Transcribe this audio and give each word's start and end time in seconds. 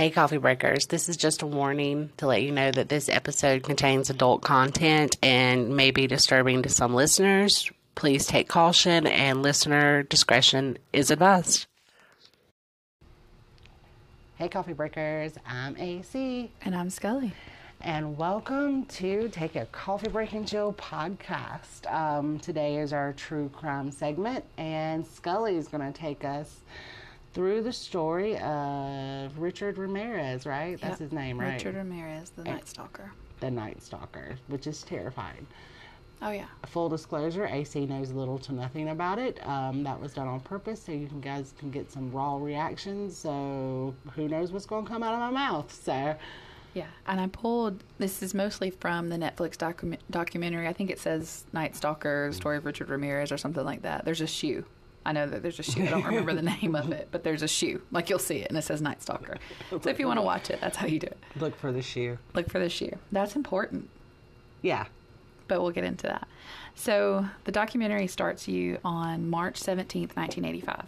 Hey, 0.00 0.08
coffee 0.08 0.38
breakers. 0.38 0.86
This 0.86 1.10
is 1.10 1.18
just 1.18 1.42
a 1.42 1.46
warning 1.46 2.08
to 2.16 2.26
let 2.26 2.42
you 2.42 2.52
know 2.52 2.70
that 2.70 2.88
this 2.88 3.10
episode 3.10 3.62
contains 3.62 4.08
adult 4.08 4.40
content 4.40 5.18
and 5.22 5.76
may 5.76 5.90
be 5.90 6.06
disturbing 6.06 6.62
to 6.62 6.70
some 6.70 6.94
listeners. 6.94 7.70
Please 7.96 8.26
take 8.26 8.48
caution 8.48 9.06
and 9.06 9.42
listener 9.42 10.02
discretion 10.02 10.78
is 10.94 11.10
advised. 11.10 11.66
Hey, 14.36 14.48
coffee 14.48 14.72
breakers. 14.72 15.34
I'm 15.46 15.76
AC. 15.76 16.50
And 16.62 16.74
I'm 16.74 16.88
Scully. 16.88 17.34
And 17.82 18.16
welcome 18.16 18.86
to 18.86 19.28
Take 19.28 19.54
a 19.54 19.66
Coffee 19.66 20.08
Break 20.08 20.32
and 20.32 20.48
Chill 20.48 20.72
podcast. 20.72 21.92
Um, 21.92 22.38
today 22.38 22.78
is 22.78 22.94
our 22.94 23.12
true 23.12 23.50
crime 23.50 23.90
segment, 23.90 24.46
and 24.56 25.06
Scully 25.06 25.56
is 25.56 25.68
going 25.68 25.92
to 25.92 25.98
take 25.98 26.24
us 26.24 26.60
through 27.32 27.62
the 27.62 27.72
story 27.72 28.36
of 28.38 29.38
Richard 29.38 29.78
Ramirez, 29.78 30.46
right? 30.46 30.80
That's 30.80 30.98
his 30.98 31.12
name, 31.12 31.38
right? 31.38 31.52
Richard 31.52 31.76
Ramirez, 31.76 32.30
the 32.30 32.44
Night 32.44 32.68
Stalker. 32.68 33.12
the 33.40 33.50
Night 33.50 33.82
Stalker, 33.82 34.36
which 34.48 34.66
is 34.66 34.82
terrifying. 34.82 35.46
Oh, 36.22 36.30
yeah. 36.30 36.46
Full 36.66 36.90
disclosure, 36.90 37.46
AC 37.46 37.86
knows 37.86 38.10
little 38.12 38.38
to 38.40 38.52
nothing 38.52 38.90
about 38.90 39.18
it. 39.18 39.44
Um, 39.46 39.82
that 39.84 39.98
was 39.98 40.12
done 40.12 40.28
on 40.28 40.40
purpose 40.40 40.82
so 40.82 40.92
you 40.92 41.06
can, 41.06 41.20
guys 41.22 41.54
can 41.58 41.70
get 41.70 41.90
some 41.90 42.12
raw 42.12 42.36
reactions. 42.36 43.16
So 43.16 43.94
who 44.14 44.28
knows 44.28 44.52
what's 44.52 44.66
going 44.66 44.84
to 44.84 44.90
come 44.90 45.02
out 45.02 45.14
of 45.14 45.20
my 45.20 45.30
mouth? 45.30 45.72
So 45.72 46.14
Yeah. 46.74 46.86
And 47.06 47.20
I 47.20 47.28
pulled, 47.28 47.82
this 47.98 48.22
is 48.22 48.34
mostly 48.34 48.68
from 48.68 49.08
the 49.08 49.16
Netflix 49.16 49.56
docu- 49.56 49.96
documentary. 50.10 50.68
I 50.68 50.74
think 50.74 50.90
it 50.90 50.98
says 50.98 51.44
Night 51.54 51.74
Stalker, 51.74 52.30
Story 52.34 52.58
of 52.58 52.66
Richard 52.66 52.90
Ramirez, 52.90 53.32
or 53.32 53.38
something 53.38 53.64
like 53.64 53.80
that. 53.82 54.04
There's 54.04 54.20
a 54.20 54.26
shoe. 54.26 54.64
I 55.04 55.12
know 55.12 55.26
that 55.26 55.42
there's 55.42 55.58
a 55.58 55.62
shoe. 55.62 55.82
I 55.84 55.86
don't 55.90 56.04
remember 56.04 56.34
the 56.34 56.42
name 56.60 56.74
of 56.74 56.92
it, 56.92 57.08
but 57.10 57.24
there's 57.24 57.42
a 57.42 57.48
shoe. 57.48 57.80
Like 57.90 58.10
you'll 58.10 58.18
see 58.18 58.38
it, 58.38 58.48
and 58.48 58.58
it 58.58 58.62
says 58.62 58.82
Night 58.82 59.02
Stalker. 59.02 59.36
So 59.70 59.88
if 59.88 59.98
you 59.98 60.06
want 60.06 60.18
to 60.18 60.22
watch 60.22 60.50
it, 60.50 60.60
that's 60.60 60.76
how 60.76 60.86
you 60.86 60.98
do 60.98 61.06
it. 61.06 61.18
look 61.36 61.56
for 61.56 61.72
the 61.72 61.82
shoe. 61.82 62.18
Look 62.34 62.50
for 62.50 62.58
the 62.58 62.68
shoe. 62.68 62.96
That's 63.10 63.34
important. 63.36 63.88
Yeah. 64.62 64.86
but 65.48 65.60
we'll 65.62 65.70
get 65.70 65.84
into 65.84 66.06
that. 66.06 66.28
So 66.74 67.26
the 67.44 67.52
documentary 67.52 68.06
starts 68.06 68.46
you 68.46 68.78
on 68.84 69.28
March 69.30 69.56
seventeenth, 69.56 70.16
nineteen 70.16 70.44
eighty-five, 70.44 70.84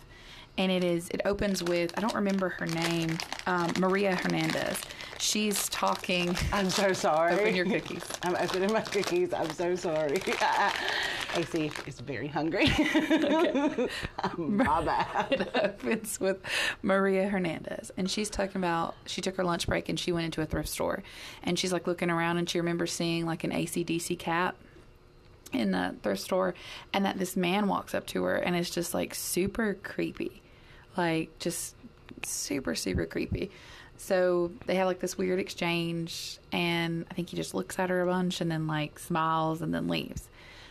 and 0.59 0.71
it 0.71 0.85
is 0.85 1.09
it 1.09 1.21
opens 1.25 1.63
with 1.63 1.97
I 1.97 2.01
don't 2.01 2.15
remember 2.15 2.51
her 2.51 2.67
name, 2.67 3.19
um, 3.47 3.73
Maria 3.79 4.15
Hernandez. 4.15 4.81
She's 5.19 5.69
talking. 5.69 6.37
I'm 6.53 6.69
so 6.69 6.93
sorry. 6.93 7.35
Open 7.35 7.55
your 7.55 7.65
cookies. 7.65 8.03
I'm 8.23 8.35
opening 8.35 8.73
my 8.73 8.81
cookies. 8.81 9.33
I'm 9.33 9.51
so 9.51 9.77
sorry. 9.77 10.21
AC 11.37 11.71
is 11.87 12.01
very 12.01 12.27
hungry. 12.27 12.67
my 14.37 14.85
bad. 14.85 15.27
It 15.31 15.51
opens 15.55 16.21
with 16.21 16.39
Maria 16.83 17.29
Hernandez, 17.29 17.93
and 17.97 18.11
she's 18.11 18.29
talking 18.29 18.57
about 18.57 18.97
she 19.07 19.21
took 19.21 19.37
her 19.37 19.45
lunch 19.45 19.67
break 19.67 19.89
and 19.89 19.99
she 19.99 20.11
went 20.13 20.25
into 20.25 20.43
a 20.43 20.47
thrift 20.47 20.69
store, 20.69 21.03
and 21.43 21.59
she's 21.59 21.73
like 21.73 21.87
looking 21.87 22.11
around 22.11 22.39
and 22.39 22.51
she 22.51 22.59
remembers 22.59 22.93
seeing 22.93 23.25
like 23.25 23.45
an 23.45 23.53
ACDC 23.53 24.19
cap 24.19 24.57
in 25.53 25.71
the 25.71 25.95
thrift 26.03 26.23
store, 26.23 26.55
and 26.93 27.05
that 27.05 27.19
this 27.19 27.37
man 27.37 27.69
walks 27.69 27.95
up 27.95 28.07
to 28.09 28.25
her 28.25 28.37
and 28.37 28.57
it's 28.57 28.71
just 28.71 28.93
like 28.93 29.15
super 29.15 29.75
creepy, 29.83 30.42
like 30.97 31.39
just 31.39 31.75
super 32.25 32.75
super 32.75 33.07
creepy. 33.07 33.51
So 33.97 34.51
they 34.67 34.75
have 34.77 34.89
like 34.89 34.99
this 34.99 35.17
weird 35.17 35.39
exchange, 35.39 36.39
and 36.51 37.07
I 37.11 37.15
think 37.15 37.29
he 37.31 37.37
just 37.37 37.55
looks 37.55 37.79
at 37.79 37.89
her 37.89 38.03
a 38.03 38.07
bunch 38.07 38.41
and 38.41 38.51
then 38.51 38.67
like 38.67 38.99
smiles 38.99 39.63
and 39.63 39.73
then 39.73 39.87
leaves. 39.87 40.29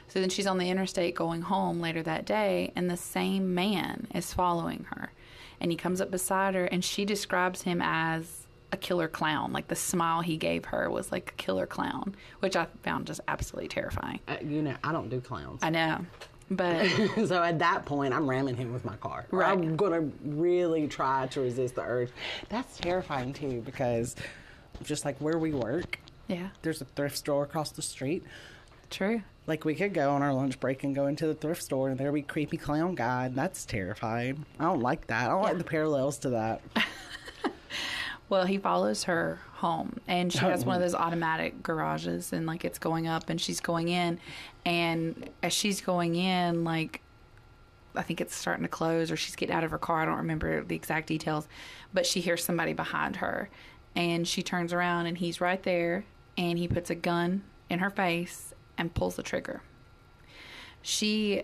So 0.09 0.19
then 0.19 0.29
she's 0.29 0.47
on 0.47 0.57
the 0.57 0.69
interstate 0.69 1.15
going 1.15 1.43
home 1.43 1.79
later 1.79 2.03
that 2.03 2.25
day, 2.25 2.73
and 2.75 2.89
the 2.89 2.97
same 2.97 3.55
man 3.55 4.07
is 4.13 4.33
following 4.33 4.85
her. 4.89 5.13
And 5.61 5.71
he 5.71 5.77
comes 5.77 6.01
up 6.01 6.11
beside 6.11 6.55
her, 6.55 6.65
and 6.65 6.83
she 6.83 7.05
describes 7.05 7.61
him 7.61 7.81
as 7.81 8.47
a 8.73 8.77
killer 8.77 9.07
clown. 9.07 9.53
Like 9.53 9.69
the 9.69 9.75
smile 9.75 10.19
he 10.19 10.35
gave 10.35 10.65
her 10.65 10.89
was 10.89 11.11
like 11.11 11.31
a 11.31 11.41
killer 11.41 11.65
clown, 11.65 12.15
which 12.39 12.57
I 12.57 12.67
found 12.83 13.07
just 13.07 13.21
absolutely 13.29 13.69
terrifying. 13.69 14.19
Uh, 14.27 14.37
you 14.43 14.61
know, 14.61 14.75
I 14.83 14.91
don't 14.91 15.09
do 15.09 15.21
clowns. 15.21 15.61
I 15.63 15.69
know. 15.69 16.05
But 16.51 16.85
so 17.27 17.41
at 17.41 17.59
that 17.59 17.85
point, 17.85 18.13
I'm 18.13 18.29
ramming 18.29 18.55
him 18.57 18.73
with 18.73 18.83
my 18.85 18.97
car. 18.97 19.25
Right. 19.31 19.49
I'm 19.51 19.75
gonna 19.77 20.01
really 20.23 20.87
try 20.87 21.27
to 21.27 21.41
resist 21.41 21.75
the 21.75 21.81
urge. 21.81 22.09
That's 22.49 22.77
terrifying 22.77 23.31
too, 23.33 23.61
because 23.65 24.15
just 24.83 25.05
like 25.05 25.17
where 25.19 25.37
we 25.37 25.51
work, 25.53 25.99
yeah, 26.27 26.49
there's 26.61 26.81
a 26.81 26.85
thrift 26.85 27.17
store 27.17 27.43
across 27.43 27.71
the 27.71 27.81
street. 27.81 28.23
true. 28.89 29.21
Like 29.47 29.65
we 29.65 29.73
could 29.75 29.93
go 29.93 30.11
on 30.11 30.21
our 30.21 30.33
lunch 30.33 30.59
break 30.59 30.83
and 30.83 30.93
go 30.93 31.07
into 31.07 31.25
the 31.25 31.33
thrift 31.33 31.63
store, 31.63 31.89
and 31.89 31.97
there'd 31.97 32.13
be 32.13 32.21
creepy 32.21 32.57
clown 32.57 32.93
guy. 32.95 33.25
and 33.25 33.35
That's 33.35 33.65
terrifying. 33.65 34.45
I 34.59 34.65
don't 34.65 34.81
like 34.81 35.07
that. 35.07 35.25
I 35.25 35.29
don't 35.29 35.41
like 35.41 35.57
the 35.57 35.63
parallels 35.63 36.17
to 36.19 36.29
that. 36.31 36.61
Well, 38.29 38.45
he 38.45 38.57
follows 38.57 39.03
her 39.03 39.39
home, 39.61 39.99
and 40.07 40.33
she 40.33 40.39
has 40.39 40.65
one 40.65 40.75
of 40.75 40.81
oh. 40.81 40.85
those 40.85 40.95
automatic 40.95 41.61
garages, 41.61 42.33
and 42.33 42.45
like 42.47 42.65
it's 42.65 42.79
going 42.79 43.07
up, 43.07 43.29
and 43.29 43.39
she's 43.39 43.59
going 43.59 43.87
in, 43.87 44.19
and 44.65 45.29
as 45.43 45.53
she's 45.53 45.81
going 45.81 46.15
in, 46.15 46.63
like 46.63 47.01
I 47.95 48.01
think 48.01 48.21
it's 48.21 48.35
starting 48.35 48.63
to 48.63 48.69
close, 48.69 49.11
or 49.11 49.15
she's 49.15 49.35
getting 49.35 49.55
out 49.55 49.63
of 49.63 49.71
her 49.71 49.77
car. 49.77 50.01
I 50.01 50.05
don't 50.05 50.17
remember 50.17 50.63
the 50.63 50.75
exact 50.75 51.07
details, 51.07 51.47
but 51.93 52.05
she 52.05 52.21
hears 52.21 52.43
somebody 52.43 52.73
behind 52.73 53.17
her, 53.17 53.49
and 53.95 54.27
she 54.27 54.41
turns 54.41 54.73
around, 54.73 55.05
and 55.05 55.17
he's 55.17 55.39
right 55.39 55.61
there, 55.61 56.05
and 56.37 56.57
he 56.57 56.67
puts 56.67 56.89
a 56.89 56.95
gun 56.95 57.43
in 57.69 57.79
her 57.79 57.89
face 57.89 58.53
and 58.77 58.93
pulls 58.93 59.15
the 59.15 59.23
trigger. 59.23 59.61
She 60.81 61.43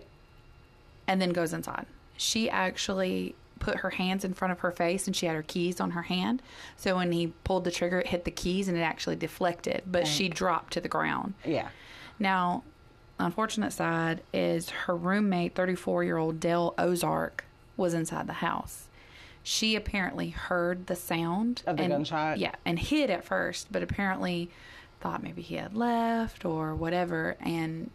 and 1.06 1.22
then 1.22 1.30
goes 1.30 1.52
inside. 1.52 1.86
She 2.16 2.50
actually 2.50 3.36
put 3.58 3.76
her 3.78 3.90
hands 3.90 4.24
in 4.24 4.34
front 4.34 4.52
of 4.52 4.60
her 4.60 4.70
face 4.70 5.06
and 5.06 5.14
she 5.14 5.26
had 5.26 5.36
her 5.36 5.42
keys 5.42 5.80
on 5.80 5.92
her 5.92 6.02
hand. 6.02 6.42
So 6.76 6.96
when 6.96 7.12
he 7.12 7.28
pulled 7.44 7.64
the 7.64 7.70
trigger, 7.70 8.00
it 8.00 8.08
hit 8.08 8.24
the 8.24 8.30
keys 8.30 8.68
and 8.68 8.76
it 8.76 8.82
actually 8.82 9.16
deflected, 9.16 9.82
but 9.86 10.06
she 10.06 10.28
dropped 10.28 10.72
to 10.74 10.80
the 10.80 10.88
ground. 10.88 11.34
Yeah. 11.44 11.68
Now, 12.18 12.62
the 13.16 13.24
unfortunate 13.24 13.72
side 13.72 14.22
is 14.32 14.70
her 14.70 14.96
roommate, 14.96 15.54
34 15.54 16.04
year 16.04 16.16
old 16.16 16.40
Dale 16.40 16.74
Ozark, 16.78 17.44
was 17.76 17.94
inside 17.94 18.26
the 18.26 18.34
house. 18.34 18.88
She 19.42 19.76
apparently 19.76 20.30
heard 20.30 20.88
the 20.88 20.96
sound 20.96 21.62
Of 21.66 21.76
the 21.76 21.84
and, 21.84 21.92
gunshot? 21.92 22.38
Yeah, 22.38 22.54
and 22.64 22.78
hid 22.78 23.08
at 23.08 23.24
first, 23.24 23.68
but 23.70 23.82
apparently 23.82 24.50
thought 25.00 25.22
maybe 25.22 25.42
he 25.42 25.54
had 25.54 25.74
left 25.74 26.44
or 26.44 26.74
whatever. 26.74 27.36
And 27.40 27.90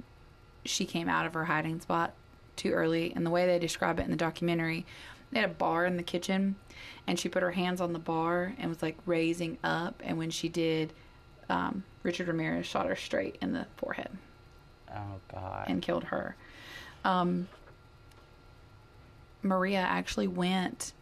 she 0.66 0.85
came 0.85 1.09
out 1.09 1.25
of 1.25 1.34
her 1.34 1.45
hiding 1.45 1.81
spot 1.81 2.13
too 2.56 2.72
early. 2.72 3.13
And 3.16 3.25
the 3.25 3.30
way 3.30 3.45
they 3.45 3.59
describe 3.59 4.00
it 4.00 4.03
in 4.03 4.12
the 4.12 4.18
documentary, 4.18 4.85
they 5.33 5.39
had 5.41 5.49
a 5.49 5.53
bar 5.53 5.85
in 5.85 5.97
the 5.97 6.03
kitchen, 6.03 6.55
and 7.07 7.19
she 7.19 7.27
put 7.29 7.41
her 7.44 7.51
hands 7.51 7.81
on 7.81 7.94
the 7.94 7.99
bar 7.99 8.53
and 8.57 8.69
was 8.69 8.81
like 8.81 8.97
raising 9.05 9.57
up. 9.63 10.01
And 10.03 10.17
when 10.17 10.29
she 10.29 10.47
did, 10.49 10.94
um, 11.49 11.83
Richard 12.03 12.27
Ramirez 12.27 12.66
shot 12.66 12.85
her 12.88 12.95
straight 12.95 13.38
in 13.41 13.53
the 13.53 13.66
forehead 13.77 14.09
Oh 14.94 15.19
God. 15.31 15.66
and 15.67 15.81
killed 15.81 16.05
her. 16.05 16.35
Um, 17.03 17.47
Maria 19.41 19.79
actually 19.79 20.27
went, 20.27 20.94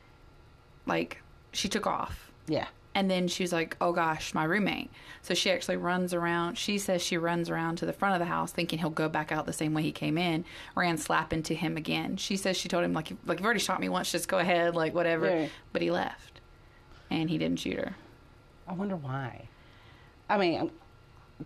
like, 0.86 1.22
she 1.52 1.68
took 1.70 1.86
off. 1.86 2.32
yeah. 2.48 2.68
And 2.94 3.10
then 3.10 3.28
she 3.28 3.44
was 3.44 3.54
like, 3.54 3.78
oh 3.80 3.94
gosh, 3.94 4.34
my 4.34 4.44
roommate. 4.44 4.92
So 5.22 5.34
she 5.34 5.50
actually 5.50 5.78
runs 5.78 6.14
around. 6.14 6.58
She 6.58 6.78
says 6.78 7.02
she 7.02 7.18
runs 7.18 7.50
around 7.50 7.78
to 7.78 7.86
the 7.86 7.94
front 7.94 8.16
of 8.16 8.20
the 8.20 8.26
house 8.26 8.52
thinking 8.52 8.80
he'll 8.80 8.90
go 8.90 9.08
back 9.08 9.32
out 9.32 9.46
the 9.46 9.54
same 9.54 9.74
way 9.74 9.82
he 9.82 9.94
came 9.94 10.18
in, 10.18 10.44
ran 10.76 10.98
slap 10.98 11.32
into 11.32 11.54
him 11.54 11.78
again. 11.78 12.18
She 12.18 12.36
says 12.36 12.58
she 12.58 12.68
told 12.68 12.84
him, 12.84 12.94
like, 12.94 13.14
like 13.26 13.40
you've 13.40 13.46
already 13.46 13.62
shot 13.62 13.80
me 13.80 13.88
once, 13.88 14.12
just 14.12 14.28
go 14.28 14.40
ahead, 14.40 14.76
like, 14.76 14.94
whatever. 14.94 15.28
Right. 15.28 15.52
But 15.72 15.82
he 15.82 15.90
left. 15.90 16.42
And 17.10 17.30
he 17.30 17.38
didn't 17.38 17.60
shoot 17.60 17.78
her. 17.78 17.96
I 18.68 18.74
wonder 18.74 18.96
why. 18.98 19.48
I 20.30 20.38
mean, 20.38 20.60
um, 20.62 20.72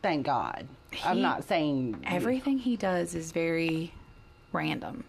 thank 0.01 0.25
God. 0.25 0.67
I'm 1.03 1.21
not 1.21 1.43
saying 1.43 2.03
Everything 2.05 2.57
he 2.57 2.75
does 2.75 3.13
is 3.13 3.31
very 3.31 3.93
random. 4.51 5.03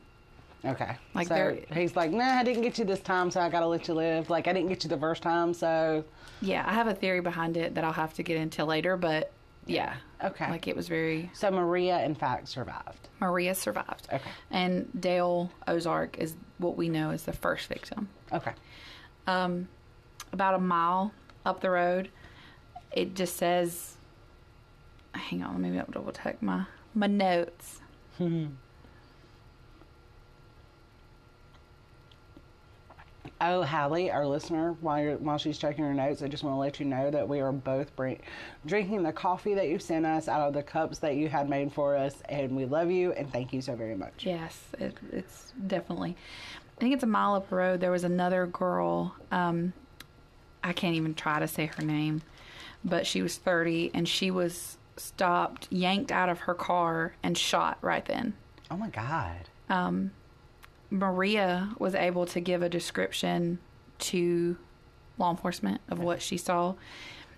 Okay. 0.67 0.97
Like 1.15 1.29
so 1.29 1.59
he's 1.73 1.95
like, 1.97 2.11
nah, 2.11 2.25
I 2.25 2.43
didn't 2.45 2.63
get 2.63 2.79
you 2.79 2.85
this 2.85 3.01
time, 3.01 3.31
so 3.31 3.41
I 3.41 3.49
gotta 3.49 3.67
let 3.67 3.89
you 3.89 3.95
live. 3.95 4.31
Like 4.31 4.49
I 4.49 4.53
didn't 4.53 4.69
get 4.69 4.85
you 4.85 4.91
the 4.91 4.99
first 4.99 5.23
time, 5.23 5.55
so 5.55 6.05
Yeah, 6.41 6.65
I 6.67 6.73
have 6.73 6.87
a 6.89 6.95
theory 6.95 7.21
behind 7.21 7.57
it 7.57 7.75
that 7.75 7.85
I'll 7.85 7.93
have 7.93 8.15
to 8.15 8.23
get 8.23 8.37
into 8.37 8.65
later, 8.65 8.97
but 8.97 9.33
yeah. 9.67 9.97
Okay. 10.23 10.49
Like 10.51 10.67
it 10.69 10.77
was 10.77 10.89
very 10.89 11.31
so 11.35 11.51
Maria 11.51 12.03
in 12.05 12.15
fact 12.15 12.49
survived. 12.49 13.09
Maria 13.21 13.55
survived. 13.55 14.09
Okay. 14.13 14.31
And 14.51 14.89
Dale 15.01 15.51
Ozark 15.69 16.19
is 16.19 16.35
what 16.59 16.77
we 16.77 16.89
know 16.89 17.11
is 17.11 17.25
the 17.25 17.33
first 17.33 17.69
victim. 17.69 18.09
Okay. 18.33 18.53
Um 19.27 19.69
about 20.33 20.55
a 20.55 20.59
mile 20.59 21.13
up 21.45 21.61
the 21.61 21.71
road, 21.71 22.11
it 22.93 23.15
just 23.15 23.37
says 23.37 23.97
hang 25.13 25.43
on, 25.43 25.63
let 25.63 25.73
me 25.73 25.83
double 25.91 26.13
check 26.13 26.43
my 26.43 26.65
my 26.95 27.07
notes. 27.07 27.81
Oh, 33.41 33.63
Hallie, 33.63 34.11
our 34.11 34.27
listener, 34.27 34.77
while 34.81 35.03
you're, 35.03 35.17
while 35.19 35.37
she's 35.37 35.59
checking 35.59 35.85
her 35.85 35.93
notes, 35.93 36.23
I 36.23 36.29
just 36.29 36.43
want 36.43 36.55
to 36.55 36.59
let 36.59 36.81
you 36.81 36.87
know 36.87 37.11
that 37.11 37.29
we 37.29 37.41
are 37.41 37.53
both 37.53 37.95
bring, 37.95 38.19
drinking 38.65 39.03
the 39.03 39.13
coffee 39.13 39.53
that 39.55 39.69
you 39.69 39.79
sent 39.79 40.07
us 40.07 40.27
out 40.27 40.49
of 40.49 40.55
the 40.55 40.63
cups 40.63 40.99
that 41.01 41.17
you 41.17 41.29
had 41.29 41.49
made 41.49 41.71
for 41.71 41.97
us, 41.97 42.15
and 42.31 42.57
we 42.57 42.65
love 42.65 42.91
you 42.91 43.13
and 43.13 43.31
thank 43.31 43.53
you 43.53 43.61
so 43.61 43.77
very 43.77 43.95
much. 43.95 44.25
Yes, 44.25 44.59
it, 44.79 44.97
it's 45.13 45.53
definitely. 45.67 46.17
I 46.77 46.81
think 46.81 46.95
it's 46.95 47.05
a 47.05 47.09
mile 47.09 47.35
up 47.35 47.51
the 47.51 47.57
road. 47.57 47.81
There 47.81 47.91
was 47.91 48.05
another 48.05 48.47
girl. 48.47 49.15
Um, 49.31 49.75
I 50.65 50.73
can't 50.73 50.97
even 50.97 51.15
try 51.15 51.39
to 51.39 51.47
say 51.47 51.67
her 51.67 51.83
name, 51.85 52.23
but 52.85 53.07
she 53.07 53.21
was 53.21 53.37
30 53.37 53.91
and 53.93 54.09
she 54.09 54.31
was 54.31 54.79
stopped, 54.97 55.69
yanked 55.71 56.11
out 56.11 56.31
of 56.31 56.41
her 56.41 56.55
car, 56.55 57.15
and 57.23 57.37
shot 57.37 57.77
right 57.83 58.05
then. 58.07 58.33
Oh 58.71 58.79
my 58.79 58.89
God. 58.89 59.49
Um, 59.69 60.13
Maria 60.91 61.71
was 61.79 61.95
able 61.95 62.27
to 62.27 62.41
give 62.41 62.63
a 62.63 62.69
description 62.69 63.59
to 63.99 64.57
law 65.19 65.31
enforcement 65.31 65.81
of 65.89 65.99
what 65.99 66.23
she 66.23 66.37
saw. 66.37 66.75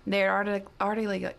They 0.05 0.19
had 0.19 0.29
already, 0.29 0.65
already 0.81 1.07
like, 1.07 1.37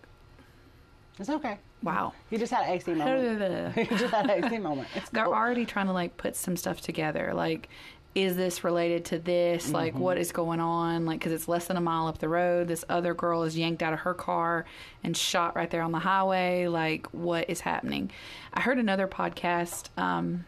It's 1.18 1.28
okay. 1.28 1.58
wow. 1.82 2.12
You 2.30 2.38
just 2.38 2.52
had 2.52 2.66
an 2.66 2.72
AC 2.74 2.92
moment. 2.94 3.38
They're 3.38 3.72
you 3.90 3.98
just 3.98 4.12
had 4.14 4.30
an 4.30 4.44
AC 4.44 4.58
moment. 4.58 4.88
It's 4.94 5.10
cool. 5.10 5.32
already 5.32 5.64
trying 5.66 5.86
to 5.86 5.92
like 5.92 6.16
put 6.16 6.36
some 6.36 6.56
stuff 6.56 6.80
together. 6.80 7.32
Like, 7.34 7.68
is 8.14 8.34
this 8.36 8.64
related 8.64 9.04
to 9.06 9.18
this? 9.20 9.70
Like, 9.70 9.94
what 9.94 10.18
is 10.18 10.32
going 10.32 10.58
on? 10.58 11.06
Like, 11.06 11.20
because 11.20 11.32
it's 11.32 11.46
less 11.46 11.66
than 11.66 11.76
a 11.76 11.80
mile 11.80 12.08
up 12.08 12.18
the 12.18 12.28
road. 12.28 12.66
This 12.66 12.84
other 12.88 13.14
girl 13.14 13.44
is 13.44 13.56
yanked 13.56 13.84
out 13.84 13.92
of 13.92 14.00
her 14.00 14.14
car 14.14 14.64
and 15.04 15.16
shot 15.16 15.54
right 15.54 15.70
there 15.70 15.82
on 15.82 15.92
the 15.92 16.00
highway. 16.00 16.66
Like, 16.66 17.06
what 17.12 17.48
is 17.48 17.60
happening? 17.60 18.10
I 18.52 18.62
heard 18.62 18.78
another 18.78 19.06
podcast, 19.06 19.96
um, 19.96 20.44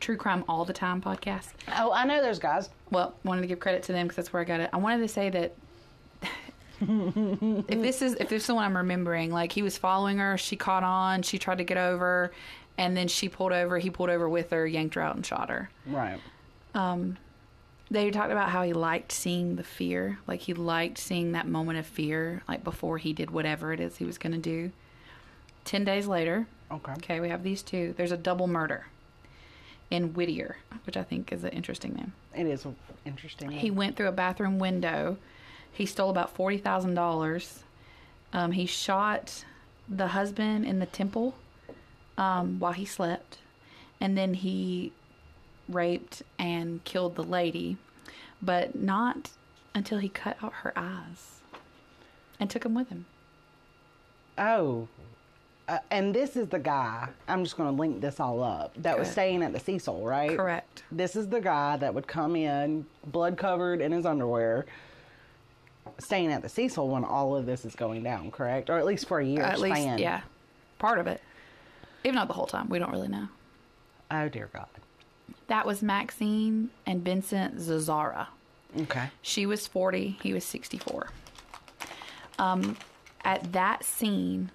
True 0.00 0.16
Crime 0.16 0.44
All 0.48 0.64
the 0.64 0.72
Time 0.72 1.00
podcast. 1.00 1.48
Oh, 1.76 1.92
I 1.92 2.04
know 2.04 2.20
there's 2.20 2.38
guys. 2.38 2.68
Well, 2.90 3.14
wanted 3.24 3.42
to 3.42 3.46
give 3.46 3.60
credit 3.60 3.82
to 3.84 3.92
them 3.92 4.06
because 4.06 4.16
that's 4.16 4.32
where 4.32 4.42
I 4.42 4.44
got 4.44 4.60
it. 4.60 4.70
I 4.72 4.76
wanted 4.76 4.98
to 4.98 5.08
say 5.08 5.30
that 5.30 5.54
if 6.80 7.80
this 7.82 8.02
is 8.02 8.14
if 8.14 8.28
this 8.28 8.42
is 8.42 8.46
the 8.48 8.54
one 8.54 8.64
I'm 8.64 8.76
remembering, 8.76 9.30
like 9.30 9.52
he 9.52 9.62
was 9.62 9.78
following 9.78 10.18
her, 10.18 10.36
she 10.36 10.56
caught 10.56 10.82
on, 10.82 11.22
she 11.22 11.38
tried 11.38 11.58
to 11.58 11.64
get 11.64 11.76
over, 11.78 12.32
and 12.76 12.96
then 12.96 13.08
she 13.08 13.28
pulled 13.28 13.52
over. 13.52 13.78
He 13.78 13.90
pulled 13.90 14.10
over 14.10 14.28
with 14.28 14.50
her, 14.50 14.66
yanked 14.66 14.94
her 14.96 15.00
out, 15.02 15.16
and 15.16 15.24
shot 15.24 15.48
her. 15.50 15.70
Right. 15.86 16.18
Um, 16.74 17.16
they 17.90 18.10
talked 18.10 18.32
about 18.32 18.48
how 18.50 18.62
he 18.62 18.72
liked 18.72 19.12
seeing 19.12 19.56
the 19.56 19.62
fear, 19.62 20.18
like 20.26 20.40
he 20.40 20.54
liked 20.54 20.98
seeing 20.98 21.32
that 21.32 21.46
moment 21.46 21.78
of 21.78 21.86
fear, 21.86 22.42
like 22.48 22.64
before 22.64 22.98
he 22.98 23.12
did 23.12 23.30
whatever 23.30 23.72
it 23.72 23.80
is 23.80 23.96
he 23.96 24.04
was 24.04 24.18
going 24.18 24.32
to 24.32 24.38
do. 24.38 24.72
Ten 25.64 25.84
days 25.84 26.06
later, 26.06 26.46
Okay. 26.70 26.92
okay, 26.92 27.20
we 27.20 27.28
have 27.28 27.42
these 27.42 27.62
two. 27.62 27.94
There's 27.96 28.12
a 28.12 28.16
double 28.16 28.46
murder 28.48 28.86
in 29.94 30.12
Whittier, 30.12 30.56
which 30.86 30.96
I 30.96 31.04
think 31.04 31.32
is 31.32 31.44
an 31.44 31.50
interesting 31.50 31.94
name. 31.94 32.12
It 32.34 32.46
is 32.46 32.66
interesting. 33.06 33.50
He 33.52 33.70
went 33.70 33.96
through 33.96 34.08
a 34.08 34.12
bathroom 34.12 34.58
window. 34.58 35.16
He 35.70 35.86
stole 35.86 36.10
about 36.10 36.34
forty 36.34 36.58
thousand 36.58 36.94
dollars. 36.94 37.62
Um, 38.32 38.52
he 38.52 38.66
shot 38.66 39.44
the 39.88 40.08
husband 40.08 40.64
in 40.66 40.80
the 40.80 40.86
temple 40.86 41.34
um, 42.18 42.58
while 42.58 42.72
he 42.72 42.84
slept, 42.84 43.38
and 44.00 44.18
then 44.18 44.34
he 44.34 44.92
raped 45.68 46.22
and 46.38 46.82
killed 46.84 47.14
the 47.14 47.22
lady, 47.22 47.76
but 48.42 48.74
not 48.74 49.30
until 49.74 49.98
he 49.98 50.08
cut 50.08 50.36
out 50.42 50.52
her 50.62 50.72
eyes 50.76 51.40
and 52.40 52.50
took 52.50 52.64
them 52.64 52.74
with 52.74 52.88
him. 52.88 53.06
Oh. 54.36 54.88
Uh, 55.66 55.78
and 55.90 56.14
this 56.14 56.36
is 56.36 56.48
the 56.48 56.58
guy, 56.58 57.08
I'm 57.26 57.42
just 57.42 57.56
going 57.56 57.74
to 57.74 57.80
link 57.80 58.00
this 58.02 58.20
all 58.20 58.42
up, 58.42 58.74
that 58.82 58.98
was 58.98 59.10
staying 59.10 59.42
at 59.42 59.54
the 59.54 59.60
Cecil, 59.60 60.04
right? 60.04 60.36
Correct. 60.36 60.82
This 60.92 61.16
is 61.16 61.28
the 61.28 61.40
guy 61.40 61.78
that 61.78 61.94
would 61.94 62.06
come 62.06 62.36
in, 62.36 62.84
blood 63.06 63.38
covered 63.38 63.80
in 63.80 63.90
his 63.90 64.04
underwear, 64.04 64.66
staying 65.98 66.32
at 66.32 66.42
the 66.42 66.50
Cecil 66.50 66.86
when 66.88 67.02
all 67.02 67.34
of 67.34 67.46
this 67.46 67.64
is 67.64 67.74
going 67.74 68.02
down, 68.02 68.30
correct? 68.30 68.68
Or 68.68 68.78
at 68.78 68.84
least 68.84 69.08
for 69.08 69.20
a 69.20 69.24
year 69.24 69.40
At 69.42 69.58
least, 69.58 69.80
span. 69.80 69.98
yeah, 69.98 70.20
part 70.78 70.98
of 70.98 71.06
it, 71.06 71.22
if 72.02 72.14
not 72.14 72.28
the 72.28 72.34
whole 72.34 72.46
time. 72.46 72.68
We 72.68 72.78
don't 72.78 72.92
really 72.92 73.08
know. 73.08 73.28
Oh, 74.10 74.28
dear 74.28 74.50
God. 74.52 74.66
That 75.46 75.66
was 75.66 75.82
Maxine 75.82 76.68
and 76.84 77.02
Vincent 77.02 77.56
Zazzara. 77.56 78.26
Okay. 78.82 79.08
She 79.22 79.46
was 79.46 79.66
40, 79.66 80.18
he 80.22 80.34
was 80.34 80.44
64. 80.44 81.08
Um, 82.38 82.76
at 83.24 83.52
that 83.52 83.82
scene, 83.84 84.50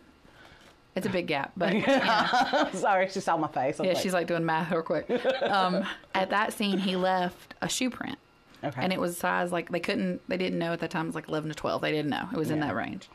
it's 0.96 1.06
a 1.06 1.10
big 1.10 1.28
gap, 1.28 1.52
but 1.56 1.72
Sorry, 2.74 3.10
she 3.10 3.20
saw 3.20 3.38
my 3.38 3.48
face. 3.48 3.80
I 3.80 3.84
was 3.84 3.88
yeah, 3.88 3.94
like, 3.94 4.04
she's 4.04 4.14
like 4.14 4.28
doing 4.28 4.46
math 4.46 4.72
real 4.72 4.82
quick. 4.82 5.10
Um, 5.44 5.86
at 6.14 6.30
that 6.32 6.54
scene, 6.54 6.78
he 6.78 6.96
left 6.96 7.54
a 7.62 7.70
shoe 7.70 7.90
print, 7.90 8.18
okay. 8.64 8.82
and 8.82 8.92
it 8.92 9.00
was 9.00 9.18
size 9.18 9.52
like 9.52 9.70
they 9.70 9.80
couldn't, 9.80 10.22
they 10.28 10.38
didn't 10.38 10.60
know 10.60 10.74
at 10.74 10.80
that 10.80 10.92
time. 10.92 11.06
It 11.06 11.10
was 11.10 11.16
like 11.16 11.30
11 11.30 11.50
to 11.50 11.56
12. 11.56 11.82
They 11.82 11.92
didn't 11.92 12.10
know 12.10 12.28
it 12.32 12.38
was 12.38 12.50
in 12.52 12.60
that 12.62 12.76
range. 12.76 13.08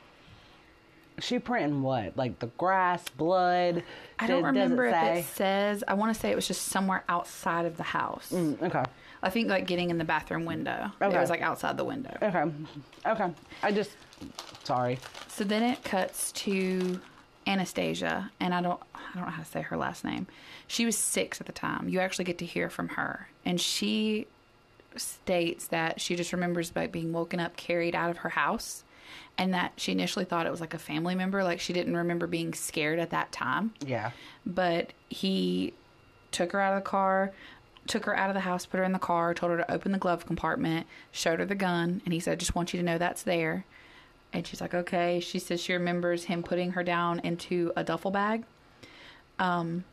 she 1.19 1.39
printing 1.39 1.83
what? 1.83 2.17
Like 2.17 2.39
the 2.39 2.47
grass, 2.59 3.09
blood? 3.09 3.83
I 4.19 4.27
don't 4.27 4.43
Does- 4.43 4.55
does 4.55 4.63
remember 4.63 4.87
if 4.87 4.95
say? 4.95 5.19
it 5.19 5.25
says. 5.27 5.85
I 5.87 5.95
want 5.95 6.15
to 6.15 6.19
say 6.21 6.31
it 6.31 6.37
was 6.37 6.47
just 6.47 6.63
somewhere 6.63 7.05
outside 7.09 7.67
of 7.67 7.77
the 7.77 7.83
house. 7.83 8.31
Mm, 8.33 8.63
okay. 8.63 8.85
I 9.23 9.31
think 9.31 9.49
like 9.49 9.67
getting 9.67 9.91
in 9.91 9.99
the 9.99 10.05
bathroom 10.05 10.45
window. 10.45 10.91
Okay. 11.01 11.17
It 11.17 11.21
was 11.21 11.31
like 11.31 11.41
outside 11.41 11.77
the 11.77 11.85
window. 11.85 12.17
Okay. 12.23 12.45
Okay. 13.07 13.33
I 13.63 13.73
just, 13.73 13.93
sorry. 14.65 14.99
So 15.29 15.45
then 15.45 15.63
it 15.63 15.83
cuts 15.83 16.31
to 16.33 17.01
Anastasia, 17.47 18.31
and 18.41 18.55
I 18.55 18.61
don't 18.61 18.81
I 18.95 19.15
don't 19.15 19.25
know 19.27 19.31
how 19.31 19.43
to 19.43 19.49
say 19.49 19.63
her 19.63 19.77
last 19.77 20.05
name. 20.05 20.27
She 20.67 20.85
was 20.87 20.97
six 20.97 21.41
at 21.41 21.47
the 21.47 21.53
time. 21.53 21.89
You 21.89 22.01
actually 22.01 22.25
get 22.25 22.39
to 22.39 22.47
hear 22.47 22.69
from 22.71 22.91
her, 22.91 23.29
and 23.45 23.61
she 23.61 24.27
states 24.97 25.67
that 25.69 26.01
she 26.01 26.17
just 26.17 26.33
remembers 26.33 26.71
about 26.71 26.93
being 26.93 27.13
woken 27.13 27.41
up, 27.41 27.57
carried 27.57 27.95
out 27.95 28.11
of 28.11 28.19
her 28.19 28.31
house, 28.31 28.85
and 29.37 29.53
that 29.53 29.73
she 29.77 29.93
initially 29.93 30.25
thought 30.25 30.47
it 30.47 30.51
was 30.51 30.61
like 30.61 30.75
a 30.75 30.79
family 30.79 31.15
member. 31.15 31.43
Like 31.43 31.61
she 31.61 31.73
didn't 31.73 31.97
remember 31.97 32.27
being 32.27 32.55
scared 32.55 32.99
at 32.99 33.11
that 33.11 33.33
time 33.33 33.73
Yeah. 33.85 34.13
but 34.47 34.93
he 35.11 35.75
took 36.31 36.53
her 36.53 36.61
out 36.61 36.77
of 36.77 36.83
the 36.83 36.89
car, 36.89 37.33
took 37.87 38.05
her 38.07 38.17
out 38.17 38.31
of 38.31 38.35
the 38.35 38.41
house, 38.41 38.67
put 38.67 38.79
her 38.79 38.85
in 38.85 38.93
the 38.93 38.99
car, 38.99 39.35
told 39.35 39.53
her 39.53 39.59
to 39.59 39.71
open 39.71 39.93
the 39.93 39.99
glove 39.99 40.27
compartment, 40.27 40.87
showed 41.13 41.39
her 41.41 41.45
the 41.45 41.55
gun, 41.55 42.01
and 42.05 42.15
he 42.15 42.21
said, 42.21 42.39
"Just 42.41 42.55
want 42.55 42.73
you 42.73 42.81
to 42.81 42.87
know 42.87 42.97
that's 42.99 43.23
there." 43.23 43.65
And 44.35 44.47
she's 44.47 44.61
like, 44.61 44.75
"Okay." 44.75 45.21
She 45.21 45.39
says 45.39 45.63
she 45.63 45.73
remembers 45.73 46.25
him 46.25 46.43
putting 46.43 46.73
her 46.73 46.83
down 46.83 47.21
into 47.21 47.73
a 47.77 47.85
duffel 47.85 48.11
bag, 48.11 48.45
um, 49.39 49.85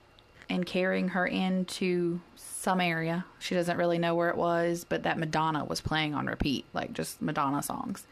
and 0.49 0.65
carrying 0.65 1.09
her 1.09 1.25
into 1.25 2.19
some 2.35 2.81
area. 2.81 3.25
She 3.39 3.55
doesn't 3.55 3.77
really 3.77 3.97
know 3.99 4.15
where 4.15 4.29
it 4.29 4.37
was, 4.37 4.83
but 4.83 5.03
that 5.03 5.17
Madonna 5.17 5.63
was 5.63 5.79
playing 5.79 6.13
on 6.13 6.25
repeat, 6.27 6.65
like 6.73 6.91
just 6.91 7.21
Madonna 7.21 7.63
songs. 7.63 8.05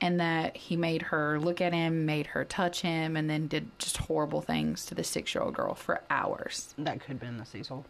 And 0.00 0.18
that 0.18 0.56
he 0.56 0.76
made 0.76 1.02
her 1.02 1.38
look 1.38 1.60
at 1.60 1.74
him, 1.74 2.06
made 2.06 2.28
her 2.28 2.44
touch 2.44 2.80
him, 2.80 3.16
and 3.16 3.28
then 3.28 3.46
did 3.46 3.78
just 3.78 3.98
horrible 3.98 4.40
things 4.40 4.86
to 4.86 4.94
the 4.94 5.04
six 5.04 5.34
year 5.34 5.44
old 5.44 5.54
girl 5.54 5.74
for 5.74 6.00
hours. 6.08 6.74
That 6.78 7.00
could 7.00 7.10
have 7.10 7.20
been 7.20 7.36
the 7.36 7.44
Cecil. 7.44 7.84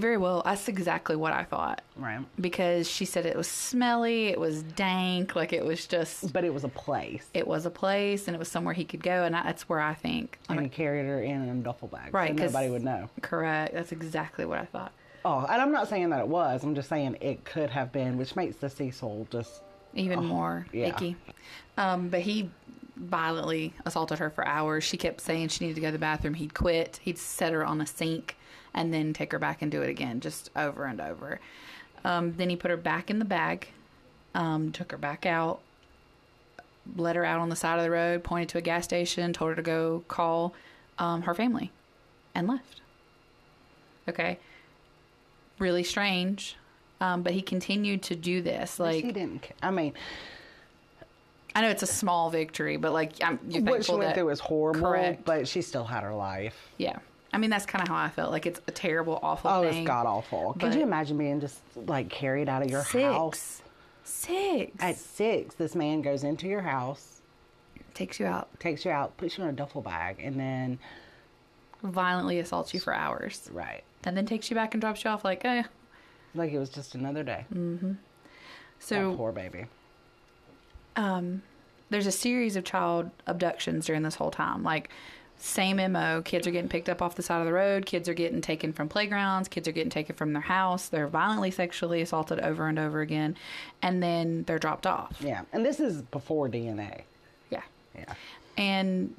Very 0.00 0.16
well. 0.16 0.42
That's 0.44 0.68
exactly 0.68 1.16
what 1.16 1.32
I 1.32 1.44
thought. 1.44 1.82
Right. 1.96 2.20
Because 2.40 2.90
she 2.90 3.04
said 3.04 3.26
it 3.26 3.36
was 3.36 3.48
smelly, 3.48 4.26
it 4.26 4.40
was 4.40 4.62
dank, 4.62 5.36
like 5.36 5.52
it 5.52 5.64
was 5.64 5.86
just, 5.86 6.32
But 6.32 6.44
it 6.44 6.52
was 6.52 6.64
a 6.64 6.68
place. 6.68 7.28
it 7.34 7.46
was 7.46 7.66
a 7.66 7.70
place 7.70 8.26
and 8.26 8.34
it 8.34 8.38
was 8.38 8.48
somewhere 8.48 8.74
he 8.74 8.84
could 8.84 9.02
go. 9.02 9.24
And 9.24 9.36
I, 9.36 9.42
that's 9.44 9.68
where 9.68 9.80
I 9.80 9.94
think. 9.94 10.38
And 10.48 10.60
he 10.60 10.68
carried 10.68 11.06
her 11.06 11.22
in 11.22 11.48
a 11.48 11.54
duffel 11.56 11.88
bag. 11.88 12.12
Right, 12.12 12.36
So 12.36 12.44
nobody 12.46 12.70
would 12.70 12.82
know. 12.84 13.08
Correct. 13.22 13.74
That's 13.74 13.92
exactly 13.92 14.44
what 14.44 14.58
I 14.58 14.64
thought. 14.64 14.92
Oh, 15.24 15.46
and 15.48 15.62
I'm 15.62 15.72
not 15.72 15.88
saying 15.88 16.10
that 16.10 16.20
it 16.20 16.28
was. 16.28 16.62
I'm 16.64 16.74
just 16.74 16.88
saying 16.88 17.16
it 17.20 17.44
could 17.44 17.70
have 17.70 17.92
been, 17.92 18.18
which 18.18 18.36
makes 18.36 18.56
the 18.56 18.68
Cecil 18.68 19.26
just. 19.30 19.62
even 19.94 20.24
more 20.24 20.66
yeah. 20.72 20.88
icky. 20.88 21.16
Um, 21.78 22.08
but 22.08 22.20
he 22.20 22.50
violently 22.96 23.72
assaulted 23.86 24.18
her 24.18 24.30
for 24.30 24.46
hours. 24.46 24.84
She 24.84 24.96
kept 24.96 25.20
saying 25.20 25.48
she 25.48 25.64
needed 25.64 25.76
to 25.76 25.80
go 25.80 25.88
to 25.88 25.92
the 25.92 25.98
bathroom. 25.98 26.34
He'd 26.34 26.54
quit. 26.54 27.00
He'd 27.02 27.18
set 27.18 27.52
her 27.52 27.64
on 27.64 27.80
a 27.80 27.86
sink 27.86 28.36
and 28.74 28.92
then 28.92 29.12
take 29.12 29.32
her 29.32 29.38
back 29.38 29.62
and 29.62 29.70
do 29.70 29.82
it 29.82 29.88
again, 29.88 30.20
just 30.20 30.50
over 30.56 30.84
and 30.84 31.00
over. 31.00 31.40
Um, 32.04 32.34
then 32.36 32.50
he 32.50 32.56
put 32.56 32.70
her 32.70 32.76
back 32.76 33.10
in 33.10 33.18
the 33.18 33.24
bag, 33.24 33.68
um, 34.34 34.72
took 34.72 34.90
her 34.92 34.98
back 34.98 35.24
out, 35.26 35.60
let 36.96 37.16
her 37.16 37.24
out 37.24 37.40
on 37.40 37.48
the 37.48 37.56
side 37.56 37.78
of 37.78 37.84
the 37.84 37.90
road, 37.90 38.24
pointed 38.24 38.48
to 38.50 38.58
a 38.58 38.60
gas 38.60 38.84
station, 38.84 39.32
told 39.32 39.50
her 39.50 39.54
to 39.56 39.62
go 39.62 40.04
call 40.08 40.54
um, 40.98 41.22
her 41.22 41.34
family, 41.34 41.70
and 42.34 42.46
left. 42.48 42.80
Okay. 44.08 44.38
Really 45.58 45.82
strange. 45.84 46.56
Um, 47.00 47.22
but 47.22 47.32
he 47.32 47.42
continued 47.42 48.02
to 48.04 48.16
do 48.16 48.42
this. 48.42 48.78
Like 48.78 49.04
he 49.04 49.12
didn't. 49.12 49.48
I 49.62 49.70
mean, 49.70 49.94
I 51.54 51.60
know 51.62 51.68
it's 51.70 51.82
a 51.82 51.86
small 51.86 52.30
victory, 52.30 52.76
but 52.76 52.92
like 52.92 53.12
I'm 53.22 53.38
you're 53.48 53.62
what 53.62 53.84
she 53.84 53.92
went 53.92 54.02
that 54.02 54.14
through 54.14 54.26
was 54.26 54.40
horrible, 54.40 54.80
Correct. 54.80 55.24
but 55.24 55.46
she 55.48 55.62
still 55.62 55.84
had 55.84 56.02
her 56.02 56.14
life. 56.14 56.68
yeah. 56.78 56.98
I 57.34 57.38
mean 57.38 57.50
that's 57.50 57.66
kind 57.66 57.82
of 57.82 57.88
how 57.88 57.96
I 57.96 58.08
felt. 58.10 58.30
Like 58.30 58.46
it's 58.46 58.60
a 58.66 58.70
terrible, 58.70 59.18
awful 59.22 59.50
Oh, 59.50 59.62
thing. 59.62 59.78
it's 59.82 59.86
god 59.86 60.06
awful. 60.06 60.54
Could 60.54 60.74
you 60.74 60.82
imagine 60.82 61.18
being 61.18 61.40
just 61.40 61.58
like 61.74 62.08
carried 62.08 62.48
out 62.48 62.62
of 62.62 62.70
your 62.70 62.84
Six, 62.84 63.02
house 63.04 63.62
six 64.04 64.72
at 64.80 64.96
six? 64.96 65.54
This 65.56 65.74
man 65.74 66.00
goes 66.02 66.24
into 66.24 66.46
your 66.46 66.62
house, 66.62 67.20
takes 67.92 68.20
you 68.20 68.26
out, 68.26 68.48
takes 68.60 68.84
you 68.84 68.90
out, 68.90 69.16
puts 69.16 69.36
you 69.36 69.44
in 69.44 69.50
a 69.50 69.52
duffel 69.52 69.82
bag, 69.82 70.20
and 70.22 70.38
then 70.38 70.78
violently 71.82 72.38
assaults 72.38 72.72
you 72.72 72.80
for 72.80 72.94
hours, 72.94 73.48
right, 73.52 73.82
and 74.04 74.16
then 74.16 74.26
takes 74.26 74.48
you 74.50 74.54
back 74.54 74.74
and 74.74 74.80
drops 74.80 75.04
you 75.04 75.10
off. 75.10 75.24
Like, 75.24 75.44
eh. 75.44 75.64
like 76.34 76.52
it 76.52 76.58
was 76.58 76.70
just 76.70 76.94
another 76.94 77.22
day. 77.22 77.44
Mm. 77.52 77.80
that 77.80 77.96
So 78.78 79.14
poor 79.16 79.32
baby. 79.32 79.66
um, 80.96 81.42
there's 81.90 82.06
a 82.06 82.12
series 82.12 82.56
of 82.56 82.64
child 82.64 83.10
abductions 83.26 83.86
during 83.86 84.02
this 84.02 84.14
whole 84.14 84.30
time. 84.30 84.62
Like 84.62 84.88
Same 85.38 85.76
MO. 85.92 86.22
Kids 86.22 86.46
are 86.46 86.50
getting 86.50 86.68
picked 86.70 86.88
up 86.88 87.02
off 87.02 87.16
the 87.16 87.22
side 87.22 87.40
of 87.40 87.46
the 87.46 87.52
road. 87.52 87.84
Kids 87.84 88.08
are 88.08 88.14
getting 88.14 88.40
taken 88.40 88.72
from 88.72 88.88
playgrounds. 88.88 89.48
Kids 89.48 89.68
are 89.68 89.72
getting 89.72 89.90
taken 89.90 90.16
from 90.16 90.32
their 90.32 90.42
house. 90.42 90.88
They're 90.88 91.06
violently 91.06 91.50
sexually 91.50 92.00
assaulted 92.00 92.40
over 92.40 92.66
and 92.66 92.78
over 92.78 93.00
again. 93.00 93.36
And 93.82 94.02
then 94.02 94.44
they're 94.44 94.58
dropped 94.58 94.86
off. 94.86 95.16
Yeah. 95.20 95.42
And 95.52 95.64
this 95.64 95.80
is 95.80 96.02
before 96.02 96.48
DNA. 96.48 97.02
Yeah. 97.50 97.62
Yeah. 97.94 98.14
And 98.56 99.14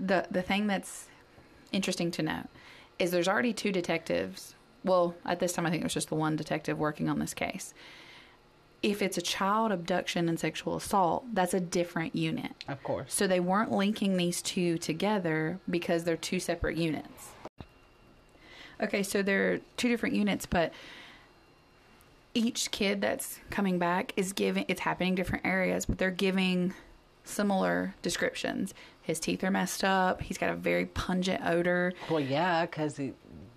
the 0.00 0.26
the 0.30 0.42
thing 0.42 0.66
that's 0.66 1.08
interesting 1.72 2.10
to 2.12 2.22
note 2.22 2.46
is 2.98 3.10
there's 3.10 3.28
already 3.28 3.52
two 3.52 3.72
detectives. 3.72 4.54
Well, 4.84 5.14
at 5.24 5.40
this 5.40 5.52
time 5.52 5.66
I 5.66 5.70
think 5.70 5.82
it 5.82 5.84
was 5.84 5.94
just 5.94 6.08
the 6.08 6.14
one 6.14 6.36
detective 6.36 6.78
working 6.78 7.08
on 7.08 7.18
this 7.18 7.34
case. 7.34 7.74
If 8.84 9.00
it's 9.00 9.16
a 9.16 9.22
child 9.22 9.72
abduction 9.72 10.28
and 10.28 10.38
sexual 10.38 10.76
assault, 10.76 11.24
that's 11.32 11.54
a 11.54 11.60
different 11.60 12.14
unit. 12.14 12.52
Of 12.68 12.82
course. 12.82 13.14
So 13.14 13.26
they 13.26 13.40
weren't 13.40 13.72
linking 13.72 14.18
these 14.18 14.42
two 14.42 14.76
together 14.76 15.58
because 15.70 16.04
they're 16.04 16.18
two 16.18 16.38
separate 16.38 16.76
units. 16.76 17.30
Okay, 18.82 19.02
so 19.02 19.22
they're 19.22 19.60
two 19.78 19.88
different 19.88 20.14
units, 20.14 20.44
but 20.44 20.70
each 22.34 22.70
kid 22.72 23.00
that's 23.00 23.40
coming 23.48 23.78
back 23.78 24.12
is 24.16 24.34
giving 24.34 24.66
it's 24.68 24.82
happening 24.82 25.14
different 25.14 25.46
areas, 25.46 25.86
but 25.86 25.96
they're 25.96 26.10
giving 26.10 26.74
similar 27.24 27.94
descriptions. 28.02 28.74
His 29.00 29.18
teeth 29.18 29.42
are 29.44 29.50
messed 29.50 29.82
up. 29.82 30.20
He's 30.20 30.36
got 30.36 30.50
a 30.50 30.56
very 30.56 30.84
pungent 30.84 31.40
odor. 31.42 31.94
Well, 32.10 32.20
yeah, 32.20 32.66
because 32.66 32.98
he, 32.98 33.14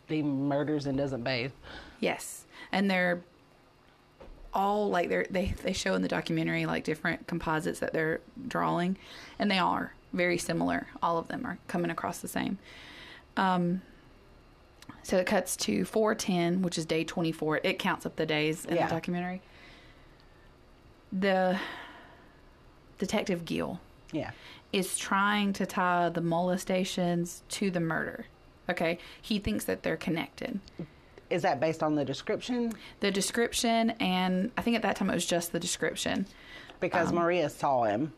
he 0.07 0.24
murders 0.24 0.86
and 0.86 0.98
doesn't 0.98 1.24
bathe. 1.24 1.51
Yes, 2.00 2.46
and 2.72 2.89
they're 2.89 3.24
all 4.54 4.89
like 4.89 5.10
they're 5.10 5.27
they 5.30 5.54
they 5.63 5.74
show 5.74 5.94
in 5.94 6.01
the 6.01 6.08
documentary 6.08 6.66
like 6.66 6.84
different 6.84 7.27
composites 7.27 7.80
that 7.80 7.94
they're 7.94 8.22
drawing, 8.48 8.98
and 9.39 9.50
they 9.51 9.60
are 9.60 9.94
very 10.13 10.38
similar. 10.38 10.88
All 11.01 11.18
of 11.18 11.27
them 11.27 11.46
are 11.46 11.58
coming 11.68 11.92
across 11.92 12.20
the 12.20 12.27
same. 12.27 12.58
Um. 13.36 13.82
So 15.04 15.18
it 15.18 15.25
cuts 15.25 15.56
to 15.58 15.86
four 15.86 16.16
ten, 16.16 16.62
which 16.62 16.77
is 16.77 16.86
day 16.86 17.04
twenty 17.04 17.32
four. 17.32 17.60
It 17.63 17.80
counts 17.80 18.06
up 18.06 18.16
the 18.18 18.25
days 18.25 18.66
in 18.66 18.75
Yeah. 18.75 18.88
the 18.88 18.94
documentary. 18.96 19.42
The 21.12 21.60
detective 22.98 23.46
Gil 23.46 23.80
Yeah. 24.12 24.32
is 24.74 24.98
trying 24.98 25.54
to 25.54 25.66
tie 25.66 26.10
the 26.10 26.22
molestations 26.22 27.44
to 27.50 27.72
the 27.72 27.80
murder. 27.80 28.25
Okay, 28.70 28.98
he 29.22 29.39
thinks 29.39 29.63
that 29.66 29.84
they're 29.84 29.96
connected. 29.98 30.60
Is 31.29 31.41
that 31.43 31.60
based 31.60 31.84
on 31.84 31.96
the 31.96 32.05
description? 32.05 32.74
the 33.00 33.12
description 33.12 33.91
and 34.00 34.51
i 34.57 34.62
think 34.62 34.75
at 34.75 34.81
that 34.81 34.96
time 34.96 35.10
it 35.10 35.13
was 35.13 35.25
just 35.25 35.51
the 35.51 35.60
description 35.60 36.25
Because 36.79 37.12
Maria 37.12 37.50
saw 37.50 37.84
him 37.84 38.13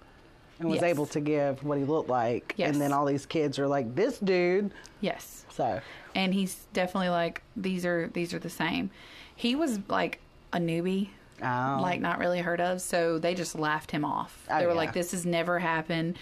and 0.59 0.69
was 0.69 0.79
Um, 0.79 0.85
yes. 0.85 0.91
able 0.93 1.05
to 1.07 1.19
give 1.21 1.63
what 1.63 1.77
he 1.77 1.85
looked 1.85 2.09
like. 2.09 2.53
Yes. 2.57 2.71
And 2.73 2.81
then 2.81 2.91
all 2.91 3.05
these 3.05 3.25
kids 3.25 3.57
are 3.59 3.67
like, 3.67 3.95
this 3.95 4.19
dude. 4.19 4.71
yes 4.99 5.45
So, 5.49 5.79
and 6.15 6.33
he's 6.33 6.67
definitely 6.73 7.09
like 7.09 7.41
these 7.55 7.85
are 7.85 8.09
these 8.13 8.33
are 8.33 8.39
the 8.39 8.49
same 8.49 8.89
he 9.35 9.55
was 9.55 9.79
like 9.87 10.19
a 10.51 10.57
newbie 10.57 11.09
oh. 11.41 11.79
like 11.81 12.01
not 12.01 12.19
really 12.19 12.39
heard 12.41 12.59
of 12.59 12.81
so 12.81 13.17
they 13.19 13.33
just 13.33 13.55
laughed 13.57 13.91
him 13.91 14.03
off 14.03 14.45
Oh, 14.51 14.59
they 14.59 14.65
were 14.65 14.71
yeah. 14.73 14.77
like 14.77 14.93
this 14.93 15.11
has 15.11 15.25
never 15.25 15.59
happened 15.59 16.17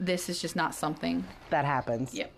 this 0.00 0.28
is 0.30 0.40
just 0.40 0.56
not 0.56 0.74
something 0.74 1.24
that 1.50 1.64
happens. 1.66 2.14
yep 2.14 2.32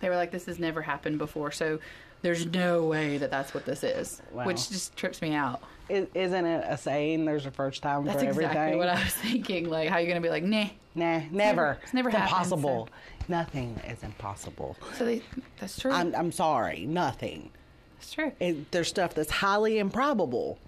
they 0.00 0.08
were 0.08 0.16
like 0.16 0.30
this 0.30 0.46
has 0.46 0.58
never 0.58 0.82
happened 0.82 1.18
before 1.18 1.50
so 1.50 1.78
there's 2.22 2.46
no 2.46 2.84
way 2.84 3.18
that 3.18 3.30
that's 3.30 3.52
what 3.54 3.64
this 3.66 3.84
is 3.84 4.20
Wow. 4.32 4.44
which 4.46 4.68
just 4.68 4.96
trips 4.96 5.20
me 5.22 5.34
out 5.34 5.62
is 5.88 6.08
Isn't 6.14 6.44
it 6.46 6.64
a 6.68 6.76
saying 6.76 7.24
there's 7.24 7.46
a 7.46 7.50
first 7.50 7.82
time 7.82 8.04
that's 8.04 8.22
for 8.22 8.28
exactly 8.28 8.58
everything? 8.58 8.78
what 8.78 8.88
i 8.88 9.02
was 9.02 9.12
thinking 9.14 9.68
like 9.68 9.88
how 9.88 9.96
are 9.96 10.00
you 10.00 10.08
gonna 10.08 10.20
be 10.20 10.30
like 10.30 10.42
nah 10.44 10.66
Nah, 10.94 11.20
never. 11.30 11.78
it's 11.82 11.92
never 11.92 12.08
happened, 12.08 12.30
impossible. 12.30 12.88
Nothing 13.28 13.78
is 13.86 14.02
impossible. 14.02 14.78
so 14.96 15.04
they 15.04 15.20
that's 15.60 15.78
true 15.78 15.92
I'm, 15.92 16.14
I'm 16.14 16.32
sorry. 16.32 16.86
Nothing. 16.86 17.50
that's 17.98 18.12
true 18.14 18.32
It, 18.40 18.70
there's 18.70 18.88
stuff 18.88 19.12
that's 19.12 19.30
highly 19.30 19.78
improbable, 19.78 20.58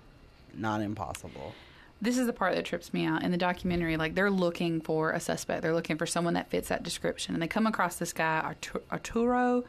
not 0.54 0.82
impossible. 0.82 1.54
This 2.00 2.16
is 2.16 2.26
the 2.26 2.32
part 2.32 2.54
that 2.54 2.64
trips 2.64 2.94
me 2.94 3.04
out 3.06 3.22
in 3.22 3.30
the 3.30 3.36
documentary 3.36 3.96
like 3.96 4.14
they're 4.14 4.30
looking 4.30 4.80
for 4.80 5.10
a 5.12 5.20
suspect. 5.20 5.62
They're 5.62 5.74
looking 5.74 5.96
for 5.98 6.06
someone 6.06 6.34
that 6.34 6.48
fits 6.50 6.68
that 6.68 6.82
description. 6.82 7.34
And 7.34 7.42
they 7.42 7.48
come 7.48 7.66
across 7.66 7.96
this 7.96 8.12
guy 8.12 8.40
Artu- 8.44 8.82
arturo 8.92 9.64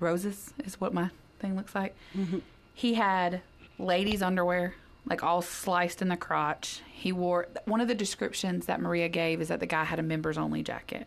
roses 0.00 0.52
is 0.64 0.80
what 0.80 0.92
my 0.92 1.10
thing 1.38 1.56
looks 1.56 1.74
like. 1.74 1.94
Mm-hmm. 2.16 2.38
He 2.74 2.94
had 2.94 3.40
ladies 3.78 4.22
underwear 4.22 4.74
like 5.08 5.22
all 5.22 5.40
sliced 5.40 6.02
in 6.02 6.08
the 6.08 6.16
crotch. 6.16 6.82
He 6.92 7.12
wore 7.12 7.46
one 7.64 7.80
of 7.80 7.88
the 7.88 7.94
descriptions 7.94 8.66
that 8.66 8.80
maria 8.80 9.08
gave 9.08 9.40
is 9.40 9.48
that 9.48 9.60
the 9.60 9.66
guy 9.66 9.84
had 9.84 9.98
a 9.98 10.02
members 10.02 10.36
only 10.36 10.62
jacket. 10.62 11.06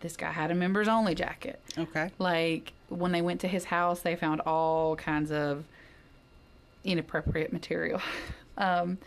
This 0.00 0.16
guy 0.16 0.32
had 0.32 0.50
a 0.50 0.54
members 0.54 0.88
only 0.88 1.14
jacket. 1.14 1.60
Okay. 1.78 2.10
like 2.18 2.72
when 2.88 3.12
they 3.12 3.22
went 3.22 3.40
to 3.42 3.48
his 3.48 3.66
house 3.66 4.00
they 4.00 4.16
found 4.16 4.40
all 4.40 4.96
kinds 4.96 5.30
of 5.30 5.64
inappropriate 6.82 7.52
material 7.52 8.00
um 8.58 8.98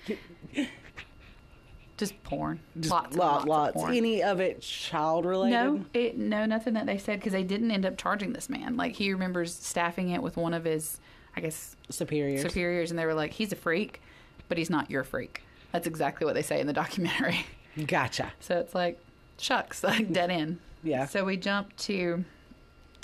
just 1.97 2.21
porn 2.23 2.59
lots, 2.75 3.15
Lot, 3.15 3.15
lots, 3.15 3.45
lots. 3.47 3.69
of 3.69 3.81
porn. 3.81 3.95
Any 3.95 4.23
of 4.23 4.39
it 4.39 4.61
child 4.61 5.25
related? 5.25 5.53
no 5.53 5.85
it 5.93 6.17
no 6.17 6.45
nothing 6.45 6.73
that 6.73 6.85
they 6.85 6.97
said 6.97 7.19
because 7.19 7.33
they 7.33 7.43
didn't 7.43 7.71
end 7.71 7.85
up 7.85 7.97
charging 7.97 8.33
this 8.33 8.49
man 8.49 8.75
like 8.77 8.95
he 8.95 9.11
remembers 9.11 9.53
staffing 9.53 10.09
it 10.09 10.21
with 10.21 10.35
one 10.37 10.53
of 10.53 10.63
his 10.65 10.99
i 11.35 11.41
guess 11.41 11.75
Superiors. 11.89 12.41
superiors 12.41 12.89
and 12.89 12.99
they 12.99 13.05
were 13.05 13.13
like 13.13 13.31
he's 13.31 13.51
a 13.51 13.55
freak 13.55 14.01
but 14.49 14.57
he's 14.57 14.69
not 14.69 14.89
your 14.89 15.03
freak 15.03 15.43
that's 15.71 15.87
exactly 15.87 16.25
what 16.25 16.33
they 16.35 16.41
say 16.41 16.59
in 16.59 16.67
the 16.67 16.73
documentary 16.83 17.45
Gotcha. 17.87 18.31
So 18.39 18.59
it's 18.59 18.75
like, 18.75 18.99
shucks, 19.39 19.83
like 19.83 20.13
dead 20.13 20.29
end. 20.29 20.59
Yeah. 20.83 21.07
So 21.07 21.25
we 21.25 21.37
jump 21.37 21.75
to, 21.77 22.23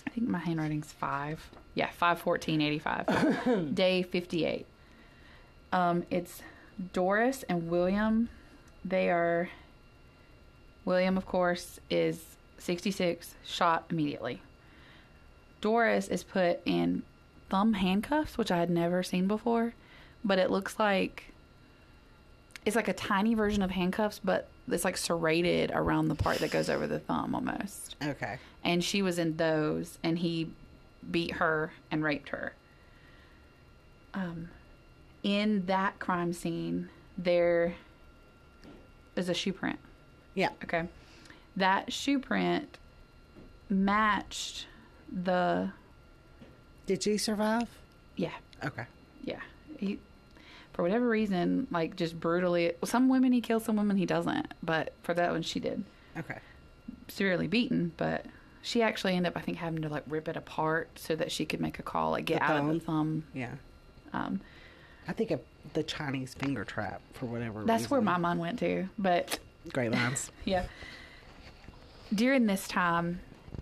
I 0.05 0.12
think 0.12 0.27
my 0.27 0.38
handwriting's 0.38 0.91
five. 0.91 1.43
Yeah, 1.74 1.89
five 1.89 2.19
fourteen 2.19 2.62
eighty 2.62 2.77
five. 2.77 3.08
Day 3.74 4.03
fifty 4.03 4.46
eight. 4.46 4.67
Um, 5.71 6.03
it's 6.09 6.41
Doris 6.93 7.43
and 7.49 7.69
William. 7.69 8.29
They 8.83 9.09
are. 9.09 9.49
William, 10.85 11.17
of 11.17 11.25
course, 11.25 11.79
is 11.89 12.21
sixty 12.57 12.91
six, 12.91 13.35
shot 13.45 13.85
immediately. 13.89 14.41
Doris 15.61 16.07
is 16.07 16.23
put 16.23 16.61
in 16.65 17.03
thumb 17.49 17.73
handcuffs, 17.73 18.38
which 18.38 18.51
I 18.51 18.57
had 18.57 18.69
never 18.69 19.03
seen 19.03 19.27
before, 19.27 19.73
but 20.23 20.39
it 20.39 20.49
looks 20.49 20.79
like 20.79 21.25
it's 22.65 22.75
like 22.75 22.88
a 22.88 22.93
tiny 22.93 23.33
version 23.33 23.61
of 23.61 23.71
handcuffs, 23.71 24.19
but 24.23 24.47
it's 24.67 24.85
like 24.85 24.97
serrated 24.97 25.71
around 25.73 26.07
the 26.07 26.15
part 26.15 26.38
that 26.39 26.51
goes 26.51 26.69
over 26.69 26.88
the 26.88 26.99
thumb 26.99 27.35
almost. 27.35 27.95
Okay. 28.03 28.38
And 28.63 28.83
she 28.83 29.01
was 29.01 29.19
in 29.19 29.38
those, 29.38 29.97
and 30.03 30.19
he 30.19 30.49
beat 31.09 31.33
her 31.33 31.73
and 31.91 32.03
raped 32.03 32.29
her. 32.29 32.53
Um, 34.13 34.49
in 35.23 35.65
that 35.65 35.99
crime 35.99 36.33
scene, 36.33 36.89
there 37.17 37.75
is 39.15 39.29
a 39.29 39.33
shoe 39.33 39.53
print. 39.53 39.79
Yeah. 40.33 40.49
Okay. 40.63 40.88
That 41.55 41.91
shoe 41.91 42.19
print 42.19 42.77
matched 43.69 44.67
the. 45.11 45.71
Did 46.85 47.03
she 47.03 47.17
survive? 47.17 47.67
Yeah. 48.15 48.31
Okay. 48.63 48.85
Yeah. 49.23 49.41
He, 49.77 49.99
for 50.73 50.83
whatever 50.83 51.07
reason, 51.07 51.67
like 51.71 51.95
just 51.95 52.19
brutally. 52.19 52.73
Some 52.83 53.09
women 53.09 53.31
he 53.31 53.41
kills, 53.41 53.65
some 53.65 53.75
women 53.75 53.97
he 53.97 54.05
doesn't. 54.05 54.53
But 54.63 54.93
for 55.03 55.13
that 55.13 55.31
one, 55.31 55.41
she 55.41 55.59
did. 55.59 55.83
Okay. 56.17 56.39
Severely 57.07 57.47
beaten, 57.47 57.91
but 57.97 58.25
she 58.61 58.81
actually 58.81 59.15
ended 59.15 59.33
up, 59.33 59.38
I 59.38 59.41
think, 59.41 59.57
having 59.57 59.81
to 59.81 59.89
like 59.89 60.03
rip 60.07 60.27
it 60.27 60.38
apart 60.38 60.89
so 60.95 61.15
that 61.15 61.31
she 61.31 61.45
could 61.45 61.59
make 61.59 61.79
a 61.79 61.83
call, 61.83 62.11
like 62.11 62.25
get 62.25 62.41
out 62.41 62.57
of 62.57 62.65
the 62.67 62.71
thumb? 62.73 62.79
thumb. 62.79 63.23
Yeah. 63.33 63.55
Um, 64.13 64.41
I 65.09 65.11
think 65.11 65.31
of 65.31 65.41
the 65.73 65.81
Chinese 65.81 66.35
finger 66.35 66.63
trap 66.63 67.01
for 67.13 67.25
whatever 67.25 67.63
that's 67.63 67.81
reason. 67.83 67.89
where 67.89 68.01
my 68.01 68.17
mind 68.17 68.39
went 68.39 68.59
to. 68.59 68.87
But 68.99 69.39
Great 69.73 69.91
lines. 69.91 70.31
yeah. 70.45 70.65
During 72.13 72.45
this 72.45 72.67
time, 72.67 73.19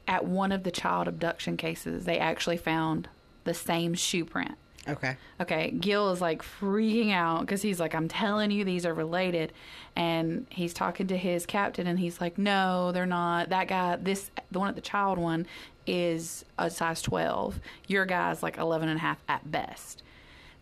at 0.10 0.26
one 0.26 0.52
of 0.52 0.64
the 0.64 0.72
child 0.72 1.08
abduction 1.08 1.56
cases, 1.56 2.04
they 2.04 2.18
actually 2.20 2.58
found 2.58 3.08
the 3.46 3.54
same 3.54 3.94
shoe 3.94 4.26
print. 4.26 4.56
Okay. 4.90 5.16
Okay, 5.40 5.72
Gil 5.72 6.12
is 6.12 6.20
like 6.20 6.44
freaking 6.44 7.14
out 7.14 7.42
because 7.42 7.62
he's 7.62 7.80
like, 7.80 7.96
I'm 7.96 8.10
telling 8.10 8.52
you, 8.52 8.66
these 8.66 8.86
are 8.86 8.94
related. 8.94 9.54
And 9.96 10.48
he's 10.50 10.74
talking 10.74 11.08
to 11.08 11.18
his 11.18 11.46
captain, 11.46 11.88
and 11.88 11.98
he's 11.98 12.20
like, 12.20 12.38
No, 12.38 12.92
they're 12.92 13.06
not. 13.06 13.50
That 13.50 13.70
guy, 13.70 13.96
this, 13.96 14.32
the 14.52 14.60
one 14.60 14.68
at 14.68 14.76
the 14.76 14.82
child 14.82 15.18
one, 15.18 15.48
is 15.86 16.44
a 16.58 16.70
size 16.70 17.02
12. 17.02 17.62
Your 17.88 18.06
guy's 18.06 18.44
like 18.44 18.58
11 18.58 18.90
and 18.90 18.98
a 18.98 19.02
half 19.02 19.24
at 19.30 19.50
best. 19.50 20.04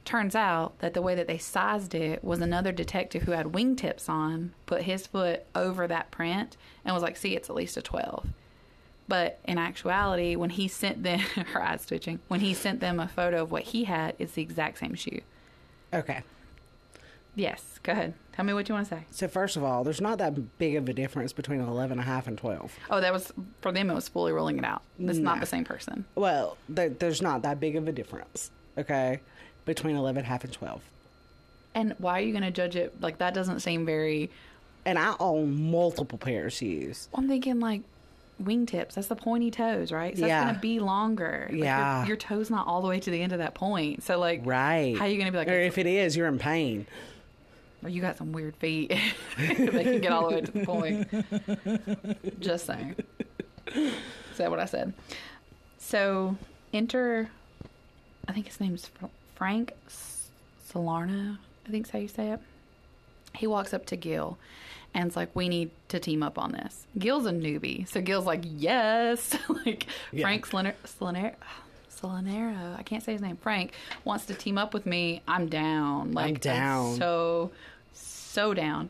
Turns 0.05 0.35
out 0.35 0.77
that 0.79 0.93
the 0.93 1.01
way 1.01 1.15
that 1.15 1.27
they 1.27 1.39
sized 1.39 1.95
it 1.95 2.23
was 2.23 2.39
another 2.39 2.71
detective 2.71 3.23
who 3.23 3.31
had 3.31 3.47
wingtips 3.47 4.07
on 4.07 4.53
put 4.67 4.83
his 4.83 5.07
foot 5.07 5.45
over 5.55 5.87
that 5.87 6.11
print 6.11 6.57
and 6.85 6.93
was 6.93 7.03
like, 7.03 7.17
See, 7.17 7.35
it's 7.35 7.49
at 7.49 7.55
least 7.55 7.75
a 7.75 7.81
12. 7.81 8.27
But 9.07 9.39
in 9.45 9.57
actuality, 9.57 10.35
when 10.35 10.51
he 10.51 10.67
sent 10.67 11.03
them, 11.03 11.19
her 11.53 11.61
eyes 11.61 11.85
twitching, 11.85 12.19
when 12.27 12.39
he 12.39 12.53
sent 12.53 12.79
them 12.79 12.99
a 12.99 13.07
photo 13.07 13.43
of 13.43 13.51
what 13.51 13.63
he 13.63 13.85
had, 13.85 14.15
it's 14.19 14.33
the 14.33 14.41
exact 14.41 14.79
same 14.79 14.95
shoe. 14.95 15.21
Okay. 15.93 16.21
Yes, 17.35 17.79
go 17.83 17.91
ahead. 17.91 18.13
Tell 18.33 18.45
me 18.45 18.53
what 18.53 18.69
you 18.69 18.75
want 18.75 18.87
to 18.87 18.95
say. 18.95 19.05
So 19.11 19.27
first 19.27 19.57
of 19.57 19.63
all, 19.63 19.83
there's 19.83 20.01
not 20.01 20.17
that 20.19 20.57
big 20.57 20.75
of 20.75 20.87
a 20.87 20.93
difference 20.93 21.33
between 21.33 21.59
11 21.59 21.93
and 21.93 22.01
a 22.01 22.03
half 22.03 22.27
and 22.27 22.37
12. 22.37 22.77
Oh, 22.89 23.01
that 23.01 23.11
was 23.11 23.31
for 23.61 23.71
them. 23.71 23.89
It 23.89 23.93
was 23.93 24.07
fully 24.07 24.31
rolling 24.31 24.57
it 24.57 24.63
out. 24.63 24.83
It's 24.99 25.19
not 25.19 25.39
the 25.41 25.45
same 25.45 25.65
person. 25.65 26.05
Well, 26.15 26.57
there, 26.69 26.89
there's 26.89 27.21
not 27.21 27.41
that 27.41 27.59
big 27.59 27.75
of 27.75 27.87
a 27.87 27.91
difference, 27.91 28.51
okay, 28.77 29.19
between 29.65 29.95
11 29.95 30.23
half 30.25 30.43
and 30.43 30.53
12. 30.53 30.81
And 31.73 31.93
why 31.97 32.19
are 32.19 32.21
you 32.23 32.31
going 32.31 32.43
to 32.43 32.51
judge 32.51 32.75
it? 32.75 33.01
Like 33.01 33.17
that 33.17 33.33
doesn't 33.33 33.59
seem 33.59 33.85
very. 33.85 34.29
And 34.85 34.97
I 34.99 35.15
own 35.19 35.71
multiple 35.71 36.17
pair 36.17 36.45
of 36.47 36.53
shoes. 36.53 37.09
I'm 37.13 37.27
thinking 37.27 37.59
like 37.59 37.81
wingtips. 38.41 38.93
That's 38.93 39.07
the 39.07 39.15
pointy 39.15 39.49
toes, 39.51 39.91
right? 39.91 40.15
So 40.17 40.25
Yeah. 40.25 40.39
that's 40.39 40.45
going 40.45 40.55
to 40.55 40.61
be 40.61 40.79
longer. 40.79 41.47
Like, 41.49 41.57
your- 41.57 41.65
Yeah. 41.65 42.05
your, 42.05 42.17
toe's 42.17 42.49
not 42.49 42.67
all 42.67 42.81
the 42.81 42.87
way 42.87 42.99
to 42.99 43.09
the 43.09 43.21
end 43.21 43.31
of 43.33 43.39
that 43.39 43.55
point. 43.55 44.03
So 44.03 44.19
like, 44.19 44.41
Right. 44.45 44.95
How 44.97 45.05
are 45.05 45.07
you 45.07 45.15
going 45.17 45.25
to 45.25 45.31
be 45.31 45.37
like? 45.37 45.47
Or 45.47 45.53
if 45.59 45.77
it 45.77 45.87
is, 45.87 46.15
you're 46.15 46.27
in 46.27 46.37
pain. 46.39 46.85
Well, 47.81 47.91
you 47.91 48.01
got 48.01 48.17
some 48.17 48.31
weird 48.31 48.55
feet. 48.55 48.89
they 49.37 49.83
can 49.83 50.01
get 50.01 50.11
all 50.11 50.29
the 50.29 50.35
way 50.35 50.41
to 50.41 50.51
the 50.51 50.65
point. 50.65 52.39
Just 52.39 52.65
saying. 52.67 52.95
Is 53.75 54.37
that 54.37 54.49
what 54.49 54.59
I 54.59 54.65
said? 54.65 54.93
So 55.77 56.35
enter, 56.73 57.29
I 58.27 58.33
think 58.33 58.47
his 58.47 58.59
name's 58.59 58.89
Frank 59.35 59.73
S- 59.87 60.29
Salerno. 60.65 61.37
I 61.67 61.69
think's 61.71 61.89
how 61.89 61.99
you 61.99 62.07
say 62.07 62.31
it. 62.31 62.39
He 63.35 63.47
walks 63.47 63.73
up 63.73 63.85
to 63.87 63.95
Gil 63.95 64.37
and 64.93 65.07
it's 65.07 65.15
like, 65.15 65.29
we 65.35 65.49
need 65.49 65.71
to 65.89 65.99
team 65.99 66.23
up 66.23 66.39
on 66.39 66.51
this. 66.53 66.85
Gil's 66.97 67.25
a 67.25 67.31
newbie. 67.31 67.87
So 67.87 68.01
Gil's 68.01 68.25
like, 68.25 68.41
yes. 68.45 69.37
like, 69.65 69.87
Yeah. 70.11 70.21
Frank 70.23 70.47
Soliner- 70.47 71.33
Solanero, 71.91 72.77
I 72.77 72.83
can't 72.83 73.03
say 73.03 73.13
his 73.13 73.21
name. 73.21 73.37
Frank 73.37 73.73
wants 74.03 74.25
to 74.27 74.33
team 74.33 74.57
up 74.57 74.73
with 74.73 74.85
me. 74.85 75.21
I'm 75.27 75.47
down. 75.47 76.11
Like, 76.11 76.39
down. 76.41 76.95
So, 76.97 77.51
so 77.93 78.53
down. 78.53 78.89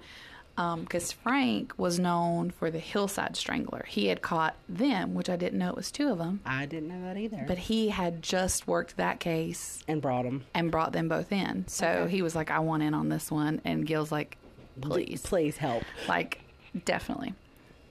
Um, 0.58 0.82
because 0.82 1.12
Frank 1.12 1.74
was 1.78 2.00
known 2.00 2.50
for 2.50 2.72
the 2.72 2.80
Hillside 2.80 3.36
Strangler. 3.36 3.84
He 3.90 4.08
had 4.08 4.22
caught 4.22 4.56
them, 4.70 5.14
which 5.14 5.30
I 5.30 5.36
didn't 5.36 5.60
know 5.60 5.70
it 5.70 5.76
was 5.76 5.92
two 5.92 6.10
of 6.10 6.18
them. 6.18 6.40
I 6.46 6.66
didn't 6.66 6.88
know 6.88 7.02
that 7.08 7.18
either. 7.18 7.44
But 7.46 7.58
he 7.58 7.90
had 7.90 8.22
just 8.22 8.66
worked 8.66 8.96
that 8.96 9.20
case 9.20 9.84
and 9.88 10.02
brought 10.02 10.24
them. 10.24 10.46
and 10.54 10.72
brought 10.72 10.94
them 10.94 11.10
both 11.10 11.34
in. 11.34 11.68
So 11.68 11.88
Okay. 11.88 12.12
he 12.12 12.22
was 12.22 12.36
like, 12.36 12.52
I 12.52 12.60
want 12.60 12.84
in 12.84 12.94
on 12.94 13.10
this 13.10 13.30
one. 13.30 13.60
And 13.66 13.86
Gil's 13.86 14.14
like, 14.14 14.38
please. 14.80 15.22
Please 15.24 15.58
help. 15.58 15.84
Like, 16.08 16.40
definitely. 16.86 17.34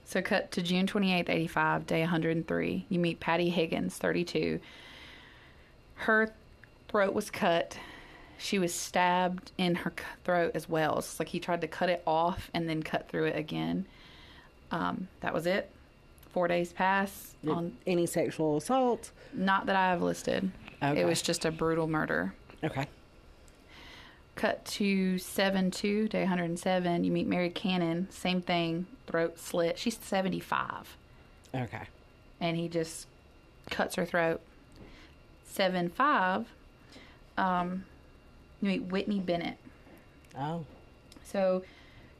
So, 0.06 0.20
cut 0.22 0.50
to 0.52 0.62
June 0.62 0.86
28th, 0.86 1.30
85, 1.30 1.86
day 1.86 2.00
103. 2.00 2.86
You 2.90 2.98
meet 2.98 3.20
Patty 3.20 3.48
Higgins, 3.48 3.96
32. 3.96 4.60
Her 5.94 6.32
throat 6.88 7.14
was 7.14 7.30
cut. 7.30 7.78
She 8.38 8.58
was 8.58 8.74
stabbed 8.74 9.52
in 9.58 9.74
her 9.76 9.92
throat 10.24 10.52
as 10.54 10.68
well. 10.68 10.98
It's 10.98 11.18
like 11.18 11.28
he 11.28 11.40
tried 11.40 11.60
to 11.62 11.68
cut 11.68 11.88
it 11.88 12.02
off 12.06 12.50
and 12.52 12.68
then 12.68 12.82
cut 12.82 13.08
through 13.08 13.24
it 13.26 13.36
again. 13.36 13.86
Um, 14.70 15.08
that 15.20 15.32
was 15.32 15.46
it. 15.46 15.70
Four 16.32 16.48
days 16.48 16.72
pass. 16.72 17.34
On 17.46 17.76
Any 17.86 18.06
sexual 18.06 18.56
assault? 18.56 19.10
not 19.32 19.66
that 19.66 19.76
I 19.76 19.90
have 19.90 20.02
listed. 20.02 20.50
Okay. 20.82 21.00
It 21.00 21.04
was 21.04 21.22
just 21.22 21.44
a 21.44 21.50
brutal 21.50 21.86
murder. 21.86 22.34
Okay. 22.62 22.86
Cut 24.34 24.64
to 24.64 25.18
7 25.18 25.70
2, 25.70 26.08
day 26.08 26.22
107. 26.22 27.04
You 27.04 27.12
meet 27.12 27.26
Mary 27.28 27.50
Cannon. 27.50 28.08
Same 28.10 28.40
thing. 28.42 28.86
Throat 29.06 29.38
slit. 29.38 29.78
She's 29.78 29.96
75. 29.98 30.96
Okay. 31.54 31.82
And 32.40 32.56
he 32.56 32.68
just 32.68 33.06
cuts 33.70 33.94
her 33.94 34.04
throat. 34.04 34.40
7 35.46 35.88
5. 35.88 36.46
Um, 37.38 37.84
you 38.64 38.70
meet 38.70 38.90
Whitney 38.90 39.20
Bennett. 39.20 39.56
Oh. 40.38 40.64
So 41.24 41.62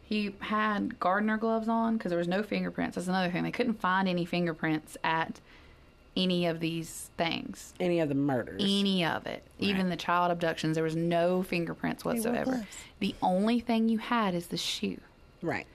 he 0.05 0.35
had 0.41 0.99
gardener 1.01 1.37
gloves 1.37 1.69
on 1.69 1.97
because 1.97 2.11
there 2.11 2.19
was 2.19 2.29
no 2.29 2.43
fingerprints. 2.43 2.97
That's 2.97 3.09
another 3.09 3.31
thing. 3.31 3.43
They 3.43 3.51
couldn't 3.51 3.81
find 3.81 4.09
any 4.09 4.25
fingerprints 4.25 4.97
at 5.03 5.41
any 6.17 6.47
of 6.47 6.61
these 6.61 7.11
things. 7.17 7.75
Any 7.81 8.01
of 8.01 8.09
the 8.09 8.15
murders? 8.15 8.63
any 8.63 9.05
of 9.05 9.27
it. 9.27 9.43
Even 9.59 9.89
the 9.89 9.97
child 9.97 10.31
abductions, 10.31 10.75
there 10.75 10.85
was 10.85 10.95
no 10.95 11.43
fingerprints 11.43 12.05
whatsoever. 12.05 12.67
The 13.01 13.15
only 13.23 13.61
thing 13.61 13.89
you 13.89 13.99
had 13.99 14.35
is 14.35 14.49
the 14.49 14.57
shoe. 14.57 15.01
right. 15.43 15.67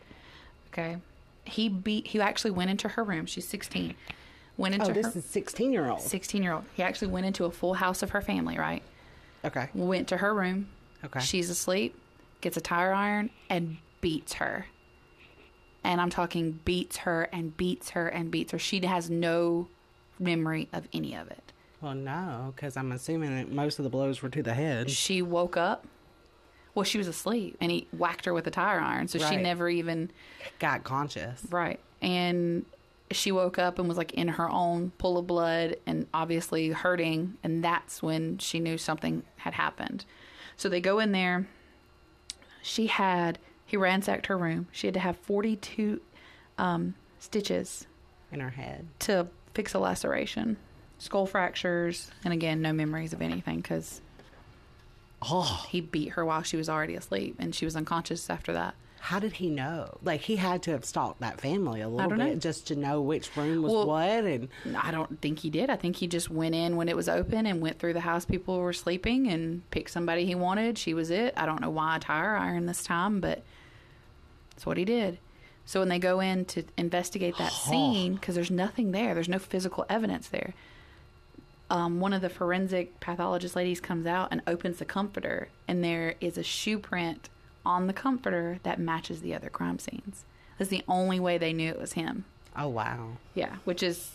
Okay. 0.71 0.97
He 1.45 1.67
beat. 1.67 2.05
He 2.05 2.21
actually 2.21 2.51
went 2.51 2.69
into 2.69 2.89
her 2.89 3.03
room. 3.03 3.25
She's 3.25 3.47
16. 3.47 3.95
Went 4.55 4.73
oh, 4.73 4.75
into 4.75 4.91
Oh, 4.91 4.93
this 4.93 5.13
her 5.13 5.19
is 5.19 5.25
16 5.25 5.73
year 5.73 5.89
old. 5.89 6.01
16 6.01 6.43
year 6.43 6.53
old. 6.53 6.65
He 6.75 6.83
actually 6.83 7.07
went 7.07 7.25
into 7.25 7.45
a 7.45 7.51
full 7.51 7.73
house 7.73 8.03
of 8.03 8.11
her 8.11 8.21
family. 8.21 8.55
Right. 8.55 8.83
Okay. 9.45 9.69
Went 9.73 10.07
to 10.09 10.17
her 10.17 10.33
room. 10.33 10.69
Okay. 11.03 11.19
She's 11.19 11.49
asleep. 11.49 11.95
Gets 12.41 12.57
a 12.57 12.61
tire 12.61 12.93
iron 12.93 13.29
and 13.49 13.77
beats 14.01 14.33
her. 14.33 14.65
And 15.83 16.01
I'm 16.01 16.09
talking 16.09 16.59
beats 16.65 16.97
her 16.97 17.23
and 17.31 17.55
beats 17.55 17.91
her 17.91 18.07
and 18.07 18.29
beats 18.31 18.51
her. 18.51 18.59
She 18.59 18.85
has 18.85 19.09
no 19.09 19.67
memory 20.19 20.67
of 20.73 20.87
any 20.93 21.15
of 21.15 21.29
it. 21.31 21.53
Well, 21.81 21.95
no, 21.95 22.53
because 22.55 22.75
I'm 22.75 22.91
assuming 22.91 23.35
that 23.37 23.49
most 23.51 23.79
of 23.79 23.83
the 23.83 23.89
blows 23.89 24.21
were 24.21 24.27
to 24.29 24.43
the 24.43 24.53
head. 24.53 24.89
she 24.91 25.21
woke 25.21 25.55
up. 25.55 25.85
Well, 26.75 26.83
she 26.83 26.97
was 26.97 27.07
asleep, 27.07 27.57
and 27.61 27.71
he 27.71 27.87
whacked 27.91 28.25
her 28.25 28.33
with 28.33 28.45
a 28.47 28.51
tire 28.51 28.79
iron, 28.79 29.07
so 29.07 29.17
she 29.17 29.37
never 29.37 29.67
even 29.69 30.11
Got 30.59 30.83
conscious. 30.83 31.41
right. 31.49 31.79
And 32.01 32.65
she 33.11 33.31
woke 33.31 33.57
up 33.57 33.79
and 33.79 33.87
was 33.87 33.97
like 33.97 34.13
in 34.13 34.27
her 34.27 34.49
own 34.49 34.91
pool 34.97 35.17
of 35.17 35.25
blood, 35.27 35.77
and 35.85 36.05
obviously 36.13 36.69
hurting, 36.69 37.37
and 37.43 37.63
that's 37.63 38.01
when 38.03 38.37
she 38.37 38.59
knew 38.59 38.77
something 38.77 39.23
had 39.37 39.53
happened. 39.53 40.05
So 40.57 40.69
they 40.69 40.81
go 40.81 40.99
in 40.99 41.11
there. 41.11 41.47
She 42.61 42.87
had 42.87 43.39
he 43.65 43.77
ransacked 43.77 44.25
her 44.27 44.37
room. 44.37 44.67
She 44.71 44.87
had 44.87 44.93
to 44.95 44.99
have 44.99 45.17
forty 45.17 45.55
two 45.55 46.01
um, 46.57 46.95
stitches 47.19 47.87
In 48.31 48.39
her 48.41 48.49
head. 48.51 48.87
to 48.99 49.27
fix 49.53 49.73
a 49.73 49.79
laceration, 49.79 50.57
skull 50.97 51.25
fractures, 51.25 52.11
and 52.23 52.33
again, 52.33 52.61
no 52.61 52.73
memories 52.73 53.13
of 53.13 53.21
anything 53.21 53.57
because 53.61 54.01
Oh. 55.21 55.65
he 55.69 55.81
beat 55.81 56.09
her 56.09 56.23
while 56.23 56.43
she 56.43 56.55
was 56.55 56.69
already 56.69 56.95
asleep 56.95 57.35
and 57.39 57.53
she 57.53 57.65
was 57.65 57.75
unconscious 57.75 58.29
after 58.29 58.53
that. 58.53 58.73
How 58.99 59.19
did 59.19 59.33
he 59.33 59.49
know? 59.49 59.97
Like, 60.03 60.21
he 60.21 60.35
had 60.35 60.61
to 60.63 60.71
have 60.71 60.83
stalked 60.85 61.21
that 61.21 61.39
family 61.39 61.81
a 61.81 61.87
little 61.87 62.09
bit 62.09 62.17
know. 62.17 62.35
just 62.35 62.67
to 62.67 62.75
know 62.75 63.01
which 63.01 63.35
room 63.35 63.61
was 63.63 63.71
Well- 63.71 63.87
what. 63.87 64.23
And 64.25 64.49
I 64.77 64.91
don't 64.91 65.21
think 65.21 65.39
he 65.39 65.49
did. 65.49 65.69
I 65.69 65.75
think 65.77 65.95
he 65.95 66.07
just 66.07 66.29
went 66.29 66.53
in 66.53 66.75
when 66.75 66.89
it 66.89 66.95
was 66.95 67.07
open 67.09 67.45
and 67.45 67.61
went 67.61 67.79
through 67.79 67.93
the 67.93 68.01
house 68.01 68.25
people 68.25 68.59
were 68.59 68.73
sleeping 68.73 69.27
and 69.27 69.67
picked 69.71 69.91
somebody 69.91 70.25
he 70.25 70.35
wanted. 70.35 70.77
She 70.77 70.93
was 70.93 71.09
it. 71.09 71.33
I 71.37 71.45
don't 71.45 71.61
know 71.61 71.69
why 71.69 71.95
a 71.95 71.99
tire 71.99 72.35
iron 72.35 72.65
this 72.65 72.83
time, 72.83 73.19
but 73.21 73.41
that's 74.51 74.65
what 74.65 74.77
he 74.77 74.85
did. 74.85 75.17
So 75.65 75.79
when 75.79 75.89
they 75.89 75.99
go 75.99 76.19
in 76.19 76.45
to 76.45 76.63
investigate 76.77 77.37
that 77.37 77.51
scene, 77.51 78.15
because 78.15 78.35
there's 78.35 78.51
nothing 78.51 78.91
there, 78.91 79.13
there's 79.13 79.29
no 79.29 79.39
physical 79.39 79.85
evidence 79.87 80.27
there. 80.27 80.53
Um, 81.69 81.99
one 81.99 82.13
of 82.13 82.21
the 82.21 82.29
forensic 82.29 82.99
pathologist 82.99 83.55
ladies 83.55 83.79
comes 83.79 84.07
out 84.07 84.29
and 84.31 84.41
opens 84.47 84.79
the 84.79 84.85
comforter, 84.85 85.49
and 85.67 85.83
there 85.83 86.15
is 86.19 86.37
a 86.37 86.43
shoe 86.43 86.79
print 86.79 87.29
on 87.65 87.87
the 87.87 87.93
comforter 87.93 88.59
that 88.63 88.79
matches 88.79 89.21
the 89.21 89.33
other 89.35 89.49
crime 89.49 89.79
scenes. 89.79 90.25
That's 90.57 90.69
the 90.69 90.83
only 90.87 91.19
way 91.19 91.37
they 91.37 91.53
knew 91.53 91.69
it 91.69 91.79
was 91.79 91.93
him. 91.93 92.25
oh, 92.57 92.67
wow. 92.67 93.17
Yeah, 93.35 93.55
which 93.65 93.81
is 93.83 94.11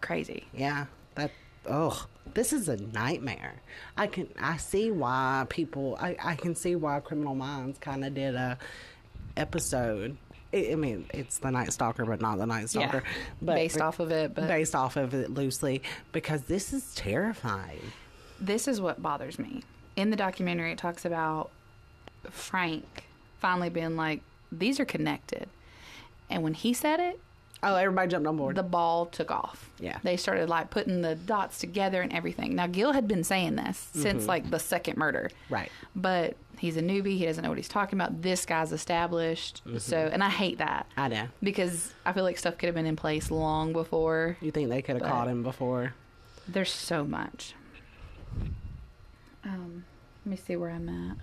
crazy. 0.00 0.46
Yeah. 0.54 0.86
That, 1.14 1.30
oh, 1.68 2.06
this 2.34 2.52
is 2.52 2.68
a 2.68 2.76
nightmare. 2.76 3.54
I 3.96 4.06
can, 4.06 4.28
I 4.40 4.56
see 4.56 4.90
why 4.90 5.46
people, 5.48 5.96
I, 6.00 6.16
I 6.22 6.34
can 6.36 6.54
see 6.54 6.74
why 6.76 7.00
Criminal 7.00 7.34
Minds 7.34 7.78
kind 7.78 8.04
of 8.04 8.14
did 8.14 8.34
a 8.34 8.58
episode. 9.36 10.16
I 10.52 10.70
I 10.72 10.74
mean, 10.74 11.06
it's 11.14 11.38
the 11.38 11.50
Night 11.50 11.72
Stalker, 11.72 12.04
but 12.04 12.20
not 12.20 12.38
the 12.38 12.46
Night 12.46 12.68
Stalker. 12.70 13.02
But 13.40 13.54
based 13.54 13.80
off 13.80 14.00
of 14.00 14.10
it, 14.10 14.34
but 14.34 14.48
based 14.48 14.74
off 14.74 14.96
of 14.96 15.14
it 15.14 15.30
loosely, 15.30 15.82
because 16.12 16.42
this 16.42 16.72
is 16.72 16.92
terrifying. 16.94 17.92
this 18.40 18.66
is 18.66 18.80
what 18.80 19.00
bothers 19.02 19.38
me. 19.38 19.62
In 19.96 20.10
the 20.10 20.16
documentary, 20.16 20.72
it 20.72 20.78
talks 20.78 21.04
about 21.04 21.50
Frank 22.28 23.04
finally 23.40 23.70
being 23.70 23.96
like, 23.96 24.20
"These 24.52 24.78
are 24.80 24.84
connected," 24.84 25.48
and 26.28 26.42
when 26.42 26.54
he 26.54 26.72
said 26.74 27.00
it, 27.00 27.20
Oh, 27.62 27.76
everybody 27.76 28.08
jumped 28.08 28.26
on 28.26 28.36
board. 28.38 28.56
the 28.56 28.62
ball 28.62 29.06
took 29.06 29.30
off. 29.30 29.68
Yeah. 29.78 29.98
they 30.02 30.16
started 30.16 30.48
like 30.48 30.70
putting 30.70 31.02
the 31.02 31.14
dots 31.14 31.58
together 31.58 32.00
and 32.02 32.12
everything. 32.12 32.54
Now 32.54 32.66
Gil 32.66 32.92
had 32.92 33.06
been 33.06 33.22
saying 33.24 33.56
this 33.56 33.88
since 33.94 34.26
like 34.26 34.50
the 34.50 34.58
second 34.58 34.96
murder, 34.96 35.30
right. 35.50 35.70
but 35.94 36.36
he's 36.58 36.76
a 36.78 36.82
newbie. 36.82 37.16
He 37.18 37.26
doesn't 37.26 37.42
know 37.42 37.48
what 37.50 37.58
he's 37.58 37.68
talking 37.68 37.98
about. 38.00 38.22
This 38.22 38.44
guy's 38.46 38.72
established, 38.72 39.62
so 39.78 40.08
and 40.12 40.22
I 40.24 40.28
hate 40.30 40.58
that 40.58 40.86
I 40.96 41.08
know. 41.08 41.28
because 41.42 41.92
I 42.06 42.12
feel 42.12 42.24
like 42.24 42.38
stuff 42.38 42.56
could 42.58 42.66
have 42.66 42.74
been 42.74 42.86
in 42.86 42.96
place 42.96 43.30
long 43.30 43.72
before. 43.74 44.36
You 44.40 44.50
think 44.50 44.68
they 44.70 44.80
could 44.82 44.96
have 44.96 45.02
But- 45.02 45.10
caught 45.10 45.28
him 45.28 45.42
before? 45.42 45.94
There's 46.48 46.72
so 46.72 47.04
much. 47.04 47.54
Um, 49.44 49.84
let 50.24 50.30
me 50.30 50.36
see 50.36 50.56
where 50.56 50.70
I'm 50.70 50.88
at. 50.88 51.16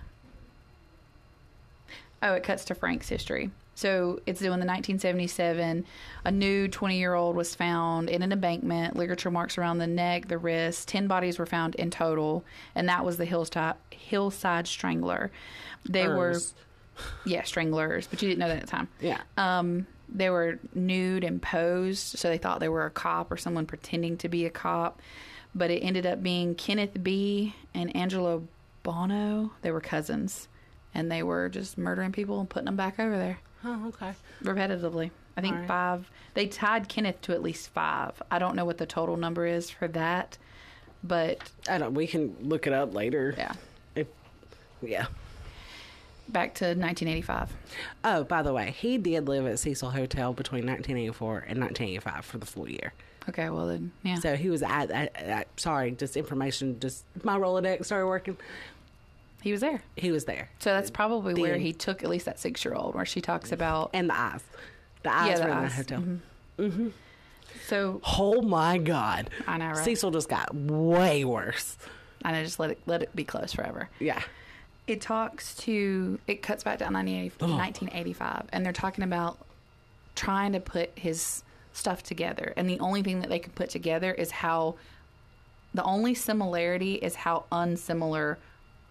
Oh, 2.22 2.34
it 2.34 2.42
cuts 2.42 2.64
to 2.66 2.74
Frank's 2.74 3.08
history. 3.08 3.50
So 3.74 4.20
it's 4.26 4.40
doing 4.40 4.58
the 4.58 4.66
1977. 4.66 5.84
A 6.24 6.30
new 6.32 6.66
20 6.66 6.98
year 6.98 7.14
old 7.14 7.36
was 7.36 7.54
found 7.54 8.10
in 8.10 8.22
an 8.22 8.32
embankment, 8.32 8.96
ligature 8.96 9.30
marks 9.30 9.56
around 9.56 9.78
the 9.78 9.86
neck, 9.86 10.26
the 10.26 10.36
wrist. 10.36 10.88
10 10.88 11.06
bodies 11.06 11.38
were 11.38 11.46
found 11.46 11.76
in 11.76 11.90
total, 11.90 12.44
and 12.74 12.88
that 12.88 13.04
was 13.04 13.18
the 13.18 13.24
hillside, 13.24 13.76
hillside 13.90 14.66
strangler. 14.66 15.30
They 15.88 16.06
Ers. 16.06 16.54
were, 16.96 17.02
yeah, 17.24 17.44
stranglers, 17.44 18.08
but 18.08 18.20
you 18.20 18.28
didn't 18.28 18.40
know 18.40 18.48
that 18.48 18.56
at 18.56 18.62
the 18.62 18.66
time. 18.66 18.88
Yeah. 19.00 19.20
Um, 19.36 19.86
they 20.08 20.28
were 20.30 20.58
nude 20.74 21.22
and 21.22 21.40
posed, 21.40 22.18
so 22.18 22.28
they 22.28 22.38
thought 22.38 22.58
they 22.58 22.68
were 22.68 22.86
a 22.86 22.90
cop 22.90 23.30
or 23.30 23.36
someone 23.36 23.64
pretending 23.66 24.16
to 24.18 24.28
be 24.28 24.44
a 24.44 24.50
cop. 24.50 25.00
But 25.54 25.70
it 25.70 25.80
ended 25.80 26.04
up 26.04 26.20
being 26.22 26.56
Kenneth 26.56 27.00
B. 27.02 27.54
and 27.74 27.94
Angelo 27.94 28.42
Buono. 28.82 29.52
They 29.62 29.70
were 29.70 29.80
cousins, 29.80 30.48
and 30.98 31.10
they 31.10 31.22
were 31.22 31.48
just 31.48 31.78
murdering 31.78 32.10
people 32.10 32.40
and 32.40 32.50
putting 32.50 32.66
them 32.66 32.76
back 32.76 32.98
over 32.98 33.16
there 33.16 33.38
oh, 33.64 33.86
okay. 33.88 34.12
repetitively. 34.42 35.10
I 35.36 35.40
think 35.40 35.54
All 35.54 35.60
right. 35.60 35.68
five. 35.68 36.10
They 36.34 36.48
tied 36.48 36.88
Kenneth 36.88 37.20
to 37.22 37.32
at 37.32 37.42
least 37.42 37.70
five. 37.70 38.20
I 38.30 38.40
don't 38.40 38.56
know 38.56 38.64
what 38.64 38.78
the 38.78 38.86
total 38.86 39.16
number 39.16 39.46
is 39.46 39.70
for 39.70 39.86
that, 39.88 40.36
but 41.04 41.38
I 41.68 41.78
don't. 41.78 41.94
We 41.94 42.08
can 42.08 42.36
look 42.40 42.66
it 42.66 42.72
up 42.72 42.94
later. 42.94 43.34
yeah. 43.38 43.52
If, 43.94 44.08
yeah. 44.82 45.06
Back 46.28 46.54
to 46.56 46.66
1985. 46.66 47.52
Oh, 48.04 48.24
by 48.24 48.42
the 48.42 48.52
way, 48.52 48.74
he 48.76 48.98
did 48.98 49.28
live 49.28 49.46
at 49.46 49.60
Cecil 49.60 49.90
Hotel 49.90 50.32
between 50.32 50.66
1984 50.66 51.44
and 51.48 51.60
1985 51.60 52.24
for 52.24 52.38
the 52.38 52.46
full 52.46 52.68
year. 52.68 52.92
Okay, 53.28 53.48
well 53.50 53.68
then, 53.68 53.92
yeah. 54.02 54.16
So 54.16 54.36
he 54.36 54.50
was 54.50 54.62
at, 54.62 54.90
at, 54.90 55.16
at 55.16 55.48
sorry, 55.56 55.92
just 55.92 56.16
information, 56.16 56.80
just 56.80 57.04
my 57.22 57.38
Rolodex 57.38 57.84
started 57.84 58.06
working. 58.06 58.36
He 59.42 59.52
was 59.52 59.60
there. 59.60 59.82
He 59.96 60.10
was 60.10 60.24
there. 60.24 60.50
So 60.58 60.70
that's 60.70 60.90
probably 60.90 61.34
where 61.40 61.56
he 61.56 61.72
took 61.72 62.02
at 62.02 62.10
least 62.10 62.26
that 62.26 62.38
six 62.38 62.64
year 62.64 62.74
old, 62.74 62.94
where 62.94 63.06
she 63.06 63.20
talks 63.20 63.52
about. 63.52 63.90
And 63.92 64.10
the 64.10 64.18
eyes. 64.18 64.42
The 65.02 65.14
eyes 65.14 65.38
the 65.38 65.44
in 65.44 65.50
the 65.50 65.56
eyes. 65.56 65.72
Mm-hmm. 66.58 66.82
hotel. 66.82 66.92
So 67.66 68.00
Oh 68.18 68.42
my 68.42 68.78
God. 68.78 69.30
I 69.46 69.58
know, 69.58 69.68
right? 69.68 69.84
Cecil 69.84 70.10
just 70.10 70.28
got 70.28 70.54
way 70.54 71.24
worse. 71.24 71.76
I 72.24 72.32
know, 72.32 72.42
just 72.42 72.58
let 72.58 72.70
it 72.70 72.80
let 72.86 73.02
it 73.02 73.14
be 73.14 73.24
closed 73.24 73.54
forever. 73.54 73.88
Yeah. 74.00 74.20
It 74.86 75.00
talks 75.00 75.54
to 75.56 76.18
it 76.26 76.42
cuts 76.42 76.64
back 76.64 76.78
down 76.78 76.92
to 76.92 76.98
1985, 76.98 78.46
and 78.52 78.64
they're 78.64 78.72
talking 78.72 79.04
about 79.04 79.38
trying 80.14 80.52
to 80.52 80.60
put 80.60 80.90
his 80.96 81.44
stuff 81.72 82.02
together, 82.02 82.54
and 82.56 82.68
the 82.68 82.80
only 82.80 83.02
thing 83.02 83.20
that 83.20 83.28
they 83.28 83.38
can 83.38 83.52
put 83.52 83.70
together 83.70 84.12
is 84.12 84.30
how 84.30 84.74
the 85.74 85.84
only 85.84 86.14
similarity 86.14 86.94
is 86.94 87.14
how 87.14 87.44
unsimilar 87.52 88.38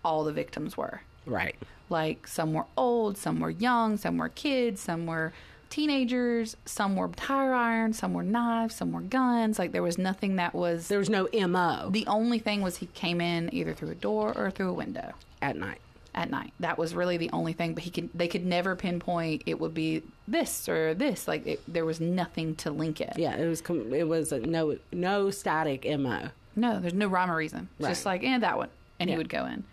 all 0.08 0.24
the 0.24 0.32
victims 0.32 0.78
were. 0.78 1.02
Right. 1.26 1.56
Like 1.90 2.28
some 2.28 2.54
were 2.54 2.66
old, 2.78 3.18
some 3.18 3.40
were 3.42 3.50
young, 3.50 3.98
some 3.98 4.18
were 4.18 4.30
kids, 4.30 4.80
some 4.82 5.06
were 5.06 5.34
teenagers, 5.70 6.56
some 6.66 6.96
were 6.96 7.10
tire 7.10 7.54
irons, 7.54 8.00
some 8.00 8.14
were 8.14 8.24
knives, 8.24 8.76
some 8.76 8.92
were 8.94 9.02
guns. 9.02 9.60
Like 9.60 9.74
there 9.74 9.84
was 9.84 9.98
nothing 9.98 10.38
that 10.38 10.56
was 10.56 10.88
There 10.88 11.00
was 11.00 11.10
no 11.10 11.28
MO 11.48 11.90
the 11.92 12.08
only 12.08 12.40
thing 12.40 12.62
was 12.62 12.78
he 12.78 12.88
came 12.88 13.20
in 13.22 13.54
either 13.54 13.74
through 13.74 13.92
a 13.92 13.96
door 13.96 14.34
or 14.38 14.50
through 14.50 14.70
a 14.70 14.74
window 14.74 15.14
at 15.42 15.56
night. 15.58 15.80
at 16.16 16.30
night. 16.32 16.54
That 16.62 16.78
was 16.78 16.96
really 16.96 17.18
the 17.18 17.30
only 17.32 17.54
thing. 17.54 17.74
But 17.74 17.84
he 17.84 17.92
could 17.92 18.10
they 18.16 18.28
could 18.30 18.46
never 18.46 18.76
pinpoint 18.76 19.44
it 19.46 19.60
would 19.60 19.74
be 19.74 20.04
this 20.28 20.68
or 20.70 20.94
this. 20.94 21.28
Like 21.28 21.46
it, 21.46 21.62
there 21.68 21.86
was 21.86 22.00
nothing 22.00 22.56
to 22.58 22.72
link 22.72 23.02
it. 23.02 23.14
Yeah, 23.18 23.36
it 23.36 23.48
was 23.48 23.62
com- 23.62 23.94
it 23.94 24.08
was 24.08 24.32
a 24.32 24.40
no 24.40 24.78
no 24.94 25.30
static 25.32 25.86
MO. 25.86 26.30
No, 26.56 26.80
there's 26.80 26.94
no 26.94 27.08
rhyme 27.08 27.30
or 27.30 27.36
reason. 27.36 27.68
It's 27.80 27.88
Just 27.90 28.06
Right. 28.06 28.22
like 28.24 28.24
eh, 28.30 28.40
that 28.40 28.58
one, 28.58 28.70
and 29.00 29.10
Yeah. 29.10 29.16
he 29.16 29.18
would 29.18 29.30
go 29.30 29.46
in. 29.46 29.64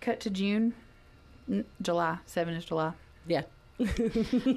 Cut 0.00 0.20
to 0.20 0.30
June, 0.30 0.74
N- 1.50 1.64
July 1.82 2.18
seven 2.26 2.54
is 2.54 2.64
July. 2.64 2.92
Yeah. 3.26 3.42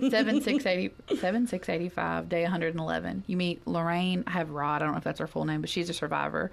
seven 0.09 0.41
six 0.41 0.65
eighty 0.65 0.91
seven 1.19 1.47
six 1.47 1.69
eighty 1.69 1.89
five 1.89 2.27
day 2.29 2.43
one 2.43 2.51
hundred 2.51 2.73
and 2.73 2.79
eleven. 2.79 3.23
You 3.27 3.37
meet 3.37 3.65
Lorraine. 3.67 4.23
I 4.27 4.31
have 4.31 4.49
Rod. 4.49 4.81
I 4.81 4.85
don't 4.85 4.91
know 4.93 4.97
if 4.97 5.03
that's 5.03 5.19
her 5.19 5.27
full 5.27 5.45
name, 5.45 5.61
but 5.61 5.69
she's 5.69 5.89
a 5.89 5.93
survivor. 5.93 6.51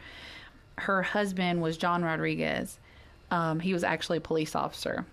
Her 0.79 1.03
husband 1.03 1.63
was 1.63 1.77
John 1.77 2.03
Rodriguez. 2.03 2.79
Um, 3.31 3.61
he 3.61 3.73
was 3.73 3.85
actually 3.85 4.19
a 4.19 4.23
police 4.23 4.55
officer. 4.55 5.05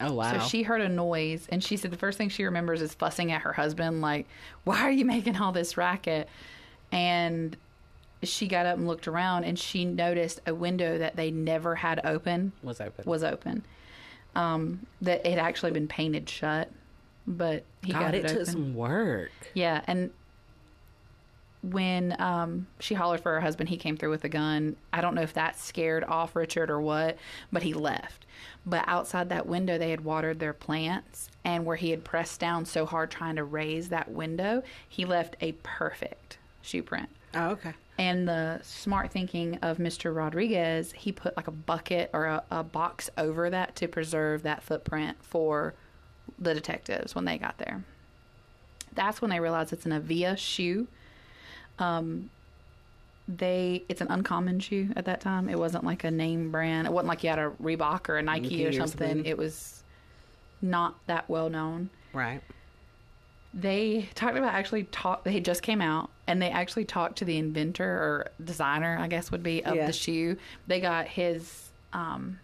Oh 0.00 0.12
wow. 0.12 0.32
So 0.38 0.46
she 0.46 0.62
heard 0.62 0.82
a 0.82 0.88
noise, 0.88 1.46
and 1.50 1.64
she 1.64 1.76
said 1.76 1.90
the 1.90 1.96
first 1.96 2.18
thing 2.18 2.28
she 2.28 2.44
remembers 2.44 2.82
is 2.82 2.94
fussing 2.94 3.32
at 3.32 3.42
her 3.42 3.52
husband, 3.52 4.02
like, 4.02 4.26
"Why 4.64 4.80
are 4.82 4.90
you 4.90 5.04
making 5.04 5.36
all 5.36 5.52
this 5.52 5.76
racket?" 5.76 6.28
And 6.92 7.56
she 8.22 8.48
got 8.48 8.66
up 8.66 8.78
and 8.78 8.86
looked 8.86 9.08
around, 9.08 9.44
and 9.44 9.58
she 9.58 9.84
noticed 9.84 10.40
a 10.46 10.54
window 10.54 10.98
that 10.98 11.16
they 11.16 11.30
never 11.30 11.74
had 11.76 12.00
open 12.04 12.52
was 12.62 12.80
open. 12.80 13.04
was 13.04 13.22
open. 13.22 13.64
Um, 14.34 14.86
that 15.00 15.26
it 15.26 15.30
had 15.30 15.38
actually 15.38 15.72
been 15.72 15.88
painted 15.88 16.28
shut, 16.28 16.70
but 17.26 17.64
he 17.82 17.92
God, 17.92 18.00
got 18.00 18.14
it 18.14 18.24
it, 18.24 18.28
took 18.28 18.36
open. 18.42 18.46
some 18.46 18.74
work. 18.74 19.30
Yeah, 19.54 19.82
and 19.86 20.10
when 21.62 22.20
um, 22.20 22.66
she 22.80 22.94
hollered 22.94 23.20
for 23.20 23.32
her 23.32 23.40
husband, 23.40 23.68
he 23.68 23.76
came 23.76 23.96
through 23.96 24.10
with 24.10 24.24
a 24.24 24.28
gun. 24.28 24.76
I 24.92 25.00
don't 25.00 25.14
know 25.14 25.22
if 25.22 25.32
that 25.34 25.58
scared 25.58 26.04
off 26.04 26.36
Richard 26.36 26.70
or 26.70 26.80
what, 26.80 27.16
but 27.50 27.62
he 27.62 27.74
left. 27.74 28.26
But 28.64 28.84
outside 28.86 29.28
that 29.30 29.46
window, 29.46 29.78
they 29.78 29.90
had 29.90 30.04
watered 30.04 30.38
their 30.38 30.52
plants, 30.52 31.30
and 31.44 31.64
where 31.64 31.76
he 31.76 31.90
had 31.90 32.04
pressed 32.04 32.40
down 32.40 32.66
so 32.66 32.84
hard 32.86 33.10
trying 33.10 33.36
to 33.36 33.44
raise 33.44 33.88
that 33.88 34.10
window, 34.10 34.62
he 34.88 35.04
left 35.04 35.36
a 35.40 35.52
perfect 35.62 36.38
shoe 36.62 36.82
print. 36.82 37.08
Oh, 37.34 37.50
okay. 37.50 37.74
And 37.98 38.28
the 38.28 38.60
smart 38.62 39.10
thinking 39.10 39.56
of 39.62 39.78
Mr. 39.78 40.14
Rodriguez, 40.14 40.92
he 40.92 41.12
put 41.12 41.36
like 41.36 41.48
a 41.48 41.52
bucket 41.52 42.10
or 42.12 42.26
a, 42.26 42.42
a 42.50 42.62
box 42.62 43.08
over 43.16 43.48
that 43.48 43.74
to 43.76 43.88
preserve 43.88 44.42
that 44.42 44.62
footprint 44.62 45.16
for 45.22 45.74
the 46.38 46.52
detectives 46.52 47.14
when 47.14 47.24
they 47.24 47.38
got 47.38 47.56
there. 47.58 47.84
That's 48.94 49.22
when 49.22 49.30
they 49.30 49.40
realized 49.40 49.72
it's 49.72 49.86
an 49.86 49.92
Avia 49.92 50.36
shoe. 50.36 50.88
Um, 51.78 52.30
they 53.28 53.82
it's 53.88 54.00
an 54.00 54.08
uncommon 54.08 54.60
shoe 54.60 54.90
at 54.94 55.06
that 55.06 55.20
time. 55.20 55.48
It 55.48 55.58
wasn't 55.58 55.84
like 55.84 56.04
a 56.04 56.10
name 56.10 56.50
brand. 56.50 56.86
It 56.86 56.92
wasn't 56.92 57.08
like 57.08 57.24
you 57.24 57.30
had 57.30 57.38
a 57.38 57.50
Reebok 57.62 58.08
or 58.08 58.18
a 58.18 58.22
Nike, 58.22 58.42
Nike 58.42 58.66
or 58.66 58.68
or 58.68 58.72
something. 58.72 59.08
something. 59.08 59.24
It 59.26 59.36
was 59.36 59.82
not 60.62 60.94
that 61.06 61.28
well 61.28 61.50
known 61.50 61.90
Right. 62.16 62.40
They 63.58 64.06
talked 64.14 64.36
about 64.36 64.52
actually 64.52 64.84
talk 64.84 65.24
they 65.24 65.40
just 65.40 65.62
came 65.62 65.80
out 65.80 66.10
and 66.26 66.42
they 66.42 66.50
actually 66.50 66.84
talked 66.84 67.16
to 67.18 67.24
the 67.24 67.38
inventor 67.38 67.88
or 67.88 68.26
designer 68.44 68.98
i 69.00 69.08
guess 69.08 69.30
would 69.30 69.42
be 69.42 69.64
of 69.64 69.74
Yeah. 69.74 69.86
the 69.86 69.92
shoe. 69.94 70.36
They 70.66 70.78
got 70.80 71.06
his 71.08 71.70
um 71.94 72.38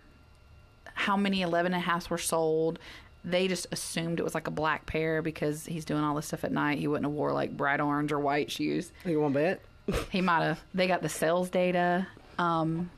how 0.94 1.16
many 1.16 1.42
11 1.42 1.72
and 1.74 1.82
a 1.82 1.84
halfs 1.84 2.08
were 2.10 2.18
sold. 2.18 2.78
They 3.24 3.46
just 3.46 3.66
assumed 3.72 4.18
it 4.20 4.22
was 4.22 4.34
like 4.34 4.46
a 4.48 4.50
black 4.50 4.86
pair 4.86 5.22
because 5.22 5.64
he's 5.66 5.84
doing 5.84 6.02
all 6.02 6.14
this 6.14 6.26
stuff 6.26 6.44
at 6.44 6.52
night. 6.52 6.78
He 6.78 6.86
wouldn't 6.88 7.04
have 7.06 7.12
wore 7.12 7.32
like 7.32 7.56
bright 7.56 7.80
orange 7.80 8.10
or 8.12 8.18
white 8.18 8.50
shoes. 8.50 8.90
You 9.04 9.20
want 9.20 9.34
to 9.34 9.40
bet? 9.40 10.06
he 10.10 10.20
might 10.20 10.42
have. 10.42 10.60
They 10.74 10.86
got 10.88 11.02
the 11.02 11.08
sales 11.08 11.50
data 11.50 12.06
um 12.38 12.90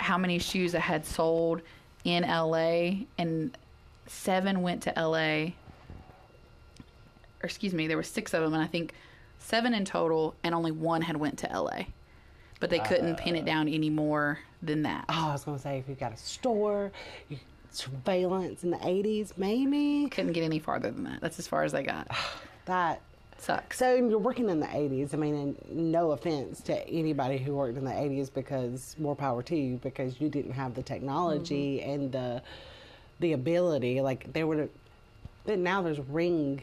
how 0.00 0.18
many 0.18 0.38
shoes 0.40 0.72
that 0.72 0.80
had 0.80 1.06
sold 1.06 1.62
in 2.04 2.24
la 2.24 2.90
and 3.18 3.56
seven 4.08 4.62
went 4.62 4.82
to 4.82 4.92
la 4.96 5.50
or 7.42 7.46
excuse 7.46 7.74
me 7.74 7.86
there 7.86 7.96
were 7.96 8.02
six 8.02 8.32
of 8.34 8.42
them 8.42 8.54
and 8.54 8.62
i 8.62 8.66
think 8.66 8.92
seven 9.38 9.74
in 9.74 9.84
total 9.84 10.34
and 10.44 10.54
only 10.54 10.70
one 10.72 11.02
had 11.02 11.16
went 11.16 11.38
to 11.38 11.46
la 11.60 11.70
but 12.60 12.70
they 12.70 12.78
couldn't 12.78 13.16
pin 13.16 13.34
it 13.34 13.44
down 13.44 13.68
any 13.68 13.90
more 13.90 14.38
than 14.62 14.82
that 14.82 15.04
Oh, 15.08 15.28
I 15.30 15.32
was 15.32 15.42
gonna 15.44 15.58
say 15.58 15.78
if 15.78 15.88
you 15.88 15.96
got 15.96 16.12
a 16.12 16.16
store, 16.16 16.92
you, 17.28 17.36
surveillance 17.70 18.62
in 18.62 18.70
the 18.70 18.86
eighties, 18.86 19.32
maybe 19.36 20.08
couldn't 20.10 20.32
get 20.32 20.44
any 20.44 20.58
farther 20.60 20.90
than 20.90 21.04
that 21.04 21.20
that's 21.20 21.38
as 21.40 21.48
far 21.48 21.64
as 21.64 21.72
they 21.72 21.82
got 21.82 22.06
that. 22.66 23.00
sucks 23.38 23.78
So 23.78 23.94
you're 23.96 24.18
working 24.18 24.48
in 24.48 24.60
the 24.60 24.68
eighties. 24.76 25.12
I 25.14 25.16
mean, 25.16 25.34
and 25.34 25.92
no 25.92 26.12
offense 26.12 26.60
to 26.62 26.88
anybody 26.88 27.38
who 27.38 27.54
worked 27.56 27.76
in 27.76 27.84
the 27.84 27.98
eighties, 27.98 28.30
because 28.30 28.94
more 29.00 29.16
power 29.16 29.42
to 29.42 29.56
you, 29.56 29.80
because 29.82 30.20
you 30.20 30.28
didn't 30.28 30.52
have 30.52 30.74
the 30.76 30.82
technology 30.84 31.80
Mm-hmm. 31.82 31.90
and 31.90 32.12
the 32.12 32.42
the 33.18 33.32
ability. 33.32 34.00
Like 34.00 34.32
there 34.32 34.46
would 34.46 34.58
have. 34.58 34.70
Then 35.44 35.64
now 35.64 35.82
there's 35.82 35.98
ring 35.98 36.62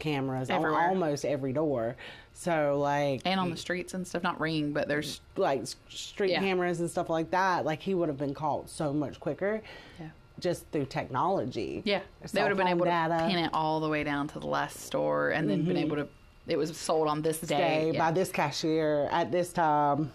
cameras 0.00 0.50
on 0.50 0.64
almost 0.64 1.24
every 1.24 1.52
door. 1.52 1.96
So 2.32 2.78
like 2.80 3.22
and 3.24 3.38
on 3.38 3.50
the 3.50 3.56
streets 3.56 3.94
and 3.94 4.06
stuff 4.06 4.22
not 4.22 4.40
ring 4.40 4.72
but 4.72 4.88
there's 4.88 5.20
like 5.36 5.62
street 5.88 6.30
Yeah. 6.30 6.40
cameras 6.40 6.80
and 6.80 6.90
stuff 6.90 7.10
like 7.10 7.30
that, 7.30 7.64
like 7.64 7.80
he 7.80 7.94
would 7.94 8.08
have 8.08 8.18
been 8.18 8.34
caught 8.34 8.68
so 8.68 8.92
much 8.92 9.20
quicker 9.20 9.62
yeah 10.00 10.08
just 10.40 10.66
through 10.72 10.86
technology. 10.86 11.82
Yeah, 11.84 12.00
they 12.32 12.42
would 12.42 12.48
have 12.48 12.58
been 12.58 12.66
able 12.66 12.86
phone 12.86 13.10
to 13.10 13.26
pin 13.28 13.38
it 13.38 13.50
all 13.52 13.80
the 13.80 13.88
way 13.88 14.02
down 14.02 14.26
to 14.28 14.40
the 14.40 14.46
last 14.46 14.80
store, 14.80 15.30
and 15.30 15.48
then 15.48 15.64
been 15.64 15.76
able 15.76 15.96
to. 15.96 16.08
It 16.46 16.56
was 16.56 16.76
sold 16.76 17.06
on 17.06 17.22
this 17.22 17.40
day. 17.40 17.56
Day 17.56 17.90
yeah. 17.92 17.98
by 17.98 18.10
this 18.10 18.30
cashier 18.32 19.08
at 19.12 19.30
this 19.30 19.52
time. 19.52 20.10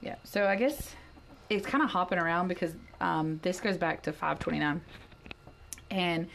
yeah. 0.00 0.14
So 0.24 0.46
I 0.46 0.56
guess 0.56 0.94
it's 1.50 1.66
kind 1.66 1.84
of 1.84 1.90
hopping 1.90 2.18
around 2.18 2.48
because 2.48 2.74
um, 3.00 3.38
this 3.42 3.60
goes 3.60 3.76
back 3.76 4.02
to 4.04 4.12
529, 4.12 4.80
and 5.90 6.28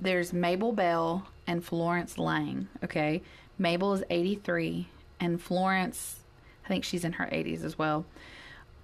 there's 0.00 0.32
Mabel 0.32 0.72
Bell 0.72 1.26
and 1.48 1.64
Florence 1.64 2.18
Lang. 2.18 2.68
Okay, 2.84 3.22
Mabel 3.58 3.94
is 3.94 4.04
83, 4.10 4.86
and 5.18 5.42
Florence, 5.42 6.20
I 6.64 6.68
think 6.68 6.84
she's 6.84 7.04
in 7.04 7.14
her 7.14 7.24
80s 7.24 7.64
as 7.64 7.76
well. 7.76 8.04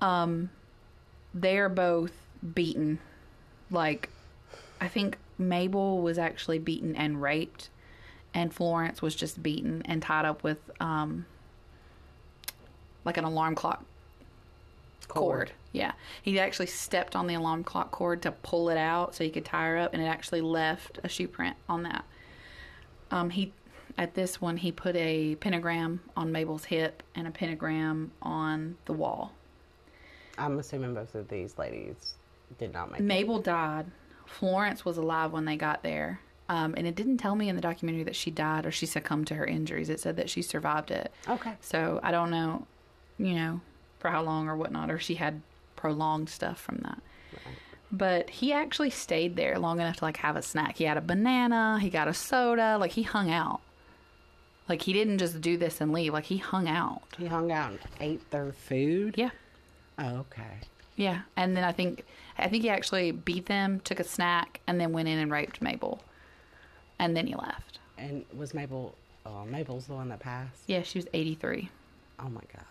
Um, 0.00 0.50
they 1.32 1.58
are 1.58 1.68
both 1.68 2.12
beaten. 2.54 2.98
Like, 3.70 4.08
I 4.80 4.88
think 4.88 5.18
Mabel 5.38 6.00
was 6.00 6.18
actually 6.18 6.58
beaten 6.58 6.96
and 6.96 7.20
raped, 7.20 7.68
and 8.32 8.52
Florence 8.52 9.02
was 9.02 9.14
just 9.14 9.42
beaten 9.42 9.82
and 9.84 10.02
tied 10.02 10.24
up 10.24 10.42
with 10.42 10.58
um, 10.80 11.26
like 13.04 13.18
an 13.18 13.24
alarm 13.24 13.54
clock 13.54 13.84
cord. 15.06 15.52
Yeah. 15.72 15.92
He 16.22 16.40
actually 16.40 16.66
stepped 16.66 17.14
on 17.14 17.26
the 17.26 17.34
alarm 17.34 17.62
clock 17.62 17.90
cord 17.90 18.22
to 18.22 18.32
pull 18.32 18.70
it 18.70 18.78
out 18.78 19.14
so 19.14 19.22
he 19.22 19.30
could 19.30 19.44
tie 19.44 19.66
her 19.66 19.76
up, 19.76 19.92
and 19.92 20.02
it 20.02 20.06
actually 20.06 20.40
left 20.40 20.98
a 21.04 21.08
shoe 21.10 21.28
print 21.28 21.56
on 21.68 21.82
that. 21.82 22.04
Um, 23.14 23.30
he 23.30 23.52
at 23.96 24.14
this 24.14 24.40
one 24.40 24.56
he 24.56 24.72
put 24.72 24.96
a 24.96 25.36
pentagram 25.36 26.00
on 26.16 26.32
Mabel's 26.32 26.64
hip 26.64 27.02
and 27.14 27.28
a 27.28 27.30
pentagram 27.30 28.10
on 28.20 28.76
the 28.86 28.92
wall. 28.92 29.32
I'm 30.36 30.58
assuming 30.58 30.94
both 30.94 31.14
of 31.14 31.28
these 31.28 31.56
ladies 31.56 32.14
did 32.58 32.72
not 32.72 32.90
make 32.90 33.00
it. 33.00 33.04
Mabel 33.04 33.38
died. 33.38 33.86
Florence 34.26 34.84
was 34.84 34.96
alive 34.96 35.30
when 35.30 35.44
they 35.44 35.56
got 35.56 35.84
there. 35.84 36.20
Um, 36.48 36.74
and 36.76 36.88
it 36.88 36.96
didn't 36.96 37.18
tell 37.18 37.36
me 37.36 37.48
in 37.48 37.54
the 37.54 37.62
documentary 37.62 38.02
that 38.02 38.16
she 38.16 38.32
died 38.32 38.66
or 38.66 38.72
she 38.72 38.84
succumbed 38.84 39.28
to 39.28 39.34
her 39.36 39.46
injuries. 39.46 39.88
It 39.88 40.00
said 40.00 40.16
that 40.16 40.28
she 40.28 40.42
survived 40.42 40.90
it. 40.90 41.12
Okay. 41.28 41.52
So 41.60 42.00
I 42.02 42.10
don't 42.10 42.30
know, 42.30 42.66
you 43.16 43.34
know, 43.34 43.60
for 44.00 44.10
how 44.10 44.22
long 44.22 44.48
or 44.48 44.56
whatnot, 44.56 44.90
or 44.90 44.98
she 44.98 45.14
had 45.14 45.40
prolonged 45.76 46.28
stuff 46.28 46.60
from 46.60 46.78
that. 46.78 47.00
But 47.92 48.30
he 48.30 48.52
actually 48.52 48.90
stayed 48.90 49.36
there 49.36 49.58
long 49.58 49.80
enough 49.80 49.96
to 49.96 50.04
like 50.04 50.16
have 50.18 50.36
a 50.36 50.42
snack. 50.42 50.76
He 50.78 50.84
had 50.84 50.96
a 50.96 51.00
banana, 51.00 51.78
he 51.80 51.90
got 51.90 52.08
a 52.08 52.14
soda, 52.14 52.76
like 52.78 52.92
he 52.92 53.02
hung 53.02 53.30
out. 53.30 53.60
Like 54.68 54.82
he 54.82 54.92
didn't 54.92 55.18
just 55.18 55.40
do 55.40 55.56
this 55.56 55.80
and 55.80 55.92
leave, 55.92 56.12
like 56.12 56.24
he 56.24 56.38
hung 56.38 56.68
out. 56.68 57.02
He 57.18 57.26
hung 57.26 57.52
out 57.52 57.70
and 57.70 57.78
ate 58.00 58.30
their 58.30 58.52
food. 58.52 59.14
Yeah. 59.16 59.30
Oh, 59.98 60.16
okay. 60.18 60.58
Yeah. 60.96 61.22
And 61.36 61.56
then 61.56 61.64
I 61.64 61.72
think 61.72 62.04
I 62.38 62.48
think 62.48 62.62
he 62.62 62.70
actually 62.70 63.12
beat 63.12 63.46
them, 63.46 63.80
took 63.80 64.00
a 64.00 64.04
snack, 64.04 64.60
and 64.66 64.80
then 64.80 64.92
went 64.92 65.08
in 65.08 65.18
and 65.18 65.30
raped 65.30 65.62
Mabel. 65.62 66.02
And 66.98 67.16
then 67.16 67.26
he 67.26 67.34
left. 67.34 67.78
And 67.98 68.24
was 68.36 68.54
Mabel? 68.54 68.94
Oh, 69.26 69.44
Mabel's 69.44 69.86
the 69.86 69.94
one 69.94 70.08
that 70.08 70.20
passed. 70.20 70.62
Yeah, 70.66 70.82
she 70.82 70.98
was 70.98 71.06
83. 71.12 71.70
Oh 72.18 72.28
my 72.28 72.42
god. 72.52 72.64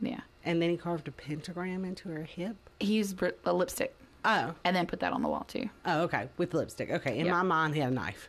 Yeah. 0.00 0.20
And 0.44 0.60
then 0.62 0.70
he 0.70 0.76
carved 0.76 1.08
a 1.08 1.12
pentagram 1.12 1.84
into 1.84 2.08
her 2.08 2.24
hip. 2.24 2.56
He 2.78 2.94
used 2.94 3.20
a 3.44 3.52
lipstick 3.52 3.94
Oh. 4.24 4.54
and 4.64 4.74
then 4.76 4.86
put 4.86 5.00
that 5.00 5.12
on 5.12 5.22
the 5.22 5.28
wall 5.28 5.44
too. 5.44 5.68
Oh, 5.86 6.02
okay. 6.02 6.28
With 6.36 6.54
lipstick. 6.54 6.90
Okay. 6.90 7.18
In 7.18 7.26
Yeah. 7.26 7.32
my 7.32 7.42
mind, 7.42 7.74
he 7.74 7.80
had 7.80 7.90
a 7.92 7.94
knife. 7.94 8.28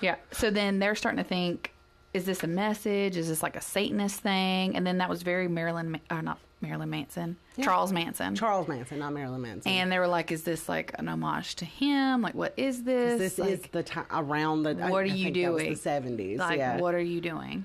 Yeah. 0.00 0.16
So 0.32 0.50
then 0.50 0.78
they're 0.78 0.94
starting 0.94 1.22
to 1.22 1.28
think, 1.28 1.72
is 2.12 2.24
this 2.24 2.42
a 2.42 2.46
message? 2.46 3.16
Is 3.16 3.28
this 3.28 3.42
like 3.42 3.56
a 3.56 3.60
Satanist 3.60 4.20
thing? 4.20 4.74
And 4.76 4.86
then 4.86 4.98
that 4.98 5.08
was 5.08 5.22
very 5.22 5.46
Marilyn, 5.48 5.92
Ma- 5.92 5.98
or 6.10 6.22
not 6.22 6.38
Marilyn 6.60 6.90
Manson, 6.90 7.36
Charles 7.62 7.92
Manson. 7.92 8.34
Charles 8.34 8.66
Manson, 8.68 8.98
not 8.98 9.12
Marilyn 9.14 9.40
Manson. 9.40 9.70
and 9.72 9.90
they 9.90 9.98
were 9.98 10.06
like, 10.08 10.30
is 10.32 10.42
this 10.42 10.68
like 10.68 10.92
an 10.98 11.08
homage 11.08 11.54
to 11.56 11.64
him? 11.64 12.20
Like, 12.20 12.34
what 12.34 12.52
is 12.56 12.82
this? 12.82 13.18
this 13.18 13.38
like, 13.38 13.50
is 13.50 13.60
the 13.72 13.82
time 13.82 14.04
around 14.10 14.64
the. 14.64 14.70
I- 14.82 14.90
what 14.90 14.98
are 15.02 15.02
I 15.02 15.04
you 15.06 15.24
think 15.24 15.36
that 15.36 15.40
doing? 15.40 15.70
the 15.70 15.76
seventies. 15.76 16.38
like 16.38 16.58
yeah. 16.58 16.78
what 16.78 16.94
are 16.94 17.00
you 17.00 17.20
doing? 17.20 17.64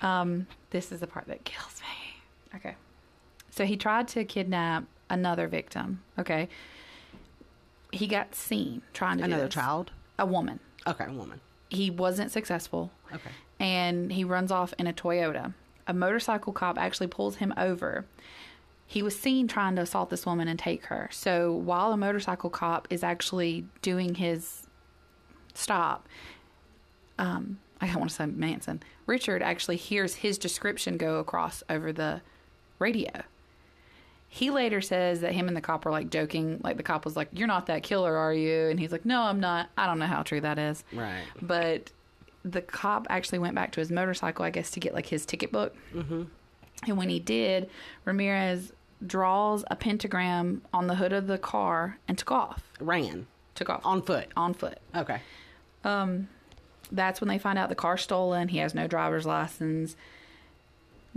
Um, 0.00 0.46
this 0.70 0.90
is 0.90 1.00
the 1.00 1.06
part 1.06 1.26
that 1.28 1.44
kills 1.44 1.80
me. 1.80 2.56
Okay. 2.56 2.74
So 3.50 3.64
he 3.64 3.76
tried 3.76 4.08
to 4.08 4.24
kidnap 4.24 4.84
another 5.10 5.46
victim. 5.46 6.02
Okay. 6.18 6.48
He 7.92 8.06
got 8.06 8.34
seen 8.34 8.82
trying 8.92 9.18
to 9.18 9.24
do 9.24 9.30
Another 9.32 9.48
child. 9.48 9.90
a 10.18 10.26
woman. 10.26 10.58
Okay, 10.86 11.04
a 11.06 11.12
woman. 11.12 11.40
He 11.68 11.90
wasn't 11.90 12.30
successful. 12.32 12.90
Okay. 13.14 13.30
and 13.60 14.10
he 14.12 14.24
runs 14.24 14.50
off 14.50 14.72
in 14.78 14.86
a 14.86 14.92
Toyota. 14.92 15.52
A 15.86 15.92
motorcycle 15.94 16.52
cop 16.52 16.78
actually 16.78 17.06
pulls 17.08 17.36
him 17.36 17.52
over. 17.56 18.06
He 18.86 19.02
was 19.02 19.18
seen 19.18 19.46
trying 19.48 19.76
to 19.76 19.82
assault 19.82 20.10
this 20.10 20.26
woman 20.26 20.48
and 20.48 20.58
take 20.58 20.86
her. 20.86 21.08
So 21.12 21.52
while 21.52 21.92
a 21.92 21.96
motorcycle 21.96 22.50
cop 22.50 22.88
is 22.90 23.02
actually 23.04 23.66
doing 23.82 24.14
his 24.16 24.66
stop, 25.54 26.08
um, 27.18 27.58
I 27.80 27.86
don't 27.86 27.98
want 27.98 28.10
to 28.10 28.16
say 28.16 28.26
Manson. 28.26 28.82
Richard 29.06 29.42
actually 29.42 29.76
hears 29.76 30.16
his 30.16 30.38
description 30.38 30.96
go 30.96 31.18
across 31.18 31.62
over 31.68 31.92
the 31.92 32.22
radio. 32.78 33.22
He 34.34 34.50
later 34.50 34.80
says 34.80 35.20
that 35.20 35.32
him 35.32 35.46
and 35.46 35.54
the 35.54 35.60
cop 35.60 35.84
were 35.84 35.90
like 35.90 36.08
joking. 36.08 36.58
Like 36.64 36.78
the 36.78 36.82
cop 36.82 37.04
was 37.04 37.16
like, 37.16 37.28
"You're 37.34 37.46
not 37.48 37.66
that 37.66 37.82
killer, 37.82 38.16
are 38.16 38.32
you?" 38.32 38.68
And 38.68 38.80
he's 38.80 38.90
like, 38.90 39.04
"No, 39.04 39.20
I'm 39.20 39.40
not." 39.40 39.68
I 39.76 39.84
don't 39.86 39.98
know 39.98 40.06
how 40.06 40.22
true 40.22 40.40
that 40.40 40.58
is 40.58 40.84
Right. 40.90 41.22
but 41.42 41.90
the 42.42 42.62
cop 42.62 43.06
actually 43.10 43.40
went 43.40 43.54
back 43.54 43.72
to 43.72 43.80
his 43.80 43.90
motorcycle, 43.90 44.42
I 44.44 44.48
guess, 44.50 44.70
to 44.70 44.80
get 44.80 44.94
like 44.94 45.04
his 45.06 45.26
ticket 45.26 45.52
book. 45.52 45.76
Mm-hmm. 45.94 46.22
And 46.88 46.96
when 46.96 47.10
he 47.10 47.20
did, 47.20 47.68
Ramirez 48.06 48.72
draws 49.06 49.64
a 49.70 49.76
pentagram 49.76 50.62
on 50.72 50.86
the 50.86 50.94
hood 50.94 51.12
of 51.12 51.26
the 51.26 51.36
car 51.38 51.98
and 52.08 52.16
took 52.16 52.32
off. 52.32 52.62
Ran 52.80 53.26
Took 53.54 53.68
off 53.68 53.82
on 53.84 54.00
foot. 54.00 54.28
on 54.34 54.54
foot. 54.54 54.78
Okay. 54.96 55.20
Um, 55.84 56.28
that's 56.90 57.20
when 57.20 57.28
they 57.28 57.38
find 57.38 57.58
out 57.58 57.68
the 57.68 57.74
car's 57.74 58.00
stolen. 58.00 58.48
He 58.48 58.58
has 58.58 58.74
no 58.74 58.86
driver's 58.86 59.26
license. 59.26 59.94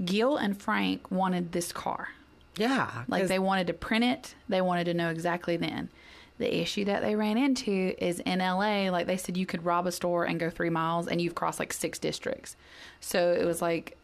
Gil 0.04 0.36
and 0.36 0.62
Frank 0.62 1.10
wanted 1.10 1.54
this 1.54 1.72
car. 1.72 2.10
Yeah. 2.58 3.04
Like 3.08 3.28
they 3.28 3.40
wanted 3.40 3.68
to 3.68 3.74
print 3.74 4.04
it. 4.06 4.36
They 4.50 4.62
wanted 4.62 4.86
to 4.86 4.94
know 4.94 5.10
exactly 5.10 5.58
then. 5.58 5.90
The 6.38 6.54
issue 6.62 6.84
that 6.86 7.02
they 7.02 7.16
ran 7.16 7.38
into 7.38 7.94
is 8.04 8.20
in 8.20 8.40
LA, 8.40 8.90
like 8.90 9.08
they 9.08 9.16
said, 9.18 9.38
you 9.38 9.46
could 9.46 9.64
rob 9.64 9.88
a 9.88 9.92
store 9.92 10.26
and 10.26 10.40
go 10.40 10.50
three 10.50 10.70
miles 10.70 11.08
and 11.08 11.22
you've 11.22 11.36
crossed 11.36 11.60
like 11.60 11.72
six 11.72 11.98
districts. 11.98 12.56
So 13.00 13.32
it 13.32 13.46
was 13.46 13.62
like, 13.62 13.98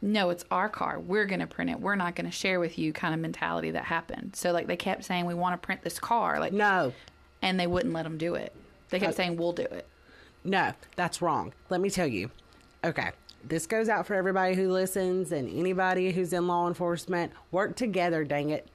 no, 0.00 0.30
it's 0.30 0.44
our 0.52 0.68
car. 0.68 1.00
We're 1.00 1.24
going 1.24 1.40
to 1.40 1.48
print 1.48 1.70
it. 1.70 1.80
We're 1.80 1.96
not 1.96 2.14
going 2.14 2.26
to 2.26 2.30
share 2.32 2.60
with 2.60 2.78
you 2.78 2.92
kind 2.92 3.12
of 3.12 3.18
mentality 3.20 3.72
that 3.72 3.84
happened. 3.84 4.36
So 4.36 4.52
like 4.52 4.68
they 4.68 4.76
kept 4.76 5.04
saying, 5.04 5.26
we 5.26 5.34
want 5.34 5.60
to 5.60 5.64
print 5.66 5.82
this 5.82 5.98
car. 5.98 6.38
Like, 6.38 6.52
no. 6.52 6.92
and 7.42 7.58
they 7.58 7.66
wouldn't 7.66 7.92
let 7.92 8.04
them 8.04 8.18
do 8.18 8.36
it. 8.36 8.52
They 8.90 9.00
kept 9.00 9.14
Okay. 9.14 9.16
saying, 9.24 9.36
we'll 9.36 9.52
do 9.52 9.64
it. 9.64 9.86
No, 10.44 10.72
that's 10.94 11.20
wrong. 11.20 11.52
Let 11.68 11.80
me 11.80 11.90
tell 11.90 12.06
you. 12.06 12.30
Okay. 12.84 13.10
This 13.44 13.66
goes 13.66 13.88
out 13.88 14.06
for 14.06 14.14
everybody 14.14 14.54
who 14.54 14.70
listens 14.70 15.32
and 15.32 15.48
anybody 15.48 16.12
who's 16.12 16.32
in 16.32 16.46
law 16.46 16.68
enforcement. 16.68 17.32
Work 17.50 17.76
together, 17.76 18.24
dang 18.24 18.50
it. 18.50 18.68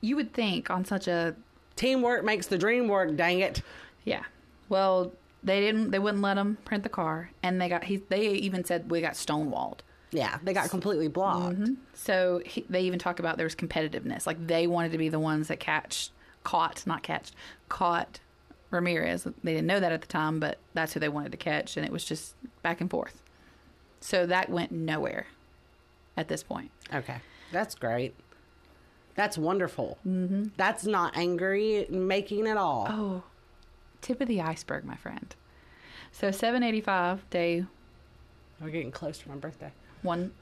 You 0.00 0.16
would 0.16 0.32
think 0.32 0.70
on 0.70 0.84
such 0.84 1.08
a 1.08 1.34
Teamwork 1.76 2.24
makes 2.24 2.46
the 2.46 2.58
dream 2.58 2.88
work, 2.88 3.16
dang 3.16 3.40
it. 3.40 3.62
Yeah. 4.04 4.22
Well, 4.68 5.12
they 5.42 5.60
didn't. 5.60 5.90
They 5.90 5.98
wouldn't 5.98 6.22
let 6.22 6.38
him 6.38 6.56
print 6.64 6.82
the 6.82 6.88
car, 6.88 7.30
and 7.42 7.60
they 7.60 7.68
got. 7.68 7.84
He. 7.84 7.96
They 7.96 8.28
even 8.30 8.64
said 8.64 8.90
we 8.90 9.00
got 9.00 9.14
stonewalled. 9.14 9.78
Yeah, 10.10 10.38
they 10.44 10.52
got 10.52 10.70
completely 10.70 11.08
blocked. 11.08 11.58
Mm-hmm. 11.58 11.74
So 11.92 12.40
he, 12.44 12.64
they 12.70 12.82
even 12.82 13.00
talk 13.00 13.18
about 13.18 13.36
there 13.36 13.46
was 13.46 13.56
competitiveness. 13.56 14.26
Like 14.26 14.46
they 14.46 14.66
wanted 14.66 14.92
to 14.92 14.98
be 14.98 15.08
the 15.08 15.18
ones 15.18 15.48
that 15.48 15.58
catch, 15.58 16.10
caught, 16.44 16.86
not 16.86 17.02
catch, 17.02 17.32
caught 17.68 18.20
Ramirez. 18.70 19.24
They 19.24 19.54
didn't 19.54 19.66
know 19.66 19.80
that 19.80 19.90
at 19.90 20.00
the 20.00 20.06
time, 20.06 20.38
but 20.38 20.58
that's 20.72 20.92
who 20.92 21.00
they 21.00 21.08
wanted 21.08 21.32
to 21.32 21.38
catch, 21.38 21.76
and 21.76 21.84
it 21.84 21.90
was 21.90 22.04
just 22.04 22.34
back 22.62 22.80
and 22.80 22.88
forth. 22.88 23.20
So 24.04 24.26
that 24.26 24.50
went 24.50 24.70
nowhere 24.70 25.28
at 26.14 26.28
this 26.28 26.42
point. 26.42 26.70
Okay. 26.92 27.16
That's 27.52 27.74
great. 27.74 28.14
That's 29.14 29.38
wonderful. 29.38 29.96
Mm-hmm. 30.06 30.48
That's 30.58 30.84
not 30.84 31.16
angry 31.16 31.86
making 31.88 32.46
at 32.46 32.58
all. 32.58 32.86
Oh, 32.90 33.22
tip 34.02 34.20
of 34.20 34.28
the 34.28 34.42
iceberg, 34.42 34.84
my 34.84 34.96
friend. 34.96 35.34
So 36.12 36.30
785 36.30 37.30
day 37.30 37.64
We're 38.60 38.68
getting 38.68 38.92
close 38.92 39.16
to 39.20 39.28
my 39.30 39.36
birthday. 39.36 39.72
One 40.02 40.32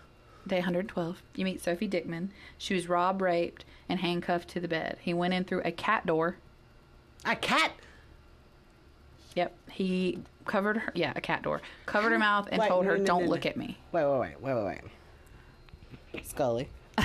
day 0.44 0.56
112. 0.56 1.22
You 1.36 1.44
meet 1.44 1.62
Sophie 1.62 1.88
Dickman. 1.88 2.30
She 2.58 2.74
was 2.74 2.88
robbed, 2.88 3.22
raped, 3.22 3.64
and 3.88 4.00
handcuffed 4.00 4.48
to 4.50 4.60
the 4.60 4.66
bed. 4.66 4.98
He 5.02 5.14
went 5.14 5.34
in 5.34 5.44
through 5.44 5.62
a 5.64 5.70
cat 5.70 6.04
door. 6.04 6.36
A 7.24 7.36
cat. 7.36 7.74
Yep. 9.36 9.54
He 9.70 10.18
covered 10.44 10.76
her. 10.78 10.92
Yeah, 10.94 11.12
a 11.14 11.20
cat 11.20 11.42
door. 11.42 11.60
Covered 11.86 12.10
her 12.10 12.18
mouth 12.20 12.48
and 12.50 12.60
Wait, 12.60 12.68
told 12.68 12.84
her, 12.84 12.92
no, 12.92 12.98
no, 12.98 13.04
"Don't 13.04 13.24
no, 13.24 13.30
look 13.30 13.46
at 13.46 13.56
me." 13.56 13.78
Wait, 13.92 14.04
wait, 14.04 14.18
wait, 14.20 14.40
wait, 14.40 14.54
wait, 14.54 14.80
wait. 16.12 16.26
Scully. 16.26 16.68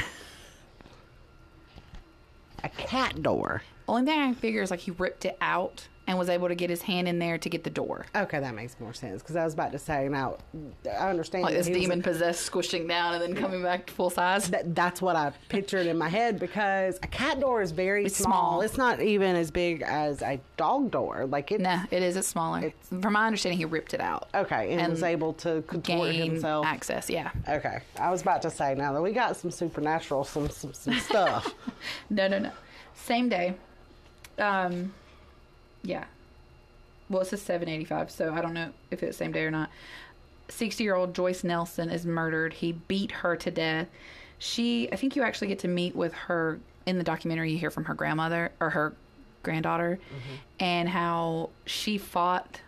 a 2.64 2.70
cat 2.70 3.22
door. 3.22 3.62
Only 3.88 4.06
thing 4.06 4.20
I 4.20 4.26
can 4.26 4.36
figure 4.36 4.62
is 4.62 4.72
like 4.72 4.82
he 4.82 4.92
ripped 4.92 5.26
it 5.26 5.38
out 5.40 5.88
and 6.08 6.18
was 6.18 6.30
able 6.30 6.48
to 6.48 6.56
get 6.56 6.70
his 6.70 6.82
hand 6.82 7.08
in 7.08 7.20
there 7.20 7.38
to 7.38 7.50
get 7.50 7.64
the 7.66 7.70
door. 7.70 8.06
Okay, 8.16 8.40
that 8.40 8.56
makes 8.56 8.80
more 8.80 8.94
sense 8.94 9.22
because 9.22 9.36
I 9.36 9.44
was 9.44 9.54
about 9.54 9.74
to 9.74 9.80
say 9.80 10.08
now. 10.08 10.38
I 10.86 11.10
understand 11.10 11.44
Like 11.44 11.54
this 11.54 11.68
he 11.68 11.74
was 11.74 11.82
demon 11.82 12.02
possessed, 12.02 12.42
squishing 12.44 12.88
down 12.88 13.14
and 13.16 13.22
then 13.22 13.36
coming 13.36 13.62
back 13.62 13.86
to 13.88 13.94
full 13.94 14.10
size. 14.10 14.50
that, 14.52 14.74
that's 14.74 15.02
what 15.02 15.16
I 15.18 15.34
pictured 15.50 15.86
in 15.86 15.98
my 15.98 16.08
head 16.08 16.40
because 16.40 16.98
a 17.04 17.08
cat 17.08 17.40
door 17.42 17.62
is 17.62 17.72
very 17.72 18.06
It's 18.06 18.16
small. 18.16 18.32
small. 18.52 18.62
It's 18.62 18.78
not 18.78 19.02
even 19.02 19.36
as 19.36 19.52
big 19.52 19.82
as 19.82 20.22
a 20.22 20.40
dog 20.56 20.92
door. 20.92 21.26
Like 21.26 21.52
it. 21.52 21.60
No, 21.60 21.82
it 21.92 22.02
is. 22.02 22.16
It's 22.16 22.28
smaller. 22.28 22.74
From 23.02 23.14
my 23.14 23.26
understanding, 23.28 23.58
he 23.58 23.66
ripped 23.66 23.94
it 23.94 24.00
out. 24.02 24.30
Okay, 24.34 24.72
and, 24.72 24.80
And 24.82 24.92
was 24.94 25.04
able 25.04 25.34
to 25.34 25.62
contort 25.64 26.16
himself. 26.16 26.66
access. 26.66 27.10
Yeah. 27.10 27.32
Okay, 27.50 27.80
I 28.00 28.10
was 28.12 28.22
about 28.22 28.42
to 28.44 28.50
say 28.50 28.76
now 28.76 28.94
that 28.94 29.02
we 29.02 29.12
got 29.12 29.36
some 29.36 29.52
supernatural, 29.52 30.24
some 30.24 30.50
some, 30.50 30.74
some 30.74 30.94
stuff. 31.00 31.54
No, 32.10 32.28
no, 32.30 32.40
no. 32.40 32.52
Same 32.96 33.28
day. 33.30 33.54
Um, 34.40 34.94
yeah. 35.84 36.06
Well, 37.10 37.22
it 37.22 37.26
says 37.26 37.42
785, 37.42 38.12
so 38.12 38.34
I 38.34 38.42
don't 38.42 38.54
know 38.54 38.72
if 38.92 39.02
it's 39.02 39.18
same 39.18 39.32
day 39.32 39.44
or 39.44 39.52
not. 39.52 39.70
60 40.50 40.84
year 40.84 40.96
old 40.96 41.14
Joyce 41.14 41.44
Nelson 41.44 41.90
is 41.90 42.06
murdered. 42.06 42.54
He 42.54 42.74
beat 42.74 43.12
her 43.12 43.36
to 43.36 43.52
death. 43.52 43.88
She, 44.40 44.90
I 44.92 44.96
think 44.96 45.16
you 45.16 45.24
actually 45.24 45.48
get 45.48 45.60
to 45.60 45.68
meet 45.68 45.96
with 45.96 46.14
her 46.14 46.60
in 46.86 46.98
the 46.98 47.04
documentary. 47.04 47.52
You 47.52 47.58
hear 47.58 47.72
from 47.72 47.86
her 47.86 47.94
grandmother 47.94 48.52
or 48.60 48.70
her 48.72 48.94
granddaughter, 49.44 50.00
mm-hmm. 50.02 50.36
and 50.60 50.90
how 50.90 51.50
she 51.66 51.98
fought. 51.98 52.62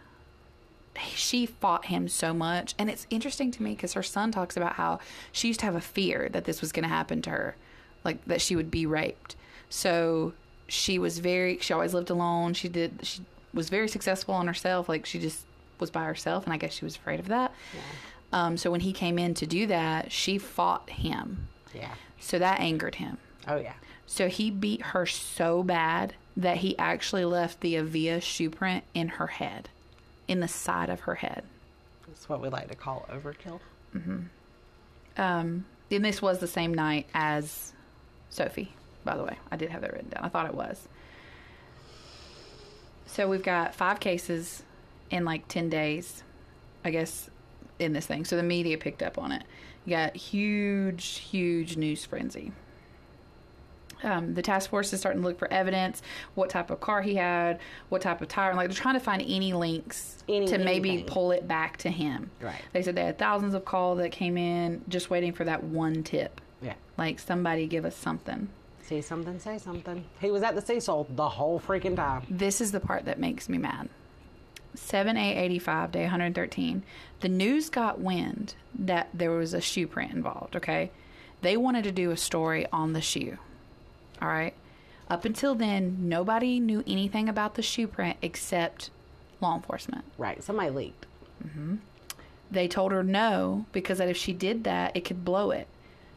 She 1.15 1.45
fought 1.45 1.85
him 1.85 2.09
so 2.09 2.33
much, 2.33 2.75
and 2.77 2.89
it's 2.89 3.07
interesting 3.09 3.51
to 3.51 3.63
me 3.63 3.73
because 3.73 3.93
her 3.93 4.03
son 4.03 4.31
talks 4.31 4.57
about 4.57 4.73
how 4.73 4.99
she 5.31 5.47
used 5.47 5.61
to 5.61 5.65
have 5.65 5.75
a 5.75 5.81
fear 5.81 6.27
that 6.33 6.43
this 6.43 6.59
was 6.59 6.73
going 6.73 6.83
to 6.83 6.89
happen 6.89 7.21
to 7.21 7.29
her, 7.29 7.55
like 8.03 8.23
that 8.25 8.41
she 8.41 8.55
would 8.55 8.69
be 8.69 8.85
raped. 8.85 9.35
So 9.69 10.33
she 10.69 10.99
was 10.99 11.19
very. 11.19 11.57
She 11.59 11.73
always 11.73 11.93
lived 11.93 12.09
alone. 12.09 12.53
She 12.53 12.69
did. 12.69 12.99
She 13.03 13.21
was 13.53 13.69
very 13.69 13.87
successful 13.87 14.33
on 14.33 14.47
herself. 14.47 14.87
Like 14.87 15.05
she 15.05 15.19
just 15.19 15.45
was 15.79 15.89
by 15.89 16.03
herself, 16.03 16.45
and 16.45 16.53
I 16.53 16.57
guess 16.57 16.73
she 16.73 16.85
was 16.85 16.95
afraid 16.95 17.19
of 17.19 17.27
that. 17.27 17.53
yeah. 17.73 17.81
Um, 18.31 18.57
so 18.57 18.69
when 18.69 18.81
he 18.81 18.93
came 18.93 19.17
in 19.17 19.33
to 19.35 19.47
do 19.47 19.65
that, 19.67 20.11
she 20.11 20.37
fought 20.37 20.89
him. 20.89 21.47
Yeah. 21.73 21.93
So 22.19 22.37
that 22.39 22.59
angered 22.59 22.95
him. 22.95 23.17
Oh 23.47 23.57
yeah. 23.57 23.73
So 24.05 24.27
he 24.27 24.51
beat 24.51 24.81
her 24.81 25.05
so 25.05 25.63
bad 25.63 26.15
that 26.37 26.57
he 26.57 26.77
actually 26.77 27.25
left 27.25 27.61
the 27.61 27.77
Avia 27.77 28.21
shoe 28.21 28.49
print 28.49 28.83
in 28.93 29.07
her 29.07 29.27
head, 29.27 29.69
in 30.27 30.39
the 30.39 30.47
side 30.47 30.89
of 30.89 31.01
her 31.01 31.15
head. 31.15 31.43
That's 32.07 32.29
what 32.29 32.41
we 32.41 32.49
like 32.49 32.69
to 32.69 32.75
call 32.75 33.07
overkill. 33.11 33.59
Mm 33.95 34.03
hmm. 34.03 34.19
Um, 35.17 35.65
and 35.91 36.05
this 36.05 36.21
was 36.21 36.39
the 36.39 36.47
same 36.47 36.73
night 36.73 37.07
as 37.13 37.73
Sophie, 38.29 38.73
by 39.03 39.15
the 39.17 39.23
way. 39.23 39.37
I 39.51 39.55
did 39.57 39.69
have 39.69 39.81
that 39.81 39.93
written 39.93 40.09
down. 40.09 40.23
I 40.23 40.29
thought 40.29 40.45
it 40.47 40.53
was. 40.53 40.87
So 43.05 43.27
we've 43.27 43.43
got 43.43 43.73
five 43.73 43.99
cases 43.99 44.63
in 45.09 45.25
like 45.25 45.47
10 45.47 45.69
days, 45.69 46.23
I 46.85 46.91
guess, 46.91 47.29
in 47.79 47.93
this 47.93 48.05
thing. 48.05 48.23
So 48.25 48.35
the 48.35 48.43
media 48.43 48.77
picked 48.77 49.01
up 49.01 49.17
on 49.17 49.31
it. 49.31 49.43
You 49.85 49.95
got 49.95 50.15
huge, 50.15 51.17
huge 51.19 51.75
news 51.77 52.05
frenzy. 52.05 52.51
Um, 54.01 54.33
the 54.33 54.41
task 54.41 54.69
force 54.69 54.93
is 54.93 54.99
starting 55.01 55.21
to 55.23 55.27
look 55.27 55.37
for 55.39 55.51
evidence, 55.51 56.01
what 56.35 56.49
type 56.49 56.69
of 56.69 56.79
car 56.79 57.01
he 57.01 57.15
had, 57.15 57.59
what 57.89 58.01
type 58.01 58.21
of 58.21 58.29
tire. 58.29 58.53
Like 58.55 58.69
they're 58.69 58.75
trying 58.77 58.93
to 58.93 58.99
find 59.01 59.21
any 59.21 59.51
links 59.51 60.23
Any- 60.29 60.47
to 60.47 60.57
maybe 60.57 60.89
anything. 60.89 61.07
pull 61.07 61.31
it 61.31 61.47
back 61.49 61.75
to 61.77 61.89
him. 61.89 62.31
Right. 62.39 62.61
They 62.71 62.81
said 62.81 62.95
they 62.95 63.03
had 63.03 63.17
thousands 63.17 63.53
of 63.55 63.65
calls 63.65 63.97
that 63.97 64.11
came 64.13 64.37
in, 64.37 64.83
just 64.87 65.09
waiting 65.09 65.33
for 65.33 65.43
that 65.43 65.63
one 65.65 66.03
tip. 66.03 66.39
Yeah. 66.61 66.75
Like 66.97 67.19
somebody 67.19 67.67
give 67.67 67.83
us 67.83 67.95
something. 67.95 68.47
See 68.89 69.01
something, 69.03 69.37
say 69.37 69.59
something. 69.59 70.03
He 70.19 70.31
was 70.31 70.41
at 70.41 70.55
the 70.55 70.63
Cecil 70.63 71.05
the 71.11 71.29
whole 71.29 71.59
freaking 71.59 71.95
time. 71.95 72.23
This 72.27 72.59
is 72.59 72.71
the 72.71 72.79
part 72.79 73.05
that 73.05 73.19
makes 73.19 73.47
me 73.47 73.59
mad. 73.59 73.87
7 74.73 75.15
8 75.15 75.37
85, 75.37 75.91
day 75.91 76.01
113. 76.01 76.81
The 77.19 77.29
news 77.29 77.69
got 77.69 77.99
wind 77.99 78.55
that 78.73 79.09
there 79.13 79.29
was 79.29 79.53
a 79.53 79.61
shoe 79.61 79.85
print 79.85 80.13
involved, 80.13 80.55
okay? 80.55 80.89
They 81.41 81.55
wanted 81.55 81.83
to 81.83 81.91
do 81.91 82.09
a 82.09 82.17
story 82.17 82.65
on 82.73 82.93
the 82.93 83.01
shoe. 83.01 83.37
All 84.23 84.27
right? 84.27 84.55
Up 85.07 85.23
until 85.23 85.53
then, 85.53 86.09
nobody 86.09 86.59
knew 86.59 86.83
anything 86.87 87.29
about 87.29 87.53
the 87.53 87.61
shoe 87.61 87.85
print 87.85 88.17
except 88.23 88.89
law 89.39 89.55
enforcement. 89.55 90.03
Right. 90.17 90.43
Somebody 90.43 90.71
leaked. 90.71 91.05
mm-hmm. 91.45 91.75
They 92.49 92.67
told 92.67 92.91
her 92.91 93.03
no 93.03 93.67
because 93.71 93.99
that 93.99 94.09
if 94.09 94.17
she 94.17 94.33
did 94.33 94.63
that, 94.63 94.97
it 94.97 95.05
could 95.05 95.23
blow 95.23 95.51
it. 95.51 95.67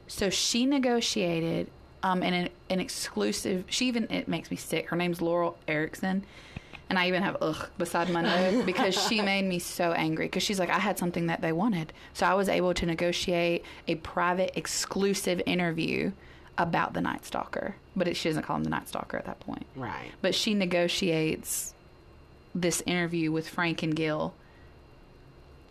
So 0.06 0.30
she 0.30 0.64
negotiated 0.64 1.68
um, 2.02 2.22
an 2.22 2.48
an 2.70 2.80
exclusive. 2.80 3.64
She 3.68 3.86
even 3.88 4.10
it 4.10 4.28
makes 4.28 4.50
me 4.50 4.56
sick. 4.56 4.88
Her 4.88 4.96
name's 4.96 5.20
Laurel 5.20 5.56
Erickson, 5.68 6.24
and 6.88 6.98
I 6.98 7.08
even 7.08 7.22
have 7.22 7.36
ugh 7.40 7.68
beside 7.78 8.10
my 8.10 8.22
nose 8.22 8.64
because 8.66 9.00
she 9.08 9.20
made 9.20 9.44
me 9.44 9.58
so 9.58 9.92
angry 9.92 10.26
because 10.26 10.42
she's 10.42 10.58
like 10.58 10.70
I 10.70 10.78
had 10.78 10.98
something 10.98 11.26
that 11.26 11.40
they 11.40 11.52
wanted, 11.52 11.92
so 12.14 12.26
I 12.26 12.34
was 12.34 12.48
able 12.48 12.74
to 12.74 12.86
negotiate 12.86 13.64
a 13.88 13.96
private 13.96 14.56
exclusive 14.56 15.40
interview 15.46 16.12
about 16.58 16.94
the 16.94 17.00
Night 17.00 17.24
Stalker. 17.24 17.76
But 17.96 18.08
it, 18.08 18.16
she 18.16 18.28
doesn't 18.28 18.42
call 18.42 18.56
him 18.56 18.64
the 18.64 18.70
Night 18.70 18.88
Stalker 18.88 19.16
at 19.16 19.26
that 19.26 19.40
point. 19.40 19.66
Right. 19.76 20.10
But 20.20 20.34
she 20.34 20.54
negotiates 20.54 21.74
this 22.54 22.82
interview 22.86 23.32
with 23.32 23.48
Frank 23.48 23.82
and 23.82 23.94
Gil. 23.94 24.34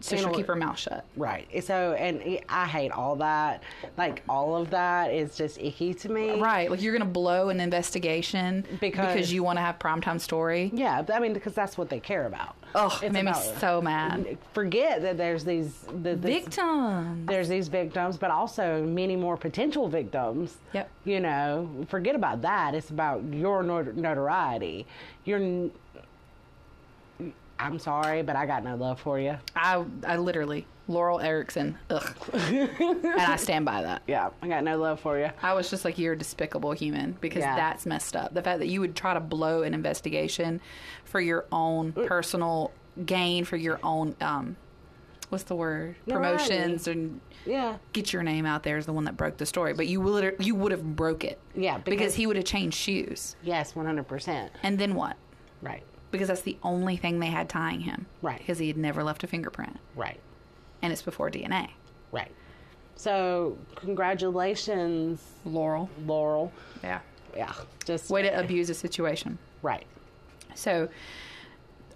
So 0.02 0.16
she'll 0.18 0.32
keep 0.34 0.48
her 0.48 0.56
mouth 0.56 0.78
shut. 0.80 1.06
Right. 1.16 1.48
So, 1.64 1.94
and 1.94 2.40
I 2.50 2.66
hate 2.66 2.92
all 2.92 3.16
that. 3.18 3.64
Like, 3.98 4.24
all 4.28 4.56
of 4.56 4.70
that 4.72 5.14
is 5.14 5.36
just 5.36 5.60
icky 5.60 5.94
to 5.96 6.10
me. 6.10 6.40
Right, 6.40 6.70
like 6.70 6.82
you're 6.82 6.94
gonna 6.94 7.06
blow 7.10 7.50
an 7.50 7.60
investigation 7.60 8.66
Because- 8.80 9.32
you 9.32 9.44
want 9.44 9.58
to 9.58 9.62
have 9.62 9.80
primetime 9.80 10.20
story. 10.20 10.72
Yeah, 10.74 11.04
I 11.14 11.20
mean, 11.20 11.34
because 11.34 11.54
that's 11.54 11.78
what 11.78 11.90
they 11.90 12.00
care 12.00 12.26
about. 12.26 12.56
Oh, 12.74 12.98
it 13.04 13.12
made 13.12 13.26
me 13.26 13.34
so 13.60 13.82
mad. 13.82 14.38
Forget 14.54 15.02
that 15.02 15.18
there's 15.18 15.44
these 15.44 15.74
the, 16.02 16.16
this- 16.16 16.44
Victim. 16.44 17.26
There's 17.26 17.50
these 17.50 17.68
victims, 17.68 18.18
but 18.18 18.32
also 18.32 18.84
many 18.84 19.16
more 19.16 19.36
potential 19.38 19.88
victims. 19.90 20.58
Yep. 20.74 20.90
You 21.06 21.20
know, 21.20 21.70
forget 21.90 22.16
about 22.16 22.42
that. 22.44 22.74
It's 22.74 22.90
about 22.90 23.24
your 23.34 23.62
notoriety. 23.64 24.86
You're. 25.26 25.70
I'm 27.62 27.78
sorry, 27.80 28.24
but 28.24 28.36
I 28.36 28.45
got 28.45 28.63
no 28.63 28.76
love 28.76 29.00
for 29.00 29.19
you. 29.19 29.38
I 29.56 29.84
I 30.06 30.17
literally 30.17 30.65
Laurel 30.88 31.19
Erickson. 31.19 31.78
Ugh. 31.89 32.15
and 32.34 33.06
I 33.21 33.36
stand 33.38 33.65
by 33.65 33.84
that. 33.84 34.02
Yeah, 34.08 34.30
I 34.41 34.47
got 34.47 34.63
no 34.63 34.78
love 34.78 35.00
for 35.00 35.17
you. 35.19 35.30
I 35.41 35.54
was 35.54 35.69
just 35.69 35.86
like, 35.86 35.97
you're 35.97 36.13
a 36.13 36.17
despicable 36.17 36.71
human 36.71 37.17
because 37.21 37.41
Yeah. 37.41 37.56
that's 37.56 37.86
messed 37.86 38.15
up. 38.15 38.34
The 38.34 38.41
fact 38.41 38.60
that 38.60 38.67
you 38.67 38.80
would 38.82 38.95
try 38.95 39.13
to 39.13 39.19
blow 39.19 39.62
an 39.63 39.74
investigation 39.74 40.60
for 41.06 41.21
your 41.21 41.45
own 41.52 41.93
personal 41.93 42.71
gain, 43.06 43.45
for 43.45 43.58
your 43.58 43.80
own 43.84 44.15
um, 44.21 44.58
what's 45.30 45.45
the 45.45 45.56
word? 45.56 45.95
Promotions 46.10 46.88
and 46.88 47.21
Yeah. 47.45 47.78
get 47.93 48.12
your 48.12 48.24
name 48.24 48.45
out 48.45 48.63
there 48.63 48.76
as 48.78 48.86
the 48.86 48.91
one 48.93 49.06
that 49.06 49.15
broke 49.15 49.38
the 49.38 49.45
story. 49.45 49.74
But 49.74 49.88
you 49.88 50.02
would 50.02 50.36
you 50.39 50.56
would 50.56 50.71
have 50.74 50.95
broke 50.95 51.24
it. 51.24 51.39
Yeah, 51.56 51.78
because, 51.78 51.86
because- 52.00 52.15
he 52.15 52.28
would 52.28 52.36
have 52.36 52.45
changed 52.45 52.76
shoes. 52.78 53.36
Yes, 53.43 53.74
100%. 53.74 54.50
And 54.63 54.78
then 54.80 54.95
what? 54.95 55.15
Right. 55.62 55.84
Because 56.12 56.28
that's 56.28 56.41
the 56.41 56.58
only 56.63 56.97
thing 56.97 57.19
they 57.19 57.28
had 57.28 57.47
tying 57.50 57.80
him. 57.82 58.06
Right. 58.21 58.38
Because 58.38 58.60
he 58.60 58.67
had 58.67 58.78
never 58.78 59.04
left 59.04 59.24
a 59.24 59.28
fingerprint. 59.28 59.78
Right. 59.95 60.19
And 60.82 60.91
it's 60.91 61.02
before 61.02 61.32
DNA. 61.32 61.69
Right. 62.12 62.32
So, 62.95 63.58
congratulations, 63.76 65.21
Laurel. 65.45 65.89
Laurel. 66.06 66.52
Yeah. 66.84 67.00
Yeah. 67.36 67.54
Just 67.86 68.10
Way 68.10 68.24
to 68.24 68.39
abuse 68.39 68.69
a 68.69 68.74
situation. 68.74 69.38
right. 69.62 69.86
So 70.54 70.89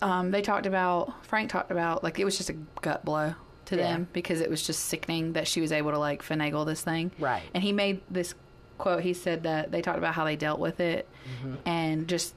um, 0.01 0.32
they 0.32 0.41
talked 0.41 0.65
about, 0.65 1.25
Frank 1.25 1.49
talked 1.49 1.71
about, 1.71 2.04
like, 2.04 2.19
it 2.19 2.25
was 2.25 2.38
just 2.38 2.49
a 2.49 2.54
gut 2.82 3.04
blow 3.04 3.34
to 3.65 3.75
Yeah. 3.75 3.84
them 3.84 4.08
because 4.13 4.39
it 4.39 4.49
was 4.49 4.65
just 4.65 4.86
sickening 4.86 5.34
that 5.34 5.45
she 5.47 5.60
was 5.60 5.71
able 5.73 5.91
to, 5.91 5.99
like, 5.99 6.23
finagle 6.23 6.65
this 6.65 6.82
thing. 6.82 7.12
Right. 7.19 7.43
And 7.54 7.62
he 7.63 7.73
made 7.73 8.01
this 8.10 8.34
quote. 8.78 9.01
He 9.04 9.13
said 9.13 9.43
that 9.43 9.71
they 9.71 9.82
talked 9.82 9.97
about 9.97 10.13
how 10.13 10.23
they 10.23 10.36
dealt 10.38 10.60
with 10.60 10.80
it 10.80 11.08
Mm-hmm. 11.41 11.56
and 11.67 12.08
just 12.08 12.34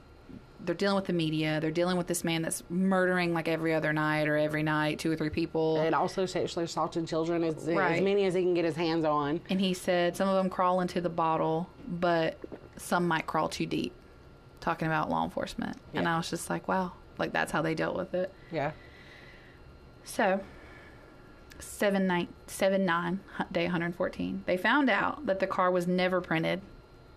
they're 0.65 0.75
dealing 0.75 0.95
with 0.95 1.05
the 1.05 1.13
media. 1.13 1.59
They're 1.59 1.71
dealing 1.71 1.97
with 1.97 2.07
this 2.07 2.23
man 2.23 2.41
that's 2.41 2.63
murdering 2.69 3.33
like 3.33 3.47
every 3.47 3.73
other 3.73 3.93
night 3.93 4.27
or 4.27 4.37
every 4.37 4.63
night, 4.63 4.99
two 4.99 5.11
or 5.11 5.15
three 5.15 5.29
people. 5.29 5.79
And 5.79 5.95
also 5.95 6.25
sexually 6.25 6.65
assaulting 6.65 7.05
children 7.05 7.43
as, 7.43 7.67
as 7.67 8.01
many 8.01 8.25
as 8.25 8.33
he 8.33 8.41
can 8.41 8.53
get 8.53 8.65
his 8.65 8.75
hands 8.75 9.05
on. 9.05 9.41
And 9.49 9.59
he 9.59 9.73
said 9.73 10.15
some 10.15 10.27
of 10.27 10.35
them 10.35 10.49
crawl 10.49 10.81
into 10.81 11.01
the 11.01 11.09
bottle, 11.09 11.69
but 11.87 12.37
some 12.77 13.07
might 13.07 13.25
crawl 13.27 13.49
too 13.49 13.65
deep. 13.65 13.93
Talking 14.59 14.87
about 14.87 15.09
law 15.09 15.23
enforcement. 15.23 15.77
And 15.93 16.07
I 16.07 16.17
was 16.17 16.29
just 16.29 16.49
like, 16.49 16.67
wow, 16.67 16.91
like 17.17 17.31
that's 17.31 17.51
how 17.51 17.61
they 17.61 17.75
dealt 17.75 17.95
with 17.95 18.13
it. 18.13 18.33
Yeah. 18.51 18.71
So, 20.03 20.41
7 21.59 22.07
9, 22.07 22.27
7 22.47 22.85
9 22.85 23.19
hu- 23.37 23.43
day 23.51 23.63
114. 23.63 24.43
They 24.45 24.57
found 24.57 24.89
out 24.89 25.25
that 25.25 25.39
the 25.39 25.47
car 25.47 25.71
was 25.71 25.87
never 25.87 26.19
printed. 26.19 26.61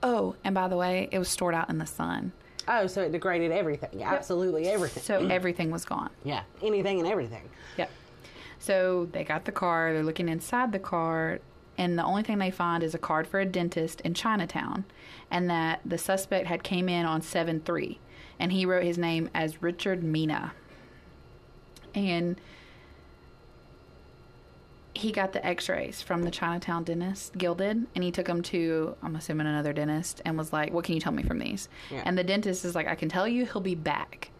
Oh, 0.02 0.36
and 0.44 0.54
by 0.54 0.68
the 0.68 0.76
way, 0.76 1.08
it 1.10 1.18
was 1.18 1.28
stored 1.28 1.54
out 1.54 1.70
in 1.70 1.78
the 1.78 1.86
sun. 1.86 2.32
Oh, 2.68 2.86
so 2.86 3.02
it 3.02 3.12
degraded 3.12 3.50
everything. 3.52 4.02
Absolutely 4.02 4.68
everything. 4.68 5.02
So 5.02 5.26
everything 5.30 5.70
was 5.70 5.84
gone. 5.84 6.10
yeah. 6.24 6.42
Anything 6.62 6.98
and 7.00 7.08
everything. 7.08 7.48
Yep. 7.76 7.90
So 8.58 9.08
they 9.12 9.24
got 9.24 9.44
the 9.44 9.52
car, 9.52 9.92
they're 9.92 10.04
looking 10.04 10.28
inside 10.28 10.70
the 10.72 10.78
car, 10.78 11.40
and 11.78 11.98
the 11.98 12.04
only 12.04 12.22
thing 12.22 12.38
they 12.38 12.50
find 12.50 12.82
is 12.82 12.94
a 12.94 12.98
card 12.98 13.26
for 13.26 13.40
a 13.40 13.44
dentist 13.46 14.00
in 14.02 14.14
Chinatown, 14.14 14.84
and 15.30 15.48
that 15.50 15.80
the 15.84 15.98
suspect 15.98 16.46
had 16.46 16.62
came 16.62 16.88
in 16.88 17.04
on 17.04 17.22
7 17.22 17.60
3, 17.60 17.98
and 18.38 18.52
he 18.52 18.64
wrote 18.66 18.84
his 18.84 18.98
name 18.98 19.30
as 19.34 19.62
Richard 19.62 20.02
Mina. 20.04 20.52
And 21.94 22.40
he 25.02 25.12
got 25.12 25.32
the 25.32 25.44
x-rays 25.44 26.00
from 26.00 26.22
the 26.22 26.30
Chinatown 26.30 26.84
dentist, 26.84 27.36
Gilded, 27.36 27.86
and 27.94 28.04
he 28.04 28.10
took 28.10 28.26
them 28.26 28.42
to, 28.42 28.96
I'm 29.02 29.16
assuming 29.16 29.46
another 29.46 29.72
dentist, 29.72 30.22
and 30.24 30.38
was 30.38 30.52
like, 30.52 30.72
what 30.72 30.84
can 30.84 30.94
you 30.94 31.00
tell 31.00 31.12
me 31.12 31.22
from 31.22 31.38
these? 31.38 31.68
Yeah. 31.90 32.02
And 32.04 32.16
the 32.16 32.24
dentist 32.24 32.64
is 32.64 32.74
like, 32.74 32.88
I 32.88 32.94
can 32.94 33.08
tell 33.08 33.28
you 33.28 33.44
he'll 33.44 33.60
be 33.60 33.74
back. 33.74 34.30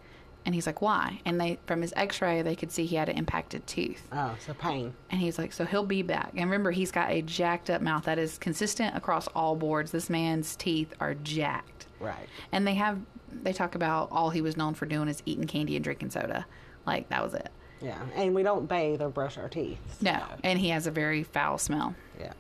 And 0.45 0.55
he's 0.55 0.67
like, 0.67 0.83
why? 0.83 1.21
And 1.25 1.41
they, 1.41 1.59
from 1.67 1.83
his 1.83 1.93
x-ray, 1.95 2.43
they 2.43 2.57
could 2.57 2.73
see 2.73 2.85
he 2.85 2.97
had 2.97 3.09
an 3.09 3.17
impacted 3.17 3.65
tooth. 3.67 4.09
Oh, 4.11 4.35
so 4.45 4.55
pain. 4.55 4.93
And 5.11 5.21
he's 5.21 5.39
like, 5.39 5.53
so 5.53 5.65
he'll 5.65 5.87
be 5.87 6.03
back. 6.03 6.31
And 6.35 6.45
remember, 6.47 6.73
he's 6.73 6.91
got 6.91 7.11
a 7.11 7.23
jacked 7.23 7.71
up 7.71 7.81
mouth 7.81 8.05
that 8.05 8.19
is 8.19 8.39
consistent 8.39 8.97
across 8.97 9.29
all 9.29 9.55
boards. 9.55 9.93
This 9.93 10.11
man's 10.11 10.57
teeth 10.57 10.95
are 10.99 11.15
jacked. 11.15 11.87
Right. 12.01 12.29
And 12.51 12.67
they 12.67 12.75
have, 12.75 12.99
they 13.31 13.53
talk 13.53 13.77
about 13.77 14.09
all 14.11 14.31
he 14.31 14.41
was 14.41 14.57
known 14.57 14.75
for 14.75 14.87
doing 14.87 15.07
is 15.07 15.23
eating 15.27 15.47
candy 15.47 15.77
and 15.77 15.85
drinking 15.85 16.11
soda. 16.11 16.45
Like, 16.87 17.09
that 17.11 17.23
was 17.23 17.35
it. 17.35 17.51
Yeah. 17.83 18.01
And 18.15 18.35
we 18.35 18.43
don't 18.43 18.69
bathe 18.69 19.03
or 19.03 19.09
brush 19.09 19.37
our 19.39 19.49
teeth. 19.49 19.79
No. 20.01 20.23
And 20.45 20.59
he 20.59 20.69
has 20.71 20.87
a 20.87 20.91
very 20.91 21.23
foul 21.23 21.59
smell. 21.59 21.95
yeah. 22.21 22.33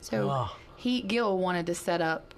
So 0.00 0.28
Ugh. 0.30 0.50
he, 0.76 1.00
Gil 1.02 1.38
wanted 1.38 1.66
to 1.66 1.74
set 1.74 2.00
up 2.00 2.34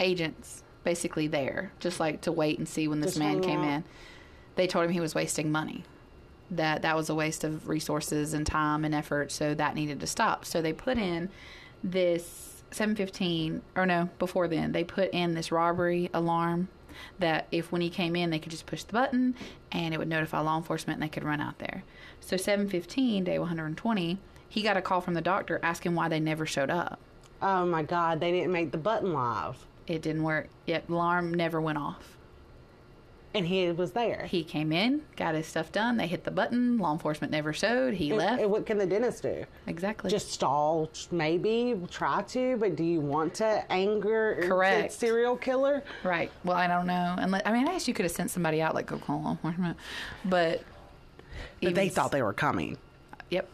agents 0.00 0.62
basically 0.84 1.26
there, 1.28 1.72
just 1.80 2.00
like 2.00 2.22
to 2.22 2.32
wait 2.32 2.58
and 2.58 2.68
see 2.68 2.88
when 2.88 3.00
this 3.00 3.12
Just 3.12 3.18
man 3.20 3.40
came 3.40 3.60
out. 3.60 3.68
in. 3.68 3.84
They 4.56 4.66
told 4.66 4.84
him 4.86 4.90
he 4.90 5.00
was 5.00 5.14
wasting 5.14 5.50
money. 5.52 5.84
That 6.50 6.82
that 6.82 6.96
was 6.96 7.08
a 7.08 7.14
waste 7.14 7.44
of 7.44 7.68
resources 7.68 8.34
and 8.34 8.46
time 8.46 8.84
and 8.84 8.94
effort, 8.94 9.32
so 9.32 9.54
that 9.54 9.74
needed 9.74 10.00
to 10.00 10.06
stop. 10.06 10.44
So 10.44 10.60
they 10.60 10.72
put 10.74 10.98
in 10.98 11.30
this 11.82 12.62
715 12.72 13.62
or 13.76 13.86
no, 13.86 14.10
before 14.18 14.48
then, 14.48 14.72
they 14.72 14.84
put 14.84 15.10
in 15.12 15.34
this 15.34 15.50
robbery 15.52 16.10
alarm 16.12 16.68
that 17.18 17.46
if 17.50 17.72
when 17.72 17.80
he 17.80 17.90
came 17.90 18.16
in, 18.16 18.30
they 18.30 18.38
could 18.38 18.52
just 18.52 18.66
push 18.66 18.82
the 18.82 18.92
button 18.92 19.34
and 19.70 19.94
it 19.94 19.98
would 19.98 20.08
notify 20.08 20.40
law 20.40 20.56
enforcement 20.56 20.96
and 20.96 21.02
they 21.02 21.12
could 21.12 21.24
run 21.24 21.40
out 21.40 21.58
there. 21.58 21.84
So 22.20 22.36
715, 22.36 23.24
day 23.24 23.38
120, 23.38 24.18
he 24.48 24.62
got 24.62 24.76
a 24.76 24.82
call 24.82 25.00
from 25.00 25.14
the 25.14 25.20
doctor 25.20 25.60
asking 25.62 25.94
why 25.94 26.08
they 26.08 26.20
never 26.20 26.46
showed 26.46 26.70
up. 26.70 26.98
Oh 27.40 27.66
my 27.66 27.82
God, 27.82 28.20
they 28.20 28.30
didn't 28.30 28.52
make 28.52 28.70
the 28.70 28.78
button 28.78 29.12
live. 29.12 29.66
It 29.86 30.02
didn't 30.02 30.22
work. 30.22 30.48
Yep, 30.66 30.90
alarm 30.90 31.34
never 31.34 31.60
went 31.60 31.78
off. 31.78 32.16
And 33.34 33.46
he 33.46 33.70
was 33.72 33.92
there. 33.92 34.26
He 34.26 34.44
came 34.44 34.72
in, 34.72 35.00
got 35.16 35.34
his 35.34 35.46
stuff 35.46 35.72
done. 35.72 35.96
They 35.96 36.06
hit 36.06 36.24
the 36.24 36.30
button. 36.30 36.76
Law 36.76 36.92
enforcement 36.92 37.30
never 37.32 37.54
showed. 37.54 37.94
He 37.94 38.10
And- 38.10 38.18
left. 38.18 38.42
and 38.42 38.50
what 38.50 38.66
can 38.66 38.76
the 38.76 38.84
dentist 38.86 39.22
do? 39.22 39.46
exactly. 39.66 40.10
Just 40.10 40.30
stall, 40.32 40.90
maybe 41.10 41.80
try 41.90 42.22
to, 42.22 42.58
but 42.58 42.76
do 42.76 42.84
you 42.84 43.00
want 43.00 43.32
to 43.36 43.64
anger 43.72 44.36
the 44.38 44.48
Correct. 44.48 44.92
serial 44.92 45.36
killer? 45.36 45.82
right. 46.04 46.30
Well, 46.44 46.58
I 46.58 46.66
don't 46.66 46.86
know. 46.86 47.14
Unless, 47.18 47.42
I 47.46 47.52
mean, 47.52 47.66
I 47.66 47.72
guess 47.72 47.88
you 47.88 47.94
could 47.94 48.04
have 48.04 48.12
sent 48.12 48.30
somebody 48.30 48.60
out, 48.60 48.74
like 48.74 48.84
go 48.86 48.98
call 48.98 49.22
law 49.22 49.30
enforcement, 49.30 49.78
but 50.26 50.62
But 51.62 51.74
they 51.74 51.88
thought 51.88 52.10
they 52.12 52.22
were 52.22 52.34
coming. 52.34 52.76
Yep. 53.30 53.48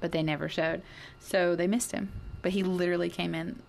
But 0.00 0.12
they 0.12 0.22
never 0.22 0.48
showed. 0.48 0.82
So 1.18 1.56
they 1.56 1.66
missed 1.66 1.90
him. 1.90 2.10
But 2.42 2.52
he 2.52 2.62
literally 2.62 3.10
came 3.10 3.34
in 3.34 3.60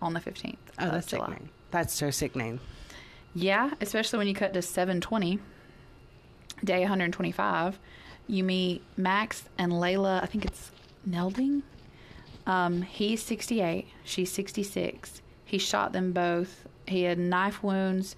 on 0.00 0.14
the 0.14 0.20
15th 0.20 0.56
Oh, 0.78 0.90
that's 0.90 1.08
July. 1.08 1.26
sickening. 1.26 1.48
That's 1.72 1.92
so 1.92 2.10
sickening. 2.10 2.60
Yeah, 3.34 3.70
especially 3.80 4.18
when 4.18 4.28
you 4.28 4.34
cut 4.34 4.52
to 4.54 4.62
720, 4.62 5.40
day 6.62 6.80
125. 6.80 7.78
You 8.26 8.44
meet 8.44 8.82
Max 8.96 9.48
and 9.58 9.72
Layla, 9.72 10.22
I 10.22 10.26
think 10.26 10.44
it's 10.44 10.70
Nelding. 11.04 11.62
Um, 12.46 12.82
he's 12.82 13.22
68, 13.22 13.86
she's 14.04 14.30
66. 14.32 15.22
He 15.44 15.58
shot 15.58 15.92
them 15.92 16.12
both. 16.12 16.66
He 16.86 17.02
had 17.02 17.18
knife 17.18 17.62
wounds 17.62 18.16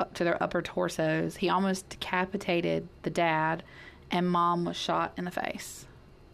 up 0.00 0.14
to 0.14 0.24
their 0.24 0.42
upper 0.42 0.60
torsos. 0.62 1.36
He 1.36 1.48
almost 1.48 1.88
decapitated 1.88 2.88
the 3.02 3.10
dad, 3.10 3.62
and 4.10 4.28
mom 4.28 4.64
was 4.64 4.76
shot 4.76 5.12
in 5.16 5.24
the 5.24 5.30
face. 5.30 5.86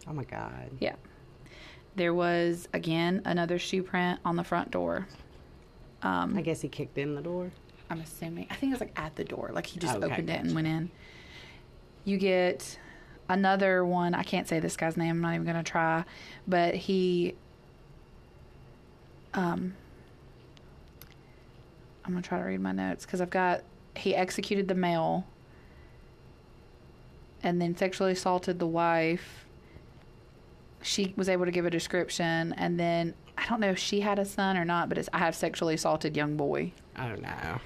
Oh 0.08 0.12
my 0.12 0.24
God. 0.24 0.70
Yeah. 0.80 0.96
There 1.96 2.14
was, 2.14 2.68
again, 2.72 3.22
another 3.24 3.58
shoe 3.58 3.82
print 3.82 4.20
on 4.24 4.36
the 4.36 4.44
front 4.44 4.70
door. 4.70 5.06
I 6.36 6.42
guess 6.42 6.60
he 6.60 6.68
kicked 6.68 6.96
in 6.96 7.14
the 7.14 7.20
door. 7.20 7.50
I'm 7.90 8.00
assuming. 8.00 8.46
I 8.50 8.54
think 8.54 8.70
it 8.70 8.74
was 8.74 8.80
like 8.80 8.98
at 8.98 9.16
the 9.16 9.24
door. 9.24 9.50
Like 9.52 9.66
he 9.66 9.78
just 9.78 9.96
Okay, 9.96 10.06
opened 10.06 10.30
it 10.30 10.40
and 10.40 10.54
went 10.54 10.66
in. 10.66 10.90
You 12.04 12.18
get 12.18 12.78
another 13.28 13.84
one. 13.84 14.14
I 14.14 14.22
can't 14.22 14.46
say 14.48 14.60
this 14.60 14.76
guy's 14.76 14.96
name. 14.96 15.10
I'm 15.10 15.20
not 15.20 15.34
even 15.34 15.44
going 15.44 15.56
to 15.56 15.68
try. 15.68 16.04
But 16.46 16.74
he. 16.74 17.34
Um. 19.34 19.74
I'm 22.04 22.12
going 22.12 22.22
to 22.22 22.28
try 22.28 22.38
to 22.38 22.44
read 22.44 22.60
my 22.60 22.72
notes 22.72 23.04
because 23.04 23.20
I've 23.20 23.30
got. 23.30 23.62
He 23.96 24.14
executed 24.14 24.68
the 24.68 24.74
male 24.74 25.26
and 27.42 27.60
then 27.60 27.76
sexually 27.76 28.12
assaulted 28.12 28.58
the 28.58 28.66
wife. 28.66 29.46
She 30.82 31.12
was 31.16 31.28
able 31.28 31.44
to 31.46 31.50
give 31.50 31.66
a 31.66 31.70
description. 31.70 32.52
And 32.56 32.78
then 32.78 33.14
I 33.36 33.46
don't 33.46 33.60
know 33.60 33.70
if 33.70 33.78
she 33.78 34.00
had 34.00 34.18
a 34.18 34.24
son 34.24 34.56
or 34.56 34.64
not, 34.64 34.88
but 34.88 34.98
it's 34.98 35.08
I 35.12 35.18
have 35.18 35.34
sexually 35.34 35.74
assaulted 35.74 36.16
young 36.16 36.36
boy 36.36 36.72
Oh 36.98 37.14
no. 37.16 37.60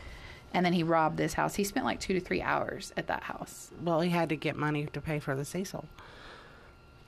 And 0.53 0.65
then 0.65 0.73
he 0.73 0.83
robbed 0.83 1.17
this 1.17 1.35
house. 1.35 1.55
He 1.55 1.65
spent 1.65 1.87
like 1.87 2.01
two 2.01 2.15
to 2.15 2.21
three 2.21 2.43
hours 2.43 2.93
at 2.97 3.07
that 3.07 3.25
house, 3.25 3.71
Well, 3.83 4.01
he 4.01 4.11
had 4.11 4.29
to 4.29 4.37
get 4.37 4.57
money 4.57 4.87
to 4.93 5.01
pay 5.01 5.19
for 5.19 5.35
the 5.35 5.45
Cecil. 5.45 5.87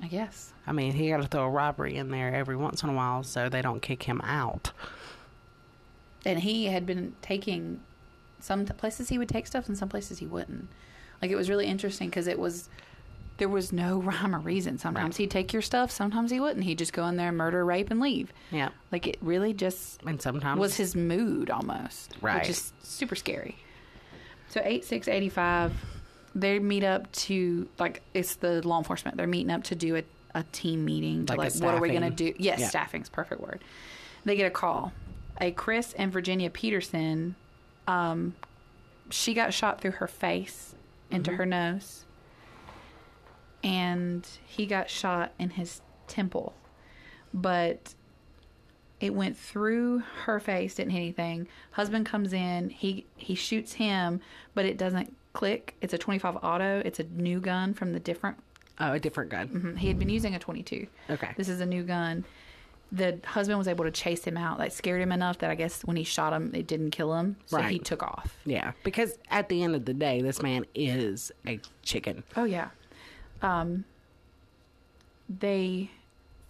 I 0.02 0.08
guess. 0.08 0.52
I 0.66 0.72
mean, 0.72 0.92
he 0.92 1.08
got 1.08 1.22
to 1.22 1.28
throw 1.28 1.44
a 1.44 1.50
robbery 1.50 1.96
in 1.96 2.10
there 2.10 2.34
every 2.34 2.56
once 2.56 2.82
in 2.82 2.88
a 2.88 2.92
while 2.92 3.22
so 3.22 3.48
they 3.48 3.62
don't 3.62 3.80
kick 3.80 4.02
him 4.04 4.20
out. 4.22 4.72
And 6.26 6.40
he 6.40 6.66
had 6.66 6.84
been 6.84 7.14
taking 7.22 7.80
some 8.40 8.66
places 8.66 9.08
he 9.08 9.18
would 9.18 9.28
take 9.28 9.46
stuff 9.46 9.68
and 9.68 9.78
some 9.78 9.88
places 9.88 10.18
he 10.18 10.26
wouldn't. 10.26 10.68
Like 11.22 11.30
it 11.30 11.36
was 11.36 11.48
really 11.48 11.66
interesting 11.66 12.08
because 12.10 12.26
it 12.26 12.38
was 12.38 12.68
there 13.38 13.48
was 13.48 13.72
no 13.72 13.98
rhyme 14.00 14.34
or 14.34 14.38
reason. 14.38 14.78
Sometimes 14.78 15.16
he'd 15.16 15.30
take 15.30 15.52
your 15.52 15.62
stuff, 15.62 15.90
sometimes 15.90 16.30
he 16.30 16.40
wouldn't. 16.40 16.64
He'd 16.64 16.78
just 16.78 16.92
go 16.92 17.06
in 17.06 17.16
there, 17.16 17.28
and 17.28 17.36
murder, 17.38 17.64
rape, 17.64 17.90
and 17.90 18.00
leave. 18.00 18.32
Yeah. 18.50 18.68
Like 18.92 19.06
it 19.06 19.16
really 19.20 19.52
just 19.52 20.02
And 20.06 20.20
sometimes 20.22 20.60
was 20.60 20.76
his 20.76 20.94
mood 20.96 21.50
almost, 21.50 22.14
Right. 22.20 22.40
Which 22.40 22.50
is 22.50 22.72
super 22.82 23.14
scary. 23.14 23.56
So 24.50 24.60
eight 24.64 24.84
six 24.84 25.08
eighty 25.08 25.28
five, 25.28 25.72
they 26.34 26.58
meet 26.60 26.84
up 26.84 27.10
to 27.12 27.68
like 27.78 28.02
it's 28.14 28.36
the 28.36 28.66
law 28.66 28.78
enforcement. 28.78 29.16
They're 29.16 29.26
meeting 29.26 29.50
up 29.50 29.64
to 29.64 29.74
do 29.74 29.96
a, 29.96 30.02
a 30.34 30.44
team 30.52 30.84
meeting 30.84 31.26
to 31.26 31.32
Like 31.36 31.52
like, 31.54 31.62
what 31.62 31.74
are 31.74 31.80
we 31.80 31.90
gonna 31.90 32.10
do? 32.10 32.34
Yes, 32.38 32.60
Yeah. 32.60 32.68
staffing's 32.68 33.08
perfect 33.08 33.40
word. 33.40 33.62
They 34.24 34.36
get 34.36 34.46
a 34.46 34.50
call. 34.50 34.92
A 35.40 35.50
Chris 35.50 35.92
and 35.98 36.12
Virginia 36.12 36.48
Peterson, 36.50 37.34
um, 37.88 38.34
she 39.10 39.34
got 39.34 39.52
shot 39.52 39.80
through 39.80 39.90
her 39.92 40.06
face 40.06 40.74
into 41.10 41.30
Mm-hmm. 41.32 41.38
her 41.38 41.46
nose, 41.46 42.03
and 43.64 44.28
he 44.46 44.66
got 44.66 44.88
shot 44.90 45.32
in 45.38 45.50
his 45.50 45.80
temple, 46.06 46.54
but 47.32 47.94
it 49.00 49.12
went 49.14 49.36
through 49.36 50.00
her 50.24 50.38
face 50.38 50.76
didn't 50.76 50.92
hit 50.92 50.98
anything. 51.00 51.48
Husband 51.72 52.06
comes 52.06 52.32
in 52.32 52.70
he 52.70 53.06
he 53.16 53.34
shoots 53.34 53.72
him 53.72 54.20
but 54.54 54.64
it 54.64 54.78
doesn't 54.78 55.14
click. 55.32 55.74
It's 55.80 55.92
a 55.92 55.98
25 55.98 56.36
auto. 56.42 56.80
It's 56.84 57.00
a 57.00 57.04
new 57.04 57.40
gun 57.40 57.74
from 57.74 57.92
the 57.92 58.00
different 58.00 58.36
Oh, 58.78 58.92
a 58.92 58.98
different 59.00 59.30
gun. 59.30 59.48
mhm, 59.48 59.78
he 59.78 59.88
had 59.88 59.98
been 59.98 60.08
using 60.08 60.34
a 60.34 60.38
22 60.38 60.86
Okay. 61.10 61.30
this 61.36 61.48
is 61.48 61.60
a 61.60 61.66
new 61.66 61.82
gun. 61.82 62.24
The 62.92 63.18
husband 63.24 63.58
was 63.58 63.66
able 63.66 63.84
to 63.84 63.90
chase 63.90 64.22
him 64.24 64.36
out 64.36 64.58
like 64.60 64.70
scared 64.70 65.02
him 65.02 65.10
enough 65.10 65.38
that 65.38 65.50
i 65.50 65.54
guess 65.56 65.82
when 65.84 65.96
he 65.96 66.04
shot 66.04 66.32
him 66.32 66.52
it 66.54 66.66
didn't 66.68 66.90
kill 66.92 67.14
him. 67.14 67.36
So 67.46 67.58
he 67.62 67.78
took 67.80 68.02
off. 68.02 68.36
Yeah, 68.46 68.72
because 68.84 69.18
at 69.30 69.48
the 69.48 69.62
end 69.64 69.74
of 69.74 69.84
the 69.84 69.94
day, 69.94 70.22
this 70.22 70.40
man 70.42 70.64
is 70.74 71.32
a 71.46 71.58
chicken. 71.82 72.22
Oh 72.36 72.44
yeah. 72.44 72.68
Um 73.44 73.84
they 75.28 75.90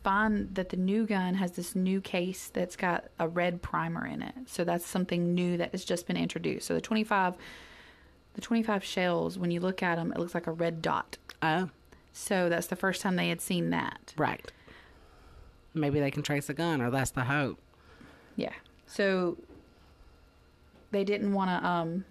find 0.02 0.54
that 0.54 0.68
the 0.68 0.76
new 0.76 1.06
gun 1.06 1.34
has 1.34 1.52
this 1.52 1.74
new 1.74 2.00
case 2.00 2.50
that's 2.52 2.76
got 2.76 3.04
a 3.18 3.26
red 3.28 3.62
primer 3.62 4.06
in 4.06 4.20
it. 4.22 4.34
So 4.46 4.64
that's 4.64 4.84
something 4.86 5.34
new 5.34 5.56
that 5.56 5.70
has 5.72 5.84
just 5.84 6.06
been 6.06 6.16
introduced. 6.16 6.66
So 6.66 6.74
the 6.74 6.80
25 6.80 7.34
the 8.34 8.40
25 8.40 8.82
shells 8.84 9.38
when 9.38 9.50
you 9.50 9.60
look 9.60 9.82
at 9.82 9.94
them 9.96 10.12
it 10.12 10.18
looks 10.18 10.34
like 10.34 10.46
a 10.46 10.52
red 10.52 10.82
dot. 10.82 11.16
Oh, 11.40 11.70
So 12.12 12.48
that's 12.48 12.66
the 12.66 12.76
first 12.76 13.00
time 13.00 13.16
they 13.16 13.28
had 13.28 13.40
seen 13.40 13.70
that. 13.70 14.12
right. 14.16 14.50
Maybe 15.76 15.98
they 15.98 16.10
can 16.12 16.22
trace 16.22 16.48
a 16.48 16.54
gun, 16.54 16.80
or 16.80 16.88
that's 16.90 17.10
the 17.10 17.24
hope. 17.24 17.58
Yeah. 18.36 18.52
So 18.86 19.36
they 20.92 21.02
didn't 21.02 21.32
want 21.32 21.50
to 21.50 21.68
um 21.68 22.04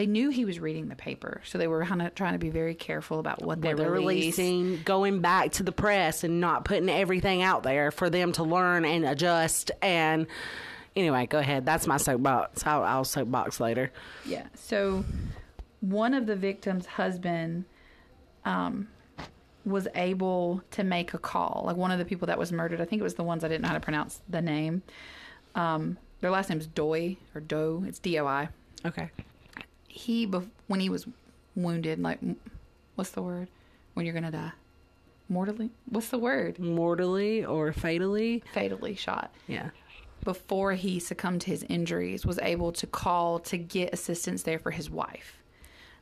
they 0.00 0.06
knew 0.06 0.30
he 0.30 0.46
was 0.46 0.58
reading 0.58 0.88
the 0.88 0.96
paper, 0.96 1.42
so 1.44 1.58
they 1.58 1.66
were 1.66 1.84
kind 1.84 2.00
of 2.00 2.14
trying 2.14 2.32
to 2.32 2.38
be 2.38 2.48
very 2.48 2.74
careful 2.74 3.18
about 3.18 3.42
what 3.42 3.60
they 3.60 3.74
released. 3.74 4.38
releasing, 4.38 4.82
going 4.82 5.20
back 5.20 5.52
to 5.52 5.62
the 5.62 5.72
press, 5.72 6.24
and 6.24 6.40
not 6.40 6.64
putting 6.64 6.88
everything 6.88 7.42
out 7.42 7.64
there 7.64 7.90
for 7.90 8.08
them 8.08 8.32
to 8.32 8.42
learn 8.42 8.86
and 8.86 9.04
adjust. 9.04 9.70
And 9.82 10.26
anyway, 10.96 11.26
go 11.26 11.38
ahead. 11.38 11.66
That's 11.66 11.86
my 11.86 11.98
soapbox. 11.98 12.66
I'll, 12.66 12.82
I'll 12.82 13.04
soapbox 13.04 13.60
later. 13.60 13.92
Yeah. 14.24 14.46
So 14.54 15.04
one 15.82 16.14
of 16.14 16.24
the 16.24 16.34
victim's 16.34 16.86
husband 16.86 17.66
um, 18.46 18.88
was 19.66 19.86
able 19.94 20.62
to 20.70 20.82
make 20.82 21.12
a 21.12 21.18
call. 21.18 21.64
Like 21.66 21.76
one 21.76 21.90
of 21.90 21.98
the 21.98 22.06
people 22.06 22.24
that 22.28 22.38
was 22.38 22.52
murdered, 22.52 22.80
I 22.80 22.86
think 22.86 23.00
it 23.00 23.02
was 23.02 23.16
the 23.16 23.22
ones 23.22 23.44
I 23.44 23.48
didn't 23.48 23.60
know 23.60 23.68
how 23.68 23.74
to 23.74 23.80
pronounce 23.80 24.22
the 24.30 24.40
name. 24.40 24.82
Um, 25.54 25.98
their 26.22 26.30
last 26.30 26.48
name's 26.48 26.66
Doi 26.66 27.18
or 27.34 27.42
Doe. 27.42 27.84
It's 27.86 27.98
D 27.98 28.18
O 28.18 28.26
I. 28.26 28.48
Okay. 28.86 29.10
He, 29.92 30.24
when 30.68 30.80
he 30.80 30.88
was 30.88 31.06
wounded, 31.56 32.00
like, 32.00 32.20
what's 32.94 33.10
the 33.10 33.22
word? 33.22 33.48
When 33.94 34.06
you're 34.06 34.14
gonna 34.14 34.30
die, 34.30 34.52
mortally. 35.28 35.70
What's 35.88 36.08
the 36.08 36.18
word? 36.18 36.58
Mortally 36.58 37.44
or 37.44 37.72
fatally? 37.72 38.42
Fatally 38.54 38.94
shot. 38.94 39.32
Yeah. 39.48 39.70
before 40.24 40.74
he 40.74 41.00
succumbed 41.00 41.40
to 41.42 41.50
his 41.50 41.64
injuries 41.68 42.24
was 42.24 42.38
able 42.40 42.72
to 42.72 42.86
call 42.86 43.38
to 43.40 43.56
get 43.56 43.92
assistance 43.92 44.42
there 44.42 44.58
for 44.58 44.70
his 44.70 44.88
wife 44.90 45.38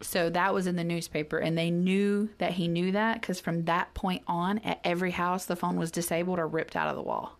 so 0.00 0.28
that 0.30 0.52
was 0.52 0.66
in 0.66 0.74
the 0.76 0.82
newspaper 0.84 1.38
and 1.38 1.56
they 1.56 1.70
knew 1.70 2.28
that 2.38 2.52
he 2.52 2.66
knew 2.68 2.90
that 2.92 3.20
because 3.20 3.38
from 3.40 3.64
that 3.66 3.92
point 3.94 4.22
on 4.26 4.58
at 4.58 4.80
every 4.84 5.12
house 5.12 5.44
the 5.44 5.54
phone 5.56 5.76
was 5.76 5.90
disabled 5.92 6.38
or 6.40 6.46
ripped 6.48 6.74
out 6.76 6.88
of 6.88 6.96
the 6.96 7.02
wall 7.02 7.36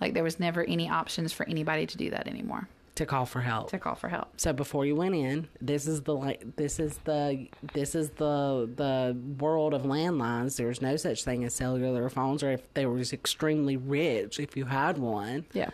like 0.00 0.12
there 0.12 0.24
was 0.24 0.40
never 0.40 0.64
any 0.64 0.88
options 0.88 1.32
for 1.32 1.48
anybody 1.48 1.86
to 1.86 1.96
do 1.96 2.10
that 2.10 2.26
anymore 2.26 2.68
To 3.00 3.06
call 3.06 3.24
for 3.24 3.40
help. 3.40 3.70
to 3.70 3.78
call 3.78 3.94
for 3.94 4.08
help 4.08 4.28
So 4.36 4.52
before 4.52 4.84
you 4.84 4.94
went 4.94 5.14
in, 5.14 5.48
this 5.60 5.86
is 5.86 6.02
the 6.02 6.14
like 6.14 6.56
this 6.56 6.78
is 6.78 6.98
the 7.04 7.48
this 7.72 7.94
is 7.94 8.10
the 8.10 8.68
the 8.76 9.16
world 9.38 9.72
of 9.72 9.82
landlines. 9.82 10.56
There's 10.56 10.82
no 10.82 10.96
such 10.96 11.24
thing 11.24 11.44
as 11.44 11.54
cellular 11.54 12.08
phones, 12.10 12.42
or 12.42 12.50
if 12.52 12.62
they 12.74 12.84
was 12.84 13.12
extremely 13.14 13.76
rich, 13.78 14.38
if 14.38 14.54
you 14.54 14.66
had 14.66 14.98
one, 14.98 15.46
yeah 15.54 15.70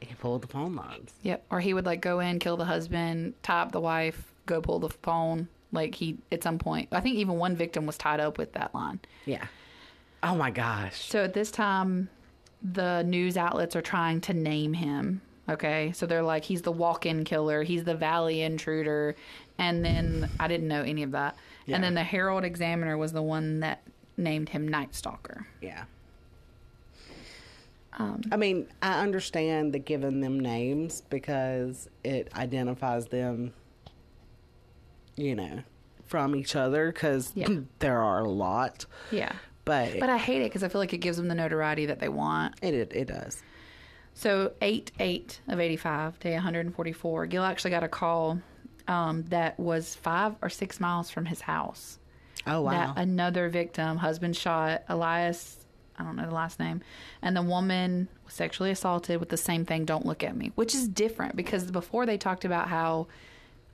He 0.00 0.14
pulled 0.14 0.42
the 0.42 0.48
phone 0.48 0.74
lines. 0.76 1.12
Yep. 1.22 1.44
Or 1.50 1.60
he 1.60 1.72
would 1.72 1.86
like 1.86 2.02
go 2.02 2.20
in, 2.20 2.38
kill 2.38 2.56
the 2.58 2.66
husband, 2.66 3.32
tie 3.42 3.62
up 3.62 3.72
the 3.72 3.80
wife, 3.80 4.32
go 4.44 4.60
pull 4.60 4.78
the 4.78 4.90
phone. 4.90 5.48
Like 5.72 5.94
he, 5.94 6.18
at 6.30 6.42
some 6.42 6.58
point, 6.58 6.88
I 6.92 7.00
think 7.00 7.16
even 7.16 7.36
one 7.38 7.56
victim 7.56 7.86
was 7.86 7.96
tied 7.98 8.20
up 8.20 8.38
with 8.38 8.52
that 8.52 8.74
line. 8.74 9.00
Yeah. 9.24 9.46
Oh 10.22 10.34
my 10.36 10.50
gosh. 10.50 11.08
So 11.08 11.24
at 11.24 11.32
this 11.34 11.50
time, 11.50 12.08
the 12.62 13.02
news 13.02 13.36
outlets 13.36 13.74
are 13.76 13.82
trying 13.82 14.20
to 14.22 14.34
name 14.34 14.74
him. 14.74 15.22
Okay. 15.48 15.92
So 15.92 16.06
they're 16.06 16.22
like, 16.22 16.44
he's 16.44 16.62
the 16.62 16.72
walk 16.72 17.06
in 17.06 17.24
killer, 17.24 17.62
he's 17.62 17.84
the 17.84 17.94
valley 17.94 18.42
intruder. 18.42 19.14
And 19.58 19.84
then 19.84 20.28
I 20.40 20.48
didn't 20.48 20.68
know 20.68 20.82
any 20.82 21.02
of 21.02 21.12
that. 21.12 21.36
Yeah. 21.66 21.76
And 21.76 21.84
then 21.84 21.94
the 21.94 22.02
Herald 22.02 22.44
Examiner 22.44 22.96
was 22.98 23.12
the 23.12 23.22
one 23.22 23.60
that 23.60 23.82
named 24.16 24.48
him 24.50 24.66
Night 24.68 24.94
Stalker. 24.94 25.46
Yeah. 25.62 25.84
Um, 27.98 28.20
I 28.30 28.36
mean, 28.36 28.68
I 28.82 29.00
understand 29.00 29.72
the 29.72 29.78
giving 29.78 30.20
them 30.20 30.38
names 30.38 31.00
because 31.08 31.88
it 32.04 32.28
identifies 32.36 33.06
them, 33.06 33.54
you 35.16 35.34
know, 35.34 35.62
from 36.04 36.36
each 36.36 36.54
other 36.54 36.92
because 36.92 37.32
Yeah. 37.34 37.48
there 37.78 38.02
are 38.02 38.20
a 38.20 38.28
lot. 38.28 38.84
yeah. 39.10 39.32
But, 39.64 39.98
But 39.98 40.10
I 40.10 40.16
hate 40.18 40.42
it 40.42 40.50
because 40.50 40.62
I 40.62 40.68
feel 40.68 40.80
like 40.80 40.92
it 40.92 40.98
gives 40.98 41.16
them 41.16 41.26
the 41.26 41.34
notoriety 41.34 41.86
that 41.86 41.98
they 41.98 42.08
want. 42.08 42.54
it, 42.62 42.72
it 42.74 42.92
it 42.94 43.08
does. 43.08 43.42
So 44.18 44.52
eight 44.62 44.92
eight 44.98 45.40
of 45.46 45.60
eighty 45.60 45.76
five, 45.76 46.18
day 46.20 46.32
one 46.32 46.42
hundred 46.42 46.64
and 46.64 46.74
forty 46.74 46.92
four. 46.92 47.26
Gil 47.26 47.44
actually 47.44 47.70
got 47.72 47.84
a 47.84 47.88
call 47.88 48.40
um, 48.88 49.24
that 49.28 49.60
was 49.60 49.94
five 49.94 50.34
or 50.40 50.48
six 50.48 50.80
miles 50.80 51.10
from 51.10 51.26
his 51.26 51.42
house. 51.42 51.98
Oh 52.46 52.62
wow. 52.62 52.94
That 52.94 53.02
another 53.02 53.50
victim, 53.50 53.98
husband 53.98 54.34
shot, 54.34 54.84
Elias. 54.88 55.58
I 55.98 56.02
don't 56.02 56.16
know 56.16 56.24
the 56.26 56.34
last 56.34 56.58
name, 56.58 56.80
and 57.20 57.36
the 57.36 57.42
woman 57.42 58.08
was 58.24 58.32
sexually 58.32 58.70
assaulted 58.70 59.20
with 59.20 59.28
the 59.28 59.36
same 59.36 59.66
thing. 59.66 59.84
Don't 59.84 60.06
look 60.06 60.24
at 60.24 60.34
me, 60.34 60.50
which 60.54 60.74
is 60.74 60.88
different 60.88 61.36
because 61.36 61.70
before 61.70 62.06
they 62.06 62.16
talked 62.16 62.46
about 62.46 62.68
how 62.68 63.08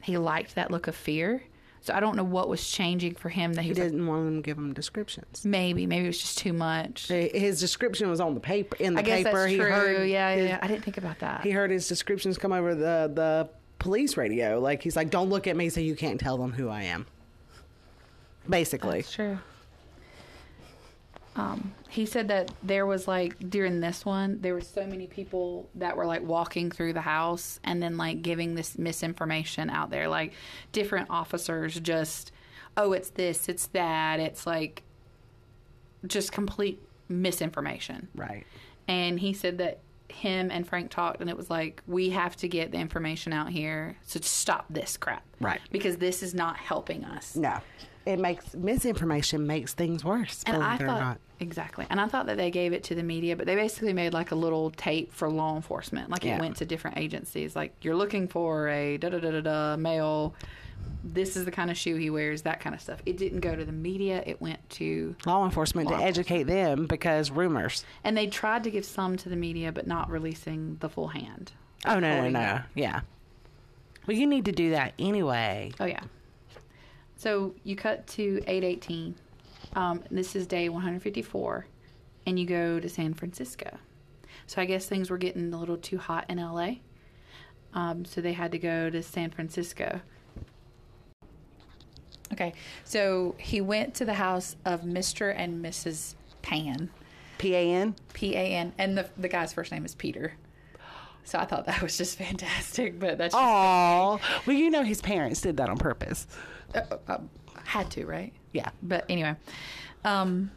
he 0.03 0.19
liked 0.19 0.57
that 0.57 0.73
look 0.73 0.89
of 0.89 0.97
fear. 0.97 1.45
So 1.83 1.93
I 1.93 1.99
don't 2.01 2.17
know 2.17 2.25
what 2.25 2.49
was 2.49 2.71
changing 2.71 3.17
for 3.17 3.29
him 3.29 3.55
that 3.55 3.63
he, 3.63 3.69
he 3.69 3.75
didn't 3.75 4.07
want 4.07 4.25
them 4.25 4.37
to 4.37 4.43
give 4.43 4.57
him 4.57 4.73
descriptions. 4.73 5.45
maybe 5.45 5.85
maybe 5.85 6.05
it 6.05 6.09
was 6.09 6.21
just 6.21 6.39
too 6.39 6.53
much. 6.53 7.09
His 7.09 7.59
description 7.59 8.09
was 8.09 8.21
on 8.21 8.35
the 8.35 8.41
paper. 8.41 8.77
In 8.79 8.95
the 8.95 9.01
I 9.01 9.03
guess 9.03 9.25
paper, 9.25 9.43
that's 9.43 9.55
true. 9.55 9.65
heard. 9.65 10.09
yeah, 10.09 10.35
yeah, 10.35 10.43
yeah. 10.43 10.59
I 10.63 10.69
didn't 10.69 10.85
think 10.85 10.97
about 10.97 11.19
that. 11.19 11.43
He 11.43 11.51
heard 11.51 11.73
his 11.73 11.89
descriptions 11.89 12.39
come 12.39 12.53
over 12.53 12.75
the 12.77 13.11
the 13.13 13.49
police 13.81 14.17
radio. 14.17 14.61
Like 14.61 14.81
he's 14.83 14.95
like, 14.95 15.11
"Don't 15.11 15.29
look 15.29 15.49
at 15.49 15.57
me, 15.57 15.69
so 15.71 15.81
you 15.81 15.97
can't 15.97 16.21
tell 16.21 16.39
them 16.39 16.53
who 16.53 16.69
I 16.69 16.85
am." 16.85 17.07
Basically, 18.49 19.01
That's 19.01 19.13
true. 19.13 19.39
Um, 21.35 21.73
he 21.89 22.05
said 22.05 22.29
that 22.29 22.51
there 22.63 22.85
was 22.85 23.09
like 23.09 23.51
during 23.51 23.81
this 23.81 24.05
one, 24.05 24.41
there 24.41 24.55
were 24.55 24.61
so 24.61 24.87
many 24.87 25.07
people 25.07 25.69
that 25.77 25.97
were 25.97 26.05
like 26.07 26.23
walking 26.23 26.71
through 26.71 26.93
the 26.93 27.01
house 27.01 27.59
and 27.65 27.83
then 27.83 27.97
like 27.97 28.23
giving 28.23 28.55
this 28.55 28.77
misinformation 28.79 29.71
out 29.71 29.91
there. 29.91 30.09
Like 30.09 30.33
different 30.73 31.09
officers 31.11 31.79
just, 31.81 32.33
oh, 32.77 32.93
it's 32.93 33.11
this, 33.11 33.49
it's 33.49 33.67
that. 33.69 34.21
It's 34.21 34.47
like 34.47 34.83
just 36.07 36.33
complete 36.33 36.83
misinformation. 37.09 38.09
right? 38.15 38.47
And 38.89 39.19
he 39.19 39.33
said 39.33 39.59
that 39.59 39.81
him 40.09 40.51
and 40.51 40.67
Frank 40.67 40.91
talked, 40.91 41.21
and 41.21 41.31
it 41.31 41.37
was 41.37 41.49
like, 41.49 41.83
we 41.87 42.11
have 42.11 42.37
to 42.37 42.49
get 42.49 42.71
the 42.73 42.79
information 42.79 43.33
out 43.33 43.49
here 43.49 43.97
to 44.11 44.23
stop 44.23 44.67
this 44.69 44.97
crap. 44.97 45.25
Right. 45.41 45.61
Because 45.71 45.97
this 45.97 46.23
is 46.23 46.35
not 46.35 46.57
helping 46.57 47.05
us. 47.05 47.35
No, 47.37 47.59
it 48.07 48.19
makes 48.19 48.55
misinformation 48.55 49.47
makes 49.47 49.75
things 49.75 50.05
worse. 50.05 50.43
And 50.47 50.63
I 50.63 50.77
thought 50.77 50.87
not. 51.01 51.21
exactly, 51.41 51.87
and 51.91 52.01
I 52.01 52.07
thought 52.09 52.27
that 52.27 52.37
they 52.37 52.51
gave 52.51 52.73
it 52.73 52.83
to 52.85 52.95
the 52.95 53.03
media, 53.03 53.37
but 53.37 53.47
they 53.47 53.55
basically 53.57 53.93
made 53.93 54.13
like 54.13 54.31
a 54.31 54.35
little 54.35 54.71
tape 54.71 55.13
for 55.13 55.29
law 55.31 55.55
enforcement. 55.57 56.11
Like 56.11 56.25
Yeah. 56.25 56.37
it 56.37 56.41
went 56.41 56.57
to 56.57 56.65
different 56.65 56.99
agencies. 56.99 57.55
Like 57.57 57.73
you're 57.83 57.97
looking 57.97 58.29
for 58.29 58.69
a 58.69 58.97
da 58.99 59.09
da 59.11 59.19
da 59.19 59.31
da 59.31 59.41
da 59.41 59.77
male. 59.77 60.35
This 61.05 61.37
is 61.37 61.45
the 61.45 61.51
kind 61.53 61.71
of 61.71 61.77
shoe 61.77 61.95
he 61.97 62.11
wears. 62.11 62.43
That 62.43 62.59
kind 62.61 62.75
of 62.75 62.81
stuff. 62.81 63.01
It 63.07 63.17
didn't 63.17 63.41
go 63.41 63.55
to 63.55 63.65
the 63.65 63.73
media. 63.73 64.23
It 64.27 64.41
went 64.41 64.69
to, 64.71 65.15
law 65.27 65.45
enforcement 65.45 65.89
Law 65.91 65.99
to 65.99 66.03
educate 66.05 66.45
them 66.45 66.87
because 66.87 67.31
rumors. 67.31 67.85
and 68.05 68.17
they 68.17 68.27
tried 68.27 68.65
to 68.65 68.71
give 68.71 68.85
some 68.85 69.17
to 69.19 69.29
the 69.29 69.37
media, 69.37 69.71
but 69.73 69.87
not 69.87 70.11
releasing 70.11 70.77
the 70.81 70.89
full 70.89 71.09
hand. 71.09 71.53
Oh 71.87 71.99
no, 72.01 72.23
no, 72.23 72.29
no, 72.31 72.61
yeah. 72.75 73.01
Well, 74.07 74.17
you 74.17 74.27
need 74.27 74.45
to 74.47 74.53
do 74.53 74.71
that 74.71 74.95
anyway. 74.99 75.71
Oh 75.79 75.85
yeah. 75.85 76.01
So 77.23 77.55
you 77.63 77.77
cut 77.77 78.05
to 78.09 78.43
eight 78.49 78.65
eighteen. 78.65 79.15
Um, 79.77 80.03
this 80.11 80.35
is 80.35 80.45
day 80.45 80.69
one 80.69 80.83
hundred 80.83 81.03
fifty 81.03 81.23
four, 81.23 81.67
and 82.27 82.37
you 82.37 82.45
go 82.45 82.81
to 82.81 82.89
San 82.89 83.15
Francisco. 83.15 83.79
So 84.49 84.61
I 84.61 84.65
guess 84.65 84.87
things 84.87 85.09
were 85.09 85.19
getting 85.19 85.55
a 85.55 85.57
little 85.57 85.77
too 85.77 85.99
hot 85.99 86.25
in 86.29 86.39
LA. 86.39 86.79
Um, 87.75 88.05
so 88.05 88.21
they 88.21 88.33
had 88.33 88.51
to 88.51 88.59
go 88.59 88.91
to 88.91 89.05
San 89.05 89.31
Francisco. 89.31 90.01
Okay, 92.33 92.55
so 92.83 93.37
he 93.39 93.61
went 93.61 93.95
to 93.95 94.05
the 94.05 94.15
house 94.15 94.57
of 94.65 94.81
Mr. 94.81 95.33
and 95.37 95.65
Mrs. 95.65 96.17
Pan, 96.43 96.91
P 97.39 97.55
A 97.55 97.71
N. 97.71 97.95
P 98.15 98.35
A 98.35 98.41
N, 98.41 98.73
and 98.79 98.99
the 98.99 99.09
the 99.17 99.29
guy's 99.29 99.53
first 99.53 99.71
name 99.71 99.85
is 99.85 99.95
Peter. 99.95 100.33
So 101.23 101.39
I 101.39 101.45
thought 101.45 101.67
that 101.67 101.83
was 101.83 101.97
just 101.97 102.19
fantastic, 102.27 102.99
but 102.99 103.17
that's 103.17 103.33
just, 103.33 103.45
Oh, 103.47 104.19
well, 104.45 104.57
you 104.57 104.71
know 104.71 104.83
his 104.83 105.01
parents 105.01 105.41
did 105.41 105.59
that 105.59 105.69
on 105.69 105.79
purpose. 105.79 106.27
Uh, 106.75 106.97
uh, 107.09 107.19
had 107.65 107.91
to 107.93 108.07
right. 108.07 108.33
Yeah. 108.53 108.71
But 108.83 109.05
anyway, 109.09 109.37
um, 110.05 110.51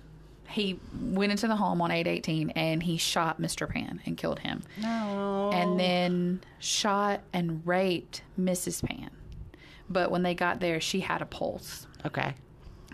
he 0.48 0.80
went 1.02 1.32
into 1.32 1.48
the 1.48 1.56
home 1.56 1.82
on 1.82 1.92
818 1.92 2.52
and 2.52 2.84
he 2.84 2.98
shot 2.98 3.42
Mr. 3.42 3.70
Pan 3.70 4.02
and 4.06 4.18
killed 4.18 4.40
him. 4.40 4.64
No. 4.82 5.52
And 5.54 5.80
then 5.80 6.42
shot 6.60 7.22
and 7.34 7.66
raped 7.66 8.22
Mrs. 8.40 8.84
Pan. 8.86 9.10
But 9.90 10.12
when 10.12 10.24
they 10.24 10.34
got 10.34 10.60
there, 10.60 10.80
she 10.80 11.00
had 11.02 11.22
a 11.22 11.26
pulse. 11.26 11.88
okay. 12.06 12.34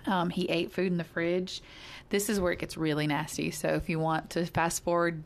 Um, 0.07 0.31
he 0.31 0.45
ate 0.49 0.71
food 0.71 0.87
in 0.91 0.97
the 0.97 1.03
fridge. 1.03 1.61
This 2.09 2.27
is 2.27 2.39
where 2.39 2.51
it 2.51 2.57
gets 2.57 2.75
really 2.75 3.05
nasty. 3.05 3.51
So 3.51 3.69
if 3.69 3.87
you 3.87 3.99
want 3.99 4.31
to 4.31 4.47
fast 4.47 4.83
forward, 4.83 5.23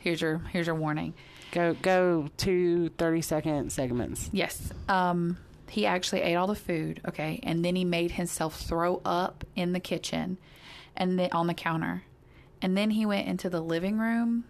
here's 0.00 0.22
your 0.22 0.38
here's 0.38 0.66
your 0.66 0.74
warning. 0.74 1.12
Go 1.52 1.74
go 1.82 2.28
to 2.38 2.88
thirty 2.96 3.20
second 3.20 3.70
segments. 3.72 4.30
Yes. 4.32 4.72
Um, 4.88 5.36
he 5.68 5.86
actually 5.86 6.22
ate 6.22 6.34
all 6.36 6.46
the 6.46 6.54
food, 6.54 7.00
okay, 7.08 7.40
and 7.42 7.64
then 7.64 7.76
he 7.76 7.84
made 7.84 8.12
himself 8.12 8.60
throw 8.60 9.00
up 9.04 9.44
in 9.54 9.72
the 9.72 9.80
kitchen 9.80 10.38
and 10.96 11.18
then 11.18 11.28
on 11.32 11.46
the 11.46 11.54
counter. 11.54 12.04
And 12.62 12.76
then 12.76 12.90
he 12.90 13.04
went 13.04 13.28
into 13.28 13.50
the 13.50 13.60
living 13.60 13.98
room 13.98 14.44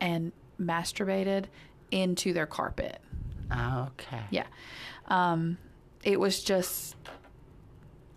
and 0.00 0.32
masturbated 0.60 1.44
into 1.90 2.32
their 2.32 2.46
carpet. 2.46 3.00
Okay. 3.50 4.22
Yeah. 4.30 4.46
Um, 5.06 5.56
it 6.02 6.18
was 6.20 6.42
just 6.42 6.96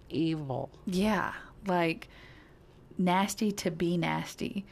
Evil. 0.09 0.69
yeah, 0.85 1.33
like 1.67 2.07
nasty 2.97 3.51
to 3.51 3.71
be 3.71 3.95
nasty. 3.97 4.65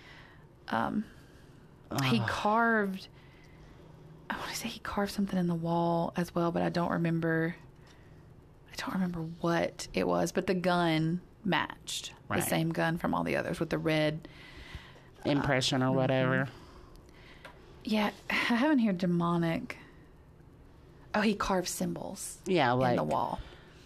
Um, 0.69 1.05
he 2.05 2.19
carved. 2.27 3.07
I 4.29 4.35
want 4.35 4.49
to 4.49 4.55
say 4.55 4.67
he 4.67 4.79
carved 4.79 5.11
something 5.11 5.39
in 5.39 5.47
the 5.47 5.55
wall 5.55 6.11
as 6.17 6.35
well, 6.35 6.51
but 6.51 6.61
I 6.61 6.69
don't 6.69 6.91
remember. 6.91 7.55
I 8.77 8.81
don't 8.85 8.93
remember 8.93 9.21
what 9.41 9.87
it 9.93 10.07
was, 10.07 10.31
but 10.31 10.47
the 10.47 10.53
gun 10.53 11.21
matched 11.43 12.11
Right. 12.29 12.41
the 12.41 12.45
same 12.45 12.69
gun 12.71 12.97
from 12.97 13.13
all 13.13 13.23
the 13.23 13.35
others 13.37 13.59
with 13.59 13.69
the 13.69 13.77
red. 13.77 14.27
Uh, 15.25 15.29
Impression 15.29 15.81
or 15.81 15.91
whatever. 15.93 16.45
Mm-hmm. 16.45 17.51
Yeah, 17.85 18.09
I 18.29 18.33
haven't 18.33 18.79
heard 18.79 18.97
demonic. 18.97 19.77
Oh, 21.15 21.21
he 21.21 21.33
carved 21.33 21.67
symbols 21.69 22.37
Yeah, 22.45 22.71
like 22.73 22.91
in 22.91 22.95
the 22.97 23.03
wall. 23.03 23.39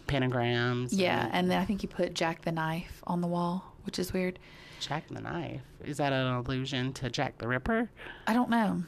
pentagrams. 0.07 0.89
Yeah, 0.91 1.25
and 1.25 1.33
and 1.33 1.51
then 1.51 1.59
I 1.61 1.65
think 1.65 1.81
he 1.81 1.87
put 1.87 2.13
Jack 2.13 2.41
the 2.41 2.51
Knife 2.51 3.01
on 3.07 3.21
the 3.21 3.27
wall, 3.27 3.63
which 3.83 3.99
is 3.99 4.11
weird. 4.11 4.39
Jack 4.79 5.07
the 5.09 5.21
Knife. 5.21 5.61
Is 5.85 5.97
that 5.97 6.11
an 6.11 6.25
allusion 6.33 6.91
to 6.93 7.09
Jack 7.09 7.37
the 7.37 7.47
Ripper? 7.47 7.89
I 8.27 8.33
don't 8.33 8.49
know 8.49 8.83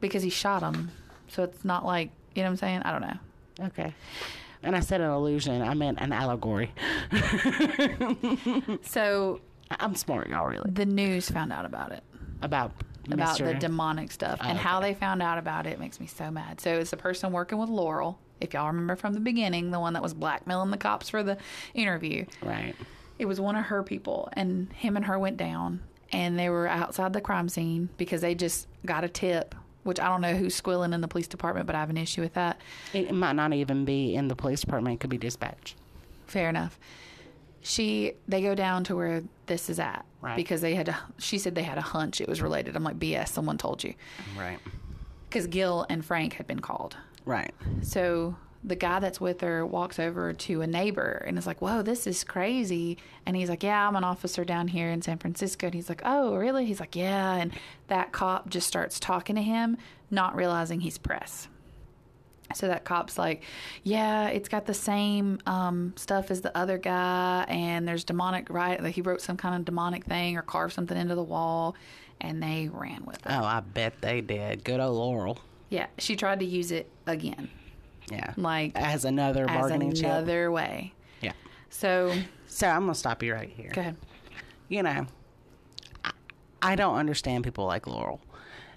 because 0.00 0.22
he 0.24 0.30
shot 0.30 0.62
him, 0.62 0.90
so 1.28 1.44
it's 1.44 1.64
not 1.64 1.86
like 1.86 2.10
you 2.34 2.42
know 2.42 2.48
what 2.48 2.52
I'm 2.52 2.56
saying. 2.56 2.82
I 2.82 2.90
don't 2.90 3.00
know. 3.02 3.66
Okay. 3.66 3.94
And 4.62 4.76
I 4.76 4.80
said 4.80 5.00
an 5.00 5.10
illusion. 5.10 5.60
I 5.62 5.74
meant 5.74 5.98
an 6.00 6.12
allegory. 6.12 6.72
So 8.82 9.40
I'm 9.70 9.94
smart, 9.94 10.28
y'all. 10.28 10.46
Really 10.46 10.70
the 10.70 10.86
news 10.86 11.30
found 11.30 11.52
out 11.52 11.64
about 11.64 11.92
it, 11.92 12.02
about 12.42 12.72
about 13.10 13.36
Mr. 13.36 13.46
the 13.46 13.54
demonic 13.54 14.12
stuff, 14.12 14.38
oh, 14.42 14.48
and 14.48 14.58
Oh, 14.58 14.62
how 14.62 14.80
they 14.80 14.94
found 14.94 15.22
out 15.22 15.38
about 15.38 15.66
it 15.66 15.80
makes 15.80 15.98
me 15.98 16.06
so 16.06 16.30
mad. 16.30 16.60
So 16.60 16.78
it's 16.78 16.90
the 16.90 16.96
person 16.96 17.32
working 17.32 17.58
with 17.58 17.68
Laurel. 17.68 18.18
If 18.40 18.54
y'all 18.54 18.66
remember 18.66 18.96
from 18.96 19.14
the 19.14 19.20
beginning, 19.20 19.70
the 19.70 19.80
one 19.80 19.92
that 19.94 20.02
was 20.02 20.14
blackmailing 20.14 20.70
the 20.70 20.76
cops 20.76 21.08
for 21.08 21.22
the 21.22 21.36
interview, 21.74 22.26
right. 22.42 22.74
it 23.18 23.26
was 23.26 23.40
one 23.40 23.56
of 23.56 23.66
her 23.66 23.82
people, 23.82 24.28
and 24.32 24.72
him 24.72 24.96
and 24.96 25.04
her 25.06 25.18
went 25.18 25.36
down, 25.36 25.80
and 26.12 26.38
they 26.38 26.48
were 26.48 26.66
outside 26.66 27.12
the 27.12 27.20
crime 27.20 27.48
scene 27.48 27.88
because 27.96 28.20
they 28.20 28.34
just 28.34 28.66
got 28.84 29.04
a 29.04 29.08
tip. 29.08 29.54
Which 29.84 29.98
I 29.98 30.08
don't 30.08 30.20
know 30.20 30.34
who's 30.36 30.54
squilling 30.54 30.92
in 30.92 31.00
the 31.00 31.08
police 31.08 31.26
department, 31.26 31.66
but 31.66 31.74
I 31.74 31.80
have 31.80 31.90
an 31.90 31.96
issue 31.96 32.20
with 32.22 32.34
that. 32.34 32.60
It, 32.92 33.12
might 33.12 33.32
not 33.34 33.52
even 33.52 33.84
be 33.84 34.14
in 34.14 34.28
the 34.28 34.36
police 34.36 34.60
department. 34.60 34.94
It 34.94 35.00
could 35.00 35.10
be 35.10 35.18
dispatch. 35.18 35.74
Fair 36.26 36.48
enough. 36.48 36.78
She 37.64 38.14
they 38.26 38.42
go 38.42 38.54
down 38.54 38.84
to 38.84 38.96
where 38.96 39.22
this 39.46 39.70
is 39.70 39.78
at 39.78 40.04
Right. 40.20 40.36
because 40.36 40.60
they 40.60 40.74
had 40.74 40.86
to. 40.86 40.96
She 41.18 41.38
said 41.38 41.54
they 41.54 41.62
had 41.62 41.78
a 41.78 41.82
hunch 41.82 42.20
it 42.20 42.28
was 42.28 42.40
related. 42.42 42.74
I'm 42.76 42.84
like 42.84 42.98
BS. 42.98 43.28
Someone 43.28 43.58
told 43.58 43.82
you. 43.84 43.94
Right. 44.38 44.58
because 45.28 45.46
Gil 45.46 45.86
and 45.88 46.04
Frank 46.04 46.34
had 46.34 46.46
been 46.46 46.60
called. 46.60 46.96
Right. 47.24 47.54
So 47.82 48.36
the 48.64 48.76
guy 48.76 49.00
that's 49.00 49.20
with 49.20 49.40
her 49.40 49.66
walks 49.66 49.98
over 49.98 50.32
to 50.32 50.60
a 50.62 50.66
neighbor 50.66 51.24
and 51.26 51.36
is 51.36 51.46
like, 51.46 51.60
Whoa, 51.60 51.82
this 51.82 52.06
is 52.06 52.22
crazy. 52.24 52.98
And 53.26 53.36
he's 53.36 53.48
like, 53.48 53.62
Yeah, 53.62 53.88
I'm 53.88 53.96
an 53.96 54.04
officer 54.04 54.44
down 54.44 54.68
here 54.68 54.90
in 54.90 55.02
San 55.02 55.18
Francisco. 55.18 55.66
And 55.66 55.74
he's 55.74 55.88
like, 55.88 56.02
Oh, 56.04 56.36
really? 56.36 56.64
He's 56.64 56.80
like, 56.80 56.94
Yeah. 56.94 57.34
And 57.34 57.52
that 57.88 58.12
cop 58.12 58.48
just 58.50 58.68
starts 58.68 59.00
talking 59.00 59.36
to 59.36 59.42
him, 59.42 59.76
not 60.10 60.36
realizing 60.36 60.80
he's 60.80 60.98
press. 60.98 61.48
So 62.54 62.68
that 62.68 62.84
cop's 62.84 63.18
like, 63.18 63.42
Yeah, 63.82 64.28
it's 64.28 64.48
got 64.48 64.66
the 64.66 64.74
same 64.74 65.40
um, 65.46 65.94
stuff 65.96 66.30
as 66.30 66.42
the 66.42 66.56
other 66.56 66.78
guy. 66.78 67.44
And 67.48 67.88
there's 67.88 68.04
demonic, 68.04 68.48
right? 68.48 68.84
He 68.86 69.02
wrote 69.02 69.20
some 69.22 69.36
kind 69.36 69.56
of 69.56 69.64
demonic 69.64 70.04
thing 70.04 70.36
or 70.36 70.42
carved 70.42 70.74
something 70.74 70.96
into 70.96 71.14
the 71.14 71.22
wall. 71.22 71.74
And 72.20 72.40
they 72.40 72.70
ran 72.72 73.04
with 73.04 73.16
it. 73.16 73.26
Oh, 73.32 73.42
I 73.42 73.58
bet 73.58 74.00
they 74.00 74.20
did. 74.20 74.62
Good 74.62 74.78
old 74.78 74.96
Laurel. 74.96 75.38
Yeah. 75.70 75.86
She 75.98 76.14
tried 76.14 76.38
to 76.38 76.46
use 76.46 76.70
it 76.70 76.88
again, 77.06 77.48
Yeah. 78.12 78.34
like 78.36 78.72
as 78.76 79.04
another 79.04 79.48
as 79.48 79.58
bargaining 79.58 79.94
chip. 79.94 80.04
another 80.04 80.50
way. 80.52 80.92
Yeah. 81.20 81.32
So 81.70 82.14
So 82.46 82.68
I'm 82.68 82.82
gonna 82.82 82.94
stop 82.94 83.22
you 83.22 83.32
right 83.34 83.48
here. 83.48 83.70
go 83.72 83.80
ahead. 83.80 83.96
You 84.68 84.82
know, 84.82 85.06
I, 86.04 86.10
I 86.62 86.74
don't 86.76 86.96
understand 86.96 87.44
people 87.44 87.66
like 87.66 87.86
Laurel, 87.86 88.20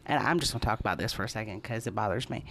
and 0.05 0.21
I'm 0.21 0.39
just 0.39 0.51
gonna 0.53 0.63
talk 0.63 0.79
about 0.79 0.97
this 0.97 1.13
for 1.13 1.23
a 1.23 1.29
second 1.29 1.61
because 1.61 1.86
it 1.88 1.93
bothers 1.95 2.29
me. 2.29 2.45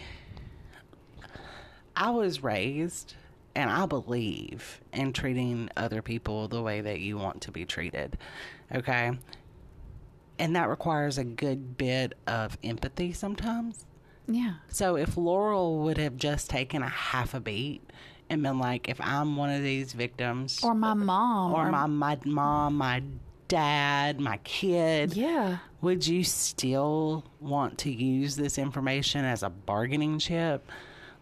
I 1.97 2.11
was 2.11 2.43
raised, 2.43 3.15
and 3.55 3.71
I 3.71 3.87
believe 3.87 4.81
in 4.93 5.13
treating 5.13 5.69
other 5.77 6.03
people 6.03 6.49
the 6.49 6.61
way 6.63 6.81
that 6.81 7.01
you 7.01 7.17
want 7.19 7.41
to 7.43 7.51
be 7.53 7.65
treated. 7.65 8.19
Okay. 8.75 9.13
And 10.39 10.57
that 10.57 10.69
requires 10.69 11.17
a 11.19 11.25
good 11.25 11.77
bit 11.77 12.15
of 12.27 12.59
empathy 12.65 13.13
sometimes. 13.13 13.87
Yeah. 14.27 14.55
So 14.69 14.97
if 14.97 15.17
Laurel 15.17 15.79
would 15.81 15.99
have 15.99 16.17
just 16.17 16.49
taken 16.51 16.83
a 16.83 16.89
half 16.89 17.35
a 17.35 17.41
beat 17.41 17.83
and 18.31 18.43
been 18.43 18.59
like, 18.59 18.89
if 18.89 19.01
I'm 19.01 19.37
one 19.37 19.51
of 19.51 19.63
these 19.63 19.93
victims, 19.93 20.61
Or 20.65 20.75
my 20.75 20.95
mom. 20.95 21.53
or 21.53 21.71
my 21.71 21.87
my 21.87 22.19
mom, 22.25 22.77
my 22.79 23.03
dad, 23.49 24.19
my 24.21 24.39
kid, 24.39 25.15
Yeah. 25.15 25.59
would 25.83 26.07
you 26.07 26.25
still 26.25 27.25
want 27.41 27.79
to 27.79 27.91
use 27.91 28.37
this 28.37 28.57
information 28.59 29.25
as 29.25 29.43
a 29.43 29.51
bargaining 29.51 30.19
chip? 30.19 30.71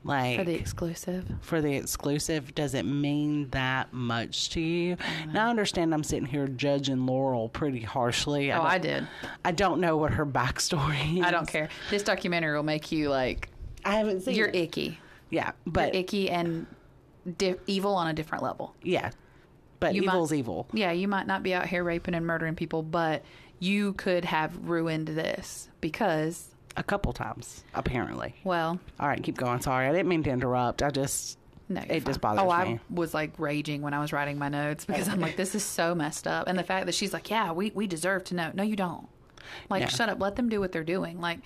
Like 0.05 0.39
For 0.39 0.45
the 0.45 0.55
exclusive. 0.55 1.27
for 1.43 1.61
the 1.61 1.75
exclusive, 1.77 2.55
does 2.57 2.75
it 2.75 2.85
mean 2.85 3.49
that 3.51 3.93
much 3.93 4.51
to 4.51 4.61
you? 4.61 4.97
Mm-hmm. 4.97 5.33
Now 5.33 5.47
I 5.47 5.51
understand 5.51 5.95
I'm 5.95 6.03
sitting 6.03 6.27
here 6.27 6.49
judging 6.49 7.07
Laurel 7.07 7.49
pretty 7.49 7.83
harshly. 7.83 8.51
Oh, 8.51 8.57
don't- 8.57 8.67
I 8.67 8.79
did. 8.79 9.07
I 9.45 9.53
don't 9.53 9.81
know 9.81 9.97
what 9.97 10.13
her 10.15 10.27
backstory 10.27 11.19
is. 11.21 11.25
I 11.25 11.31
don't 11.31 11.47
care. 11.47 11.69
This 11.91 12.03
documentary 12.03 12.57
will 12.57 12.65
make 12.65 12.91
you 12.91 13.11
like 13.11 13.49
I 13.85 13.95
haven't 13.97 14.23
seen 14.23 14.35
you're 14.35 14.49
it. 14.49 14.57
icky. 14.57 14.99
Yeah, 15.31 15.53
but 15.67 15.95
You're 15.95 16.03
icky 16.03 16.31
and 16.31 16.67
di- 17.39 17.55
evil 17.69 17.95
on 17.95 18.09
a 18.09 18.13
different 18.13 18.43
level. 18.45 18.75
yeah, 18.83 19.11
but 19.81 19.95
You 19.95 20.03
might- 20.03 20.13
evil's 20.15 20.33
evil. 20.33 20.67
Yeah, 20.73 20.91
you 20.93 21.07
might 21.09 21.27
not 21.29 21.43
be 21.45 21.55
out 21.55 21.67
here 21.67 21.83
raping 21.85 22.15
and 22.15 22.27
murdering 22.27 22.55
people, 22.57 22.83
but 22.83 23.23
you 23.61 23.93
could 23.95 24.25
have 24.25 24.69
ruined 24.69 25.07
this 25.09 25.69
because, 25.81 26.52
A 26.77 26.83
couple 26.83 27.13
times, 27.13 27.65
apparently. 27.75 28.35
well, 28.45 28.79
All 28.99 29.07
right, 29.09 29.23
keep 29.23 29.37
going. 29.37 29.61
Sorry, 29.61 29.87
I 29.87 29.93
didn't 29.93 30.09
mean 30.09 30.23
to 30.25 30.31
interrupt. 30.31 30.83
I 30.83 30.91
just 30.91 31.39
no, 31.69 31.81
It 31.89 32.05
just 32.05 32.21
fine. 32.21 32.37
bothers 32.37 32.43
Oh, 32.45 32.51
I 32.51 32.81
was 32.91 33.13
like 33.15 33.33
raging 33.39 33.83
when 33.83 33.95
I 33.95 34.01
was 34.01 34.13
writing 34.13 34.39
my 34.39 34.49
notes 34.49 34.85
because 34.85 35.09
I'm 35.09 35.21
like, 35.21 35.37
this 35.37 35.55
is 35.55 35.63
so 35.63 35.95
messed 35.95 36.27
up. 36.27 36.49
And 36.49 36.59
the 36.59 36.63
fact 36.65 36.87
that 36.87 36.95
she's 36.95 37.13
like, 37.13 37.31
yeah, 37.31 37.53
we, 37.53 37.71
we 37.75 37.87
deserve 37.87 38.25
to 38.25 38.35
know. 38.35 38.51
No, 38.55 38.63
you 38.63 38.77
don't. 38.77 39.07
Like, 39.71 39.81
Yeah. 39.83 39.89
shut 39.89 40.09
up. 40.09 40.21
Let 40.21 40.37
them 40.37 40.49
do 40.49 40.61
what 40.61 40.73
they're 40.73 40.83
doing. 40.85 41.21
Like, 41.21 41.39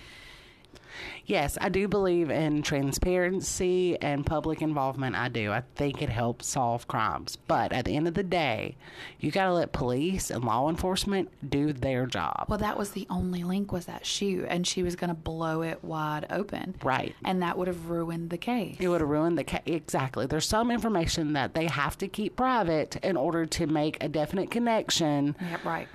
yes, 1.25 1.59
I 1.61 1.69
do 1.69 1.89
believe 1.89 2.31
in 2.31 2.63
transparency 2.63 4.01
and 4.01 4.25
public 4.25 4.63
involvement. 4.63 5.17
I 5.17 5.29
do. 5.29 5.53
I 5.53 5.63
think 5.75 6.03
it 6.03 6.09
helps 6.09 6.47
solve 6.47 6.89
crimes. 6.89 7.37
But 7.47 7.73
at 7.73 7.85
the 7.85 7.97
end 7.97 8.09
of 8.09 8.15
the 8.15 8.23
day, 8.23 8.77
you 9.21 9.31
got 9.31 9.47
to 9.47 9.55
let 9.55 9.73
police 9.73 10.31
and 10.31 10.45
law 10.45 10.69
enforcement 10.69 11.29
do 11.49 11.73
their 11.73 12.07
job. 12.07 12.47
well, 12.49 12.59
that 12.59 12.77
was 12.77 12.91
the 12.91 13.07
only 13.11 13.45
link 13.45 13.73
was 13.73 13.87
that 13.87 14.07
shoe, 14.07 14.47
and 14.49 14.67
she 14.67 14.83
was 14.83 14.97
going 14.97 15.09
to 15.09 15.15
blow 15.15 15.63
it 15.63 15.83
wide 15.83 16.27
open. 16.31 16.75
Right. 16.83 17.15
And 17.25 17.43
that 17.43 17.59
would 17.59 17.69
have 17.69 17.89
ruined 17.89 18.31
the 18.31 18.39
case. 18.39 18.77
It 18.79 18.89
would 18.89 19.01
have 19.01 19.11
ruined 19.11 19.39
the 19.39 19.45
case. 19.45 19.63
Exactly. 19.67 20.27
There's 20.27 20.47
some 20.47 20.71
information 20.71 21.33
that 21.35 21.55
they 21.55 21.67
have 21.67 21.99
to 21.99 22.09
keep 22.09 22.37
private 22.37 22.97
in 23.03 23.17
order 23.17 23.47
to 23.47 23.67
make 23.67 24.03
a 24.03 24.09
definite 24.09 24.51
connection. 24.51 25.37
Yep, 25.51 25.65
right. 25.65 25.89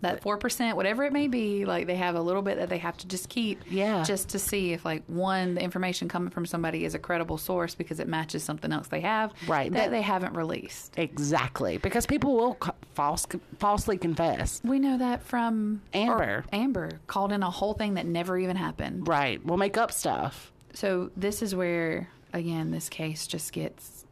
That 0.00 0.22
four 0.22 0.36
percent, 0.38 0.76
whatever 0.76 1.02
it 1.04 1.12
may 1.12 1.26
be, 1.26 1.64
like 1.64 1.88
they 1.88 1.96
have 1.96 2.14
a 2.14 2.20
little 2.20 2.42
bit 2.42 2.58
that 2.58 2.68
they 2.68 2.78
have 2.78 2.96
to 2.98 3.08
just 3.08 3.28
keep, 3.28 3.60
Yeah. 3.68 4.04
just 4.04 4.28
to 4.28 4.38
see 4.38 4.72
if 4.72 4.84
like 4.84 5.02
one 5.08 5.54
the 5.56 5.60
information 5.60 6.08
coming 6.08 6.30
from 6.30 6.46
somebody 6.46 6.84
is 6.84 6.94
a 6.94 7.00
credible 7.00 7.36
source 7.36 7.74
because 7.74 7.98
it 7.98 8.06
matches 8.06 8.44
something 8.44 8.70
else 8.72 8.86
they 8.86 9.00
have, 9.00 9.32
Right. 9.48 9.72
That, 9.72 9.86
That- 9.86 9.90
they 9.90 10.02
haven't 10.02 10.34
released. 10.36 10.94
Exactly. 10.96 11.78
Because 11.78 12.06
people 12.06 12.36
will 12.36 12.54
co- 12.54 12.74
false, 12.94 13.26
falsely 13.58 13.98
confess. 13.98 14.60
We 14.62 14.78
know 14.78 14.98
that 14.98 15.24
from 15.24 15.82
Amber. 15.92 16.44
Amber 16.52 16.90
called 17.08 17.32
in 17.32 17.42
a 17.42 17.50
whole 17.50 17.74
thing 17.74 17.94
that 17.94 18.06
never 18.06 18.38
even 18.38 18.54
happened. 18.54 19.08
Right. 19.08 19.44
We'll 19.44 19.58
make 19.58 19.76
up 19.76 19.90
stuff. 19.90 20.52
So 20.74 21.10
this 21.16 21.42
is 21.42 21.54
where 21.56 22.08
again 22.32 22.70
this 22.70 22.88
case 22.88 23.26
just 23.26 23.52
gets 23.52 24.04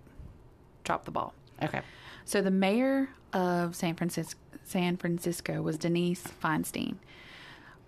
drop 0.82 1.04
the 1.04 1.10
ball. 1.12 1.32
Okay. 1.62 1.80
So 2.24 2.42
the 2.42 2.50
mayor 2.50 3.08
of 3.32 3.76
San 3.76 3.94
Francisco, 3.94 4.38
San 4.66 4.96
Francisco 4.96 5.62
was 5.62 5.78
Denise 5.78 6.24
Feinstein. 6.42 6.96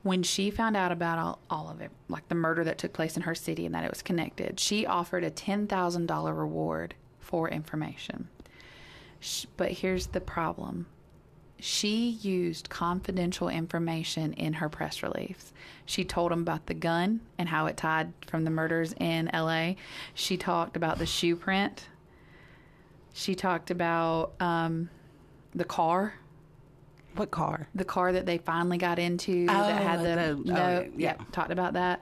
When 0.02 0.22
she 0.22 0.50
found 0.50 0.76
out 0.76 0.92
about 0.92 1.18
all, 1.18 1.38
all 1.50 1.68
of 1.70 1.80
it, 1.80 1.90
like 2.08 2.28
the 2.28 2.34
murder 2.34 2.62
that 2.64 2.78
took 2.78 2.92
place 2.92 3.16
in 3.16 3.22
her 3.24 3.34
city 3.34 3.66
and 3.66 3.74
that 3.74 3.84
it 3.84 3.90
was 3.90 4.00
connected, 4.02 4.60
she 4.60 4.86
offered 4.86 5.24
a 5.24 5.30
$10,000 5.30 6.38
reward 6.38 6.94
for 7.18 7.48
information. 7.48 8.28
Sh- 9.20 9.46
But 9.56 9.72
here's 9.72 10.06
the 10.08 10.20
problem. 10.20 10.86
She 11.60 12.10
used 12.10 12.70
confidential 12.70 13.48
information 13.48 14.32
in 14.34 14.54
her 14.54 14.68
press 14.68 15.02
release. 15.02 15.52
She 15.84 16.04
told 16.04 16.30
them 16.30 16.42
about 16.42 16.66
the 16.66 16.74
gun 16.74 17.20
and 17.36 17.48
how 17.48 17.66
it 17.66 17.76
tied 17.76 18.12
from 18.28 18.44
the 18.44 18.50
murders 18.52 18.94
in 19.00 19.28
LA. 19.34 19.72
She 20.14 20.36
talked 20.36 20.76
about 20.76 20.98
the 20.98 21.06
shoe 21.06 21.34
print 21.36 21.88
she 23.12 23.34
talked 23.34 23.72
about 23.72 24.34
um, 24.38 24.90
the 25.52 25.64
car, 25.64 26.14
What 27.18 27.30
car? 27.30 27.66
the 27.74 27.84
car 27.84 28.12
that 28.12 28.26
they 28.26 28.38
finally 28.38 28.78
got 28.78 28.98
into 28.98 29.46
that 29.46 29.82
had 29.82 30.00
Oh, 30.00 30.02
the, 30.02 30.08
the- 30.14 30.22
oh, 30.22 30.34
note. 30.78 30.92
yeah. 30.96 31.14
yeah, 31.18 31.24
talked 31.32 31.50
about 31.50 31.72
that. 31.74 32.00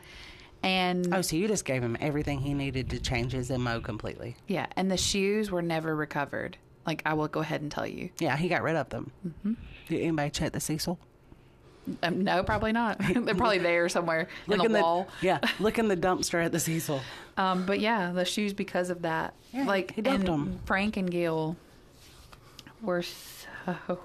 And 0.63 1.15
Oh, 1.15 1.23
so 1.23 1.37
you 1.37 1.49
just 1.49 1.65
gave 1.65 1.83
him 1.83 1.97
everything 2.01 2.41
he 2.41 2.53
needed 2.55 2.91
to 2.91 2.99
change 2.99 3.33
his 3.33 3.51
MO 3.51 3.81
completely. 3.81 4.37
yeah, 4.47 4.67
and 4.77 4.91
the 4.91 4.97
shoes 4.97 5.51
were 5.51 5.63
never 5.63 5.95
recovered. 5.97 6.57
Like 6.87 7.03
I 7.07 7.15
will 7.15 7.29
go 7.29 7.41
ahead 7.41 7.63
and 7.63 7.71
tell 7.73 7.87
you. 7.87 8.11
Yeah, 8.19 8.37
he 8.37 8.49
got 8.49 8.63
rid 8.63 8.77
of 8.77 8.89
them. 8.91 9.11
Mm-hmm. 9.27 9.53
Did 9.89 10.01
anybody 10.03 10.31
check 10.31 10.53
the 10.53 10.61
Cecil? 10.61 10.99
Um, 12.03 12.23
no, 12.25 12.43
probably 12.43 12.73
not. 12.73 12.99
They're 13.15 13.35
probably 13.35 13.59
there 13.59 13.89
somewhere 13.89 14.29
in 14.49 14.59
the 14.73 14.81
wall. 14.81 15.07
yeah, 15.23 15.39
look 15.61 15.79
in 15.79 15.89
the 15.89 15.97
dumpster 15.97 16.45
at 16.45 16.51
the 16.53 16.59
Cecil. 16.61 17.01
Um, 17.37 17.65
but 17.65 17.79
yeah, 17.81 18.11
the 18.13 18.25
shoes 18.25 18.53
because 18.53 18.91
of 18.91 19.03
that. 19.03 19.35
Yeah, 19.53 19.65
like 19.65 19.93
he 19.95 20.03
dumped 20.03 20.29
and 20.29 20.49
'em. 20.49 20.61
Frank 20.65 20.97
and 20.97 21.11
Gil 21.11 21.57
were 22.83 23.03
so 23.03 24.01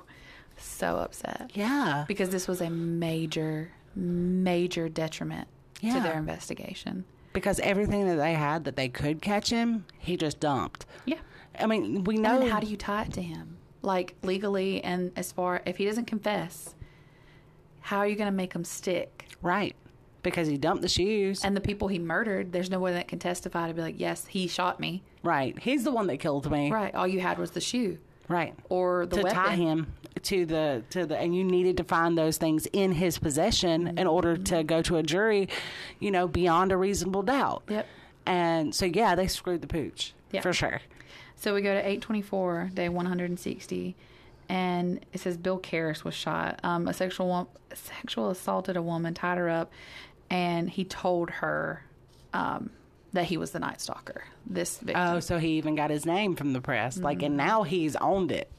so 0.64 0.97
upset 0.97 1.51
Yeah. 1.53 2.05
because 2.07 2.30
this 2.30 2.47
was 2.47 2.62
a 2.62 2.70
major 2.70 3.72
major 3.95 4.88
detriment 4.88 5.47
Yeah. 5.82 5.95
to 5.95 5.99
their 6.01 6.18
investigation. 6.18 7.03
Because 7.34 7.59
everything 7.59 8.07
that 8.07 8.16
they 8.16 8.34
had 8.34 8.64
that 8.66 8.76
they 8.76 8.88
could 8.89 9.22
catch 9.22 9.49
him, 9.49 9.86
he 9.97 10.16
just 10.18 10.39
dumped. 10.39 10.86
Yeah. 11.05 11.18
I 11.59 11.66
mean, 11.68 12.03
we 12.05 12.16
know 12.18 12.39
then 12.39 12.49
how 12.49 12.59
do 12.62 12.68
you 12.68 12.78
tie 12.78 13.03
it 13.03 13.14
to 13.14 13.22
him? 13.22 13.57
Like 13.82 14.16
legally 14.24 14.84
and 14.84 15.12
as 15.16 15.32
far 15.32 15.62
if 15.66 15.78
he 15.78 15.86
doesn't 15.86 16.05
confess, 16.05 16.76
how 17.82 17.97
are 17.97 18.07
you 18.07 18.16
going 18.16 18.30
to 18.32 18.36
make 18.36 18.53
him 18.53 18.64
stick? 18.64 19.28
right 19.41 19.76
because 20.24 20.47
he 20.47 20.55
dumped 20.55 20.84
the 20.84 20.88
shoes. 20.88 21.43
And 21.43 21.57
the 21.57 21.62
people 21.62 21.88
he 21.88 21.97
murdered, 21.97 22.51
there's 22.51 22.70
no 22.70 22.80
one 22.80 22.93
that 22.93 23.07
can 23.07 23.18
testify 23.18 23.68
to 23.68 23.74
be 23.74 23.82
like, 23.82 23.95
yes, 23.99 24.28
he 24.28 24.45
shot 24.47 24.80
me. 24.80 25.01
right, 25.24 25.57
he's 25.57 25.84
the 25.84 25.91
one 25.91 26.05
that 26.07 26.18
killed 26.18 26.49
me. 26.51 26.72
Right. 26.72 26.93
All 26.93 27.07
you 27.07 27.20
had 27.22 27.39
was 27.39 27.51
the 27.51 27.59
shoe 27.62 27.97
Right. 28.28 28.53
or 28.70 29.07
the 29.07 29.16
weapon. 29.18 29.32
to 29.32 29.36
weapon. 29.36 29.49
tie 29.51 29.55
him 29.55 29.93
to 30.24 30.45
the 30.45 30.84
to 30.89 31.05
the 31.05 31.18
and 31.18 31.36
you 31.36 31.43
needed 31.43 31.78
to 31.78 31.84
find 31.84 32.18
those 32.18 32.38
things 32.38 32.68
in 32.74 32.91
his 32.91 33.18
possession 33.18 33.97
in 33.97 34.07
order 34.07 34.38
to 34.38 34.64
go 34.64 34.82
to 34.84 34.97
a 34.97 35.03
jury, 35.03 35.49
you 35.99 36.12
know, 36.12 36.28
beyond 36.28 36.72
a 36.72 36.78
reasonable 36.78 37.24
doubt. 37.24 37.64
Yep. 37.70 37.88
And 38.26 38.76
so 38.76 38.86
yeah, 38.86 39.16
they 39.16 39.28
screwed 39.28 39.62
the 39.62 39.68
pooch. 39.68 40.14
Yeah. 40.32 40.41
For 40.41 40.53
sure. 40.53 40.82
So 41.36 41.55
we 41.55 41.62
go 41.62 41.74
to 41.74 41.80
824, 41.80 42.70
day 42.74 42.88
160, 42.88 43.95
and 44.47 45.03
it 45.12 45.20
says 45.20 45.38
Bill 45.38 45.59
Karras 45.59 46.03
was 46.03 46.14
shot. 46.14 46.59
Um, 46.64 46.88
a 46.88 46.93
sexual 46.93 47.49
sexual 47.74 48.30
assaulted 48.30 48.78
a 48.78 48.82
woman, 48.82 49.14
tied 49.14 49.38
her 49.38 49.49
up, 49.49 49.72
and 50.30 50.70
he 50.70 50.86
told 50.86 51.30
her 51.30 51.84
um, 52.34 52.70
that 53.14 53.26
he 53.26 53.38
was 53.38 53.51
the 53.51 53.59
Night 53.59 53.82
Stalker. 53.82 54.24
This 54.45 54.78
victim. 54.78 55.01
Oh, 55.01 55.20
so 55.20 55.39
he 55.39 55.57
even 55.57 55.76
got 55.76 55.89
his 55.89 56.05
name 56.05 56.36
from 56.36 56.53
the 56.53 56.62
press. 56.62 56.97
Like 56.97 57.24
and 57.24 57.38
now 57.38 57.64
he's 57.64 57.95
owned 57.95 58.32
it. 58.32 58.49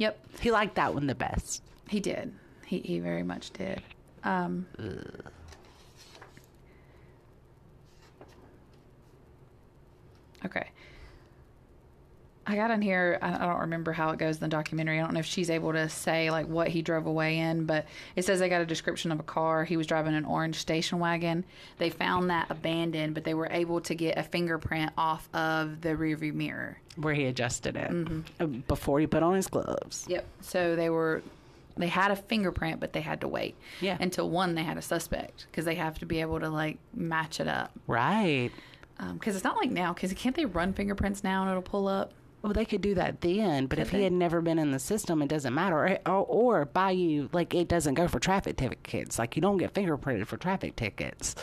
Yep. 0.00 0.18
He 0.40 0.50
liked 0.50 0.76
that 0.76 0.94
one 0.94 1.06
the 1.06 1.14
best. 1.14 1.62
He 1.86 2.00
did. 2.00 2.32
He 2.64 2.78
he 2.78 3.00
very 3.00 3.22
much 3.22 3.50
did. 3.50 3.82
Um, 4.24 4.66
okay. 10.46 10.70
I 12.46 12.56
got 12.56 12.70
in 12.70 12.80
here. 12.80 13.18
I 13.20 13.44
don't 13.44 13.60
remember 13.60 13.92
how 13.92 14.08
it 14.10 14.18
goes 14.18 14.36
in 14.36 14.40
the 14.40 14.48
documentary. 14.48 14.98
I 14.98 15.02
don't 15.02 15.12
know 15.12 15.20
if 15.20 15.26
she's 15.26 15.50
able 15.50 15.74
to 15.74 15.86
say 15.90 16.30
like 16.30 16.48
what 16.48 16.68
he 16.68 16.80
drove 16.80 17.04
away 17.04 17.36
in, 17.36 17.66
but 17.66 17.84
it 18.16 18.24
says 18.24 18.40
they 18.40 18.48
got 18.48 18.62
a 18.62 18.66
description 18.66 19.12
of 19.12 19.20
a 19.20 19.22
car. 19.22 19.64
He 19.64 19.76
was 19.76 19.86
driving 19.86 20.14
an 20.14 20.24
orange 20.24 20.56
station 20.56 20.98
wagon. 20.98 21.44
They 21.76 21.90
found 21.90 22.30
that 22.30 22.50
abandoned, 22.50 23.12
but 23.12 23.24
they 23.24 23.34
were 23.34 23.48
able 23.50 23.82
to 23.82 23.94
get 23.94 24.16
a 24.16 24.22
fingerprint 24.22 24.92
off 24.96 25.28
of 25.34 25.82
the 25.82 25.90
rearview 25.90 26.32
mirror. 26.32 26.78
Where 27.00 27.14
he 27.14 27.26
adjusted 27.26 27.76
it 27.76 27.90
Mm-hmm. 27.90 28.20
uh, 28.40 28.46
before 28.46 29.00
he 29.00 29.06
put 29.06 29.22
on 29.22 29.34
his 29.34 29.46
gloves. 29.48 30.04
Yep. 30.08 30.24
So 30.40 30.76
they 30.76 30.90
were 30.90 31.22
they 31.76 31.86
had 31.88 32.10
a 32.10 32.16
fingerprint, 32.16 32.78
but 32.80 32.92
they 32.92 33.00
had 33.00 33.20
to 33.22 33.28
wait. 33.28 33.54
Yeah. 33.80 33.96
Until 34.00 34.28
one, 34.28 34.54
they 34.54 34.62
had 34.64 34.76
a 34.76 34.82
suspect 34.82 35.46
because 35.50 35.64
they 35.64 35.76
have 35.76 35.98
to 36.00 36.06
be 36.06 36.20
able 36.20 36.40
to 36.40 36.48
like 36.50 36.78
match 36.94 37.40
it 37.40 37.48
up. 37.48 37.70
Right. 37.86 38.50
Because 39.14 39.34
it's 39.34 39.44
not 39.44 39.56
like 39.56 39.70
now. 39.70 39.94
Because 39.94 40.12
can't 40.12 40.36
they 40.36 40.44
run 40.44 40.74
fingerprints 40.74 41.24
now 41.24 41.42
and 41.42 41.50
it'll 41.50 41.62
pull 41.62 41.88
up? 41.88 42.12
Well, 42.42 42.52
they 42.52 42.64
could 42.64 42.80
do 42.82 42.94
that 42.94 43.20
then, 43.20 43.66
but 43.66 43.78
if 43.78 43.90
Could 43.90 43.98
he 43.98 44.04
had 44.04 44.12
never 44.14 44.40
been 44.40 44.58
in 44.58 44.70
the 44.70 44.78
system, 44.78 45.20
it 45.22 45.28
doesn't 45.28 45.54
matter. 45.54 45.76
Or, 45.76 45.98
or, 46.06 46.26
or 46.26 46.64
by 46.66 46.90
you, 46.90 47.28
like 47.32 47.54
it 47.54 47.68
doesn't 47.68 47.94
go 47.94 48.08
for 48.08 48.18
traffic 48.18 48.56
tickets. 48.56 49.18
Like 49.18 49.36
you 49.36 49.42
don't 49.42 49.58
get 49.58 49.72
fingerprinted 49.74 50.26
for 50.26 50.36
traffic 50.38 50.74
tickets 50.76 51.34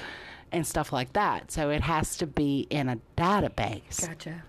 and 0.51 0.65
stuff 0.65 0.91
like 0.93 1.13
that. 1.13 1.51
So 1.51 1.69
it 1.69 1.81
has 1.81 2.17
to 2.17 2.25
be 2.27 2.65
in 2.69 2.89
a 2.89 2.97
database. 3.15 4.07
Gotcha. 4.07 4.43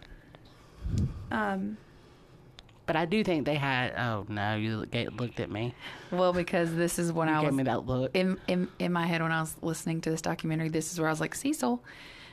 Um. 1.31 1.77
But 2.87 2.97
I 2.97 3.05
do 3.05 3.23
think 3.23 3.45
they 3.45 3.57
had. 3.57 3.93
Oh 3.99 4.25
no, 4.29 4.57
you 4.57 4.87
looked 5.19 5.41
at 5.41 5.51
me. 5.51 5.75
Well, 6.11 6.33
because 6.33 6.75
this 6.75 6.99
is 6.99 7.13
when 7.13 7.29
You 7.29 7.35
I 7.35 7.41
gave 7.41 7.49
was 7.51 7.57
me 7.57 7.63
that 7.65 7.85
look. 7.87 8.11
in, 8.15 8.39
in 8.49 8.69
in 8.79 8.93
my 8.93 9.07
head 9.07 9.21
when 9.21 9.31
I 9.31 9.41
was 9.41 9.55
listening 9.61 10.01
to 10.03 10.11
this 10.11 10.23
documentary. 10.23 10.71
This 10.71 10.91
is 10.93 10.99
where 10.99 11.09
I 11.09 11.13
was 11.13 11.21
like 11.21 11.35
Cecil, 11.35 11.83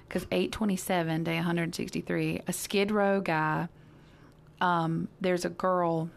because 0.08 0.26
eight 0.32 0.53
twenty 0.53 0.78
seven 0.78 1.26
day 1.26 1.36
one 1.36 1.43
hundred 1.43 1.76
sixty 1.76 1.99
three. 1.99 2.39
A 2.47 2.53
Skid 2.53 2.91
Row 2.91 3.20
guy. 3.20 3.68
Um. 4.62 5.10
There's 5.20 5.43
a 5.43 5.49
girl. 5.49 6.10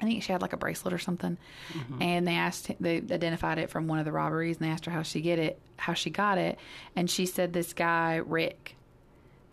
I 0.00 0.04
think 0.04 0.22
she 0.22 0.30
had 0.30 0.42
like 0.42 0.52
a 0.52 0.56
bracelet 0.56 0.94
or 0.94 0.98
something, 0.98 1.38
and 2.00 2.28
they 2.28 2.34
asked 2.36 2.70
they 2.78 2.98
identified 2.98 3.58
it 3.58 3.68
from 3.68 3.88
one 3.88 3.98
of 3.98 4.04
the 4.04 4.12
robberies, 4.12 4.58
and 4.58 4.64
they 4.66 4.70
asked 4.70 4.84
her 4.84 4.92
how 4.92 5.02
she 5.02 5.20
get 5.20 5.40
it, 5.40 5.58
how 5.76 5.92
she 5.94 6.08
got 6.10 6.38
it, 6.38 6.56
and 6.94 7.10
she 7.10 7.26
said 7.26 7.52
this 7.52 7.72
guy 7.72 8.16
Rick, 8.16 8.76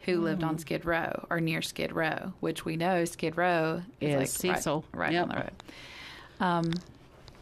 who 0.05 0.21
lived 0.21 0.43
on 0.43 0.57
Skid 0.59 0.85
Row 0.85 1.25
or 1.29 1.39
near 1.41 1.61
Skid 1.61 1.91
Row, 1.93 2.33
which 2.39 2.63
we 2.65 2.75
know 2.77 3.05
Skid 3.05 3.37
Row 3.37 3.81
is, 3.99 4.09
Is 4.09 4.43
like 4.45 4.55
Cecil. 4.57 4.85
right, 4.93 4.99
right 4.99 5.11
Yep. 5.13 5.27
down 5.29 5.29
the 5.35 5.41
road. 5.43 5.63
Um, 6.39 6.71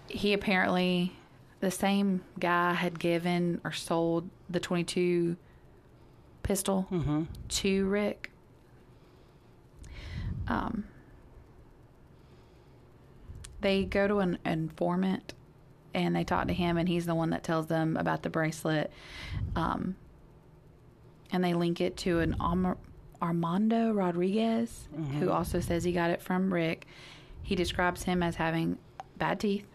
he 0.08 0.34
apparently 0.34 1.14
the 1.60 1.72
same 1.72 2.22
guy 2.40 2.74
had 2.74 3.00
given 3.00 3.60
or 3.64 3.72
sold 3.72 4.30
the 4.50 4.60
22 4.60 5.36
pistol 6.44 6.88
Mm-hmm. 6.92 7.24
to 7.48 7.86
Rick. 7.88 8.32
Um, 10.48 10.86
they 13.62 13.86
go 13.86 14.08
to 14.08 14.20
an 14.20 14.38
informant 14.46 15.34
and 15.94 16.16
they 16.16 16.24
talk 16.24 16.48
to 16.48 16.54
him, 16.54 16.78
and 16.78 16.90
he's 16.90 17.06
the 17.06 17.14
one 17.16 17.30
that 17.30 17.44
tells 17.44 17.68
them 17.68 17.96
about 17.98 18.24
the 18.24 18.30
bracelet. 18.30 18.92
Um, 19.56 19.96
and 21.34 21.44
they 21.44 21.54
link 21.54 21.82
it 21.82 21.98
to 21.98 22.20
an 22.20 22.36
Armando 23.22 23.92
Rodriguez, 23.92 24.88
who 24.96 25.02
mm-hmm. 25.02 25.32
also 25.32 25.60
says 25.60 25.84
he 25.84 25.92
got 25.92 26.12
it 26.12 26.22
from 26.22 26.54
Rick. 26.54 26.86
He 27.42 27.56
describes 27.56 28.04
him 28.04 28.24
as 28.24 28.36
having 28.36 28.78
bad 29.18 29.40
teeth, 29.40 29.66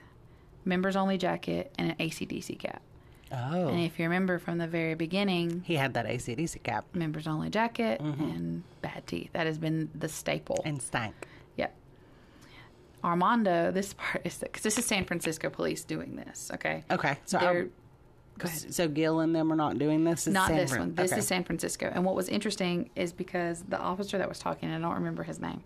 members 0.65 0.97
only 0.97 1.19
jacket, 1.19 1.75
and 1.77 1.91
an 1.91 1.97
ACDC 1.97 2.59
cap. 2.59 2.81
Oh, 3.31 3.69
And 3.69 3.81
if 3.81 3.99
you 3.99 4.07
remember 4.07 4.39
from 4.39 4.57
the 4.57 4.67
very 4.67 4.95
beginning, 4.95 5.63
he 5.67 5.75
had 5.75 5.93
that 5.95 6.07
ACDC 6.07 6.63
cap 6.63 6.87
members 6.95 7.27
only 7.27 7.51
jacket 7.51 8.01
mm-hmm. 8.01 8.23
and 8.23 8.63
bad 8.81 9.07
teeth. 9.07 9.31
That 9.35 9.47
has 9.47 9.59
been 9.59 9.91
the 9.95 10.09
staple. 10.09 10.63
and 10.65 10.81
stank. 10.81 11.15
Yep. 11.57 11.75
Armando, 13.05 13.71
this 13.71 13.95
part 13.95 14.23
is 14.25 14.39
because 14.39 14.63
this 14.63 14.79
is 14.79 14.87
San 14.87 15.05
Francisco 15.05 15.51
police 15.51 15.85
doing 15.85 16.17
this. 16.17 16.51
Okay. 16.55 16.85
Okay, 16.91 17.19
so 17.27 17.39
They're, 17.39 17.51
I, 17.51 17.53
go 17.53 17.59
ahead. 17.59 17.71
So 18.47 18.89
Gil 18.89 19.21
and 19.21 19.35
them 19.35 19.53
are 19.53 19.57
not 19.57 19.79
doing 19.79 20.05
this. 20.05 20.27
It's 20.27 20.35
Not 20.35 20.49
San 20.49 20.57
this 20.57 20.71
Fran- 20.71 20.81
one. 20.81 20.95
This 20.95 21.13
okay. 21.13 21.19
is 21.21 21.27
San 21.27 21.45
Francisco. 21.45 21.91
And 21.93 22.05
what 22.05 22.15
was 22.15 22.29
interesting 22.29 22.91
is 22.95 23.13
because 23.13 23.63
the 23.69 23.79
officer 23.79 24.19
that 24.19 24.29
was 24.29 24.39
talking, 24.39 24.71
I 24.71 24.79
don't 24.79 24.95
remember 24.95 25.23
his 25.23 25.41
name, 25.41 25.63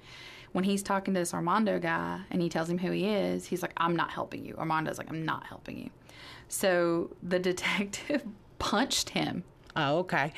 when 0.53 0.65
he's 0.65 0.83
talking 0.83 1.15
to 1.15 1.21
this 1.21 1.35
Armando 1.35 1.79
guy 1.79 2.21
and 2.31 2.41
he 2.41 2.49
tells 2.49 2.69
him 2.69 2.79
who 2.79 2.91
he 2.91 3.09
is, 3.09 3.47
he's 3.47 3.63
like, 3.63 3.73
I'm 3.77 3.97
not 3.97 4.11
helping 4.11 4.45
you. 4.45 4.55
Armando's 4.57 4.99
like, 4.99 5.11
I'm 5.11 5.25
not 5.25 5.47
helping 5.47 5.79
you. 5.79 5.91
So 6.49 7.11
the 7.23 7.39
detective 7.51 8.23
punched 8.59 9.11
him. 9.11 9.45
Oh, 9.75 9.99
okay. 10.01 10.33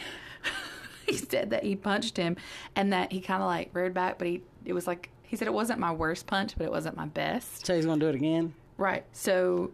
he 1.07 1.17
said 1.17 1.51
that 1.51 1.65
he 1.65 1.77
punched 1.77 2.17
him 2.17 2.37
and 2.77 2.93
that 2.93 3.13
he 3.13 3.21
kind 3.21 3.43
of 3.43 3.47
like 3.47 3.71
reared 3.73 3.95
back, 3.95 4.19
but 4.19 4.27
he, 4.27 4.43
it 4.65 4.73
was 4.73 4.87
like, 4.87 5.11
he 5.23 5.37
said 5.37 5.49
it 5.49 5.55
wasn't 5.55 5.81
my 5.81 5.93
worst 5.93 6.27
punch, 6.27 6.55
but 6.57 6.65
it 6.65 6.71
wasn't 6.71 6.97
my 6.97 7.07
best. 7.07 7.67
So 7.67 7.75
he's 7.75 7.87
gonna 7.87 8.01
do 8.01 8.09
it 8.09 8.15
again. 8.15 8.55
Right. 8.77 9.05
So 9.13 9.73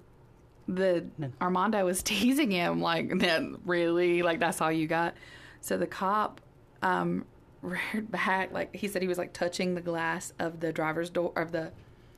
the 0.74 1.06
Armando 1.40 1.84
was 1.84 2.02
teasing 2.04 2.50
him 2.50 2.80
like 2.80 3.18
that 3.18 3.42
really 3.64 4.22
like 4.22 4.40
that's 4.40 4.60
all 4.60 4.72
you 4.72 4.86
got. 4.86 5.14
So 5.60 5.76
the 5.76 5.86
cop 5.86 6.40
um 6.82 7.24
reared 7.62 8.10
back 8.10 8.52
like 8.52 8.74
he 8.74 8.88
said 8.88 9.02
he 9.02 9.08
was 9.08 9.18
like 9.18 9.32
touching 9.34 9.74
the 9.74 9.80
glass 9.82 10.32
of 10.38 10.60
the 10.60 10.72
driver's 10.72 11.10
door 11.10 11.32
of 11.36 11.52
the 11.52 11.70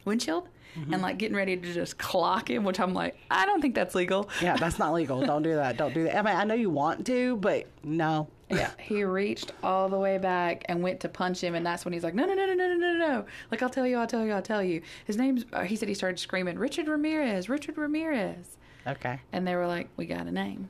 windshield 0.04 0.48
and 0.90 1.02
like 1.02 1.18
getting 1.18 1.36
ready 1.36 1.54
to 1.54 1.74
just 1.74 1.98
clock 1.98 2.48
him, 2.48 2.64
which 2.64 2.80
I'm 2.80 2.94
like, 2.94 3.16
I 3.30 3.44
don't 3.44 3.60
think 3.60 3.74
that's 3.74 3.94
legal. 3.94 4.30
Yeah, 4.40 4.56
that's 4.56 4.78
not 4.78 4.94
legal. 4.94 5.20
Don't 5.20 5.42
do 5.42 5.54
that. 5.56 5.76
Don't 5.76 5.92
do 5.92 6.04
that. 6.04 6.16
I 6.16 6.22
mean, 6.22 6.34
I 6.34 6.44
know 6.44 6.54
you 6.54 6.70
want 6.70 7.04
to, 7.06 7.36
but 7.36 7.66
no. 7.84 8.28
Yeah, 8.52 8.70
he 8.78 9.02
reached 9.04 9.52
all 9.62 9.88
the 9.88 9.98
way 9.98 10.18
back 10.18 10.64
and 10.68 10.82
went 10.82 11.00
to 11.00 11.08
punch 11.08 11.40
him, 11.40 11.54
and 11.54 11.64
that's 11.64 11.84
when 11.84 11.92
he's 11.92 12.04
like, 12.04 12.14
"No, 12.14 12.24
no, 12.26 12.34
no, 12.34 12.46
no, 12.46 12.54
no, 12.54 12.68
no, 12.68 12.76
no, 12.76 12.94
no! 12.98 13.24
Like 13.50 13.62
I'll 13.62 13.70
tell 13.70 13.86
you, 13.86 13.96
I'll 13.98 14.06
tell 14.06 14.24
you, 14.24 14.32
I'll 14.32 14.42
tell 14.42 14.62
you." 14.62 14.82
His 15.06 15.16
name's. 15.16 15.44
Uh, 15.52 15.62
he 15.62 15.76
said 15.76 15.88
he 15.88 15.94
started 15.94 16.18
screaming, 16.18 16.58
"Richard 16.58 16.88
Ramirez, 16.88 17.48
Richard 17.48 17.76
Ramirez," 17.78 18.56
Okay. 18.86 19.18
and 19.32 19.46
they 19.46 19.54
were 19.56 19.66
like, 19.66 19.88
"We 19.96 20.06
got 20.06 20.26
a 20.26 20.32
name." 20.32 20.68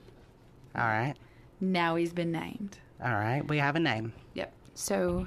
All 0.77 0.87
right. 0.87 1.15
Now 1.61 1.97
he's 1.97 2.13
been 2.13 2.33
named. 2.33 2.79
All 3.05 3.11
right. 3.13 3.47
We 3.47 3.59
have 3.59 3.77
a 3.77 3.81
name. 3.81 4.13
Yep. 4.35 4.53
So, 4.75 5.27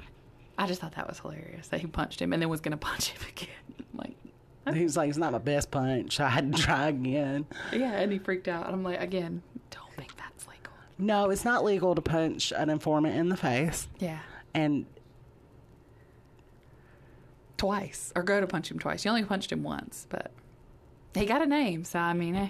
I 0.58 0.66
just 0.66 0.80
thought 0.80 0.94
that 0.96 1.06
was 1.08 1.18
hilarious 1.20 1.68
that 1.68 1.80
he 1.80 1.86
punched 1.86 2.20
him 2.20 2.32
and 2.32 2.42
then 2.42 2.48
was 2.48 2.60
going 2.60 2.72
to 2.78 2.78
punch 2.78 3.08
him 3.10 3.22
again. 3.28 3.86
like, 3.94 4.16
He 4.74 4.82
was 4.82 4.96
like, 4.96 5.08
"It's 5.08 5.18
not 5.18 5.32
my 5.32 5.38
best 5.38 5.70
punch. 5.70 6.18
I 6.20 6.28
had 6.30 6.52
to 6.52 6.60
try 6.62 6.88
again." 6.88 7.46
yeah, 7.72 7.92
and 7.92 8.10
he 8.10 8.18
freaked 8.18 8.48
out. 8.48 8.66
And 8.66 8.74
I'm 8.74 8.82
like, 8.82 9.00
again, 9.00 9.42
don't 9.70 9.92
think 9.94 10.16
that's 10.16 10.46
legal. 10.48 10.72
No, 10.98 11.30
it's 11.30 11.44
not 11.44 11.64
legal 11.64 11.94
to 11.94 12.00
punch 12.00 12.52
an 12.56 12.70
informant 12.70 13.14
in 13.16 13.28
the 13.28 13.36
face, 13.36 13.86
Yeah. 13.98 14.18
and 14.54 14.86
Twice. 17.56 18.12
Or 18.14 18.22
go 18.22 18.40
to 18.40 18.46
punch 18.46 18.70
him 18.70 18.78
twice. 18.78 19.04
You 19.04 19.10
only 19.10 19.24
punched 19.24 19.50
him 19.50 19.62
once, 19.62 20.06
but 20.10 20.30
he 21.14 21.24
got 21.24 21.40
a 21.40 21.46
name. 21.46 21.84
So, 21.84 21.98
I 21.98 22.12
mean, 22.12 22.36
eh. 22.36 22.48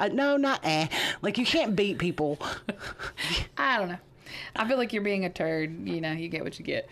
uh, 0.00 0.08
no, 0.08 0.36
not 0.36 0.60
eh. 0.64 0.88
Like 1.22 1.38
you 1.38 1.46
can't 1.46 1.76
beat 1.76 1.98
people. 1.98 2.38
I 3.56 3.78
don't 3.78 3.88
know. 3.90 3.98
I 4.56 4.66
feel 4.66 4.76
like 4.76 4.92
you're 4.92 5.04
being 5.04 5.24
a 5.24 5.30
turd. 5.30 5.86
You 5.88 6.00
know, 6.00 6.10
you 6.12 6.28
get 6.28 6.42
what 6.42 6.58
you 6.58 6.64
get. 6.64 6.88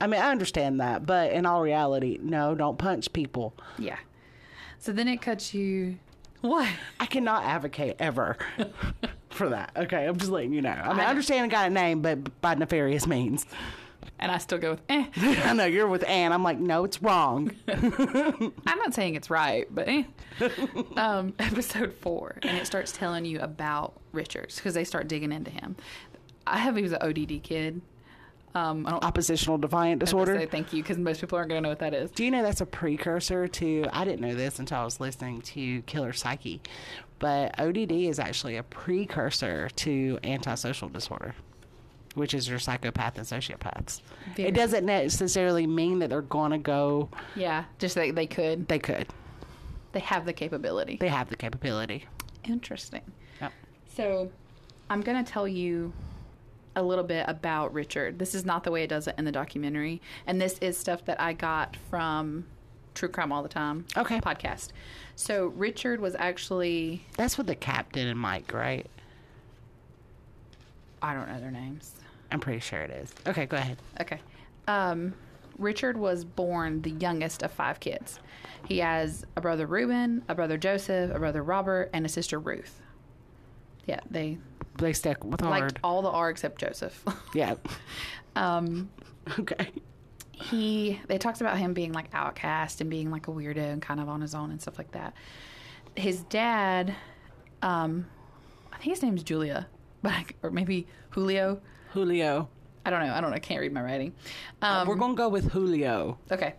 I 0.00 0.06
mean, 0.06 0.20
I 0.20 0.30
understand 0.30 0.80
that, 0.80 1.04
but 1.04 1.32
in 1.32 1.44
all 1.44 1.60
reality, 1.60 2.18
no, 2.22 2.54
don't 2.54 2.78
punch 2.78 3.12
people. 3.12 3.52
Yeah. 3.78 3.98
So 4.78 4.90
then 4.92 5.06
it 5.08 5.20
cuts 5.20 5.52
you. 5.52 5.98
What? 6.40 6.68
I 7.00 7.04
cannot 7.06 7.44
advocate 7.44 7.96
ever 7.98 8.38
for 9.34 9.48
that. 9.50 9.72
Okay, 9.76 10.06
I'm 10.06 10.16
just 10.16 10.30
letting 10.30 10.52
you 10.52 10.62
know. 10.62 10.70
I 10.70 10.88
mean, 10.90 11.00
I, 11.00 11.04
I- 11.04 11.10
understand 11.10 11.44
I 11.44 11.48
got 11.48 11.66
a 11.66 11.70
name, 11.70 12.00
but 12.02 12.40
by 12.40 12.54
nefarious 12.54 13.06
means. 13.06 13.46
And 14.18 14.30
I 14.30 14.38
still 14.38 14.58
go 14.58 14.70
with 14.72 14.82
eh. 14.88 15.06
I 15.44 15.52
know 15.54 15.64
you're 15.64 15.88
with 15.88 16.04
Anne. 16.08 16.32
I'm 16.32 16.42
like, 16.44 16.58
no, 16.58 16.84
it's 16.84 17.02
wrong. 17.02 17.50
I'm 17.68 18.52
not 18.78 18.94
saying 18.94 19.16
it's 19.16 19.28
right, 19.28 19.66
but 19.74 19.88
eh. 19.88 20.04
um, 20.96 21.34
episode 21.38 21.92
four, 22.00 22.36
and 22.42 22.56
it 22.56 22.66
starts 22.66 22.92
telling 22.92 23.24
you 23.24 23.40
about 23.40 23.94
Richards 24.12 24.56
because 24.56 24.74
they 24.74 24.84
start 24.84 25.08
digging 25.08 25.32
into 25.32 25.50
him. 25.50 25.76
I 26.46 26.58
have 26.58 26.76
he 26.76 26.82
was 26.82 26.92
an 26.92 26.98
ODD 27.02 27.42
kid. 27.42 27.80
Um, 28.54 28.86
I 28.86 28.90
don't 28.90 29.02
Oppositional 29.04 29.58
defiant 29.58 29.98
disorder. 29.98 30.36
say 30.38 30.46
thank 30.46 30.72
you 30.72 30.80
because 30.80 30.96
most 30.96 31.20
people 31.20 31.36
aren't 31.36 31.48
going 31.50 31.60
to 31.60 31.62
know 31.66 31.70
what 31.70 31.80
that 31.80 31.92
is. 31.92 32.12
Do 32.12 32.24
you 32.24 32.30
know 32.30 32.42
that's 32.42 32.60
a 32.60 32.66
precursor 32.66 33.48
to? 33.48 33.84
I 33.92 34.04
didn't 34.04 34.20
know 34.20 34.34
this 34.36 34.60
until 34.60 34.78
I 34.78 34.84
was 34.84 35.00
listening 35.00 35.40
to 35.42 35.82
Killer 35.82 36.12
Psyche, 36.12 36.60
but 37.18 37.58
ODD 37.58 37.92
is 37.92 38.18
actually 38.18 38.56
a 38.56 38.62
precursor 38.62 39.68
to 39.76 40.18
antisocial 40.24 40.88
disorder, 40.88 41.34
which 42.14 42.34
is 42.34 42.48
your 42.48 42.58
psychopath 42.58 43.16
and 43.18 43.26
sociopaths. 43.26 44.00
Very- 44.36 44.48
It 44.48 44.54
doesn't 44.54 44.84
necessarily 44.84 45.66
mean 45.66 45.98
that 46.00 46.10
they're 46.10 46.22
gonna 46.22 46.58
go. 46.58 47.08
Yeah, 47.34 47.64
just 47.78 47.94
they 47.94 48.10
they 48.10 48.26
could. 48.26 48.68
They 48.68 48.78
could. 48.78 49.08
They 49.92 50.00
have 50.00 50.26
the 50.26 50.32
capability. 50.32 50.96
They 51.00 51.08
have 51.08 51.28
the 51.30 51.36
capability. 51.36 52.06
Interesting. 52.44 53.02
Yep. 53.40 53.52
So, 53.94 54.30
I'm 54.90 55.00
going 55.02 55.24
to 55.24 55.32
tell 55.32 55.46
you 55.46 55.92
a 56.76 56.82
little 56.82 57.04
bit 57.04 57.24
about 57.28 57.72
Richard. 57.72 58.18
This 58.18 58.34
is 58.34 58.44
not 58.44 58.64
the 58.64 58.72
way 58.72 58.82
it 58.82 58.88
does 58.88 59.06
it 59.06 59.14
in 59.16 59.24
the 59.24 59.30
documentary, 59.32 60.02
and 60.26 60.40
this 60.40 60.58
is 60.58 60.76
stuff 60.76 61.04
that 61.04 61.20
I 61.20 61.32
got 61.32 61.76
from 61.88 62.44
True 62.94 63.08
Crime 63.08 63.32
All 63.32 63.42
the 63.42 63.48
Time 63.48 63.84
Okay. 63.96 64.20
podcast. 64.20 64.68
So, 65.16 65.46
Richard 65.48 66.00
was 66.00 66.14
actually 66.16 67.04
That's 67.16 67.36
what 67.38 67.46
the 67.46 67.54
captain 67.54 68.06
and 68.08 68.18
Mike, 68.18 68.52
right? 68.52 68.86
I 71.02 71.14
don't 71.14 71.28
know 71.28 71.38
their 71.40 71.50
names. 71.50 71.92
I'm 72.30 72.40
pretty 72.40 72.60
sure 72.60 72.80
it 72.80 72.90
is. 72.90 73.14
Okay, 73.26 73.46
go 73.46 73.56
ahead. 73.56 73.78
Okay. 74.00 74.20
Um, 74.66 75.14
Richard 75.58 75.96
was 75.96 76.24
born 76.24 76.82
the 76.82 76.90
youngest 76.90 77.42
of 77.42 77.52
five 77.52 77.78
kids. 77.78 78.18
He 78.66 78.78
has 78.78 79.24
a 79.36 79.40
brother 79.40 79.66
Reuben, 79.66 80.22
a 80.28 80.34
brother 80.34 80.56
Joseph, 80.56 81.14
a 81.14 81.18
brother 81.18 81.42
Robert, 81.42 81.90
and 81.92 82.06
a 82.06 82.08
sister 82.08 82.38
Ruth. 82.40 82.80
Yeah, 83.86 84.00
they 84.10 84.38
They 84.78 84.94
stick 84.94 85.22
with 85.22 85.42
liked 85.42 85.78
all 85.84 86.00
the 86.02 86.08
R 86.08 86.30
except 86.30 86.58
Joseph. 86.58 87.04
Yeah. 87.34 87.54
um, 88.34 88.88
Okay. 89.38 89.68
He 90.42 91.00
they 91.08 91.18
talks 91.18 91.40
about 91.40 91.58
him 91.58 91.74
being 91.74 91.92
like 91.92 92.06
outcast 92.12 92.80
and 92.80 92.90
being 92.90 93.10
like 93.10 93.28
a 93.28 93.30
weirdo 93.30 93.72
and 93.72 93.82
kind 93.82 94.00
of 94.00 94.08
on 94.08 94.20
his 94.20 94.34
own 94.34 94.50
and 94.50 94.60
stuff 94.60 94.78
like 94.78 94.92
that. 94.92 95.14
His 95.96 96.22
dad, 96.24 96.94
um, 97.62 98.06
I 98.72 98.76
think 98.78 98.94
his 98.94 99.02
name's 99.02 99.22
Julia, 99.22 99.68
but 100.02 100.12
I, 100.12 100.24
or 100.42 100.50
maybe 100.50 100.86
Julio. 101.10 101.60
Julio. 101.92 102.48
I 102.86 102.90
don't 102.90 103.00
know. 103.00 103.14
I 103.14 103.20
don't 103.20 103.30
know. 103.30 103.36
I 103.36 103.40
can't 103.40 103.60
read 103.60 103.72
my 103.72 103.82
writing. 103.82 104.14
Um, 104.60 104.86
We're 104.86 104.96
gonna 104.96 105.14
go 105.14 105.28
with 105.28 105.52
Julio. 105.52 106.18
Okay. 106.30 106.54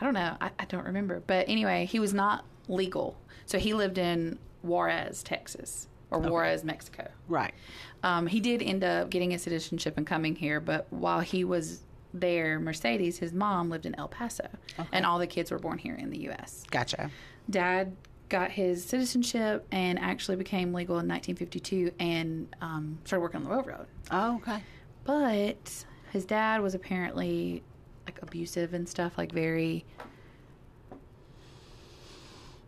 I 0.00 0.04
don't 0.04 0.14
know. 0.14 0.36
I, 0.40 0.50
I 0.58 0.64
don't 0.66 0.84
remember. 0.84 1.22
But 1.26 1.48
anyway, 1.48 1.86
he 1.86 1.98
was 2.00 2.14
not 2.14 2.44
legal. 2.68 3.16
So 3.46 3.58
he 3.58 3.74
lived 3.74 3.98
in 3.98 4.38
Juarez, 4.62 5.22
Texas, 5.22 5.88
or 6.10 6.18
Juarez, 6.18 6.64
Mexico. 6.64 7.08
Right. 7.28 7.54
Um, 8.02 8.26
he 8.26 8.40
did 8.40 8.62
end 8.62 8.84
up 8.84 9.10
getting 9.10 9.34
a 9.34 9.38
citizenship 9.38 9.96
and 9.96 10.06
coming 10.06 10.36
here, 10.36 10.60
but 10.60 10.86
while 10.90 11.20
he 11.20 11.44
was 11.44 11.80
there, 12.20 12.58
Mercedes, 12.58 13.18
his 13.18 13.32
mom, 13.32 13.70
lived 13.70 13.86
in 13.86 13.94
El 13.96 14.08
Paso. 14.08 14.48
And 14.92 15.06
all 15.06 15.18
the 15.18 15.26
kids 15.26 15.50
were 15.50 15.58
born 15.58 15.78
here 15.78 15.94
in 15.94 16.10
the 16.10 16.18
U.S. 16.18 16.64
Gotcha. 16.70 17.10
Dad 17.48 17.96
got 18.28 18.50
his 18.50 18.84
citizenship 18.84 19.66
and 19.70 19.98
actually 19.98 20.36
became 20.36 20.72
legal 20.74 20.94
in 20.98 21.08
1952 21.08 21.92
and 22.00 22.48
um, 22.60 22.98
started 23.04 23.22
working 23.22 23.38
on 23.38 23.44
the 23.44 23.50
railroad. 23.50 23.86
Oh, 24.10 24.36
okay. 24.36 24.62
But 25.04 25.84
his 26.12 26.24
dad 26.24 26.60
was 26.60 26.74
apparently 26.74 27.62
like 28.04 28.20
abusive 28.22 28.74
and 28.74 28.88
stuff, 28.88 29.16
like 29.18 29.32
very, 29.32 29.84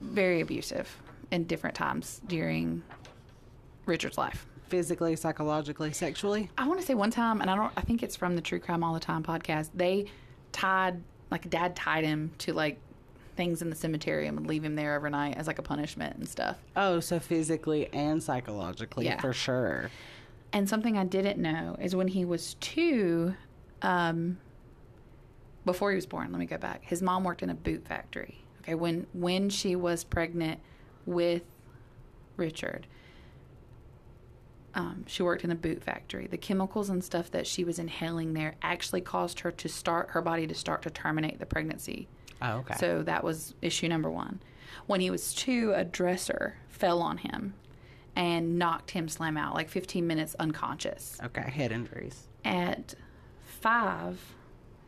very 0.01 0.40
abusive 0.40 1.01
in 1.30 1.44
different 1.44 1.74
times 1.74 2.20
during 2.26 2.82
Richard's 3.86 4.18
life. 4.18 4.46
Physically, 4.68 5.16
psychologically, 5.16 5.92
sexually. 5.92 6.50
I 6.58 6.66
want 6.68 6.78
to 6.80 6.86
say 6.86 6.94
one 6.94 7.10
time, 7.10 7.40
and 7.40 7.50
I 7.50 7.56
don't, 7.56 7.72
I 7.76 7.80
think 7.80 8.02
it's 8.02 8.16
from 8.16 8.36
the 8.36 8.42
True 8.42 8.58
Crime 8.58 8.84
All 8.84 8.92
the 8.94 9.00
Time 9.00 9.22
podcast. 9.22 9.70
They 9.74 10.06
tied, 10.52 11.02
like, 11.30 11.48
dad 11.48 11.74
tied 11.74 12.04
him 12.04 12.32
to 12.38 12.52
like 12.52 12.78
things 13.36 13.62
in 13.62 13.70
the 13.70 13.76
cemetery 13.76 14.26
and 14.26 14.36
would 14.38 14.48
leave 14.48 14.64
him 14.64 14.74
there 14.74 14.96
overnight 14.96 15.36
as 15.36 15.46
like 15.46 15.58
a 15.58 15.62
punishment 15.62 16.16
and 16.16 16.28
stuff. 16.28 16.58
Oh, 16.76 16.98
so 17.00 17.18
physically 17.20 17.88
and 17.94 18.20
psychologically 18.22 19.04
Yeah. 19.06 19.20
for 19.20 19.32
sure. 19.32 19.90
And 20.52 20.68
something 20.68 20.98
I 20.98 21.04
didn't 21.04 21.38
know 21.40 21.76
is 21.80 21.94
when 21.94 22.08
he 22.08 22.24
was 22.24 22.54
two, 22.54 23.34
um, 23.82 24.38
before 25.64 25.90
he 25.92 25.94
was 25.96 26.06
born, 26.06 26.32
let 26.32 26.38
me 26.40 26.46
go 26.46 26.58
back. 26.58 26.82
His 26.84 27.00
mom 27.00 27.22
worked 27.24 27.42
in 27.42 27.50
a 27.50 27.54
boot 27.54 27.86
factory. 27.86 28.42
Okay, 28.62 28.74
when 28.74 29.06
when 29.12 29.50
she 29.50 29.76
was 29.76 30.02
pregnant 30.04 30.60
with 31.06 31.42
Richard, 32.36 32.86
um, 34.78 35.04
she 35.08 35.22
worked 35.22 35.42
in 35.44 35.50
a 35.50 35.54
boot 35.56 35.82
factory. 35.82 36.26
The 36.28 36.36
chemicals 36.38 36.88
and 36.88 37.02
stuff 37.02 37.30
that 37.32 37.46
she 37.46 37.64
was 37.64 37.78
inhaling 37.78 38.32
there 38.34 38.54
actually 38.62 39.00
caused 39.00 39.40
her 39.40 39.50
to 39.50 39.68
start 39.68 40.10
her 40.10 40.22
body 40.22 40.46
to 40.46 40.54
start 40.54 40.82
to 40.82 40.90
terminate 40.90 41.38
the 41.40 41.46
pregnancy. 41.46 42.06
Oh, 42.40 42.58
okay. 42.58 42.74
So 42.78 43.02
that 43.02 43.24
was 43.24 43.54
issue 43.60 43.88
number 43.88 44.08
one. 44.10 44.40
When 44.86 45.00
he 45.00 45.10
was 45.10 45.34
two, 45.34 45.72
a 45.74 45.84
dresser 45.84 46.56
fell 46.68 47.02
on 47.02 47.18
him 47.18 47.54
and 48.14 48.56
knocked 48.58 48.92
him 48.92 49.08
slam 49.08 49.36
out, 49.36 49.54
like 49.54 49.68
15 49.68 50.06
minutes 50.06 50.36
unconscious. 50.38 51.18
okay, 51.24 51.50
head 51.50 51.72
injuries. 51.72 52.28
At 52.44 52.94
five, 53.42 54.20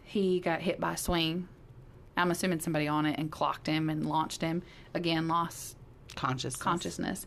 he 0.05 0.39
got 0.41 0.61
hit 0.63 0.79
by 0.81 0.93
a 0.93 0.97
swing. 0.97 1.49
I'm 2.17 2.31
assuming 2.31 2.61
somebody 2.61 2.87
on 2.87 3.07
it 3.07 3.19
and 3.19 3.31
clocked 3.31 3.67
him 3.67 3.91
and 3.91 4.07
launched 4.07 4.41
him. 4.41 4.63
Again, 4.95 5.27
lost 5.27 5.77
Consciousness. 6.17 6.61
consciousness. 6.63 7.27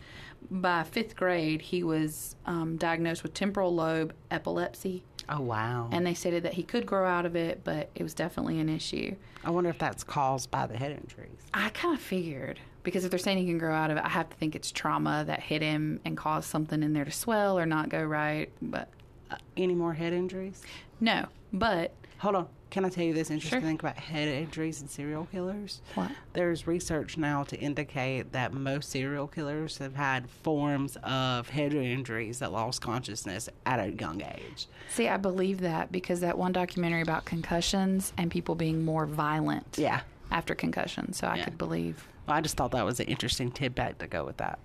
By 0.52 0.84
fifth 0.84 1.16
grade, 1.16 1.62
he 1.62 1.84
was 1.84 2.36
um, 2.46 2.78
diagnosed 2.78 3.24
with 3.24 3.34
temporal 3.34 3.74
lobe 3.74 4.14
epilepsy, 4.32 5.04
Oh, 5.30 5.42
wow. 5.42 5.90
and 5.92 6.06
they 6.06 6.14
stated 6.14 6.44
that 6.44 6.54
he 6.54 6.64
could 6.64 6.86
grow 6.86 7.06
out 7.08 7.26
of 7.26 7.36
it, 7.36 7.62
but 7.64 7.90
it 7.96 8.04
was 8.04 8.14
definitely 8.14 8.60
an 8.60 8.70
issue. 8.70 9.16
I 9.44 9.50
wonder 9.52 9.70
if 9.70 9.78
that's 9.80 10.04
caused 10.04 10.52
by 10.52 10.68
the 10.68 10.78
head 10.78 10.92
injuries. 10.92 11.40
I 11.54 11.70
kind 11.70 11.96
of 11.96 12.02
figured 12.02 12.60
because 12.84 13.06
if 13.06 13.10
they're 13.12 13.20
saying 13.20 13.38
he 13.38 13.46
can 13.46 13.58
grow 13.58 13.74
out 13.74 13.90
of 13.92 13.98
it, 13.98 14.04
I 14.04 14.10
have 14.10 14.30
to 14.30 14.36
think 14.38 14.56
it's 14.56 14.72
trauma 14.72 15.24
that 15.28 15.40
hit 15.42 15.62
him 15.62 16.00
and 16.06 16.18
caused 16.18 16.50
something 16.50 16.84
in 16.84 16.94
there 16.94 17.06
to 17.06 17.12
swell 17.12 17.58
or 17.58 17.66
not 17.66 17.90
go 17.90 18.04
right. 18.04 18.50
But 18.62 18.90
Uh, 19.32 19.38
any 19.58 19.74
more 19.74 19.94
head 19.94 20.12
injuries? 20.14 20.62
no, 21.00 21.28
but 21.54 21.94
Hold 22.20 22.36
on. 22.36 22.48
Can 22.74 22.86
I 22.86 22.90
tell 22.90 23.04
you 23.04 23.14
this 23.14 23.30
interesting 23.30 23.60
Sure. 23.60 23.68
thing 23.70 23.80
about 23.80 23.98
head 24.00 24.28
injuries 24.28 24.82
and 24.82 24.90
serial 24.90 25.28
killers? 25.32 25.80
What? 25.94 26.10
There's 26.34 26.66
research 26.66 27.20
now 27.20 27.44
to 27.44 27.60
indicate 27.60 28.32
that 28.32 28.52
most 28.52 28.90
serial 28.90 29.28
killers 29.28 29.78
have 29.78 29.96
had 29.96 30.28
forms 30.28 30.98
of 31.04 31.50
head 31.50 31.76
injuries 31.76 32.40
that 32.40 32.52
lost 32.52 32.82
consciousness 32.82 33.48
at 33.68 33.80
a 33.80 33.92
young 33.92 34.24
age. 34.24 34.66
see, 34.90 35.08
I 35.08 35.18
believe 35.18 35.62
that 35.62 35.92
because 35.92 36.22
that 36.22 36.36
one 36.36 36.52
documentary 36.52 37.02
about 37.04 37.26
concussions 37.26 38.12
and 38.18 38.32
people 38.32 38.56
being 38.56 38.84
more 38.84 39.06
violent 39.06 39.78
Yeah. 39.78 40.02
after 40.32 40.56
concussion. 40.56 41.14
So 41.14 41.28
I 41.28 41.36
Yeah. 41.38 41.44
could 41.44 41.60
believe 41.60 42.08
Well, 42.26 42.36
I 42.38 42.42
just 42.42 42.58
thought 42.58 42.72
that 42.72 42.86
was 42.86 43.00
an 43.00 43.06
interesting 43.06 43.52
tidbit 43.52 44.00
to 44.00 44.08
go 44.08 44.26
with 44.26 44.38
that. 44.38 44.58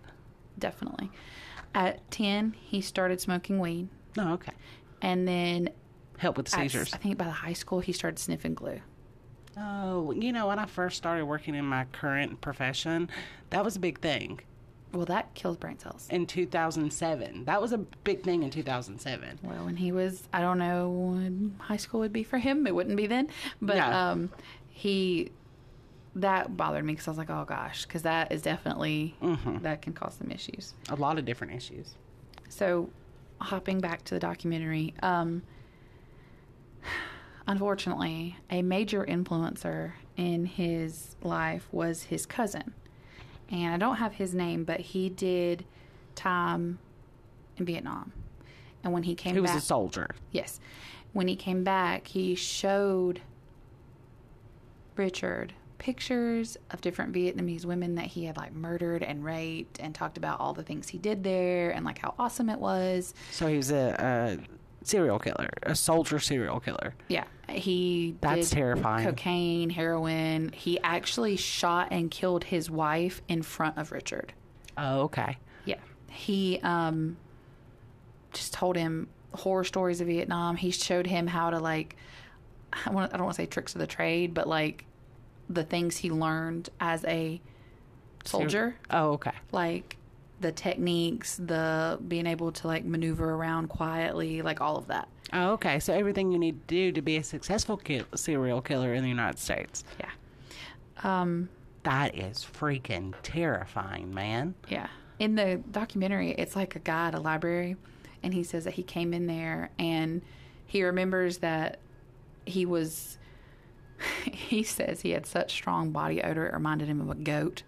definitely. 0.59 1.11
At 1.75 2.11
10, 2.11 2.55
he 2.59 2.81
started 2.81 3.21
smoking 3.21 3.59
weed. 3.59 3.89
No, 4.17 4.33
okay. 4.33 4.53
And 5.03 5.29
then 5.29 5.69
Help 6.19 6.37
with 6.37 6.53
at- 6.55 6.61
seizures. 6.61 6.93
I 6.95 6.99
think 6.99 7.17
by 7.19 7.25
the 7.25 7.31
high 7.31 7.53
school, 7.55 7.81
he 7.81 7.93
started 7.93 8.19
sniffing 8.19 8.55
glue. 8.55 8.81
Oh, 9.57 10.13
you 10.13 10.33
know, 10.33 10.47
when 10.49 10.59
I 10.59 10.67
first 10.67 10.97
started 10.97 11.25
working 11.25 11.55
in 11.55 11.65
my 11.65 11.85
current 11.93 12.41
profession, 12.41 13.09
that 13.51 13.65
was 13.65 13.75
a 13.75 13.81
big 13.81 13.99
thing 14.01 14.41
Well, 14.93 15.05
that 15.07 15.35
kills 15.35 15.57
brain 15.57 15.79
cells. 15.81 16.07
in 16.11 16.27
2007. 16.27 17.45
That 17.47 17.61
was 17.61 17.73
a 17.73 17.79
big 17.79 18.23
thing 18.23 18.45
in 18.45 18.51
2007. 18.51 19.41
Well, 19.43 19.65
when 19.65 19.77
he 19.77 19.91
was, 19.91 20.29
I 20.33 20.41
don't 20.43 20.59
know 20.59 20.91
when 20.91 21.57
high 21.59 21.77
school 21.77 22.01
would 22.01 22.13
be 22.13 22.23
for 22.23 22.39
him. 22.39 22.67
It 22.69 22.75
wouldn't 22.75 22.97
be 22.97 23.07
then. 23.09 23.29
But 23.61 23.77
Yeah. 23.77 24.11
um, 24.11 24.31
he, 24.69 25.33
that 26.15 26.57
bothered 26.57 26.85
me 26.85 26.93
because 26.93 27.09
I 27.09 27.11
was 27.11 27.19
like, 27.19 27.31
oh 27.31 27.45
gosh, 27.45 27.85
because 27.85 28.03
that 28.03 28.31
is 28.31 28.43
definitely, 28.43 29.17
Mm-hmm. 29.23 29.59
that 29.63 29.83
can 29.83 29.93
cause 29.93 30.15
some 30.19 30.31
issues. 30.31 30.75
A 30.89 30.95
lot 30.97 31.19
of 31.19 31.25
different 31.25 31.55
issues. 31.55 31.95
So, 32.49 32.91
hopping 33.41 33.81
back 33.81 34.05
to 34.05 34.15
the 34.15 34.21
documentary, 34.21 34.95
um, 35.03 35.43
unfortunately, 37.47 38.37
a 38.51 38.63
major 38.63 39.05
influencer 39.05 39.93
in 40.17 40.47
his 40.47 41.17
life 41.23 41.69
was 41.73 42.05
his 42.05 42.27
cousin. 42.27 42.75
And 43.51 43.75
I 43.75 43.79
don't 43.79 43.97
have 43.97 44.15
his 44.15 44.35
name, 44.35 44.65
but 44.65 44.81
he 44.81 45.09
did 45.09 45.65
time 46.15 46.79
in 47.57 47.65
Vietnam. 47.65 48.13
And 48.85 48.93
when 48.93 49.03
he 49.03 49.15
came 49.15 49.33
back 49.33 49.37
He 49.37 49.41
was 49.41 49.51
back, 49.51 49.59
a 49.59 49.65
soldier. 49.65 50.11
Yes. 50.31 50.61
When 51.13 51.29
he 51.29 51.37
came 51.37 51.65
back, 51.65 52.09
he 52.09 52.35
showed 52.35 53.23
Richard 54.97 55.55
pictures 55.79 56.57
of 56.71 56.81
different 56.81 57.13
Vietnamese 57.13 57.65
women 57.65 57.95
that 57.95 58.07
he 58.07 58.25
had 58.25 58.37
like 58.37 58.53
murdered 58.53 59.03
and 59.03 59.25
raped 59.25 59.79
and 59.81 59.95
talked 59.95 60.19
about 60.19 60.41
all 60.41 60.53
the 60.53 60.63
things 60.63 60.89
he 60.89 60.99
did 60.99 61.23
there 61.23 61.71
and 61.71 61.85
like 61.85 61.99
how 61.99 62.15
awesome 62.19 62.51
it 62.51 62.59
was. 62.59 63.15
So 63.31 63.47
he 63.47 63.57
was 63.57 63.71
a, 63.71 63.95
a 63.99 64.58
serial 64.89 65.19
killer, 65.19 65.49
a 65.63 65.75
soldier 65.75 66.19
serial 66.19 66.61
killer. 66.61 66.95
Yeah. 67.09 67.25
He 67.49 68.17
That's 68.21 68.51
did 68.51 68.57
terrifying. 68.57 69.07
Cocaine, 69.07 69.71
heroin. 69.71 70.51
He 70.53 70.81
actually 70.81 71.37
shot 71.37 71.89
and 71.91 72.11
killed 72.11 72.45
his 72.45 72.71
wife 72.71 73.23
in 73.29 73.43
front 73.43 73.79
of 73.79 73.93
Richard. 73.93 74.33
Oh, 74.77 75.03
okay. 75.03 75.37
Yeah. 75.65 75.77
He 76.11 76.61
um 76.63 77.17
just 78.33 78.53
told 78.53 78.77
him 78.77 79.09
horror 79.35 79.65
stories 79.65 80.01
of 80.01 80.07
Vietnam. 80.07 80.57
He 80.57 80.71
showed 80.71 81.07
him 81.07 81.27
how 81.27 81.51
to 81.51 81.59
like 81.59 81.97
I 82.73 82.81
I 82.87 82.93
don't 82.93 82.95
want 82.95 83.13
to 83.13 83.35
say 83.35 83.47
tricks 83.47 83.75
of 83.75 83.81
the 83.81 83.87
trade, 83.87 84.35
but 84.35 84.47
like 84.49 84.85
the 85.49 85.65
things 85.65 85.97
he 85.99 86.11
learned 86.11 86.69
as 86.81 87.05
a 87.05 87.41
soldier, 88.25 88.77
Oh, 88.91 89.13
okay. 89.13 89.33
like 89.53 89.97
the 90.41 90.53
techniques, 90.53 91.37
the 91.37 91.99
being 92.07 92.27
able 92.27 92.53
to 92.53 92.67
like 92.67 92.85
maneuver 92.85 93.35
around 93.35 93.69
quietly, 93.69 94.43
like 94.43 94.61
all 94.61 94.77
of 94.77 94.87
that. 94.89 95.09
Oh, 95.33 95.51
okay. 95.53 95.79
So 95.81 95.93
everything 95.93 96.33
you 96.33 96.39
need 96.39 96.67
to 96.69 96.75
do 96.75 96.93
to 96.93 97.03
be 97.03 97.17
a 97.17 97.23
successful 97.25 97.77
ki- 97.77 98.05
serial 98.15 98.61
killer 98.63 98.95
in 98.95 99.03
the 99.03 99.09
United 99.09 99.39
States. 99.39 99.85
Yeah. 99.99 100.11
Um 101.03 101.49
That 101.83 102.17
is 102.17 102.45
freaking 102.45 103.15
terrifying, 103.23 104.15
man. 104.15 104.55
Yeah. 104.69 104.89
In 105.19 105.35
the 105.35 105.61
documentary, 105.71 106.31
it's 106.33 106.55
like 106.55 106.77
a 106.77 106.79
guy 106.79 107.09
at 107.09 107.15
a 107.15 107.21
library, 107.21 107.77
and 108.23 108.33
he 108.33 108.45
says 108.45 108.65
that 108.65 108.75
he 108.75 108.83
came 108.85 109.13
in 109.13 109.27
there 109.27 109.71
and 109.79 110.23
he 110.67 110.83
remembers 110.85 111.39
that 111.39 111.79
he 112.45 112.65
was. 112.67 113.19
He 114.31 114.63
says 114.63 115.01
he 115.01 115.11
had 115.11 115.27
such 115.27 115.53
strong 115.53 115.91
body 115.91 116.23
odor, 116.23 116.47
it 116.47 116.55
reminded 116.55 116.89
him 116.89 117.01
of 117.01 117.11
a 117.11 117.15
goat. 117.17 117.65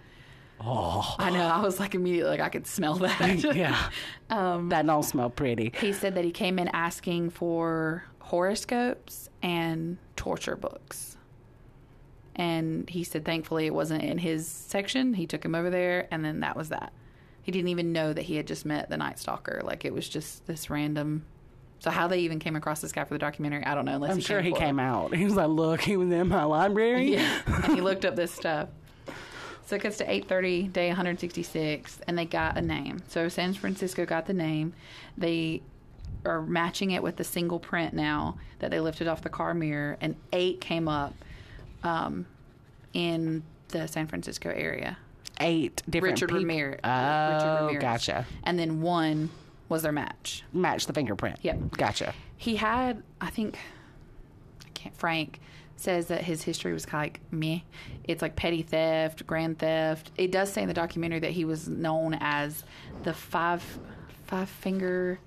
Oh, 0.63 1.15
I 1.19 1.31
know. 1.31 1.47
I 1.47 1.61
was 1.61 1.81
like 1.81 1.95
immediately 1.95 2.31
like 2.31 2.41
I 2.41 2.49
could 2.49 2.67
smell 2.67 2.95
that. 2.97 3.43
yeah. 3.55 3.89
Um, 4.29 4.69
that 4.69 4.87
don't 4.87 5.03
smell 5.03 5.31
pretty. 5.31 5.73
He 5.79 5.93
said 5.93 6.15
that 6.17 6.25
he 6.25 6.31
came 6.31 6.59
in 6.59 6.69
asking 6.69 7.31
for 7.31 8.05
horoscopes 8.19 9.31
and 9.43 9.97
torture 10.17 10.57
books. 10.57 11.17
And 12.37 12.89
he 12.89 13.05
said 13.05 13.25
thankfully 13.25 13.67
it 13.67 13.75
wasn't 13.75 14.03
in 14.03 14.19
his 14.19 14.47
section. 14.47 15.15
He 15.15 15.27
took 15.27 15.45
him 15.45 15.55
over 15.55 15.71
there 15.71 16.09
and 16.11 16.25
then 16.25 16.41
that 16.41 16.57
was 16.57 16.69
that. 16.69 16.93
He 17.43 17.53
didn't 17.53 17.69
even 17.69 17.93
know 17.93 18.13
that 18.13 18.23
he 18.23 18.37
had 18.37 18.47
just 18.47 18.67
met 18.67 18.91
the 18.91 18.99
Night 18.99 19.19
Stalker. 19.19 19.63
Like 19.65 19.85
it 19.85 19.95
was 19.95 20.09
just 20.09 20.47
this 20.47 20.69
random 20.69 21.25
so 21.81 21.91
how 21.91 22.09
they 22.09 22.19
even 22.19 22.39
came 22.39 22.57
across 22.57 22.83
this 22.83 22.93
guy 22.93 23.05
for 23.05 23.15
the 23.15 23.19
documentary, 23.19 23.65
I 23.65 23.75
don't 23.75 23.87
know 23.87 23.95
unless 23.95 24.11
I'm 24.11 24.17
he 24.19 24.23
sure 24.23 24.43
he 24.43 24.53
came 24.53 24.79
out. 24.79 25.15
He 25.15 25.25
was 25.25 25.35
like, 25.35 25.49
"Look, 25.49 25.81
he 25.81 25.97
was 25.97 26.11
in 26.11 26.29
my 26.29 26.45
library." 26.45 27.15
Yeah, 27.15 27.41
and 27.47 27.75
he 27.75 27.81
looked 27.81 28.05
up 28.05 28.17
this 28.17 28.31
stuff. 28.31 28.69
So 29.71 29.77
it 29.77 29.83
gets 29.83 29.99
to 29.99 30.05
8:30, 30.05 30.73
day 30.73 30.89
166, 30.89 32.01
and 32.09 32.19
they 32.19 32.25
got 32.25 32.59
a 32.59 32.61
name. 32.61 33.05
So 33.07 33.29
San 33.29 33.55
Francisco 33.55 34.05
got 34.05 34.27
the 34.27 34.35
name. 34.35 34.73
They 35.17 35.63
are 36.25 36.43
matching 36.43 36.91
it 36.91 37.05
with 37.05 37.15
the 37.15 37.23
single 37.23 37.61
print 37.61 37.95
now 37.95 38.37
that 38.59 38.73
they 38.73 38.81
lifted 38.81 39.07
off 39.07 39.23
the 39.23 39.29
car 39.29 39.55
mirror, 39.55 39.97
and 40.01 40.17
eight 40.33 40.61
came 40.61 40.89
up 40.89 41.15
um, 41.85 42.27
in 42.95 43.45
the 43.69 43.87
San 43.87 44.09
Francisco 44.09 44.51
area. 44.51 44.99
Eight 45.39 45.85
different 45.89 46.15
Richard 46.15 46.31
people. 46.31 46.41
Ramirez. 46.41 46.81
Oh, 46.83 47.35
Richard 47.35 47.61
Ramirez. 47.67 47.81
gotcha. 47.81 48.27
And 48.43 48.59
then 48.59 48.81
one 48.81 49.31
was 49.69 49.83
their 49.83 49.93
match. 49.93 50.43
Match 50.53 50.87
the 50.87 50.93
fingerprint. 50.93 51.39
Yep. 51.43 51.77
Gotcha. 51.77 52.13
He 52.37 52.57
had, 52.57 53.05
I 53.21 53.31
think, 53.31 53.57
I 54.67 54.71
can't. 54.75 54.97
Frank 54.97 55.39
says 55.81 56.07
that 56.07 56.23
his 56.23 56.43
history 56.43 56.73
was 56.73 56.87
kind 56.87 57.07
of 57.07 57.15
like 57.15 57.21
meh. 57.33 57.61
It's 58.05 58.23
like 58.23 58.37
petty 58.37 58.63
theft, 58.63 59.27
grand 59.27 59.59
theft. 59.59 60.11
It 60.17 60.31
does 60.31 60.53
say 60.53 60.63
in 60.63 60.69
the 60.69 60.75
documentary 60.75 61.21
that 61.21 61.33
he 61.33 61.45
was 61.45 61.69
known 61.69 62.17
as 62.21 62.65
the 63.03 63.15
five, 63.15 63.63
five 64.27 64.49
finger. 64.49 65.19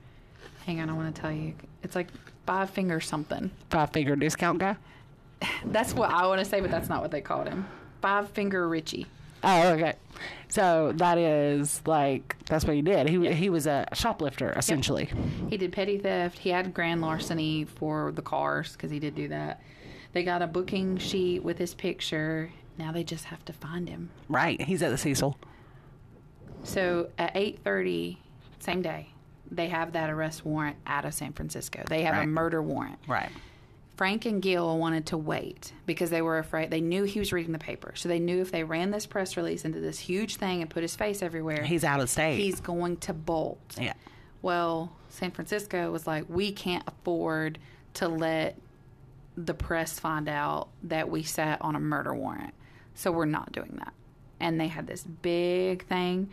Hang 0.65 0.79
on, 0.79 0.89
I 0.89 0.93
want 0.93 1.13
to 1.13 1.21
tell 1.21 1.31
you. 1.31 1.53
It's 1.81 1.95
like 1.95 2.07
five 2.45 2.69
finger 2.69 2.99
something. 2.99 3.51
Five 3.69 3.91
finger 3.91 4.15
discount 4.15 4.59
guy. 4.59 4.77
That's 5.65 5.93
what 5.93 6.09
I 6.09 6.27
want 6.27 6.39
to 6.39 6.45
say, 6.45 6.61
but 6.61 6.71
that's 6.71 6.87
not 6.87 7.01
what 7.01 7.11
they 7.11 7.19
called 7.19 7.49
him. 7.49 7.67
Five 8.01 8.29
finger 8.29 8.67
Richie. 8.69 9.07
Oh, 9.43 9.73
okay. 9.73 9.95
So 10.47 10.93
that 10.95 11.17
is 11.17 11.81
like 11.85 12.37
that's 12.45 12.63
what 12.63 12.75
he 12.75 12.81
did. 12.81 13.09
He 13.09 13.33
he 13.33 13.49
was 13.49 13.67
a 13.67 13.85
shoplifter 13.93 14.53
essentially. 14.55 15.09
He 15.49 15.57
did 15.57 15.73
petty 15.73 15.97
theft. 15.97 16.39
He 16.39 16.49
had 16.49 16.73
grand 16.73 17.01
larceny 17.01 17.65
for 17.65 18.13
the 18.13 18.21
cars 18.21 18.73
because 18.73 18.89
he 18.89 18.99
did 18.99 19.15
do 19.15 19.27
that. 19.29 19.61
They 20.13 20.23
got 20.23 20.41
a 20.41 20.47
booking 20.47 20.97
sheet 20.97 21.43
with 21.43 21.57
his 21.57 21.73
picture. 21.73 22.51
Now 22.77 22.91
they 22.91 23.03
just 23.03 23.25
have 23.25 23.43
to 23.45 23.53
find 23.53 23.89
him. 23.89 24.09
Right. 24.29 24.59
He's 24.61 24.81
at 24.81 24.89
the 24.91 24.97
Cecil. 24.97 25.37
So 26.63 27.09
at 27.17 27.33
8:30 27.35 28.17
same 28.59 28.81
day, 28.81 29.09
they 29.51 29.67
have 29.69 29.93
that 29.93 30.09
arrest 30.09 30.45
warrant 30.45 30.77
out 30.87 31.05
of 31.05 31.13
San 31.13 31.33
Francisco. 31.33 31.83
They 31.87 32.03
have 32.03 32.23
a 32.23 32.27
murder 32.27 32.61
warrant. 32.61 32.99
Right. 33.07 33.29
Frank 33.97 34.25
and 34.25 34.41
Gil 34.41 34.79
wanted 34.79 35.05
to 35.07 35.17
wait 35.17 35.71
because 35.85 36.09
they 36.09 36.21
were 36.23 36.39
afraid. 36.39 36.71
They 36.71 36.81
knew 36.81 37.03
he 37.03 37.19
was 37.19 37.31
reading 37.31 37.51
the 37.51 37.59
paper. 37.59 37.93
So 37.95 38.09
they 38.09 38.17
knew 38.19 38.41
if 38.41 38.51
they 38.51 38.63
ran 38.63 38.89
this 38.89 39.05
press 39.05 39.37
release 39.37 39.65
into 39.65 39.79
this 39.79 39.99
huge 39.99 40.37
thing 40.37 40.61
and 40.61 40.69
put 40.69 40.81
his 40.81 40.95
face 40.95 41.21
everywhere, 41.21 41.61
He's 41.63 41.83
out 41.83 41.99
of 41.99 42.09
state. 42.09 42.37
he's 42.39 42.59
going 42.59 42.97
to 42.97 43.13
bolt. 43.13 43.59
yeah. 43.79 43.93
Well, 44.41 44.91
San 45.09 45.29
Francisco 45.31 45.91
was 45.91 46.07
like, 46.07 46.25
we 46.27 46.51
can't 46.51 46.83
afford 46.87 47.59
to 47.95 48.07
let 48.07 48.57
the 49.35 49.53
press 49.53 49.99
find 49.99 50.29
out 50.29 50.69
that 50.83 51.09
we 51.09 51.23
sat 51.23 51.61
on 51.61 51.75
a 51.75 51.79
murder 51.79 52.13
warrant. 52.13 52.53
So 52.95 53.11
we're 53.11 53.25
not 53.25 53.51
doing 53.51 53.75
that. 53.79 53.93
And 54.39 54.59
they 54.59 54.67
had 54.67 54.87
this 54.87 55.03
big 55.03 55.85
thing. 55.85 56.29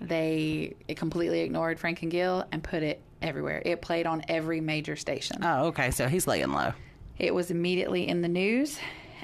They 0.00 0.74
it 0.88 0.96
completely 0.96 1.40
ignored 1.40 1.78
Frank 1.78 2.02
and 2.02 2.10
Gil 2.10 2.44
and 2.50 2.62
put 2.62 2.82
it 2.82 3.00
everywhere. 3.20 3.62
It 3.64 3.82
played 3.82 4.06
on 4.06 4.22
every 4.28 4.60
major 4.60 4.96
station. 4.96 5.38
Oh, 5.42 5.66
okay. 5.66 5.90
So 5.90 6.08
he's 6.08 6.26
laying 6.26 6.52
low. 6.52 6.72
It 7.18 7.34
was 7.34 7.50
immediately 7.50 8.08
in 8.08 8.22
the 8.22 8.28
news 8.28 8.78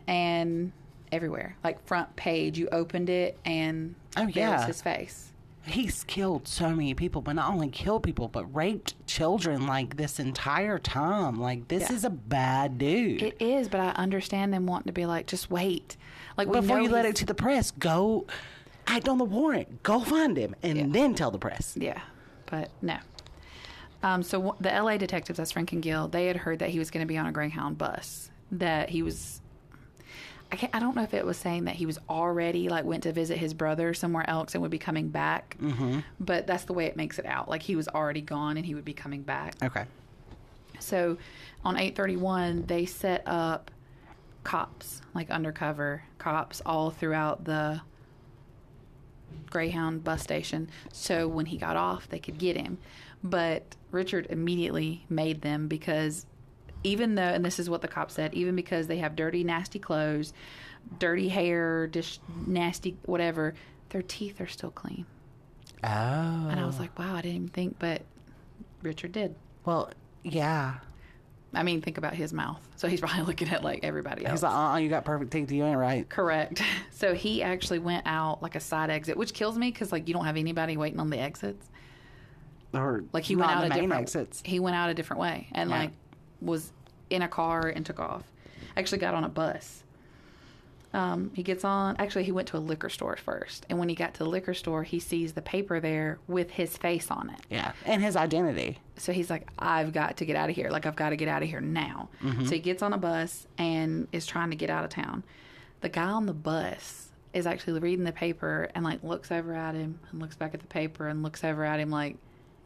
and 0.06 0.72
everywhere. 1.10 1.56
Like 1.64 1.84
front 1.86 2.14
page, 2.16 2.58
you 2.58 2.68
opened 2.70 3.08
it 3.10 3.38
and 3.44 3.94
Oh, 4.16 4.26
there 4.30 4.50
was 4.50 4.66
his 4.66 4.82
face. 4.82 5.27
He's 5.68 6.04
killed 6.04 6.48
so 6.48 6.70
many 6.70 6.94
people, 6.94 7.20
but 7.22 7.34
not 7.34 7.52
only 7.52 7.68
killed 7.68 8.02
people, 8.02 8.28
but 8.28 8.44
raped 8.54 8.94
children 9.06 9.66
like 9.66 9.96
this 9.96 10.18
entire 10.18 10.78
time. 10.78 11.36
Like 11.40 11.68
this 11.68 11.88
Yeah. 11.90 11.96
is 11.96 12.04
a 12.04 12.10
bad 12.10 12.78
dude. 12.78 13.22
It 13.22 13.36
is, 13.40 13.68
but 13.68 13.80
I 13.80 13.88
understand 13.90 14.52
them 14.52 14.66
wanting 14.66 14.86
to 14.86 14.92
be 14.92 15.06
like, 15.06 15.26
just 15.26 15.50
wait. 15.50 15.96
Like 16.36 16.50
Before 16.50 16.80
you 16.80 16.88
let 16.88 17.04
it 17.06 17.16
to 17.16 17.26
the 17.26 17.34
press, 17.34 17.70
go 17.72 18.26
act 18.86 19.08
on 19.08 19.18
the 19.18 19.24
warrant. 19.24 19.82
Go 19.82 20.00
find 20.00 20.36
him, 20.36 20.54
and 20.62 20.92
then 20.92 21.14
tell 21.14 21.30
the 21.30 21.38
press. 21.38 21.76
Yeah, 21.78 22.00
but 22.46 22.70
no. 22.82 22.96
Um, 24.02 24.22
so 24.22 24.38
w- 24.40 24.56
the 24.60 24.70
LA 24.70 24.96
detectives, 24.96 25.36
that's 25.38 25.50
Frank 25.52 25.72
and 25.72 25.82
Gil, 25.82 26.06
they 26.08 26.26
had 26.26 26.36
heard 26.36 26.60
that 26.60 26.70
he 26.70 26.78
was 26.78 26.90
going 26.90 27.02
to 27.04 27.08
be 27.08 27.18
on 27.18 27.26
a 27.26 27.32
Greyhound 27.32 27.76
bus. 27.78 28.30
That 28.52 28.88
he 28.90 29.02
was. 29.02 29.40
I 30.50 30.56
can't, 30.56 30.74
I 30.74 30.78
don't 30.78 30.96
know 30.96 31.02
if 31.02 31.12
it 31.12 31.26
was 31.26 31.36
saying 31.36 31.64
that 31.64 31.74
he 31.74 31.84
was 31.84 31.98
already 32.08 32.68
like 32.68 32.84
went 32.84 33.02
to 33.02 33.12
visit 33.12 33.36
his 33.36 33.52
brother 33.52 33.92
somewhere 33.92 34.28
else 34.28 34.54
and 34.54 34.62
would 34.62 34.70
be 34.70 34.78
coming 34.78 35.08
back, 35.08 35.56
mm-hmm. 35.60 36.00
but 36.18 36.46
that's 36.46 36.64
the 36.64 36.72
way 36.72 36.86
it 36.86 36.96
makes 36.96 37.18
it 37.18 37.26
out. 37.26 37.48
Like 37.48 37.62
he 37.62 37.76
was 37.76 37.86
already 37.88 38.22
gone 38.22 38.56
and 38.56 38.64
he 38.64 38.74
would 38.74 38.84
be 38.84 38.94
coming 38.94 39.22
back. 39.22 39.54
Okay. 39.62 39.84
So 40.78 41.18
on 41.64 41.76
831, 41.76 42.64
they 42.66 42.86
set 42.86 43.22
up 43.26 43.70
cops, 44.44 45.02
like 45.14 45.30
undercover 45.30 46.04
cops, 46.16 46.62
all 46.64 46.90
throughout 46.90 47.44
the 47.44 47.82
Greyhound 49.50 50.04
bus 50.04 50.22
station. 50.22 50.70
So 50.92 51.28
when 51.28 51.46
he 51.46 51.58
got 51.58 51.76
off, 51.76 52.08
they 52.08 52.18
could 52.18 52.38
get 52.38 52.56
him. 52.56 52.78
But 53.22 53.76
Richard 53.90 54.26
immediately 54.30 55.04
made 55.08 55.42
them 55.42 55.68
because 55.68 56.24
even 56.84 57.14
though, 57.14 57.22
and 57.22 57.44
this 57.44 57.58
is 57.58 57.68
what 57.68 57.82
the 57.82 57.88
cop 57.88 58.10
said, 58.10 58.34
even 58.34 58.54
because 58.54 58.86
they 58.86 58.98
have 58.98 59.16
dirty, 59.16 59.44
nasty 59.44 59.78
clothes, 59.78 60.32
dirty 60.98 61.28
hair, 61.28 61.86
just 61.88 62.20
nasty, 62.46 62.96
whatever, 63.04 63.54
their 63.90 64.02
teeth 64.02 64.40
are 64.40 64.46
still 64.46 64.70
clean. 64.70 65.06
Oh. 65.82 65.88
And 65.88 66.58
I 66.58 66.64
was 66.66 66.78
like, 66.78 66.98
wow, 66.98 67.14
I 67.14 67.20
didn't 67.22 67.36
even 67.36 67.48
think, 67.48 67.76
but 67.78 68.02
Richard 68.82 69.12
did. 69.12 69.34
Well, 69.64 69.90
yeah. 70.24 70.74
I 71.54 71.62
mean, 71.62 71.80
think 71.80 71.98
about 71.98 72.14
his 72.14 72.32
mouth. 72.32 72.60
So 72.76 72.88
he's 72.88 73.00
probably 73.02 73.22
looking 73.22 73.48
at 73.48 73.64
like 73.64 73.80
everybody 73.82 74.24
else. 74.24 74.40
He's 74.40 74.42
like, 74.42 74.52
uh, 74.52 74.72
uh 74.72 74.76
you 74.76 74.88
got 74.88 75.04
perfect 75.04 75.30
teeth. 75.30 75.50
You 75.50 75.64
ain't 75.64 75.78
right. 75.78 76.08
Correct. 76.08 76.62
So 76.90 77.14
he 77.14 77.44
actually 77.44 77.78
went 77.78 78.08
out 78.08 78.42
like 78.42 78.56
a 78.56 78.60
side 78.60 78.90
exit, 78.90 79.16
which 79.16 79.32
kills 79.32 79.56
me 79.56 79.70
because 79.70 79.92
like 79.92 80.08
you 80.08 80.14
don't 80.14 80.24
have 80.24 80.36
anybody 80.36 80.76
waiting 80.76 80.98
on 80.98 81.10
the 81.10 81.18
exits. 81.20 81.64
Or 82.74 83.04
Like 83.12 83.22
he 83.22 83.36
went 83.36 83.52
out 83.52 83.64
a 83.64 83.68
different. 83.68 83.92
exits. 83.92 84.42
He 84.44 84.58
went 84.58 84.74
out 84.74 84.90
a 84.90 84.94
different 84.94 85.20
way 85.20 85.46
and 85.52 85.70
Yeah. 85.70 85.78
like 85.78 85.90
was 86.40 86.72
in 87.10 87.22
a 87.22 87.28
car 87.28 87.68
and 87.68 87.84
took 87.84 88.00
off. 88.00 88.24
Actually 88.76 88.98
got 88.98 89.14
on 89.14 89.24
a 89.24 89.28
bus. 89.28 89.82
Um, 90.94 91.30
he 91.34 91.42
gets 91.42 91.64
on. 91.64 91.96
Actually, 91.98 92.24
he 92.24 92.32
went 92.32 92.48
to 92.48 92.56
a 92.56 92.58
liquor 92.58 92.88
store 92.88 93.16
first, 93.16 93.66
and 93.68 93.78
when 93.78 93.90
he 93.90 93.94
got 93.94 94.14
to 94.14 94.20
the 94.20 94.28
liquor 94.28 94.54
store, 94.54 94.84
he 94.84 94.98
sees 94.98 95.34
the 95.34 95.42
paper 95.42 95.80
there 95.80 96.18
with 96.26 96.50
his 96.52 96.78
face 96.78 97.10
on 97.10 97.28
it. 97.28 97.40
Yeah, 97.50 97.72
and 97.84 98.02
his 98.02 98.16
identity. 98.16 98.78
So 98.96 99.12
he's 99.12 99.28
like, 99.28 99.48
I've 99.58 99.92
got 99.92 100.16
to 100.16 100.24
get 100.24 100.34
out 100.34 100.48
of 100.48 100.56
here. 100.56 100.70
Like, 100.70 100.86
I've 100.86 100.96
got 100.96 101.10
to 101.10 101.16
get 101.16 101.28
out 101.28 101.42
of 101.42 101.48
here 101.48 101.60
now. 101.60 102.08
So 102.44 102.52
he 102.52 102.58
gets 102.58 102.82
on 102.82 102.94
a 102.94 102.98
bus 102.98 103.46
and 103.58 104.08
is 104.12 104.24
trying 104.24 104.48
to 104.50 104.56
get 104.56 104.70
out 104.70 104.84
of 104.84 104.90
town. 104.90 105.24
The 105.82 105.90
guy 105.90 106.08
on 106.08 106.24
the 106.24 106.32
bus 106.32 107.08
is 107.34 107.46
actually 107.46 107.78
reading 107.80 108.06
the 108.06 108.12
paper 108.12 108.70
and, 108.74 108.82
like, 108.82 109.04
looks 109.04 109.30
over 109.30 109.54
at 109.54 109.74
him 109.74 110.00
and 110.10 110.20
looks 110.20 110.36
back 110.36 110.54
at 110.54 110.60
the 110.60 110.66
paper 110.66 111.06
and 111.08 111.22
looks 111.22 111.44
over 111.44 111.64
at 111.64 111.80
him, 111.80 111.90
like, 111.90 112.16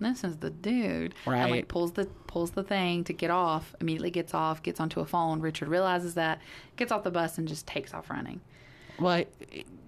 this 0.02 0.24
is 0.24 0.36
the 0.38 0.50
dude. 0.50 1.14
Right. 1.26 1.42
And, 1.42 1.50
like, 1.50 1.68
pulls 1.68 1.92
the, 1.92 2.06
pulls 2.26 2.52
the 2.52 2.62
thing 2.62 3.04
to 3.04 3.12
get 3.12 3.30
off, 3.30 3.74
immediately 3.80 4.10
gets 4.10 4.34
off, 4.34 4.62
gets 4.62 4.80
onto 4.80 5.00
a 5.00 5.06
phone. 5.06 5.40
Richard 5.40 5.68
realizes 5.68 6.14
that, 6.14 6.40
gets 6.76 6.92
off 6.92 7.04
the 7.04 7.10
bus 7.10 7.38
and 7.38 7.48
just 7.48 7.66
takes 7.66 7.94
off 7.94 8.10
running. 8.10 8.40
Well, 8.98 9.24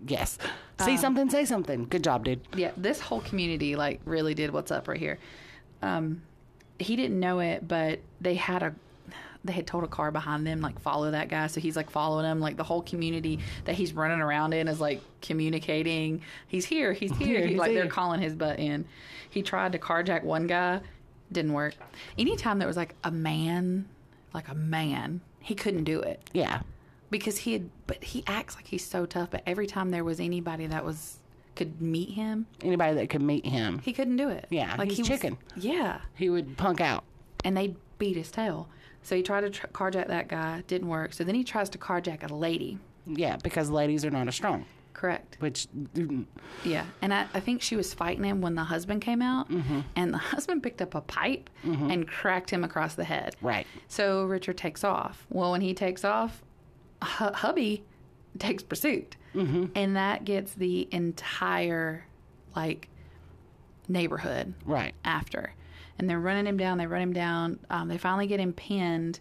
yes. 0.07 0.39
Um, 0.79 0.97
something, 0.97 1.31
say 1.31 1.45
something. 1.45 1.87
Good 1.87 2.03
job, 2.03 2.25
dude. 2.25 2.41
yeah, 2.57 2.73
this 2.77 3.01
whole 3.01 3.21
community 3.21 3.77
like 3.77 4.01
really 4.05 4.35
did 4.35 4.51
what's 4.51 4.71
up 4.71 4.89
right 4.89 4.99
here. 4.99 5.19
Um, 5.83 6.23
he 6.79 6.97
didn't 6.97 7.21
know 7.21 7.41
it, 7.41 7.67
but 7.69 8.01
they 8.21 8.35
had 8.35 8.63
a 8.63 8.75
they 9.45 9.53
had 9.53 9.67
told 9.67 9.85
a 9.85 9.89
car 9.89 10.11
behind 10.11 10.47
them 10.47 10.61
like 10.63 10.81
follow 10.81 11.11
that 11.11 11.29
guy, 11.29 11.47
so 11.49 11.61
he's 11.61 11.77
like 11.77 11.91
following 11.91 12.25
him. 12.25 12.41
Like 12.41 12.57
the 12.57 12.65
whole 12.65 12.83
community 12.83 13.41
that 13.67 13.75
he's 13.75 13.93
running 13.93 14.21
around 14.21 14.55
in 14.55 14.69
is 14.69 14.81
like 14.81 15.01
communicating. 15.21 16.23
He's 16.49 16.65
here, 16.65 16.93
he's 16.93 17.15
here. 17.17 17.47
He's 17.47 17.59
like 17.59 17.73
they're 17.73 17.87
calling 17.87 18.21
his 18.21 18.35
butt 18.35 18.59
in. 18.59 18.87
He 19.31 19.43
tried 19.43 19.73
to 19.73 19.79
carjack 19.79 20.23
one 20.23 20.47
guy, 20.47 20.81
didn't 21.31 21.53
work. 21.53 21.75
Anytime 22.19 22.59
there 22.59 22.69
was 22.69 22.77
like 22.77 22.95
a 23.05 23.11
man, 23.11 23.87
like 24.33 24.49
a 24.49 24.55
man, 24.55 25.21
he 25.41 25.55
couldn't 25.55 25.85
do 25.85 26.01
it 26.01 26.21
Yeah. 26.33 26.61
because 27.11 27.37
he 27.39 27.53
had 27.53 27.69
but 27.87 28.03
he 28.03 28.25
acts 28.27 28.57
like 28.57 28.67
he's 28.67 28.85
so 28.85 29.05
tough 29.05 29.31
but 29.31 29.43
every 29.47 29.67
time 29.67 29.91
there 29.91 30.05
was 30.05 30.21
anybody 30.21 30.67
that 30.69 30.85
was 30.87 31.19
could 31.55 31.81
meet 31.83 32.11
him 32.11 32.47
Anybody 32.63 32.95
that 32.95 33.11
could 33.11 33.21
meet 33.21 33.45
him, 33.45 33.79
he 33.81 33.93
couldn't 33.93 34.17
do 34.17 34.31
it 34.31 34.47
Yeah, 34.51 34.75
like 34.79 34.89
he's 34.89 34.97
he 34.97 35.03
was- 35.03 35.09
chicken. 35.11 35.37
yeah 35.55 36.01
he 36.15 36.31
would 36.31 36.57
punk 36.57 36.81
out. 36.81 37.05
and 37.45 37.55
they'd 37.57 37.77
beat 37.99 38.17
his 38.17 38.31
tail 38.31 38.69
so 39.05 39.15
he 39.15 39.23
tried 39.23 39.43
to 39.43 39.51
tr- 39.51 39.67
carjack 39.69 40.09
that 40.09 40.27
guy 40.29 40.63
didn't 40.67 40.89
work 40.89 41.13
so 41.13 41.23
then 41.23 41.35
he 41.37 41.45
tries 41.45 41.69
to 41.71 41.79
carjack 41.79 42.29
a 42.29 42.35
lady 42.35 42.79
Yeah, 43.07 43.37
because 43.43 43.71
ladies 43.71 44.05
are 44.05 44.11
not 44.11 44.27
as 44.29 44.35
strong. 44.35 44.65
Correct. 44.95 45.37
which 45.41 45.67
mm, 45.95 46.25
Yeah. 46.65 46.87
And 47.03 47.13
I, 47.13 47.27
I 47.35 47.41
think 47.41 47.61
she 47.63 47.75
was 47.77 47.93
fighting 47.93 48.23
him 48.25 48.41
when 48.41 48.55
the 48.55 48.63
husband 48.65 49.03
came 49.03 49.21
out, 49.23 49.51
and 49.97 50.15
the 50.15 50.19
husband 50.33 50.63
picked 50.63 50.81
up 50.81 50.95
a 50.95 51.01
pipe 51.03 51.51
and 51.65 52.07
cracked 52.09 52.49
him 52.51 52.63
across 52.65 52.95
the 52.95 53.05
head. 53.05 53.35
right. 53.43 53.67
So 53.89 54.25
Richard 54.25 54.57
takes 54.57 54.85
off. 54.85 55.27
Well, 55.31 55.51
when 55.51 55.61
he 55.63 55.75
takes 55.75 56.05
off, 56.05 56.43
hu- 57.03 57.33
hubby 57.33 57.83
takes 58.39 58.63
pursuit, 58.63 59.17
mm-hmm. 59.35 59.67
and 59.75 59.97
that 59.97 60.25
gets 60.25 60.55
the 60.55 60.89
entire 60.93 62.07
like 62.55 62.89
neighborhood 63.89 64.55
Right. 64.65 64.95
after, 65.05 65.53
and 65.99 66.09
they're 66.11 66.21
running 66.21 66.47
him 66.47 66.57
down. 66.57 66.79
They 66.79 66.87
run 66.87 67.03
him 67.03 67.13
down. 67.13 67.59
Um, 67.71 67.89
they 67.89 67.99
finally 67.99 68.27
get 68.27 68.41
him 68.41 68.53
pinned, 68.53 69.21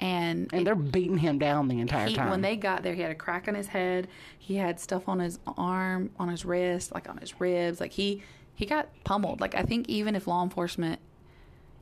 and 0.00 0.48
And 0.52 0.66
they're 0.66 0.74
beating 0.74 1.18
him 1.18 1.38
down 1.38 1.68
the 1.68 1.80
entire 1.80 2.08
he, 2.08 2.14
time. 2.14 2.30
when 2.30 2.40
they 2.42 2.56
got 2.56 2.82
there, 2.82 2.94
he 2.94 3.02
had 3.02 3.10
a 3.10 3.14
crack 3.14 3.48
on 3.48 3.54
his 3.54 3.66
head. 3.68 4.08
He 4.38 4.56
had 4.56 4.78
stuff 4.80 5.08
on 5.08 5.18
his 5.20 5.38
arm, 5.56 6.10
on 6.18 6.28
his 6.28 6.44
wrist, 6.44 6.92
like 6.94 7.08
on 7.08 7.16
his 7.18 7.40
ribs. 7.40 7.80
Like 7.80 7.92
he 7.92 8.22
he 8.54 8.64
got 8.66 8.88
pummeled. 9.04 9.40
Like 9.40 9.54
I 9.54 9.62
think 9.62 9.88
even 9.88 10.14
if 10.14 10.26
law 10.26 10.42
enforcement, 10.42 11.00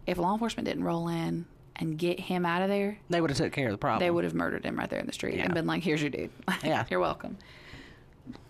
if 0.06 0.18
law 0.18 0.32
enforcement 0.32 0.66
didn't 0.66 0.84
roll 0.84 1.08
in 1.08 1.46
and 1.76 1.98
get 1.98 2.18
him 2.20 2.46
out 2.46 2.62
of 2.62 2.68
there, 2.68 2.98
they 3.10 3.20
would 3.20 3.30
have 3.30 3.36
took 3.38 3.52
care 3.52 3.66
of 3.66 3.72
the 3.72 3.78
problem. 3.78 4.00
they 4.00 4.10
would 4.10 4.24
have 4.24 4.34
murdered 4.34 4.64
him 4.64 4.76
right 4.78 4.88
there 4.90 5.00
in 5.00 5.06
the 5.06 5.12
street 5.12 5.36
Yeah. 5.36 5.44
and 5.44 5.54
been 5.54 5.66
like, 5.66 5.82
"Here's 5.82 6.00
your 6.00 6.10
dude. 6.10 6.30
Yeah. 6.64 6.84
you're 6.90 7.00
welcome." 7.00 7.36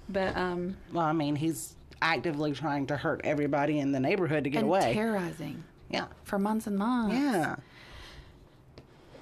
But 0.09 0.37
um, 0.37 0.77
Well, 0.93 1.05
I 1.07 1.13
mean, 1.13 1.37
he's 1.37 1.77
actively 2.03 2.53
trying 2.53 2.87
to 2.89 2.97
hurt 2.97 3.23
everybody 3.25 3.79
in 3.79 3.93
the 3.93 4.01
neighborhood 4.01 4.45
to 4.45 4.51
get 4.51 4.59
and 4.59 4.69
away. 4.69 4.93
terrorizing 4.93 5.65
yeah. 5.95 6.07
for 6.25 6.39
months 6.39 6.67
and 6.67 6.77
months. 6.77 7.15
Yeah. 7.17 7.57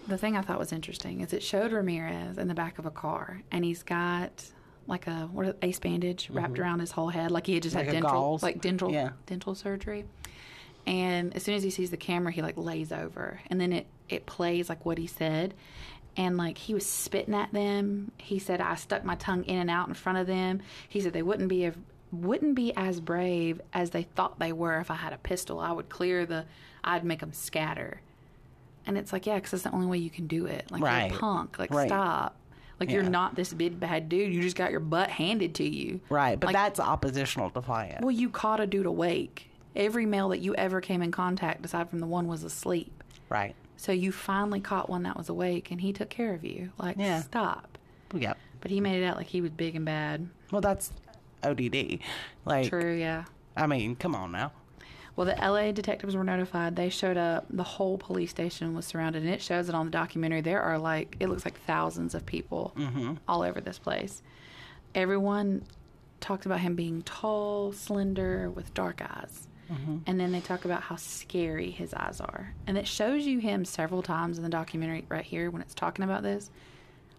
The 0.09 0.18
thing 0.18 0.37
I 0.37 0.43
thought 0.43 0.59
was 0.59 0.73
interesting 0.73 1.20
is 1.20 1.33
it 1.33 1.43
showed 1.43 1.73
Ramirez 1.73 2.37
in 2.39 2.49
the 2.49 2.55
back 2.55 2.79
of 2.79 2.87
a 2.87 2.91
car, 2.91 3.43
and 3.53 3.64
he's 3.64 3.83
got 3.83 4.45
like 4.89 5.07
a 5.07 5.29
what 5.33 5.47
is- 5.47 5.55
ace 5.62 5.79
bandage 5.79 6.29
wrapped 6.31 6.59
around 6.59 6.81
his 6.81 6.91
whole 6.91 7.09
head, 7.09 7.31
like 7.31 7.47
he 7.47 7.55
had 7.55 7.62
just 7.62 7.77
Mm-hmm. 7.77 7.87
Like 7.87 7.95
had 7.95 8.03
dental, 8.03 8.20
gauze? 8.20 8.43
like 8.43 8.61
dental, 8.61 8.91
Yeah. 8.93 9.11
dental 9.27 9.55
surgery. 9.55 10.05
And 10.87 11.35
as 11.37 11.45
soon 11.45 11.55
as 11.55 11.62
he 11.62 11.70
sees 11.70 11.91
the 11.93 11.97
camera, 11.97 12.33
he 12.33 12.43
like 12.43 12.57
lays 12.57 12.91
over, 12.91 13.41
and 13.49 13.61
then 13.61 13.73
it 13.73 13.87
it 14.09 14.27
plays 14.27 14.68
like 14.68 14.85
what 14.85 14.99
he 14.99 15.07
said, 15.07 15.55
and 16.16 16.37
like 16.37 16.59
he 16.59 16.75
was 16.75 16.85
spitting 16.85 17.35
at 17.35 17.53
them. 17.53 18.11
He 18.18 18.41
said, 18.41 18.61
"I 18.61 18.75
stuck 18.75 19.05
my 19.05 19.14
tongue 19.14 19.45
in 19.45 19.59
and 19.59 19.70
out 19.70 19.87
in 19.87 19.95
front 19.95 20.18
of 20.18 20.27
them." 20.27 20.61
He 20.89 21.01
said 21.01 21.12
they 21.12 21.23
wouldn't 21.23 21.49
be. 21.49 21.70
Wouldn't 22.13 22.55
be 22.55 22.73
as 22.77 23.01
brave 23.01 23.61
as 23.73 23.91
they 23.91 24.03
thought 24.03 24.39
they 24.39 24.53
were 24.53 24.79
if 24.81 24.91
I 24.91 24.95
had 24.97 25.13
a 25.13 25.19
pistol. 25.19 25.59
I 25.61 25.73
would 25.73 25.89
clear 25.89 26.27
the, 26.27 26.45
I'd 26.85 27.05
make 27.05 27.21
them 27.21 27.33
scatter. 27.33 28.01
And 28.87 28.99
it's 28.99 29.13
like, 29.13 29.27
yeah, 29.27 29.37
because 29.37 29.53
that's 29.53 29.63
the 29.63 29.73
only 29.73 29.87
way 29.87 29.99
you 29.99 30.11
can 30.11 30.27
do 30.27 30.47
it. 30.47 30.71
Like, 30.71 30.83
Right. 30.83 31.07
you're 31.09 31.17
a 31.17 31.21
punk. 31.21 31.59
Like, 31.59 31.71
Right. 31.73 31.89
stop. 31.89 32.37
Like, 32.81 32.91
you're 32.91 33.05
not 33.05 33.37
this 33.37 33.53
big 33.55 33.79
bad 33.79 34.09
dude. 34.09 34.35
You 34.35 34.43
just 34.43 34.57
got 34.57 34.73
your 34.73 34.81
butt 34.81 35.09
handed 35.09 35.55
to 35.57 35.65
you. 35.69 36.01
Right. 36.11 36.39
But 36.39 36.49
Like- 36.49 36.55
that's 36.55 36.81
oppositional 36.81 37.49
defiant. 37.51 38.01
Well, 38.03 38.11
you 38.11 38.29
caught 38.29 38.61
a 38.61 38.67
dude 38.67 38.87
awake. 38.87 39.49
Every 39.77 40.05
male 40.05 40.29
that 40.31 40.41
you 40.41 40.55
ever 40.57 40.81
came 40.81 41.01
in 41.01 41.13
contact, 41.13 41.65
aside 41.65 41.89
from 41.89 42.01
the 42.01 42.07
one, 42.07 42.27
was 42.29 42.43
asleep. 42.45 43.03
right. 43.31 43.55
So 43.79 43.91
you 43.91 44.13
finally 44.13 44.61
caught 44.61 44.89
one 44.91 45.03
that 45.05 45.17
was 45.17 45.29
awake, 45.29 45.71
and 45.73 45.81
he 45.81 45.93
took 45.93 46.09
care 46.11 46.35
of 46.35 46.45
you. 46.45 46.71
Like, 46.79 46.97
Yeah. 46.99 47.21
stop. 47.23 47.79
Yep. 48.15 48.37
But 48.61 48.71
he 48.71 48.81
made 48.81 49.03
it 49.03 49.05
out 49.05 49.17
like 49.17 49.27
he 49.29 49.41
was 49.41 49.51
big 49.51 49.75
and 49.75 49.85
bad. 49.85 50.29
Well, 50.53 50.61
that's 50.61 50.93
ODD. 51.45 51.99
Like, 52.45 52.68
True, 52.68 52.95
yeah. 52.95 53.24
I 53.57 53.66
mean, 53.66 53.97
come 53.97 54.14
on 54.14 54.32
now. 54.32 54.53
Well, 55.14 55.26
the 55.26 55.34
LA 55.34 55.72
detectives 55.72 56.16
were 56.16 56.24
notified. 56.24 56.74
They 56.74 56.88
showed 56.88 57.18
up. 57.18 57.47
The 57.51 57.62
whole 57.62 57.99
police 57.99 58.30
station 58.30 58.74
was 58.74 58.86
surrounded, 58.86 59.22
and 59.22 59.32
it 59.32 59.43
shows 59.43 59.68
it 59.68 59.74
on 59.74 59.86
the 59.86 59.90
documentary. 59.90 60.40
There 60.40 60.62
are 60.62 60.78
like, 60.78 61.16
it 61.20 61.28
looks 61.28 61.45
like 61.45 61.61
thousands 61.61 62.14
of 62.14 62.24
people 62.24 62.72
mm-hmm. 62.76 63.14
all 63.28 63.43
over 63.43 63.61
this 63.61 63.78
place. 63.78 64.22
Everyone 64.95 65.64
talks 66.20 66.47
about 66.47 66.61
him 66.61 66.74
being 66.76 67.03
tall, 67.03 67.72
slender, 67.72 68.49
with 68.51 68.72
dark 68.72 69.03
eyes. 69.03 69.49
Mm-hmm. 69.70 69.99
And 70.07 70.20
then 70.20 70.32
they 70.32 70.40
talk 70.40 70.64
about 70.64 70.82
how 70.82 70.97
scary 70.97 71.70
his 71.70 71.93
eyes 71.95 72.20
are. 72.20 72.55
And 72.66 72.78
it 72.78 72.86
shows 72.86 73.26
you 73.26 73.38
him 73.38 73.64
several 73.64 74.03
times 74.03 74.38
in 74.38 74.45
the 74.45 74.51
documentary 74.51 75.05
right 75.09 75.24
here 75.24 75.51
when 75.51 75.62
it's 75.62 75.74
talking 75.74 76.05
about 76.05 76.22
this. 76.22 76.51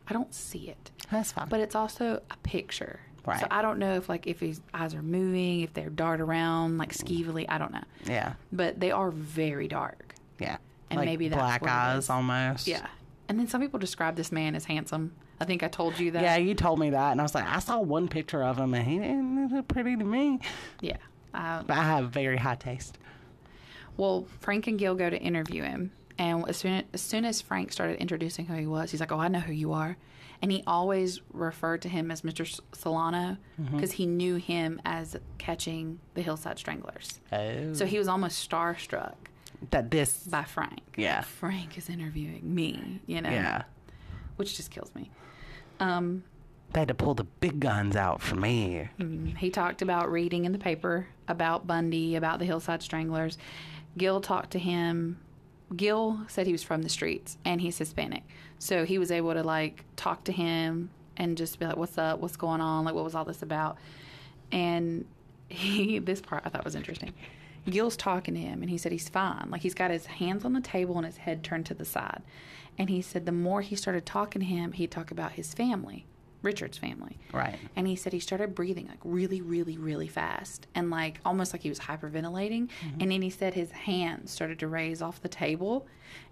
I 0.07 0.13
don't 0.13 0.33
see 0.33 0.69
it 0.69 0.91
That's 1.11 1.31
fine. 1.31 1.47
but 1.47 1.59
it's 1.59 1.75
also 1.75 2.21
a 2.29 2.37
picture. 2.37 2.99
Right. 3.25 3.39
So 3.39 3.47
I 3.49 3.61
don't 3.61 3.79
know 3.79 3.95
if 3.95 4.09
like 4.09 4.27
if 4.27 4.39
his 4.39 4.59
eyes 4.73 4.93
are 4.93 5.01
moving, 5.01 5.61
if 5.61 5.73
they're 5.73 5.89
dart 5.89 6.19
around 6.19 6.77
like 6.77 6.93
skeevily. 6.93 7.45
I 7.47 7.57
don't 7.57 7.71
know, 7.71 7.83
yeah. 8.05 8.33
but 8.51 8.79
they 8.79 8.91
are 8.91 9.11
very 9.11 9.67
dark. 9.67 10.15
Yeah. 10.39 10.57
And 10.89 10.99
like 10.99 11.05
maybe 11.05 11.29
that's 11.29 11.39
black 11.41 11.67
eyes 11.67 12.09
almost. 12.09 12.67
Yeah. 12.67 12.85
And 13.29 13.39
then 13.39 13.47
some 13.47 13.61
people 13.61 13.79
describe 13.79 14.15
this 14.15 14.31
man 14.31 14.55
as 14.55 14.65
handsome. 14.65 15.13
I 15.39 15.45
think 15.45 15.63
I 15.63 15.67
told 15.67 15.99
you 15.99 16.11
that. 16.11 16.21
Yeah, 16.21 16.35
you 16.37 16.53
told 16.53 16.79
me 16.79 16.91
that, 16.91 17.11
and 17.11 17.19
I 17.19 17.23
was 17.23 17.33
like, 17.33 17.45
I 17.45 17.59
saw 17.59 17.79
one 17.79 18.07
picture 18.07 18.43
of 18.43 18.57
him, 18.57 18.73
and 18.73 18.85
he 18.85 18.99
didn't 18.99 19.53
look 19.53 19.67
pretty 19.67 19.95
to 19.95 20.03
me. 20.03 20.39
Yeah. 20.81 20.97
Uh, 21.33 21.63
But 21.63 21.77
I 21.77 21.83
have 21.83 22.11
very 22.11 22.37
high 22.37 22.55
taste. 22.55 22.97
well, 23.97 24.27
Frank 24.39 24.67
and 24.67 24.77
Gil 24.77 24.95
go 24.95 25.09
to 25.09 25.17
interview 25.17 25.63
him, 25.63 25.91
and 26.17 26.47
as 26.47 26.57
soon 26.57 26.83
as 26.93 27.01
soon 27.01 27.25
as 27.25 27.41
Frank 27.41 27.71
started 27.71 27.97
introducing 27.99 28.45
who 28.45 28.53
he 28.55 28.67
was, 28.67 28.91
he's 28.91 28.99
like, 28.99 29.11
"Oh, 29.11 29.19
I 29.19 29.27
know 29.29 29.39
who 29.39 29.53
you 29.53 29.73
are," 29.73 29.97
and 30.43 30.51
he 30.51 30.61
always 30.67 31.21
referred 31.31 31.81
to 31.83 31.89
him 31.89 32.11
as 32.11 32.21
Mr. 32.21 32.45
Salerno 32.75 33.37
Mm-hmm. 33.59 33.75
because 33.75 33.93
he 33.93 34.05
knew 34.05 34.35
him 34.35 34.79
as 34.85 35.15
catching 35.39 35.99
the 36.15 36.21
Hillside 36.21 36.59
Stranglers. 36.59 37.19
Oh. 37.31 37.73
So 37.73 37.85
he 37.85 37.97
was 37.97 38.07
almost 38.07 38.47
starstruck. 38.47 39.15
that 39.71 39.89
this. 39.89 40.23
by 40.27 40.43
Frank. 40.43 40.81
Yeah. 40.97 41.21
Frank 41.21 41.77
is 41.77 41.89
interviewing 41.89 42.41
me, 42.53 42.99
you 43.07 43.21
know. 43.21 43.29
Yeah. 43.29 43.63
Which 44.35 44.55
just 44.57 44.69
kills 44.69 44.93
me. 44.95 45.09
Um, 45.79 46.23
They 46.73 46.81
had 46.81 46.87
to 46.89 46.93
pull 46.93 47.13
the 47.13 47.23
big 47.23 47.59
guns 47.59 47.95
out 47.95 48.21
for 48.21 48.35
me. 48.35 48.89
he 49.37 49.49
talked 49.49 49.81
about 49.81 50.11
reading 50.11 50.43
in 50.45 50.51
the 50.51 50.59
paper 50.59 51.07
about 51.27 51.65
Bundy, 51.67 52.15
about 52.15 52.39
the 52.39 52.45
Hillside 52.45 52.81
Stranglers. 52.83 53.37
Gil 53.97 54.19
talked 54.21 54.51
to 54.51 54.59
him. 54.59 55.19
Gil 55.75 56.19
said 56.27 56.45
he 56.45 56.51
was 56.51 56.63
from 56.63 56.81
the 56.81 56.89
streets 56.89 57.37
and 57.45 57.61
he's 57.61 57.77
Hispanic. 57.77 58.23
So 58.59 58.85
he 58.85 58.97
was 58.97 59.11
able 59.11 59.33
to 59.33 59.43
like 59.43 59.85
talk 59.95 60.23
to 60.25 60.31
him 60.31 60.89
and 61.17 61.37
just 61.37 61.59
be 61.59 61.65
like, 61.65 61.77
What's 61.77 61.97
up? 61.97 62.19
What's 62.19 62.37
going 62.37 62.61
on? 62.61 62.85
Like 62.85 62.95
what 62.95 63.03
was 63.03 63.15
all 63.15 63.25
this 63.25 63.41
about? 63.41 63.77
And 64.51 65.05
he 65.49 65.99
this 65.99 66.21
part 66.21 66.43
I 66.45 66.49
thought 66.49 66.65
was 66.65 66.75
interesting. 66.75 67.13
Gil's 67.69 67.95
talking 67.95 68.33
to 68.33 68.39
him 68.39 68.61
and 68.61 68.69
he 68.69 68.77
said 68.77 68.91
he's 68.91 69.09
fine. 69.09 69.47
Like 69.49 69.61
he's 69.61 69.73
got 69.73 69.91
his 69.91 70.05
hands 70.05 70.43
on 70.43 70.53
the 70.53 70.61
table 70.61 70.97
and 70.97 71.05
his 71.05 71.17
head 71.17 71.43
turned 71.43 71.65
to 71.67 71.73
the 71.73 71.85
side. 71.85 72.21
And 72.77 72.89
he 72.89 73.01
said 73.01 73.25
the 73.25 73.31
more 73.31 73.61
he 73.61 73.75
started 73.75 74.05
talking 74.05 74.41
to 74.41 74.45
him, 74.45 74.73
he'd 74.73 74.91
talk 74.91 75.11
about 75.11 75.33
his 75.33 75.53
family, 75.53 76.05
Richard's 76.43 76.77
family. 76.77 77.17
Right. 77.31 77.57
And 77.75 77.87
he 77.87 77.95
said 77.95 78.13
he 78.13 78.19
started 78.19 78.53
breathing 78.53 78.87
like 78.87 78.99
really, 79.03 79.41
really, 79.41 79.77
really 79.77 80.07
fast 80.07 80.67
and 80.75 80.89
like 80.91 81.19
almost 81.25 81.53
like 81.53 81.63
he 81.63 81.69
was 81.69 81.79
hyperventilating. 81.79 82.67
Mm-hmm. 82.67 83.01
And 83.01 83.11
then 83.11 83.21
he 83.21 83.29
said 83.29 83.53
his 83.53 83.71
hands 83.71 84.31
started 84.31 84.59
to 84.59 84.67
raise 84.67 85.01
off 85.01 85.21
the 85.21 85.29
table 85.29 85.87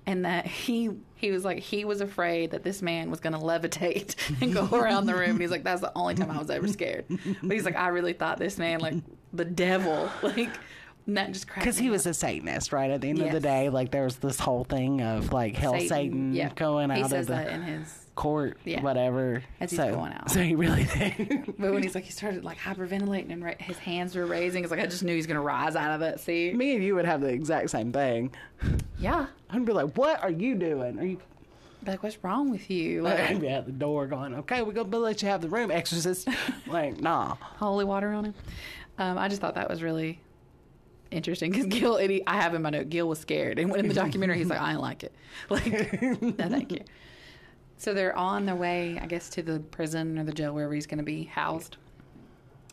and 0.05 0.25
that 0.25 0.45
he 0.45 0.89
he 1.15 1.31
was 1.31 1.45
like 1.45 1.59
he 1.59 1.85
was 1.85 2.01
afraid 2.01 2.51
that 2.51 2.63
this 2.63 2.81
man 2.81 3.09
was 3.09 3.19
going 3.19 3.33
to 3.33 3.39
levitate 3.39 4.15
and 4.41 4.53
go 4.53 4.67
around 4.71 5.05
the 5.05 5.15
room. 5.15 5.31
And 5.31 5.41
he's 5.41 5.51
like, 5.51 5.63
that's 5.63 5.81
the 5.81 5.91
only 5.95 6.15
time 6.15 6.29
I 6.29 6.37
was 6.37 6.49
ever 6.49 6.67
scared. 6.67 7.05
But 7.07 7.51
he's 7.51 7.65
like, 7.65 7.77
I 7.77 7.87
really 7.87 8.13
thought 8.13 8.37
this 8.37 8.57
man 8.57 8.79
like 8.81 8.95
the 9.33 9.45
devil, 9.45 10.09
like 10.21 10.49
and 11.07 11.17
that 11.17 11.31
just 11.31 11.47
cracked 11.47 11.61
Because 11.61 11.77
he 11.77 11.85
me 11.85 11.91
was 11.91 12.05
a 12.05 12.13
Satanist, 12.13 12.71
right? 12.71 12.91
At 12.91 13.01
the 13.01 13.09
end 13.09 13.21
of 13.21 13.31
the 13.31 13.39
day, 13.39 13.69
like 13.69 13.91
there 13.91 14.03
was 14.03 14.17
this 14.17 14.39
whole 14.39 14.63
thing 14.63 15.01
of 15.01 15.33
like 15.33 15.55
hell 15.55 15.79
Satan, 15.79 16.33
yeah. 16.33 16.51
going 16.55 16.89
He 16.89 17.01
out 17.01 17.11
of 17.11 17.27
that 17.27 17.47
the 17.47 17.53
in 17.53 17.63
his 17.63 18.07
court, 18.21 18.57
Yeah. 18.65 18.81
whatever. 18.81 19.41
As 19.59 19.71
he's 19.71 19.79
so, 19.79 19.91
going 19.93 20.13
out. 20.13 20.29
So 20.31 20.41
he 20.41 20.53
really 20.55 20.83
did. 20.83 21.55
But 21.57 21.73
when 21.73 21.81
he's 21.81 21.95
like, 21.95 22.03
he 22.03 22.11
started 22.11 22.43
like 22.43 22.59
hyperventilating 22.59 23.31
and 23.31 23.43
ra- 23.43 23.53
his 23.57 23.77
hands 23.79 24.15
were 24.15 24.27
raising, 24.27 24.63
it's 24.63 24.69
like 24.71 24.79
I 24.79 24.85
just 24.85 25.03
knew 25.03 25.15
he's 25.15 25.25
gonna 25.27 25.41
rise 25.41 25.75
out 25.75 25.91
of 25.91 26.01
that 26.01 26.19
seat. 26.19 26.55
Me 26.55 26.75
and 26.75 26.83
you 26.83 26.93
would 26.95 27.05
have 27.05 27.21
the 27.21 27.27
exact 27.29 27.71
same 27.71 27.91
thing. 27.91 28.31
Yeah, 28.99 29.25
I'd 29.49 29.65
be 29.65 29.73
like, 29.73 29.97
"What 29.97 30.21
are 30.21 30.29
you 30.29 30.53
doing? 30.55 30.99
Are 30.99 31.05
you?" 31.05 31.17
Like 31.85 32.03
what's 32.03 32.23
wrong 32.23 32.51
with 32.51 32.69
you? 32.69 33.07
I'd 33.07 33.31
Like 33.31 33.41
be 33.41 33.49
at 33.49 33.65
the 33.65 33.71
door 33.71 34.05
going, 34.05 34.35
"Okay, 34.35 34.61
we're 34.61 34.73
gonna 34.73 34.97
let 34.99 35.23
you 35.23 35.27
have 35.29 35.41
the 35.41 35.49
room, 35.49 35.71
exorcist." 35.71 36.27
like, 36.67 37.01
nah. 37.01 37.35
holy 37.57 37.85
water 37.85 38.11
on 38.13 38.25
him. 38.25 38.33
Um, 38.99 39.17
I 39.17 39.29
just 39.29 39.41
thought 39.41 39.55
that 39.55 39.67
was 39.67 39.81
really 39.81 40.19
interesting 41.09 41.51
because 41.51 41.65
Gil, 41.65 41.97
I 42.27 42.35
have 42.35 42.53
in 42.53 42.61
my 42.61 42.69
note, 42.69 42.89
Gil 42.89 43.07
was 43.07 43.17
scared, 43.19 43.57
and 43.57 43.71
when 43.71 43.79
in 43.79 43.87
the 43.87 43.95
documentary, 43.95 44.37
he's 44.37 44.47
like, 44.47 44.61
I 44.61 44.69
didn't 44.69 44.81
like 44.81 45.03
it. 45.03 45.13
Like, 45.49 46.01
no, 46.21 46.49
thank 46.49 46.71
you. 46.71 46.81
So 47.81 47.95
they're 47.95 48.15
on 48.15 48.45
their 48.45 48.53
way, 48.53 48.99
I 49.01 49.07
guess, 49.07 49.27
to 49.29 49.41
the 49.41 49.59
prison 49.59 50.19
or 50.19 50.23
the 50.23 50.31
jail 50.31 50.53
wherever 50.53 50.71
he's 50.71 50.85
going 50.85 50.99
to 50.99 51.03
be 51.03 51.23
housed. 51.23 51.77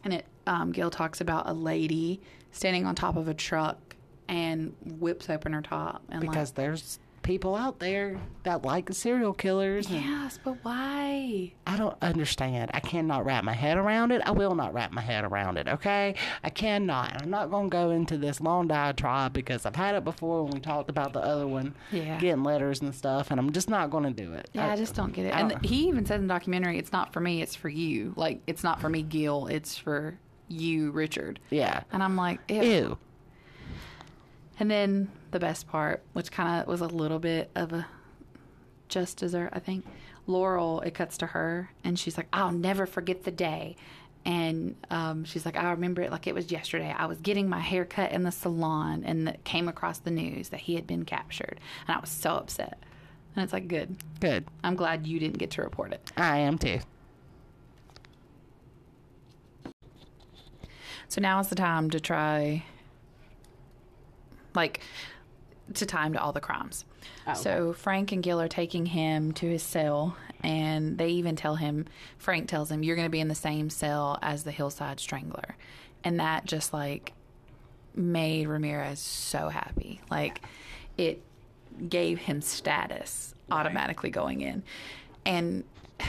And 0.05 0.13
it, 0.13 0.27
um, 0.47 0.71
Gil 0.71 0.91
talks 0.91 1.23
about 1.23 1.49
a 1.49 1.55
lady 1.55 2.21
standing 2.53 2.85
on 2.85 2.95
top 2.95 3.17
of 3.17 3.27
a 3.27 3.33
truck 3.33 3.97
and 4.29 4.75
whips 4.85 5.31
open 5.31 5.55
her 5.55 5.63
top 5.63 6.03
and 6.11 6.21
Because 6.21 6.51
there's 6.51 6.99
people 7.29 7.55
out 7.55 7.79
there 7.79 8.19
that 8.45 8.65
like 8.65 8.91
serial 8.91 9.35
killers. 9.35 9.91
Yes, 9.91 10.39
but 10.43 10.57
why? 10.63 11.53
I 11.67 11.77
don't 11.77 11.95
understand. 12.01 12.71
I 12.73 12.81
cannot 12.81 13.27
wrap 13.27 13.45
my 13.45 13.53
head 13.53 13.77
around 13.77 14.13
it. 14.13 14.23
I 14.25 14.31
will 14.31 14.55
not 14.55 14.73
wrap 14.73 14.93
my 14.93 15.03
head 15.03 15.25
around 15.25 15.59
it, 15.59 15.69
okay? 15.69 16.15
I 16.43 16.49
cannot. 16.49 17.21
I'm 17.23 17.29
not 17.29 17.51
going 17.51 17.69
to 17.69 17.71
go 17.71 17.91
into 17.91 18.17
this 18.17 18.41
long 18.41 18.67
diatribe 18.67 19.35
because 19.35 19.67
I've 19.67 19.77
had 19.77 19.95
it 19.95 20.05
before 20.05 20.43
when 20.45 20.53
we 20.55 20.61
talked 20.61 20.89
about 20.89 21.13
the 21.13 21.21
other 21.21 21.47
one, 21.47 21.75
Yeah. 21.93 22.19
getting 22.19 22.43
letters 22.45 22.81
and 22.81 22.95
stuff, 22.95 23.31
and 23.31 23.39
I'm 23.39 23.53
just 23.53 23.69
not 23.69 23.91
going 23.91 24.05
to 24.05 24.11
do 24.23 24.33
it. 24.33 24.49
Yeah, 24.55 24.73
I 24.73 24.77
just 24.77 24.95
don't 24.95 25.13
get 25.13 25.27
it. 25.27 25.35
I 25.35 25.41
And 25.41 25.51
don't- 25.51 25.67
he 25.67 25.87
even 25.89 26.07
said 26.07 26.21
in 26.21 26.29
the 26.29 26.33
documentary, 26.35 26.79
it's 26.79 26.93
not 26.93 27.13
for 27.13 27.21
me, 27.21 27.43
it's 27.43 27.55
for 27.55 27.69
you. 27.69 28.15
Like, 28.17 28.41
it's 28.47 28.65
not 28.65 28.81
for 28.81 28.89
me, 28.89 29.03
Gil, 29.03 29.49
it's 29.49 29.77
for 29.77 30.19
you, 30.49 30.93
Richard. 30.93 31.41
Yeah. 31.51 31.83
And 31.93 32.03
I'm 32.03 32.17
like, 32.17 32.41
ew. 32.49 32.63
Ew. 32.63 32.99
And 34.59 34.71
then 34.71 35.11
the 35.31 35.39
best 35.39 35.69
part, 35.69 36.03
which 36.13 36.33
kind 36.33 36.61
of 36.61 36.67
was 36.67 36.81
a 36.81 36.87
little 36.87 37.19
bit 37.19 37.51
of 37.55 37.73
a 37.73 37.87
just 38.89 39.19
dessert, 39.19 39.51
I 39.53 39.59
think. 39.61 39.85
Laurel, 40.27 40.81
it 40.81 40.95
cuts 40.95 41.17
to 41.19 41.27
her, 41.27 41.71
and 41.85 41.99
she's 41.99 42.17
like, 42.17 42.29
"I'll 42.33 42.53
never 42.53 42.87
forget 42.87 43.25
the 43.25 43.31
day." 43.31 43.77
And 44.25 44.75
um, 44.91 45.25
she's 45.25 45.47
like, 45.47 45.57
"I 45.57 45.71
remember 45.71 46.03
it 46.03 46.11
like 46.11 46.27
it 46.27 46.35
was 46.35 46.51
yesterday. 46.51 46.95
I 46.97 47.07
was 47.07 47.19
getting 47.19 47.49
my 47.49 47.61
hair 47.61 47.85
cut 47.85 48.13
in 48.13 48.25
the 48.25 48.33
salon, 48.33 49.05
and 49.05 49.29
it 49.29 49.45
came 49.45 49.69
across 49.69 49.99
the 49.99 50.11
news 50.11 50.51
that 50.51 50.61
he 50.61 50.75
had 50.75 50.87
been 50.87 51.05
captured, 51.05 51.61
and 51.87 51.97
I 51.97 52.01
was 52.01 52.11
so 52.11 52.33
upset." 52.33 52.79
And 53.35 53.43
it's 53.45 53.53
like, 53.53 53.69
"Good. 53.69 53.97
Good. 54.21 54.45
I'm 54.65 54.75
glad 54.77 55.07
you 55.07 55.19
didn't 55.19 55.39
get 55.39 55.53
to 55.53 55.63
report 55.63 55.93
it." 55.93 56.13
I 56.17 56.39
am 56.39 56.59
too. 56.59 56.81
So 61.09 61.23
now 61.23 61.41
is 61.41 61.49
the 61.49 61.55
time 61.55 61.89
to 61.91 62.01
try, 62.01 62.65
like, 64.59 64.81
to 65.75 65.87
time 65.87 66.13
to 66.15 66.21
all 66.21 66.33
the 66.33 66.41
crimes. 66.41 66.85
Oh, 67.27 67.35
so 67.35 67.73
Frank 67.73 68.13
and 68.13 68.23
Gil 68.23 68.41
are 68.41 68.49
taking 68.49 68.87
him 68.87 69.33
to 69.33 69.47
his 69.49 69.63
cell, 69.63 70.17
and 70.43 70.99
they 70.99 71.09
even 71.11 71.37
tell 71.37 71.57
him, 71.57 71.87
Frank 72.19 72.49
tells 72.49 72.71
him, 72.71 72.83
You're 72.83 72.97
going 72.97 73.07
to 73.07 73.11
be 73.11 73.21
in 73.21 73.29
the 73.29 73.35
same 73.35 73.71
cell 73.71 74.19
as 74.23 74.45
the 74.45 74.51
Hillside 74.53 75.01
Strangler. 75.01 75.57
And 76.05 76.21
that 76.21 76.45
just 76.45 76.73
like 76.73 77.13
made 77.95 78.47
Ramirez 78.47 79.01
so 79.01 79.49
happy. 79.49 80.01
Like, 80.11 80.43
it 80.97 81.23
gave 81.89 82.19
him 82.19 82.41
status 82.41 83.35
automatically 83.51 84.11
going 84.11 84.41
in. 84.41 84.63
And 85.27 85.65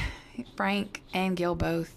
Frank 0.55 1.01
and 1.13 1.35
Gil 1.35 1.55
both 1.55 1.95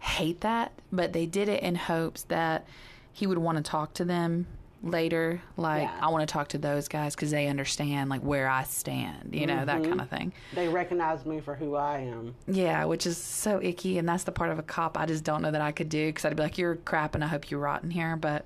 hate 0.00 0.40
that, 0.42 0.72
but 0.92 1.12
they 1.12 1.26
did 1.26 1.48
it 1.48 1.62
in 1.62 1.74
hopes 1.74 2.22
that 2.24 2.66
he 3.12 3.26
would 3.26 3.38
want 3.38 3.56
to 3.56 3.62
talk 3.62 3.94
to 3.94 4.04
them 4.04 4.46
later. 4.82 5.40
Like, 5.56 5.82
Yeah. 5.82 5.98
I 6.00 6.10
want 6.10 6.26
to 6.28 6.32
talk 6.32 6.48
to 6.48 6.58
those 6.58 6.88
guys 6.88 7.14
because 7.14 7.30
they 7.30 7.46
understand 7.48 8.10
like 8.10 8.20
where 8.20 8.48
I 8.48 8.64
stand, 8.64 9.34
you 9.34 9.46
know, 9.46 9.64
that 9.64 9.80
mm-hmm. 9.80 9.90
kind 9.90 10.00
of 10.00 10.08
thing. 10.08 10.32
They 10.54 10.68
recognize 10.68 11.24
me 11.26 11.40
for 11.40 11.54
who 11.54 11.74
I 11.76 11.98
am. 12.00 12.34
Yeah, 12.46 12.84
which 12.84 13.06
is 13.06 13.16
so 13.16 13.60
icky, 13.62 13.98
and 13.98 14.08
that's 14.08 14.24
the 14.24 14.32
part 14.32 14.50
of 14.50 14.58
a 14.58 14.62
cop 14.62 14.98
I 14.98 15.06
just 15.06 15.24
don't 15.24 15.42
know 15.42 15.50
that 15.50 15.60
I 15.60 15.72
could 15.72 15.88
do 15.88 16.06
because 16.06 16.24
I'd 16.24 16.36
be 16.36 16.42
like, 16.42 16.58
"You're 16.58 16.76
crap, 16.76 17.14
and 17.14 17.24
I 17.24 17.28
hope 17.28 17.50
you 17.50 17.58
rot 17.58 17.82
in 17.82 17.90
here." 17.90 18.16
But 18.16 18.44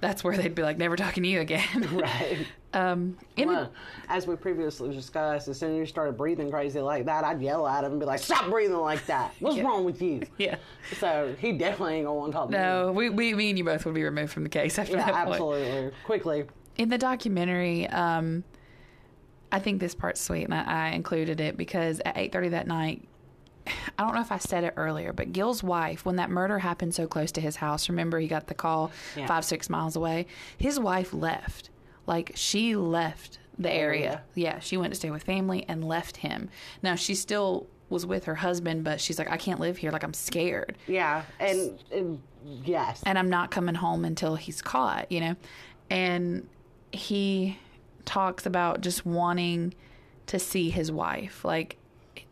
that's 0.00 0.22
where 0.22 0.36
they'd 0.36 0.54
be 0.54 0.62
like, 0.62 0.78
"Never 0.78 0.96
talking 0.96 1.22
to 1.22 1.28
you 1.28 1.40
again." 1.40 1.66
Right. 1.92 2.46
um, 2.74 3.16
in 3.36 3.48
the, 3.48 3.70
as 4.08 4.26
we 4.26 4.36
previously 4.36 4.94
discussed, 4.94 5.48
as 5.48 5.58
soon 5.58 5.72
as 5.72 5.78
you 5.78 5.86
started 5.86 6.16
breathing 6.16 6.50
crazy 6.50 6.80
like 6.80 7.06
that, 7.06 7.24
I'd 7.24 7.40
yell 7.40 7.66
at 7.66 7.82
him 7.84 7.92
and 7.92 8.00
be 8.00 8.06
like, 8.06 8.20
"Stop 8.20 8.50
breathing 8.50 8.76
like 8.76 9.04
that! 9.06 9.32
What's 9.40 9.58
wrong 9.60 9.84
with 9.84 10.00
you?" 10.02 10.22
yeah, 10.38 10.56
So 11.00 11.34
he 11.40 11.52
definitely 11.52 11.94
ain't 11.96 12.06
gonna 12.06 12.18
want 12.18 12.32
to 12.32 12.36
talk 12.38 12.50
to 12.50 12.52
me. 12.52 12.58
no, 12.58 12.92
we, 12.92 13.08
we, 13.10 13.34
me 13.34 13.48
and 13.50 13.58
you 13.58 13.64
both 13.64 13.84
would 13.86 13.94
be 13.94 14.04
removed 14.04 14.32
from 14.32 14.42
the 14.42 14.48
case 14.50 14.78
after 14.78 14.92
Yeah, 14.96 15.06
that 15.06 15.14
point. 15.24 15.28
absolutely. 15.30 15.92
Quickly. 16.04 16.44
in 16.76 16.88
the 16.90 16.98
documentary, 16.98 17.86
um, 17.88 18.44
I 19.50 19.58
think 19.60 19.80
this 19.80 19.94
part's 19.94 20.20
sweet, 20.20 20.44
and 20.44 20.52
I, 20.54 20.62
I 20.64 20.88
included 20.90 21.40
it 21.40 21.56
because 21.56 22.00
at 22.04 22.18
eight 22.18 22.32
thirty 22.32 22.50
that 22.50 22.66
night, 22.66 23.07
I 23.98 24.04
don't 24.04 24.14
know 24.14 24.20
if 24.20 24.32
I 24.32 24.38
said 24.38 24.64
it 24.64 24.74
earlier, 24.76 25.12
but 25.12 25.32
Gil's 25.32 25.62
wife, 25.62 26.04
when 26.04 26.16
that 26.16 26.30
murder 26.30 26.58
happened 26.58 26.94
so 26.94 27.06
close 27.06 27.32
to 27.32 27.40
his 27.40 27.56
house, 27.56 27.88
remember 27.88 28.18
he 28.18 28.28
got 28.28 28.46
the 28.46 28.54
call 28.54 28.90
Yeah. 29.16 29.26
five 29.26 29.44
six 29.44 29.68
miles 29.70 29.96
away. 29.96 30.26
His 30.56 30.78
wife 30.78 31.12
left, 31.12 31.70
like 32.06 32.32
she 32.34 32.76
left 32.76 33.38
the 33.58 33.70
oh, 33.70 33.72
area. 33.72 34.22
Yeah, 34.34 34.60
she 34.60 34.76
went 34.76 34.92
to 34.92 34.96
stay 34.96 35.10
with 35.10 35.22
family 35.24 35.64
and 35.68 35.84
left 35.86 36.18
him. 36.18 36.48
Now 36.82 36.94
she 36.94 37.14
still 37.14 37.66
was 37.90 38.04
with 38.06 38.24
her 38.26 38.36
husband, 38.36 38.84
but 38.84 39.00
she's 39.00 39.18
like, 39.18 39.30
I 39.30 39.36
can't 39.36 39.60
live 39.60 39.78
here. 39.78 39.90
Like 39.90 40.04
I'm 40.04 40.14
scared 40.14 40.76
Yeah, 40.86 41.22
and, 41.40 41.82
and 41.90 42.22
yes, 42.64 43.02
and 43.06 43.18
I'm 43.18 43.30
not 43.30 43.50
coming 43.50 43.74
home 43.74 44.04
until 44.04 44.36
he's 44.36 44.60
caught, 44.62 45.10
you 45.10 45.20
know? 45.20 45.36
And 45.90 46.48
he 46.92 47.58
talks 48.04 48.46
about 48.46 48.80
just 48.80 49.04
wanting 49.06 49.74
to 50.26 50.38
see 50.38 50.70
his 50.70 50.92
wife. 50.92 51.44
Like 51.44 51.76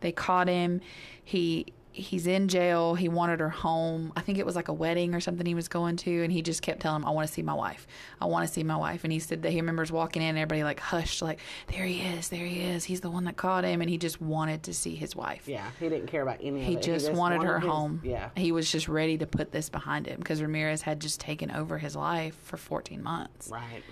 they 0.00 0.12
caught 0.12 0.48
him. 0.48 0.80
He 1.28 1.66
he's 1.90 2.26
in 2.26 2.46
jail. 2.46 2.94
He 2.94 3.08
wanted 3.08 3.40
her 3.40 3.48
home. 3.48 4.12
I 4.14 4.20
think 4.20 4.36
it 4.36 4.44
was 4.44 4.54
like 4.54 4.68
a 4.68 4.72
wedding 4.72 5.14
or 5.14 5.20
something 5.20 5.46
he 5.46 5.54
was 5.54 5.66
going 5.66 5.96
to 5.96 6.22
and 6.24 6.30
he 6.30 6.42
just 6.42 6.60
kept 6.60 6.80
telling 6.80 7.00
him 7.02 7.08
I 7.08 7.10
want 7.10 7.26
to 7.26 7.32
see 7.32 7.40
my 7.40 7.54
wife. 7.54 7.86
I 8.20 8.26
want 8.26 8.46
to 8.46 8.52
see 8.52 8.62
my 8.62 8.76
wife. 8.76 9.02
And 9.02 9.10
he 9.10 9.18
said 9.18 9.40
that 9.42 9.50
he 9.50 9.56
remembers 9.62 9.90
walking 9.90 10.20
in 10.20 10.28
and 10.28 10.36
everybody 10.38 10.62
like 10.62 10.78
hushed 10.78 11.22
like 11.22 11.40
there 11.68 11.86
he 11.86 12.02
is. 12.02 12.28
There 12.28 12.44
he 12.44 12.60
is. 12.60 12.84
He's 12.84 13.00
the 13.00 13.08
one 13.10 13.24
that 13.24 13.38
caught 13.38 13.64
him 13.64 13.80
and 13.80 13.88
he 13.88 13.96
just 13.96 14.20
wanted 14.20 14.62
to 14.64 14.74
see 14.74 14.94
his 14.94 15.16
wife. 15.16 15.48
yeah, 15.48 15.70
he 15.80 15.88
didn't 15.88 16.08
care 16.08 16.20
about 16.20 16.36
any 16.42 16.62
He 16.62 16.74
of 16.74 16.80
it. 16.80 16.84
just 16.84 17.10
wanted 17.12 17.42
her 17.42 17.60
his- 17.60 17.68
home. 17.68 18.02
Yeah, 18.04 18.28
He 18.36 18.52
was 18.52 18.70
just 18.70 18.88
ready 18.88 19.16
to 19.16 19.26
put 19.26 19.50
this 19.52 19.70
behind 19.70 20.06
him 20.06 20.18
because 20.18 20.42
Ramirez 20.42 20.82
had 20.82 21.00
just 21.00 21.18
taken 21.18 21.50
over 21.50 21.78
his 21.78 21.96
life 21.96 22.36
for 22.42 22.58
14 22.58 23.02
months. 23.02 23.48
right. 23.50 23.82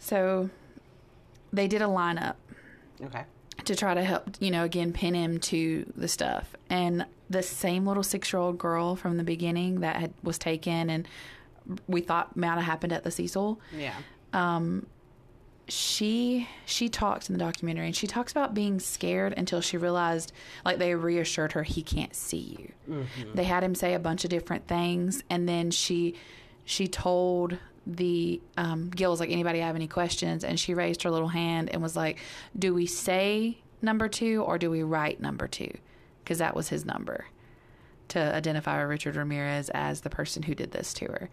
So 0.00 0.50
they 1.52 1.68
did 1.68 1.80
a 1.80 1.86
lineup 1.86 2.34
Okay. 3.02 3.22
To 3.64 3.74
try 3.74 3.94
to 3.94 4.02
help, 4.02 4.30
you 4.40 4.50
know, 4.50 4.64
again, 4.64 4.92
pin 4.92 5.14
him 5.14 5.38
to 5.40 5.90
the 5.96 6.08
stuff. 6.08 6.54
And 6.68 7.06
the 7.30 7.42
same 7.42 7.86
little 7.86 8.02
six 8.02 8.32
year 8.32 8.40
old 8.40 8.58
girl 8.58 8.96
from 8.96 9.16
the 9.16 9.24
beginning 9.24 9.80
that 9.80 9.96
had, 9.96 10.14
was 10.22 10.38
taken 10.38 10.90
and 10.90 11.08
we 11.86 12.00
thought 12.02 12.36
might 12.36 12.48
have 12.54 12.62
happened 12.64 12.92
at 12.92 13.04
the 13.04 13.10
Cecil 13.10 13.60
Yeah. 13.76 13.94
Um, 14.32 14.86
she 15.66 16.46
she 16.66 16.90
talks 16.90 17.30
in 17.30 17.32
the 17.32 17.38
documentary 17.38 17.86
and 17.86 17.96
she 17.96 18.06
talks 18.06 18.30
about 18.30 18.52
being 18.52 18.78
scared 18.78 19.32
until 19.34 19.62
she 19.62 19.78
realized 19.78 20.30
like 20.62 20.76
they 20.78 20.94
reassured 20.94 21.52
her 21.52 21.62
he 21.62 21.82
can't 21.82 22.14
see 22.14 22.72
you 22.86 23.06
they 23.34 23.44
had 23.44 23.64
him 23.64 23.74
say 23.74 23.94
a 23.94 23.98
bunch 23.98 24.24
of 24.24 24.30
different 24.30 24.68
things 24.68 25.22
and 25.30 25.48
then 25.48 25.70
she 25.70 26.14
she 26.66 26.86
told 26.86 27.56
the 27.86 28.40
um 28.56 28.88
gil 28.90 29.10
was 29.10 29.20
like 29.20 29.30
anybody 29.30 29.58
have 29.58 29.74
any 29.76 29.86
questions 29.88 30.42
and 30.44 30.58
she 30.58 30.72
raised 30.74 31.02
her 31.02 31.10
little 31.10 31.28
hand 31.28 31.68
and 31.70 31.82
was 31.82 31.94
like 31.96 32.18
do 32.58 32.72
we 32.72 32.86
say 32.86 33.58
number 33.82 34.08
two 34.08 34.42
or 34.42 34.56
do 34.58 34.70
we 34.70 34.82
write 34.82 35.20
number 35.20 35.46
two 35.46 35.70
because 36.22 36.38
that 36.38 36.56
was 36.56 36.68
his 36.70 36.84
number 36.86 37.26
to 38.08 38.18
identify 38.34 38.80
richard 38.80 39.16
ramirez 39.16 39.68
as 39.74 40.00
the 40.00 40.08
person 40.10 40.42
who 40.42 40.54
did 40.54 40.70
this 40.72 40.94
to 40.94 41.04
her 41.04 41.28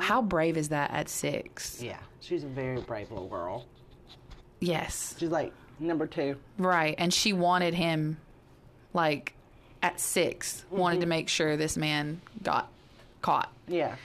how 0.00 0.20
brave 0.20 0.56
is 0.56 0.68
that 0.70 0.90
at 0.90 1.08
six 1.08 1.80
Yeah. 1.82 1.98
She's 2.20 2.42
a 2.42 2.48
very 2.48 2.80
brave 2.80 3.10
little 3.10 3.28
girl. 3.28 3.66
yes 4.60 5.14
She's 5.18 5.30
like 5.30 5.52
number 5.78 6.06
two. 6.06 6.36
Right. 6.58 6.94
And 6.98 7.12
she 7.12 7.32
wanted 7.34 7.74
him, 7.74 8.16
like, 8.94 9.34
at 9.82 10.00
6 10.00 10.64
wanted 10.70 11.02
to 11.02 11.06
make 11.06 11.28
sure 11.28 11.56
this 11.56 11.76
man 11.76 12.20
got 12.42 12.70
caught. 13.20 13.52
Yeah. 13.68 13.96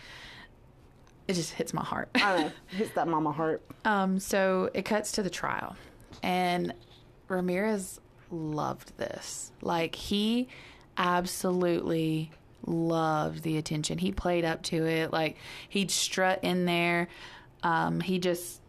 It 1.31 1.35
just 1.35 1.53
hits 1.53 1.73
my 1.73 1.83
heart. 1.83 2.09
I 2.15 2.43
know. 2.43 2.51
Hits 2.67 2.91
that 2.95 3.07
mama 3.07 3.31
heart. 3.31 3.63
um, 3.85 4.19
so 4.19 4.69
it 4.73 4.83
cuts 4.83 5.13
to 5.13 5.23
the 5.23 5.29
trial. 5.29 5.77
And 6.21 6.73
Ramirez 7.29 8.01
loved 8.29 8.97
this. 8.97 9.53
Like, 9.61 9.95
he 9.95 10.49
absolutely 10.97 12.31
loved 12.65 13.43
the 13.43 13.57
attention. 13.57 13.97
He 13.97 14.11
played 14.11 14.43
up 14.43 14.61
to 14.63 14.85
it. 14.85 15.13
Like, 15.13 15.37
he'd 15.69 15.89
strut 15.89 16.43
in 16.43 16.65
there. 16.65 17.07
Um, 17.63 18.01
he 18.01 18.19
just 18.19 18.59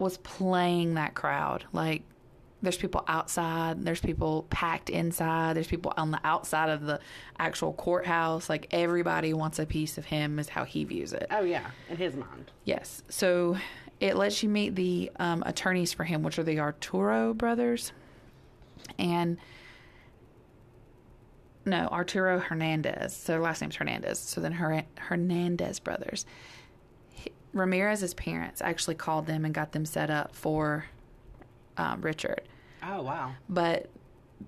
was 0.00 0.18
playing 0.18 0.94
that 0.94 1.14
crowd. 1.14 1.64
Like, 1.72 2.02
there's 2.60 2.76
people 2.76 3.04
outside, 3.06 3.84
there's 3.84 4.00
people 4.00 4.46
packed 4.50 4.90
inside, 4.90 5.54
there's 5.56 5.68
people 5.68 5.92
on 5.96 6.10
the 6.10 6.20
outside 6.24 6.70
of 6.70 6.82
the 6.82 6.98
actual 7.38 7.72
courthouse. 7.72 8.48
Like, 8.48 8.66
everybody 8.72 9.32
wants 9.32 9.58
a 9.58 9.66
piece 9.66 9.96
of 9.96 10.06
him, 10.06 10.38
is 10.38 10.48
how 10.48 10.64
he 10.64 10.84
views 10.84 11.12
it. 11.12 11.28
Oh 11.30 11.42
yeah, 11.42 11.70
in 11.88 11.96
his 11.96 12.16
mind. 12.16 12.50
Yes. 12.64 13.02
So 13.08 13.56
it 14.00 14.16
lets 14.16 14.42
you 14.42 14.48
meet 14.48 14.74
the 14.74 15.10
um, 15.18 15.42
attorneys 15.46 15.92
for 15.92 16.04
him, 16.04 16.22
which 16.22 16.38
are 16.38 16.42
the 16.42 16.58
Arturo 16.60 17.32
brothers. 17.34 17.92
And 18.98 19.38
no, 21.64 21.88
Arturo 21.92 22.38
Hernandez. 22.38 23.14
So 23.14 23.32
their 23.32 23.40
last 23.40 23.60
name's 23.60 23.76
Hernandez. 23.76 24.18
So 24.18 24.40
then 24.40 24.52
Her- 24.52 24.84
Hernandez 24.96 25.78
brothers. 25.80 26.24
He- 27.10 27.32
Ramirez's 27.52 28.14
parents 28.14 28.62
actually 28.62 28.94
called 28.94 29.26
them 29.26 29.44
and 29.44 29.52
got 29.52 29.72
them 29.72 29.84
set 29.84 30.10
up 30.10 30.34
for 30.34 30.86
um, 31.78 32.00
Richard 32.02 32.42
Oh 32.82 33.02
wow. 33.02 33.32
but 33.48 33.88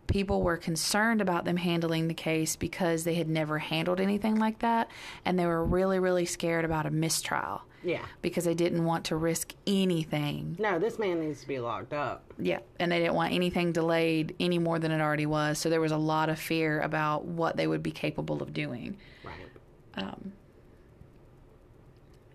people 0.07 0.43
were 0.43 0.57
concerned 0.57 1.21
about 1.21 1.45
them 1.45 1.57
handling 1.57 2.07
the 2.09 2.15
case 2.15 2.55
because 2.57 3.05
they 3.05 3.15
had 3.15 3.29
never 3.29 3.59
handled 3.59 4.01
anything 4.01 4.37
like 4.37 4.61
that 4.61 4.89
and 5.25 5.39
they 5.39 5.47
were 5.47 5.65
really 5.65 5.99
really 5.99 6.25
scared 6.27 6.65
about 6.65 6.87
a 6.87 6.91
mistrial 6.91 7.63
Yeah. 7.83 8.05
because 8.23 8.45
they 8.45 8.55
didn't 8.55 8.85
want 8.85 9.07
to 9.07 9.17
risk 9.17 9.53
anything. 9.67 10.57
No, 10.61 10.79
this 10.79 10.99
man 10.99 11.21
needs 11.21 11.41
to 11.41 11.49
be 11.49 11.59
locked 11.59 11.93
up. 11.93 12.23
Yeah, 12.39 12.61
and 12.79 12.93
they 12.93 12.99
didn't 13.01 13.15
want 13.15 13.33
anything 13.33 13.73
delayed 13.73 14.37
any 14.39 14.59
more 14.59 14.79
than 14.79 14.93
it 14.93 15.01
already 15.01 15.27
was. 15.27 15.59
So 15.59 15.71
there 15.71 15.81
was 15.81 15.91
a 15.93 15.97
lot 15.97 16.29
of 16.29 16.39
fear 16.39 16.81
about 16.81 17.25
what 17.25 17.57
they 17.57 17.67
would 17.67 17.83
be 17.83 17.91
capable 17.91 18.43
of 18.43 18.53
doing. 18.53 18.97
Right. 19.25 20.05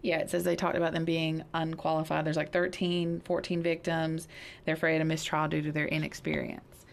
Yeah, 0.05 0.19
it 0.19 0.29
says 0.29 0.43
they 0.43 0.55
talked 0.55 0.77
about 0.77 0.93
them 0.93 1.03
being 1.03 1.43
unqualified. 1.55 2.27
There's 2.27 2.37
like 2.37 2.51
13, 2.51 3.23
14 3.25 3.63
victims. 3.63 4.27
They're 4.63 4.75
afraid 4.75 5.01
of 5.01 5.07
mistrial 5.07 5.47
due 5.47 5.63
to 5.63 5.71
their 5.71 5.87
inexperience. 5.87 6.85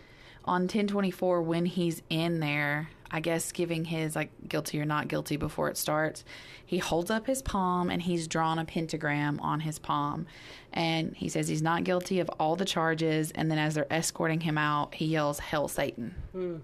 On 0.47 0.63
1024, 0.63 1.43
when 1.43 1.67
he's 1.67 2.01
in 2.09 2.41
there, 2.41 2.89
I 3.11 3.21
guess 3.21 3.53
giving 3.53 3.85
his 3.85 4.17
like 4.17 4.31
guilty 4.49 4.81
or 4.81 4.87
not 4.87 5.09
guilty 5.09 5.37
before 5.37 5.69
it 5.69 5.77
starts, 5.77 6.25
he 6.65 6.79
holds 6.79 7.11
up 7.11 7.27
his 7.27 7.43
palm 7.43 7.91
and 7.91 8.01
he's 8.01 8.27
drawn 8.27 8.59
a 8.59 8.65
pentagram 8.65 9.39
on 9.41 9.61
his 9.61 9.79
palm. 9.79 10.27
And 10.73 11.15
he 11.15 11.29
says 11.29 11.49
he's 11.49 11.61
not 11.61 11.85
guilty 11.85 12.19
of 12.19 12.31
all 12.41 12.57
the 12.57 12.65
charges. 12.65 13.31
And 13.33 13.51
then 13.51 13.59
as 13.59 13.75
they're 13.75 13.93
escorting 13.93 14.41
him 14.41 14.57
out, 14.57 14.95
he 14.95 15.05
yells, 15.05 15.39
Hell 15.39 15.69
Satan. 15.69 16.15
Hmm. 16.33 16.57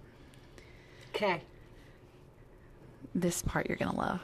Okay. 1.15 1.43
This 3.15 3.43
part 3.43 3.69
you're 3.69 3.77
going 3.77 3.93
to 3.93 3.99
love. 3.99 4.23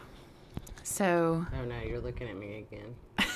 So 0.84 1.46
Oh 1.58 1.64
no, 1.64 1.80
you're 1.80 2.00
looking 2.00 2.28
at 2.28 2.36
me 2.36 2.58
again. 2.70 2.94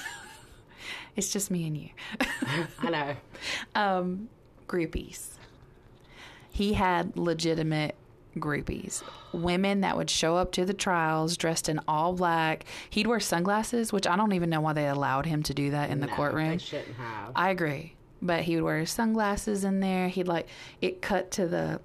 it's 1.16 1.32
just 1.32 1.50
me 1.50 1.66
and 1.66 1.76
you. 1.76 1.88
I 2.80 2.90
know. 2.90 3.16
um, 3.74 4.28
groupies. 4.68 5.30
He 6.50 6.74
had 6.74 7.16
legitimate 7.16 7.96
groupies. 8.36 9.02
Women 9.32 9.80
that 9.80 9.96
would 9.96 10.10
show 10.10 10.36
up 10.36 10.52
to 10.52 10.64
the 10.66 10.74
trials 10.74 11.36
dressed 11.36 11.68
in 11.68 11.80
all 11.88 12.12
black. 12.12 12.64
He'd 12.90 13.06
wear 13.06 13.18
sunglasses, 13.18 13.92
which 13.92 14.06
I 14.06 14.14
don't 14.16 14.32
even 14.34 14.50
know 14.50 14.60
why 14.60 14.74
they 14.74 14.86
allowed 14.86 15.24
him 15.26 15.42
to 15.44 15.54
do 15.54 15.70
that 15.70 15.90
in 15.90 16.00
the 16.00 16.06
No, 16.06 16.14
courtroom. 16.14 16.50
They 16.50 16.58
shouldn't 16.58 16.96
have. 16.96 17.32
I 17.34 17.50
agree. 17.50 17.94
But 18.20 18.42
he 18.42 18.56
would 18.56 18.64
wear 18.64 18.80
his 18.80 18.90
sunglasses 18.90 19.64
in 19.64 19.80
there. 19.80 20.08
He'd 20.08 20.28
like 20.28 20.48
it 20.82 21.00
cut 21.00 21.30
to 21.32 21.46
the 21.48 21.80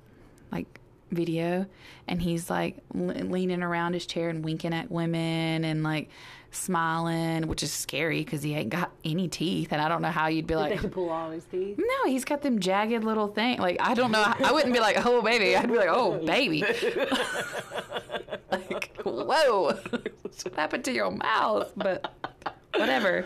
like 0.51 0.79
video 1.13 1.65
and 2.07 2.21
he's 2.21 2.49
like 2.49 2.77
le- 2.93 3.13
leaning 3.13 3.63
around 3.63 3.93
his 3.93 4.05
chair 4.05 4.29
and 4.29 4.43
winking 4.43 4.73
at 4.73 4.91
women 4.91 5.63
and 5.63 5.83
like 5.83 6.09
smiling, 6.51 7.47
which 7.47 7.63
is 7.63 7.71
scary 7.71 8.23
because 8.23 8.43
he 8.43 8.53
ain't 8.53 8.69
got 8.69 8.91
any 9.03 9.27
teeth. 9.27 9.71
And 9.71 9.81
I 9.81 9.87
don't 9.89 10.01
know 10.01 10.11
how 10.11 10.27
you'd 10.27 10.45
be 10.47 10.53
Did 10.53 10.59
like, 10.59 10.81
they 10.81 10.87
pull 10.87 11.09
all 11.09 11.31
his 11.31 11.45
teeth? 11.45 11.77
no, 11.79 12.05
he's 12.09 12.25
got 12.25 12.41
them 12.41 12.59
jagged 12.59 13.03
little 13.03 13.27
thing. 13.27 13.59
Like 13.59 13.77
I 13.79 13.93
don't 13.93 14.11
know. 14.11 14.23
I 14.23 14.51
wouldn't 14.51 14.73
be 14.73 14.79
like, 14.79 15.03
oh 15.05 15.21
baby. 15.21 15.55
I'd 15.55 15.67
be 15.69 15.77
like, 15.77 15.89
oh 15.89 16.23
baby. 16.25 16.63
like 18.51 18.91
whoa, 19.03 19.73
what 20.21 20.55
happened 20.55 20.85
to 20.85 20.91
your 20.93 21.11
mouth? 21.11 21.71
But 21.75 22.11
whatever. 22.75 23.25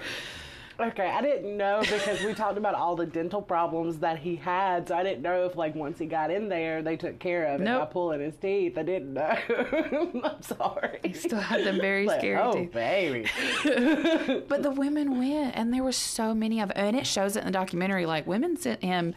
Okay, 0.80 1.08
I 1.10 1.22
didn't 1.24 1.58
know 1.58 1.80
because 1.82 2.22
we 2.24 2.36
talked 2.36 2.58
about 2.58 2.76
all 2.76 2.96
the 2.96 3.06
dental 3.08 3.42
problems 3.42 3.98
that 4.00 4.20
he 4.20 4.36
had, 4.36 4.88
so 4.88 4.96
I 4.96 5.02
didn't 5.02 5.24
know 5.24 5.46
if 5.46 5.56
like 5.56 5.74
once 5.74 5.98
he 5.98 6.06
got 6.06 6.30
in 6.30 6.50
there 6.50 6.84
they 6.84 6.96
took 6.96 7.18
care 7.18 7.46
of 7.46 7.62
it 7.62 7.66
by 7.66 7.86
pulling 7.86 8.22
his 8.22 8.36
teeth. 8.36 8.78
I 8.78 8.84
didn't 8.84 9.14
know. 9.14 9.36
I'm 10.24 10.42
sorry. 10.44 11.00
He 11.04 11.14
still 11.14 11.40
had 11.40 11.64
them 11.64 11.78
very 11.82 12.06
Like, 12.06 12.20
scary 12.20 12.40
oh 12.42 12.54
teeth. 12.54 12.74
baby. 12.74 13.28
But 14.48 14.62
the 14.64 14.72
women 14.72 15.18
went, 15.18 15.56
and 15.56 15.74
there 15.74 15.84
were 15.84 15.92
so 15.92 16.34
many 16.36 16.62
of, 16.62 16.72
and 16.76 16.96
it 16.96 17.08
shows 17.08 17.36
it 17.36 17.40
in 17.40 17.46
the 17.48 17.52
documentary. 17.52 18.06
Like 18.06 18.28
women 18.28 18.56
sent 18.56 18.84
him 18.84 19.16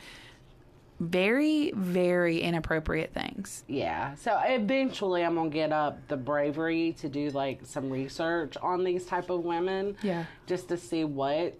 very, 1.00 1.72
very 1.74 2.40
inappropriate 2.40 3.12
things. 3.12 3.64
Yeah. 3.66 4.14
So 4.16 4.38
eventually 4.44 5.24
I'm 5.24 5.34
gonna 5.34 5.50
get 5.50 5.72
up 5.72 6.06
the 6.08 6.16
bravery 6.16 6.92
to 7.00 7.08
do 7.08 7.30
like 7.30 7.60
some 7.64 7.90
research 7.90 8.56
on 8.62 8.84
these 8.84 9.06
type 9.06 9.30
of 9.30 9.42
women. 9.44 9.96
Yeah. 10.02 10.26
Just 10.46 10.68
to 10.68 10.76
see 10.76 11.04
what 11.04 11.58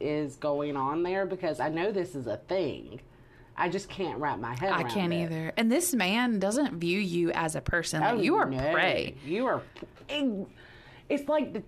is 0.00 0.36
going 0.36 0.76
on 0.76 1.02
there 1.02 1.24
because 1.24 1.60
I 1.60 1.68
know 1.68 1.92
this 1.92 2.14
is 2.14 2.26
a 2.26 2.36
thing. 2.36 3.00
I 3.56 3.68
just 3.68 3.88
can't 3.90 4.18
wrap 4.18 4.38
my 4.38 4.54
head 4.54 4.72
I 4.72 4.84
can't 4.84 5.12
it. 5.12 5.22
either. 5.24 5.52
And 5.56 5.70
this 5.70 5.92
man 5.94 6.38
doesn't 6.38 6.78
view 6.80 6.98
you 6.98 7.30
as 7.32 7.54
a 7.54 7.60
person. 7.60 8.00
Like, 8.00 8.14
Oh, 8.14 8.20
you 8.20 8.36
are 8.36 8.46
no. 8.48 8.72
prey. 8.72 9.14
You 9.24 9.46
are. 9.46 9.62
It's 11.08 11.28
like 11.28 11.52
the. 11.52 11.62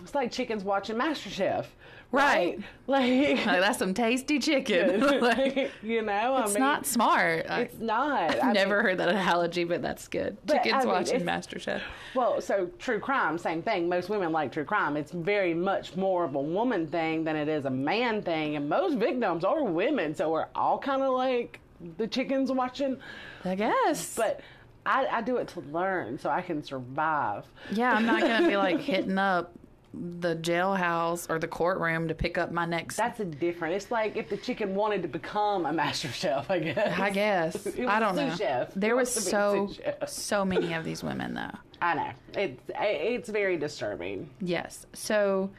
It's 0.00 0.14
like 0.14 0.30
chickens 0.30 0.62
watching 0.62 0.94
MasterChef, 0.96 1.66
Right. 2.10 2.58
right? 2.58 2.64
Like, 2.88 3.44
Like, 3.46 3.60
that's 3.60 3.78
some 3.78 3.92
tasty 3.92 4.38
chicken. 4.38 5.00
like, 5.20 5.70
you 5.82 6.00
know, 6.00 6.12
I 6.36 6.44
it's 6.44 6.54
mean, 6.54 6.62
not 6.62 6.86
smart. 6.86 7.44
I, 7.50 7.60
It's 7.62 7.78
not. 7.78 8.34
I've 8.34 8.42
I 8.44 8.52
never 8.52 8.76
mean, 8.76 8.84
heard 8.84 8.98
that 8.98 9.10
analogy, 9.10 9.64
but 9.64 9.82
that's 9.82 10.08
good. 10.08 10.38
But, 10.46 10.62
Chickens 10.62 10.84
I 10.84 10.86
watching 10.86 11.20
it's- 11.20 11.46
MasterChef. 11.46 11.82
Well, 12.14 12.40
so 12.40 12.70
true 12.78 12.98
crime, 12.98 13.36
same 13.36 13.60
thing. 13.62 13.90
Most 13.90 14.08
women 14.08 14.32
like 14.32 14.52
true 14.52 14.64
crime. 14.64 14.96
It's 14.96 15.12
very 15.12 15.52
much 15.52 15.96
more 15.96 16.24
of 16.24 16.34
a 16.34 16.40
woman 16.40 16.86
thing 16.86 17.24
than 17.24 17.36
it 17.36 17.48
is 17.48 17.66
a 17.66 17.70
man 17.70 18.22
thing, 18.22 18.56
and 18.56 18.68
most 18.70 18.96
victims 18.96 19.44
are 19.44 19.62
women, 19.64 20.14
so 20.14 20.30
we're 20.30 20.46
all 20.54 20.78
kind 20.78 21.02
of 21.02 21.12
like 21.12 21.60
the 21.98 22.06
chickens 22.06 22.50
watching. 22.50 22.96
I 23.44 23.54
guess. 23.54 24.14
But 24.16 24.40
I, 24.86 25.06
I 25.08 25.20
do 25.20 25.36
it 25.36 25.48
to 25.48 25.60
learn, 25.60 26.18
so 26.18 26.30
I 26.30 26.40
can 26.40 26.62
survive. 26.62 27.44
yeah, 27.70 27.92
I'm 27.92 28.06
not 28.06 28.22
gonna 28.22 28.48
be 28.48 28.56
like 28.56 28.80
hitting 28.80 29.18
up 29.18 29.52
the 29.94 30.36
jailhouse 30.36 31.28
or 31.30 31.38
the 31.38 31.48
courtroom 31.48 32.08
to 32.08 32.14
pick 32.14 32.36
up 32.38 32.52
my 32.52 32.66
next. 32.66 32.96
That's 32.96 33.20
a 33.20 33.24
different. 33.24 33.74
It's 33.74 33.90
like 33.90 34.16
if 34.16 34.28
the 34.28 34.36
chicken 34.36 34.74
wanted 34.74 35.02
to 35.02 35.08
become 35.08 35.66
a 35.66 35.72
master 35.72 36.08
chef, 36.08 36.50
I 36.50 36.58
guess. 36.58 36.98
I 36.98 37.10
guess 37.10 37.66
It 37.66 37.78
was 37.80 37.88
I 37.88 37.98
don't 37.98 38.16
know. 38.16 38.34
chef. 38.36 38.72
There 38.74 38.96
was 38.96 39.12
so 39.12 39.70
so 40.06 40.44
many 40.44 40.74
of 40.74 40.84
these 40.84 41.02
women 41.02 41.34
though. 41.34 41.58
I 41.80 41.94
know. 41.94 42.10
It's 42.34 42.60
it's 42.68 43.28
very 43.28 43.56
disturbing. 43.56 44.28
Yes. 44.40 44.86
So 44.92 45.50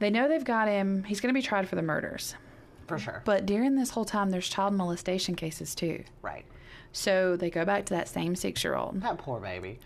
they 0.00 0.10
know 0.10 0.28
they've 0.28 0.44
got 0.44 0.66
him. 0.68 1.04
He's 1.04 1.20
going 1.20 1.32
to 1.32 1.38
be 1.38 1.42
tried 1.46 1.68
for 1.68 1.76
the 1.76 1.82
murders. 1.82 2.34
For 2.88 2.98
sure. 2.98 3.22
But 3.24 3.46
during 3.46 3.76
this 3.76 3.90
whole 3.90 4.04
time, 4.04 4.30
there's 4.30 4.48
child 4.48 4.74
molestation 4.74 5.34
cases 5.36 5.74
too. 5.74 6.04
right. 6.20 6.44
So 6.96 7.34
they 7.36 7.50
go 7.50 7.64
back 7.64 7.86
to 7.86 7.94
that 7.94 8.08
same 8.08 8.36
six 8.36 8.62
year 8.62 8.76
old. 8.76 9.00
That 9.02 9.18
poor 9.18 9.40
baby. 9.40 9.80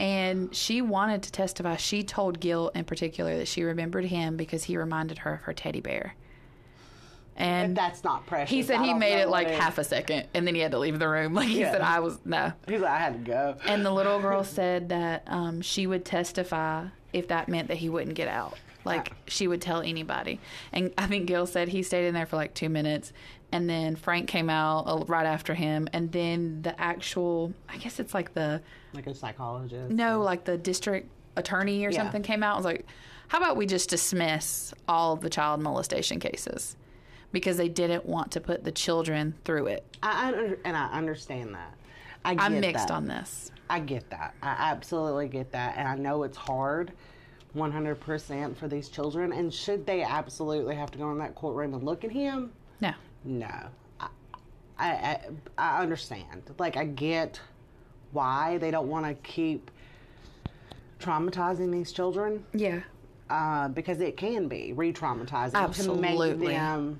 And 0.00 0.54
she 0.56 0.80
wanted 0.82 1.22
to 1.24 1.30
testify. 1.32 1.76
She 1.76 2.02
told 2.02 2.40
Gil 2.40 2.70
in 2.74 2.84
particular 2.84 3.36
that 3.36 3.46
she 3.46 3.62
remembered 3.62 4.06
him 4.06 4.36
because 4.38 4.64
he 4.64 4.76
reminded 4.78 5.18
her 5.18 5.34
of 5.34 5.40
her 5.42 5.52
teddy 5.52 5.80
bear. 5.80 6.14
And 7.38 7.76
that's 7.76 8.02
not 8.02 8.24
precious. 8.26 8.50
he 8.50 8.62
said 8.62 8.80
I 8.80 8.84
he 8.86 8.94
made 8.94 9.20
it 9.20 9.28
like 9.28 9.48
is. 9.48 9.58
half 9.58 9.76
a 9.76 9.84
second 9.84 10.26
and 10.32 10.46
then 10.46 10.54
he 10.54 10.62
had 10.62 10.70
to 10.72 10.78
leave 10.78 10.98
the 10.98 11.08
room. 11.08 11.34
Like 11.36 11.48
he 11.48 11.60
Yeah. 11.60 11.72
said, 11.72 11.82
I 11.82 12.00
was, 12.00 12.18
no. 12.24 12.52
He's 12.66 12.80
like, 12.80 12.90
I 12.92 12.98
had 12.98 13.12
to 13.12 13.30
go. 13.30 13.56
And 13.66 13.84
the 13.84 13.90
little 13.90 14.18
girl 14.20 14.42
said 14.44 14.88
that 14.88 15.24
um, 15.26 15.60
she 15.60 15.86
would 15.86 16.06
testify 16.06 16.86
if 17.12 17.28
that 17.28 17.48
meant 17.50 17.68
that 17.68 17.76
he 17.76 17.90
wouldn't 17.90 18.14
get 18.16 18.28
out. 18.28 18.56
Like 18.86 19.12
she 19.26 19.48
would 19.48 19.60
tell 19.60 19.82
anybody. 19.82 20.40
And 20.72 20.94
I 20.96 21.06
think 21.08 21.26
Gil 21.26 21.44
said 21.46 21.68
he 21.68 21.82
stayed 21.82 22.06
in 22.06 22.14
there 22.14 22.24
for 22.26 22.36
like 22.36 22.54
two 22.54 22.68
minutes. 22.70 23.12
And 23.52 23.70
then 23.70 23.96
Frank 23.96 24.28
came 24.28 24.50
out 24.50 24.82
uh, 24.86 25.04
right 25.06 25.26
after 25.26 25.54
him. 25.54 25.88
And 25.92 26.10
then 26.12 26.62
the 26.62 26.78
actual, 26.80 27.52
I 27.68 27.76
guess 27.76 28.00
it's 28.00 28.12
like 28.12 28.34
the, 28.34 28.60
like 28.92 29.06
a 29.06 29.14
psychologist. 29.14 29.90
no, 29.92 30.20
like 30.20 30.44
the 30.44 30.58
district 30.58 31.08
attorney 31.36 31.84
or 31.86 31.90
Yeah. 31.90 31.98
something 32.02 32.22
came 32.22 32.42
out 32.42 32.56
and 32.56 32.64
was 32.64 32.72
like, 32.72 32.86
how 33.28 33.38
about 33.38 33.56
we 33.56 33.66
just 33.66 33.88
dismiss 33.90 34.74
all 34.88 35.16
the 35.16 35.30
child 35.30 35.60
molestation 35.60 36.18
cases? 36.20 36.76
Because 37.32 37.56
they 37.56 37.68
didn't 37.68 38.06
want 38.06 38.32
to 38.32 38.40
put 38.40 38.64
the 38.64 38.72
children 38.72 39.34
through 39.44 39.66
it. 39.66 39.84
I 40.02 40.54
and 40.64 40.76
I 40.76 40.86
understand 40.92 41.54
that. 41.54 41.74
I 42.24 42.34
get 42.34 42.42
I'm 42.44 42.60
mixed 42.60 42.88
that. 42.88 42.94
on 42.94 43.06
this. 43.06 43.50
I 43.68 43.80
get 43.80 44.08
that. 44.10 44.34
I 44.42 44.70
absolutely 44.70 45.28
get 45.28 45.50
that, 45.52 45.74
and 45.76 45.88
I 45.88 45.96
know 45.96 46.22
it's 46.22 46.36
hard, 46.36 46.92
100% 47.56 48.56
for 48.56 48.68
these 48.68 48.88
children. 48.88 49.32
And 49.32 49.52
should 49.52 49.86
they 49.86 50.02
absolutely 50.02 50.74
have 50.76 50.90
to 50.92 50.98
go 50.98 51.10
in 51.10 51.18
that 51.18 51.34
courtroom 51.34 51.74
and 51.74 51.82
look 51.82 52.04
at 52.04 52.10
him? 52.12 52.52
No. 52.80 52.92
No, 53.26 53.50
I, 54.00 54.08
I, 54.78 55.20
I, 55.58 55.82
understand. 55.82 56.42
Like, 56.58 56.76
I 56.76 56.84
get 56.84 57.40
why 58.12 58.56
they 58.58 58.70
don't 58.70 58.88
want 58.88 59.04
to 59.04 59.14
keep 59.28 59.70
traumatizing 61.00 61.72
these 61.72 61.92
children 61.92 62.44
Yeah. 62.54 62.80
uh, 63.28 63.68
because 63.68 64.00
it 64.00 64.16
can 64.16 64.48
be 64.48 64.72
re-traumatizing 64.72 65.52
to 65.52 65.58
Absolutely. 65.58 66.38
make 66.46 66.56
them 66.56 66.98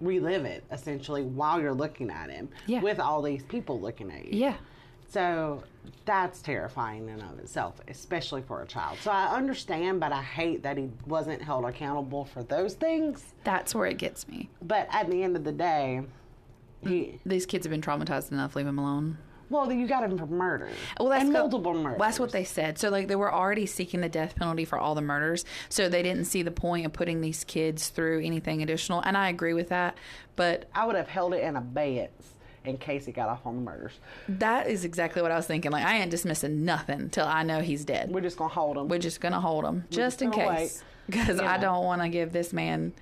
relive 0.00 0.44
it 0.44 0.64
essentially 0.70 1.22
while 1.22 1.60
you're 1.60 1.74
looking 1.74 2.10
at 2.10 2.30
him 2.30 2.48
Yeah. 2.66 2.80
with 2.80 3.00
all 3.00 3.20
these 3.20 3.42
people 3.42 3.80
looking 3.80 4.10
at 4.10 4.24
you. 4.26 4.38
Yeah. 4.40 4.56
So 5.08 5.62
that's 6.04 6.42
terrifying 6.42 7.08
in 7.08 7.20
and 7.20 7.22
of 7.22 7.38
itself, 7.38 7.80
especially 7.88 8.42
for 8.42 8.62
a 8.62 8.66
child. 8.66 8.98
So 9.00 9.10
I 9.10 9.34
understand, 9.34 10.00
but 10.00 10.12
I 10.12 10.22
hate 10.22 10.62
that 10.62 10.76
he 10.76 10.90
wasn't 11.06 11.42
held 11.42 11.64
accountable 11.64 12.24
for 12.24 12.42
those 12.42 12.74
things. 12.74 13.34
That's 13.44 13.74
where 13.74 13.86
it 13.86 13.98
gets 13.98 14.28
me. 14.28 14.50
But 14.62 14.88
at 14.92 15.10
the 15.10 15.22
end 15.22 15.36
of 15.36 15.44
the 15.44 15.52
day, 15.52 16.02
he 16.80 16.88
mm, 16.88 17.18
These 17.24 17.46
kids 17.46 17.66
have 17.66 17.70
been 17.70 17.80
traumatized 17.80 18.32
enough. 18.32 18.54
Leave 18.56 18.66
them 18.66 18.78
alone. 18.78 19.16
well, 19.48 19.72
you 19.72 19.86
got 19.86 20.04
him 20.04 20.18
for 20.18 20.26
murder. 20.26 20.68
Well, 21.00 21.08
that's 21.10 21.28
multiple 21.28 21.74
murders. 21.74 21.98
That's 22.00 22.20
what 22.20 22.32
they 22.32 22.44
said. 22.44 22.78
So, 22.78 22.90
like, 22.90 23.08
they 23.08 23.16
were 23.16 23.32
already 23.32 23.66
seeking 23.66 24.00
the 24.00 24.08
death 24.08 24.36
penalty 24.36 24.64
for 24.64 24.78
all 24.78 24.94
the 24.94 25.02
murders. 25.02 25.44
So 25.68 25.88
they 25.88 26.02
didn't 26.02 26.26
see 26.26 26.42
the 26.42 26.50
point 26.50 26.84
of 26.86 26.92
putting 26.92 27.20
these 27.20 27.44
kids 27.44 27.88
through 27.88 28.22
anything 28.24 28.62
additional. 28.62 29.00
And 29.00 29.16
I 29.16 29.28
agree 29.28 29.54
with 29.54 29.68
that. 29.70 29.96
But 30.36 30.68
I 30.74 30.86
would 30.86 30.96
have 30.96 31.08
held 31.08 31.32
it 31.34 31.42
in 31.42 31.56
abeyance 31.56 32.33
in 32.64 32.78
case 32.78 33.04
he 33.06 33.12
got 33.12 33.28
off 33.28 33.46
on 33.46 33.56
the 33.56 33.62
murders. 33.62 33.92
That 34.28 34.68
is 34.68 34.84
exactly 34.84 35.20
what 35.22 35.30
I 35.30 35.36
was 35.36 35.46
thinking. 35.46 35.70
Like 35.70 35.84
I 35.84 35.98
ain't 35.98 36.10
dismissing 36.10 36.64
nothing 36.64 37.10
till 37.10 37.26
I 37.26 37.42
know 37.42 37.60
he's 37.60 37.84
dead. 37.84 38.10
We're 38.10 38.20
just 38.22 38.36
gonna 38.38 38.52
hold 38.52 38.76
him. 38.78 38.88
We're 38.88 38.98
just 38.98 39.20
gonna 39.20 39.40
hold 39.40 39.64
him 39.64 39.84
just 39.90 40.20
just 40.20 40.22
in 40.22 40.30
case, 40.30 40.82
because 41.06 41.40
I 41.40 41.58
don't 41.58 41.84
want 41.84 42.02
to 42.02 42.08
give 42.08 42.32
this 42.32 42.52
man 42.52 42.92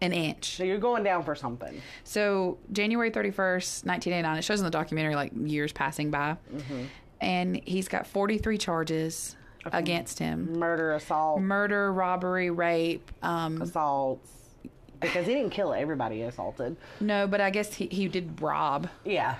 an 0.00 0.12
inch. 0.12 0.56
so 0.56 0.64
you're 0.64 0.78
going 0.78 1.04
down 1.04 1.22
for 1.22 1.36
something. 1.36 1.80
So 2.02 2.58
January 2.72 3.10
thirty 3.10 3.30
first, 3.30 3.86
nineteen 3.86 4.12
eighty 4.12 4.22
nine. 4.22 4.36
It 4.38 4.42
shows 4.42 4.58
in 4.58 4.64
the 4.64 4.70
documentary 4.70 5.14
like 5.14 5.32
years 5.36 5.72
passing 5.72 6.10
by, 6.10 6.36
Mm-hmm. 6.52 6.82
and 7.20 7.60
he's 7.64 7.86
got 7.86 8.06
forty 8.08 8.38
three 8.38 8.58
charges 8.58 9.36
against 9.66 10.18
him: 10.18 10.58
Murder, 10.58 10.94
assault, 10.94 11.40
murder, 11.40 11.92
robbery, 11.92 12.50
rape. 12.50 13.08
Um, 13.22 13.62
assaults. 13.62 14.28
Because 15.02 15.26
he 15.26 15.34
didn't 15.34 15.50
kill 15.50 15.74
everybody 15.74 16.16
he 16.16 16.22
assaulted. 16.22 16.76
no, 17.00 17.26
but 17.26 17.40
I 17.40 17.50
guess 17.50 17.74
he 17.74 17.86
he 17.86 18.08
did 18.08 18.40
rob. 18.40 18.88
Yeah. 19.04 19.36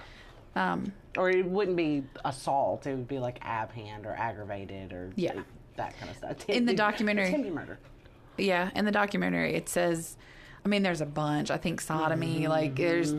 Um, 0.54 0.92
Or 1.16 1.30
it 1.30 1.46
wouldn't 1.46 1.76
be 1.76 2.02
assault. 2.24 2.86
It 2.86 2.94
would 2.94 3.08
be 3.08 3.18
like 3.18 3.38
ab 3.42 3.72
hand 3.72 4.04
or 4.06 4.12
aggravated 4.14 4.92
or 4.92 5.10
Yeah. 5.16 5.32
that 5.76 5.96
kind 5.98 6.10
of 6.10 6.16
stuff. 6.16 6.48
In 6.48 6.66
the 6.66 6.74
documentary- 6.74 7.28
attempted 7.28 7.54
murder. 7.54 7.78
Yeah, 8.36 8.70
in 8.74 8.84
the 8.84 8.92
documentary 8.92 9.54
it 9.54 9.68
says 9.68 10.16
I 10.64 10.68
mean 10.68 10.82
there's 10.84 11.00
a 11.00 11.06
bunch. 11.06 11.50
I 11.50 11.56
think 11.56 11.80
sodomy, 11.80 12.46
like 12.46 12.76
there's 12.76 13.14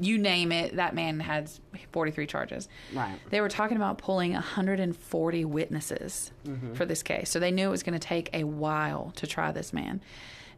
you 0.00 0.18
name 0.18 0.50
it, 0.50 0.76
that 0.76 0.94
man 0.96 1.20
has 1.20 1.60
43 1.92 2.26
charges. 2.26 2.68
Right. 2.92 3.14
They 3.30 3.40
were 3.40 3.48
talking 3.48 3.76
about 3.76 3.98
pulling 3.98 4.32
140 4.32 5.44
witnesses 5.44 6.32
for 6.74 6.84
this 6.84 7.02
case. 7.04 7.30
So 7.30 7.38
they 7.38 7.50
knew 7.52 7.68
it 7.68 7.70
was 7.70 7.82
going 7.84 7.98
to 7.98 8.04
take 8.04 8.30
a 8.34 8.42
while 8.44 9.12
to 9.16 9.26
try 9.28 9.52
this 9.52 9.72
man. 9.72 10.00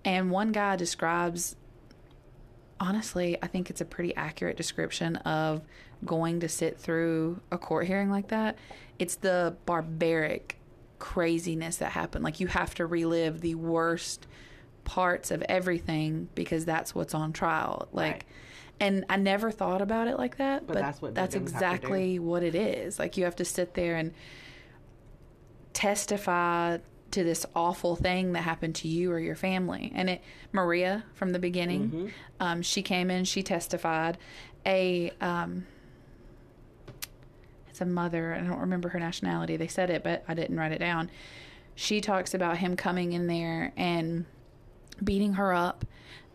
And 0.04 0.30
one 0.30 0.52
guy 0.52 0.76
describes 0.76 1.56
honestly, 2.78 3.36
I 3.42 3.46
think 3.46 3.68
it's 3.68 3.82
a 3.82 3.84
pretty 3.84 4.16
accurate 4.16 4.56
description 4.56 5.16
of 5.16 5.60
going 6.04 6.40
to 6.40 6.48
sit 6.48 6.78
through 6.78 7.40
a 7.52 7.58
court 7.58 7.86
hearing 7.86 8.10
like 8.10 8.28
that. 8.28 8.56
It's 8.98 9.16
the 9.16 9.54
barbaric 9.66 10.58
craziness 10.98 11.76
that 11.76 11.92
happened. 11.92 12.24
Like 12.24 12.40
you 12.40 12.46
have 12.46 12.74
to 12.76 12.86
relive 12.86 13.42
the 13.42 13.54
worst 13.54 14.26
parts 14.84 15.30
of 15.30 15.42
everything 15.42 16.28
because 16.34 16.64
that's 16.64 16.94
what's 16.94 17.12
on 17.14 17.32
trial. 17.34 17.88
Like 17.92 18.12
Right. 18.12 18.24
and 18.80 19.04
I 19.10 19.16
never 19.16 19.50
thought 19.50 19.82
about 19.82 20.08
it 20.08 20.16
like 20.16 20.38
that, 20.38 20.66
but, 20.66 20.74
But 20.74 20.80
that's 20.80 21.02
what 21.02 21.14
that's 21.14 21.34
victims 21.34 21.52
have 21.52 21.60
to 21.60 21.66
do. 21.66 21.74
exactly 21.76 22.18
what 22.18 22.42
it 22.42 22.54
is. 22.54 22.98
Like 22.98 23.18
you 23.18 23.24
have 23.24 23.36
to 23.36 23.44
sit 23.44 23.74
there 23.74 23.96
and 23.96 24.12
testify 25.74 26.78
to 27.12 27.24
this 27.24 27.44
awful 27.54 27.96
thing 27.96 28.32
that 28.32 28.42
happened 28.42 28.74
to 28.76 28.88
you 28.88 29.10
or 29.12 29.18
your 29.18 29.34
family. 29.36 29.92
And 29.94 30.08
it 30.10 30.22
Maria 30.52 31.04
from 31.14 31.30
the 31.32 31.38
beginning, 31.38 31.90
Mm-hmm. 31.90 32.08
um, 32.40 32.62
she 32.62 32.82
came 32.82 33.10
in, 33.10 33.24
she 33.24 33.42
testified. 33.42 34.18
A 34.66 35.10
um, 35.20 35.66
it's 37.68 37.80
a 37.80 37.86
mother. 37.86 38.34
I 38.34 38.40
don't 38.46 38.58
remember 38.60 38.88
her 38.90 38.98
nationality. 38.98 39.56
They 39.56 39.68
said 39.68 39.90
it, 39.90 40.02
but 40.04 40.24
I 40.28 40.34
didn't 40.34 40.56
write 40.58 40.72
it 40.72 40.78
down. 40.78 41.10
She 41.74 42.00
talks 42.00 42.34
about 42.34 42.58
him 42.58 42.76
coming 42.76 43.12
in 43.12 43.26
there 43.26 43.72
and 43.76 44.26
beating 45.02 45.34
her 45.34 45.54
up 45.54 45.84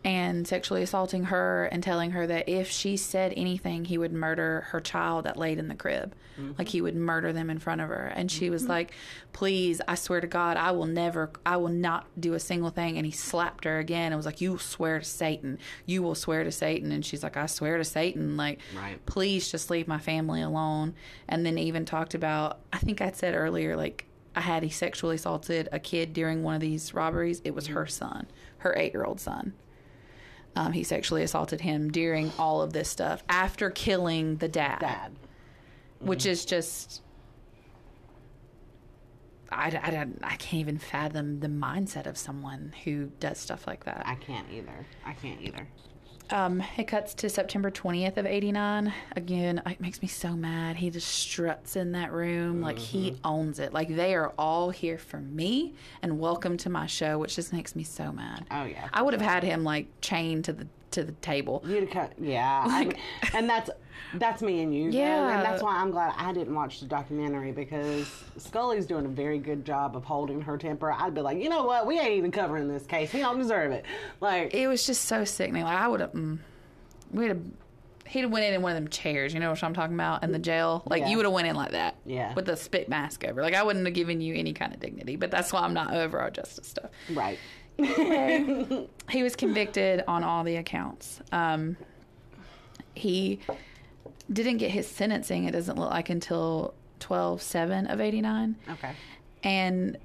and 0.06 0.48
sexually 0.48 0.84
assaulting 0.84 1.26
her 1.26 1.66
and 1.72 1.82
telling 1.82 2.12
her 2.12 2.28
that 2.28 2.48
if 2.48 2.70
she 2.70 2.96
said 2.96 3.34
anything, 3.36 3.86
he 3.86 3.98
would 3.98 4.14
murder 4.14 4.68
her 4.70 4.80
child 4.80 5.26
that 5.26 5.36
laid 5.36 5.58
in 5.58 5.68
the 5.68 5.74
crib. 5.74 6.14
Mm-hmm. 6.40 6.52
Like 6.60 6.68
he 6.68 6.80
would 6.80 6.96
murder 6.96 7.34
them 7.34 7.50
in 7.50 7.58
front 7.58 7.82
of 7.82 7.90
her. 7.90 8.14
And 8.16 8.30
she 8.30 8.52
was 8.52 8.64
mm-hmm. 8.64 8.72
like, 8.72 8.92
Please, 9.34 9.82
I 9.88 9.96
swear 9.96 10.22
to 10.22 10.28
God, 10.28 10.58
I 10.58 10.72
will 10.72 10.86
never, 10.86 11.32
I 11.44 11.58
will 11.58 11.70
not 11.70 12.06
do 12.20 12.36
a 12.36 12.40
single 12.40 12.70
thing. 12.70 12.98
And 12.98 13.06
he 13.06 13.12
slapped 13.12 13.66
her 13.66 13.80
again 13.80 14.12
and 14.12 14.16
was 14.16 14.28
like, 14.28 14.42
You 14.42 14.60
swear 14.60 15.00
to 15.00 15.06
Satan. 15.06 15.58
You 15.88 16.04
will 16.04 16.14
swear 16.14 16.44
to 16.44 16.52
Satan. 16.52 16.92
And 16.92 17.04
she's 17.04 17.24
like, 17.24 17.36
I 17.36 17.48
swear 17.48 17.80
to 17.80 17.84
Satan. 17.84 18.38
Like, 18.38 18.60
Right. 18.78 19.04
please 19.08 19.50
just 19.50 19.72
leave 19.72 19.88
my 19.88 20.00
family 20.00 20.44
alone. 20.44 20.94
And 21.28 21.44
then 21.44 21.58
even 21.58 21.84
talked 21.84 22.14
about, 22.14 22.60
I 22.72 22.78
think 22.78 23.02
I 23.02 23.10
said 23.10 23.34
earlier, 23.34 23.76
like, 23.76 24.06
I 24.36 24.42
had 24.42 24.62
he 24.62 24.70
sexually 24.70 25.16
assaulted 25.16 25.68
a 25.72 25.80
kid 25.80 26.14
during 26.14 26.44
one 26.44 26.54
of 26.54 26.62
these 26.62 26.94
robberies. 26.94 27.42
It 27.44 27.56
was 27.56 27.66
mm-hmm. 27.66 27.74
her 27.74 27.88
son, 27.88 28.28
her 28.60 28.76
eight 28.78 28.94
year 28.94 29.04
old 29.04 29.20
son. 29.20 29.54
Um, 30.56 30.72
he 30.72 30.84
sexually 30.84 31.24
assaulted 31.24 31.62
him 31.62 31.92
during 31.92 32.32
all 32.40 32.62
of 32.62 32.72
this 32.74 32.90
stuff 32.90 33.24
after 33.28 33.70
killing 33.70 34.38
the 34.38 34.48
dad, 34.48 34.80
Dad. 34.80 35.12
which 36.00 36.26
is 36.26 36.46
just. 36.46 37.02
I, 39.52 39.68
I, 39.68 40.08
I 40.24 40.36
can't 40.38 40.62
even 40.62 40.78
fathom 40.78 41.40
the 41.40 41.48
mindset 41.48 42.08
of 42.08 42.18
someone 42.18 42.74
who 42.84 43.12
does 43.20 43.38
stuff 43.38 43.68
like 43.68 43.84
that. 43.86 44.04
I 44.06 44.16
can't 44.16 44.48
either. 44.52 44.86
I 45.06 45.14
can't 45.14 45.42
either. 45.42 45.68
Um, 46.30 46.64
it 46.78 46.88
cuts 46.88 47.14
to 47.16 47.30
September 47.30 47.70
20th 47.70 48.18
of 48.18 48.26
89. 48.26 48.94
Again, 49.16 49.62
it 49.66 49.80
makes 49.80 50.02
me 50.02 50.08
so 50.08 50.36
mad. 50.36 50.76
He 50.76 50.90
just 50.90 51.08
struts 51.08 51.76
in 51.76 51.92
that 51.92 52.12
room 52.12 52.62
like 52.62 52.80
he 52.80 53.18
owns 53.24 53.60
it. 53.60 53.74
Like 53.74 53.96
they 53.96 54.16
are 54.16 54.34
all 54.38 54.72
here 54.72 54.98
for 54.98 55.20
me 55.20 55.74
and 56.02 56.20
welcome 56.20 56.58
to 56.58 56.70
my 56.70 56.88
show, 56.88 57.20
which 57.20 57.36
just 57.36 57.54
makes 57.54 57.76
me 57.76 57.84
so 57.84 58.12
mad. 58.12 58.46
Oh 58.50 58.66
yeah. 58.66 58.90
I 58.92 59.02
would 59.02 59.14
have 59.14 59.22
had 59.22 59.44
him 59.44 59.64
like 59.64 59.88
chained 60.02 60.46
to 60.46 60.54
the 60.54 60.68
to 60.92 61.04
the 61.04 61.12
table. 61.14 61.64
You'd 61.66 61.92
cut, 61.92 62.14
yeah, 62.20 62.64
I- 62.68 62.92
and 63.34 63.50
that's 63.50 63.70
that's 64.14 64.42
me 64.42 64.62
and 64.62 64.74
you. 64.74 64.92
though, 64.92 64.98
Yeah. 64.98 65.36
and 65.38 65.44
that's 65.46 65.62
why 65.62 65.76
I'm 65.78 65.92
glad 65.92 66.14
I 66.18 66.32
didn't 66.32 66.56
watch 66.56 66.80
the 66.80 66.86
documentary 66.86 67.52
because 67.52 68.08
Scully's 68.38 68.86
doing 68.86 69.06
a 69.06 69.10
very 69.10 69.40
good 69.40 69.66
job 69.66 69.96
of 69.98 70.04
holding 70.06 70.42
her 70.42 70.58
temper. 70.58 70.92
I'd 70.92 71.14
be 71.14 71.22
like, 71.22 71.38
you 71.42 71.50
know 71.50 71.64
what, 71.64 71.86
we 71.86 72.00
ain't 72.00 72.12
even 72.12 72.32
covering 72.32 72.68
this 72.68 72.86
case. 72.86 73.12
He 73.12 73.20
don't 73.20 73.38
deserve 73.40 73.72
it. 73.72 73.84
Like, 74.22 74.54
It 74.54 74.68
was 74.68 74.86
just 74.86 75.06
so 75.06 75.26
sickening. 75.26 75.64
Like 75.64 75.78
I 75.78 75.88
would 75.88 76.00
have, 76.02 76.12
mm, 76.14 76.38
we'd 77.12 77.28
have, 77.30 77.42
he'd 78.08 78.22
have 78.22 78.32
went 78.32 78.46
in 78.46 78.54
in 78.54 78.62
one 78.62 78.72
of 78.72 78.76
them 78.78 78.88
chairs. 78.90 79.34
You 79.34 79.40
know 79.40 79.50
what 79.50 79.64
I'm 79.64 79.74
talking 79.74 79.96
about 79.96 80.24
in 80.24 80.32
the 80.32 80.40
jail. 80.40 80.84
Like 80.86 81.02
Yeah. 81.02 81.10
you 81.10 81.18
would 81.18 81.26
have 81.26 81.34
went 81.34 81.48
in 81.48 81.56
like 81.56 81.72
that. 81.72 81.96
Yeah. 82.06 82.34
With 82.36 82.48
a 82.50 82.56
spit 82.56 82.88
mask 82.88 83.26
over. 83.26 83.42
Like 83.42 83.56
I 83.56 83.64
wouldn't 83.64 83.86
have 83.86 83.96
given 83.96 84.22
you 84.22 84.36
any 84.36 84.54
kind 84.54 84.74
of 84.74 84.80
dignity. 84.80 85.16
But 85.18 85.32
that's 85.32 85.52
why 85.52 85.62
I'm 85.62 85.74
not 85.74 85.94
over 85.94 86.20
our 86.20 86.30
justice 86.30 86.68
stuff. 86.68 86.92
right, 87.14 87.40
he 89.10 89.24
was 89.24 89.36
convicted 89.36 90.04
on 90.08 90.24
all 90.24 90.44
the 90.44 90.56
accounts. 90.58 91.22
Um, 91.32 91.78
he 92.94 93.40
didn't 94.32 94.58
get 94.58 94.72
his 94.72 94.88
sentencing, 94.88 95.46
it 95.46 95.52
doesn't 95.52 95.78
look 95.78 95.90
like, 95.92 96.10
until 96.10 96.74
12 97.00 97.42
7 97.42 97.88
of 97.88 98.00
89. 98.02 98.56
okay, 98.72 98.92
And 99.44 99.98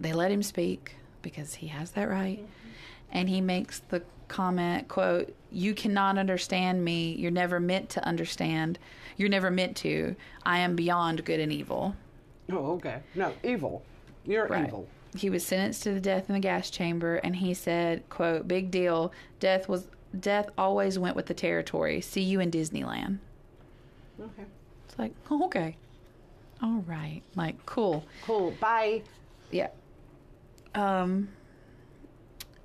they 0.00 0.12
let 0.12 0.30
him 0.30 0.42
speak 0.42 0.96
because 1.22 1.54
he 1.54 1.68
has 1.68 1.92
that 1.92 2.08
right. 2.08 2.44
And 3.12 3.28
he 3.28 3.40
makes 3.40 3.80
the 3.90 4.02
comment, 4.28 4.88
quote, 4.88 5.34
You 5.52 5.74
cannot 5.74 6.18
understand 6.18 6.84
me. 6.84 7.12
You're 7.12 7.30
never 7.30 7.60
meant 7.60 7.90
to 7.90 8.04
understand. 8.04 8.78
You're 9.16 9.28
never 9.28 9.50
meant 9.50 9.76
to. 9.78 10.16
I 10.44 10.58
am 10.58 10.74
beyond 10.74 11.24
good 11.24 11.38
and 11.38 11.52
evil. 11.52 11.94
oh 12.50 12.72
okay, 12.72 13.00
no, 13.14 13.32
evil, 13.44 13.82
you're 14.24 14.46
Right. 14.48 14.66
evil. 14.66 14.88
He 15.16 15.30
was 15.30 15.46
sentenced 15.46 15.82
to 15.84 15.92
the 15.92 16.00
death 16.00 16.28
in 16.28 16.34
the 16.34 16.40
gas 16.40 16.70
chamber, 16.70 17.16
and 17.16 17.36
he 17.36 17.54
said, 17.54 18.08
"quote 18.08 18.48
Big 18.48 18.70
deal. 18.70 19.12
Death 19.40 19.68
was 19.68 19.88
death 20.18 20.48
always 20.58 20.98
went 20.98 21.16
with 21.16 21.26
the 21.26 21.34
territory. 21.34 22.00
See 22.00 22.22
you 22.22 22.40
in 22.40 22.50
Disneyland." 22.50 23.18
Okay, 24.20 24.44
It's 24.88 24.98
like, 24.98 25.12
oh, 25.30 25.44
okay, 25.46 25.76
all 26.62 26.84
right, 26.86 27.22
like 27.34 27.64
cool, 27.66 28.04
cool. 28.24 28.52
Bye. 28.60 29.02
yeah. 29.50 29.68
Um, 30.74 31.28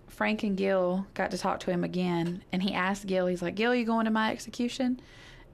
Frank 0.08 0.44
and 0.44 0.58
Gil 0.58 1.06
got 1.14 1.32
to 1.32 1.38
talk 1.38 1.60
to 1.62 1.72
him 1.72 1.84
again, 1.84 2.44
and 2.52 2.62
he 2.62 2.74
asked 2.74 3.06
Gil, 3.08 3.28
he's 3.28 3.42
like, 3.42 3.56
"Gil, 3.56 3.74
you 3.76 3.86
going 3.86 4.06
to 4.06 4.12
my 4.12 4.32
execution?" 4.32 5.00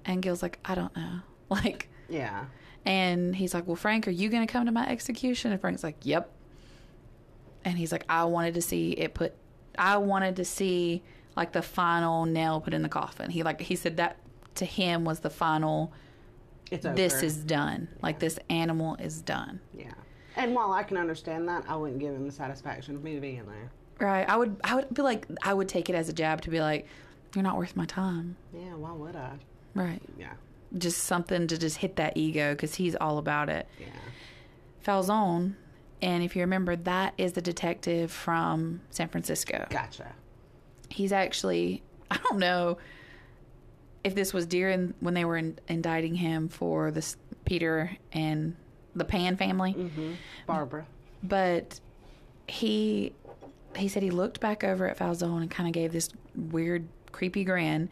And 0.06 0.22
Gil's 0.22 0.42
like, 0.42 0.60
"I 0.66 0.76
don't 0.76 0.96
know." 0.96 1.20
Like, 1.48 1.90
Yeah, 2.10 2.46
and 2.86 3.36
he's 3.36 3.54
like, 3.54 3.68
Well, 3.68 3.76
Frank, 3.76 4.08
are 4.08 4.12
you 4.12 4.30
going 4.30 4.46
to 4.46 4.52
come 4.52 4.66
to 4.66 4.72
my 4.72 4.88
execution? 4.90 5.52
And 5.52 5.62
Frank's 5.62 5.84
like, 5.84 5.98
Yep. 6.02 6.32
And 7.66 7.78
he's 7.78 7.92
like, 7.92 8.06
I 8.08 8.24
wanted 8.26 8.54
to 8.54 8.62
see 8.62 8.92
it 8.92 9.14
put, 9.14 9.34
I 9.78 9.98
wanted 9.98 10.38
to 10.38 10.46
see 10.46 11.04
like 11.36 11.52
the 11.52 11.62
final 11.62 12.26
nail 12.26 12.62
put 12.62 12.74
in 12.74 12.82
the 12.84 12.90
coffin. 12.90 13.30
He 13.32 13.44
like, 13.44 13.60
he 13.60 13.76
said 13.76 13.98
that 13.98 14.18
to 14.56 14.64
him 14.66 15.04
was 15.04 15.20
the 15.20 15.30
final, 15.30 15.92
it's 16.72 16.86
over. 16.86 16.96
this 16.96 17.22
is 17.24 17.38
done. 17.38 17.90
Like, 18.02 18.20
this 18.20 18.40
animal 18.50 18.96
is 18.96 19.22
done. 19.22 19.60
yeah. 19.78 19.92
And 20.38 20.54
while 20.54 20.72
I 20.74 20.84
can 20.84 20.98
understand 20.98 21.48
that, 21.50 21.64
I 21.68 21.76
wouldn't 21.78 22.00
give 22.00 22.14
him 22.14 22.26
the 22.26 22.32
satisfaction 22.32 22.96
of 22.96 23.04
me 23.04 23.16
to 23.16 23.22
be 23.22 23.38
in 23.38 23.46
there. 23.46 23.72
Right. 24.00 24.28
I 24.30 24.36
would, 24.36 24.58
I 24.66 24.76
would 24.76 24.94
be 24.94 25.02
like, 25.02 25.26
I 25.42 25.54
would 25.54 25.70
take 25.70 25.90
it 25.90 25.96
as 25.96 26.10
a 26.10 26.14
jab 26.14 26.42
to 26.42 26.50
be 26.50 26.60
like, 26.60 26.88
You're 27.34 27.44
not 27.44 27.58
worth 27.58 27.76
my 27.78 27.86
time. 27.86 28.36
Yeah, 28.54 28.76
why 28.76 28.92
would 28.92 29.16
I? 29.16 29.32
Right. 29.76 30.02
Yeah, 30.20 30.34
Just 30.78 31.04
something 31.04 31.48
to 31.48 31.58
just 31.58 31.78
hit 31.78 31.96
that 31.96 32.18
ego 32.18 32.54
because 32.54 32.76
he's 32.76 32.96
all 32.98 33.18
about 33.18 33.48
it. 33.50 33.66
yeah. 33.80 33.88
Falzon. 34.86 35.56
And 36.02 36.24
if 36.24 36.36
you 36.36 36.42
remember, 36.42 36.76
that 36.76 37.14
is 37.18 37.34
the 37.34 37.42
detective 37.42 38.12
from 38.12 38.82
San 38.90 39.08
Francisco. 39.10 39.66
Gotcha. 39.70 40.14
He's 40.90 41.12
actually, 41.12 41.82
I 42.12 42.18
don't 42.18 42.38
know 42.40 42.78
if 44.04 44.14
this 44.14 44.34
was 44.34 44.46
during 44.46 44.94
when 45.00 45.14
they 45.14 45.26
were 45.26 45.38
in, 45.38 45.58
indicting 45.68 46.16
him 46.16 46.48
for 46.50 46.92
this 46.92 47.18
Peter 47.46 47.98
and 48.12 48.56
the 48.96 49.06
Pan 49.06 49.36
family, 49.38 49.74
Mm-hmm. 49.74 50.12
Barbara. 50.48 50.86
but 51.24 51.80
he 52.48 53.14
he 53.76 53.88
said 53.90 54.04
he 54.04 54.12
looked 54.12 54.40
back 54.40 54.64
over 54.64 54.88
at 54.88 54.98
Falzon 54.98 55.42
and 55.42 55.52
kind 55.52 55.68
of 55.68 55.74
gave 55.74 55.92
this 55.92 56.10
weird 56.36 56.88
creepy 57.12 57.44
grin, 57.44 57.90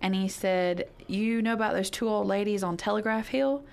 and 0.00 0.14
he 0.14 0.28
said, 0.28 0.88
"You 1.08 1.42
know 1.42 1.52
about 1.52 1.74
those 1.74 1.90
two 1.90 2.08
old 2.08 2.26
ladies 2.26 2.62
on 2.62 2.76
Telegraph 2.76 3.28
Hill? 3.28 3.64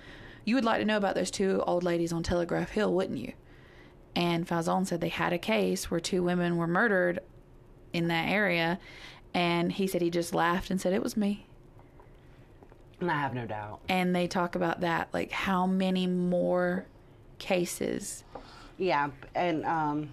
You 0.44 0.56
would 0.56 0.64
like 0.64 0.80
to 0.80 0.84
know 0.84 0.96
about 0.98 1.14
those 1.14 1.30
two 1.30 1.62
old 1.66 1.84
ladies 1.84 2.12
on 2.12 2.22
Telegraph 2.22 2.70
Hill, 2.70 2.92
wouldn't 2.92 3.18
you?" 3.18 3.32
And 4.16 4.46
Falzon 4.46 4.86
said 4.86 5.00
they 5.00 5.08
had 5.08 5.32
a 5.32 5.38
case 5.38 5.90
where 5.90 6.00
two 6.00 6.22
women 6.22 6.56
were 6.56 6.66
murdered 6.68 7.20
in 7.92 8.08
that 8.08 8.28
area, 8.28 8.78
and 9.32 9.72
he 9.72 9.86
said 9.86 10.02
he 10.02 10.10
just 10.10 10.34
laughed 10.34 10.70
and 10.70 10.80
said 10.80 10.92
it 10.92 11.02
was 11.02 11.16
me. 11.16 11.46
And 13.00 13.10
I 13.10 13.18
have 13.20 13.34
no 13.34 13.44
doubt. 13.46 13.80
And 13.88 14.14
they 14.14 14.26
talk 14.28 14.54
about 14.54 14.80
that, 14.80 15.08
like 15.12 15.32
how 15.32 15.66
many 15.66 16.06
more 16.06 16.86
cases. 17.38 18.24
Yeah, 18.78 19.10
and 19.34 19.64
um, 19.64 20.10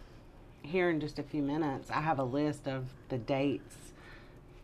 here 0.64 0.90
in 0.90 1.00
just 1.00 1.20
a 1.20 1.24
few 1.24 1.42
minutes, 1.42 1.90
I 1.92 2.02
have 2.02 2.20
a 2.20 2.24
list 2.24 2.68
of 2.68 2.86
the 3.10 3.18
dates 3.18 3.76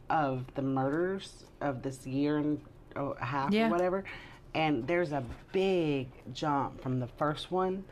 of 0.10 0.46
the 0.56 0.62
murders 0.62 1.44
of 1.62 1.84
this 1.84 2.06
year 2.08 2.38
and 2.38 2.62
a 2.96 3.24
half 3.24 3.52
Yeah. 3.52 3.68
or 3.68 3.72
whatever. 3.72 4.04
And 4.56 4.88
there's 4.88 5.12
a 5.12 5.24
big 5.52 6.08
jump 6.34 6.82
from 6.82 7.00
the 7.00 7.08
first 7.08 7.52
one 7.52 7.84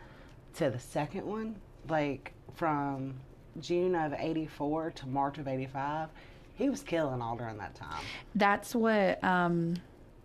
to 0.56 0.69
the 0.69 0.80
second 0.80 1.26
one. 1.26 1.56
Like 1.90 2.34
from 2.56 3.15
June 3.60 3.95
of 3.95 4.14
84 4.18 4.91
to 4.91 5.07
March 5.07 5.38
of 5.38 5.48
85. 5.48 6.10
He 6.56 6.69
was 6.69 6.82
killing 6.82 7.22
all 7.22 7.36
during 7.36 7.57
that 7.57 7.76
time. 7.76 8.03
That's 8.34 8.73
what. 8.73 9.23
Um, 9.23 9.76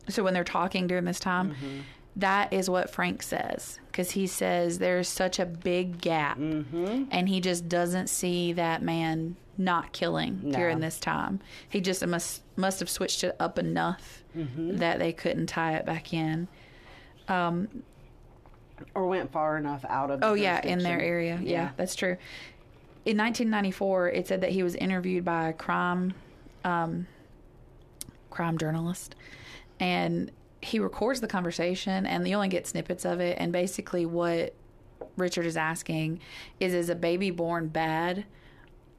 so 0.09 0.23
when 0.23 0.33
they're 0.35 0.45
talking 0.45 0.87
during 0.87 1.05
this 1.05 1.21
time, 1.21 1.51
Mm-hmm. 1.51 1.81
that 2.17 2.53
is 2.53 2.69
what 2.71 2.91
Frank 2.91 3.23
says 3.23 3.79
because 3.87 4.13
he 4.13 4.27
says 4.27 4.79
there's 4.79 5.09
such 5.09 5.39
a 5.39 5.47
big 5.47 6.01
gap, 6.01 6.39
Mm-hmm. 6.39 7.05
and 7.11 7.29
he 7.29 7.41
just 7.41 7.69
doesn't 7.69 8.09
see 8.09 8.53
that 8.55 8.83
man 8.83 9.37
not 9.59 9.93
killing 9.93 10.41
No. 10.45 10.57
during 10.59 10.81
this 10.81 10.99
time. 10.99 11.41
He 11.69 11.81
just 11.81 12.05
must 12.07 12.43
must 12.57 12.81
have 12.81 12.89
switched 12.91 13.23
it 13.25 13.37
up 13.39 13.59
enough 13.59 14.23
Mm-hmm. 14.37 14.77
that 14.77 14.99
they 15.01 15.13
couldn't 15.13 15.47
tie 15.49 15.75
it 15.75 15.85
back 15.85 16.13
in. 16.15 16.47
Um, 17.29 17.83
Or 18.95 19.07
went 19.07 19.33
far 19.33 19.57
enough 19.57 19.85
out 19.89 20.11
of 20.11 20.21
the 20.21 20.27
Oh 20.27 20.35
yeah, 20.35 20.65
in 20.65 20.81
their 20.81 21.01
area. 21.01 21.39
Yeah. 21.43 21.71
that's 21.77 21.95
true. 21.95 22.17
In 23.05 23.17
1994, 23.17 24.11
it 24.11 24.29
said 24.29 24.43
that 24.43 24.51
he 24.51 24.63
was 24.63 24.75
interviewed 24.75 25.25
by 25.25 25.49
a 25.49 25.53
crime 25.53 26.13
um, 26.65 27.07
crime 28.29 28.59
journalist, 28.59 29.15
and 29.79 30.31
he 30.61 30.79
records 30.79 31.21
the 31.21 31.27
conversation, 31.27 32.05
and 32.05 32.27
you 32.29 32.35
only 32.35 32.49
get 32.49 32.67
snippets 32.67 33.05
of 33.07 33.21
it. 33.21 33.39
And 33.41 33.53
basically, 33.53 34.05
what 34.05 34.55
Richard 35.17 35.47
is 35.47 35.57
asking 35.57 36.21
is: 36.59 36.75
Is 36.75 36.91
a 36.91 36.95
baby 36.95 37.31
born 37.31 37.69
bad? 37.69 38.25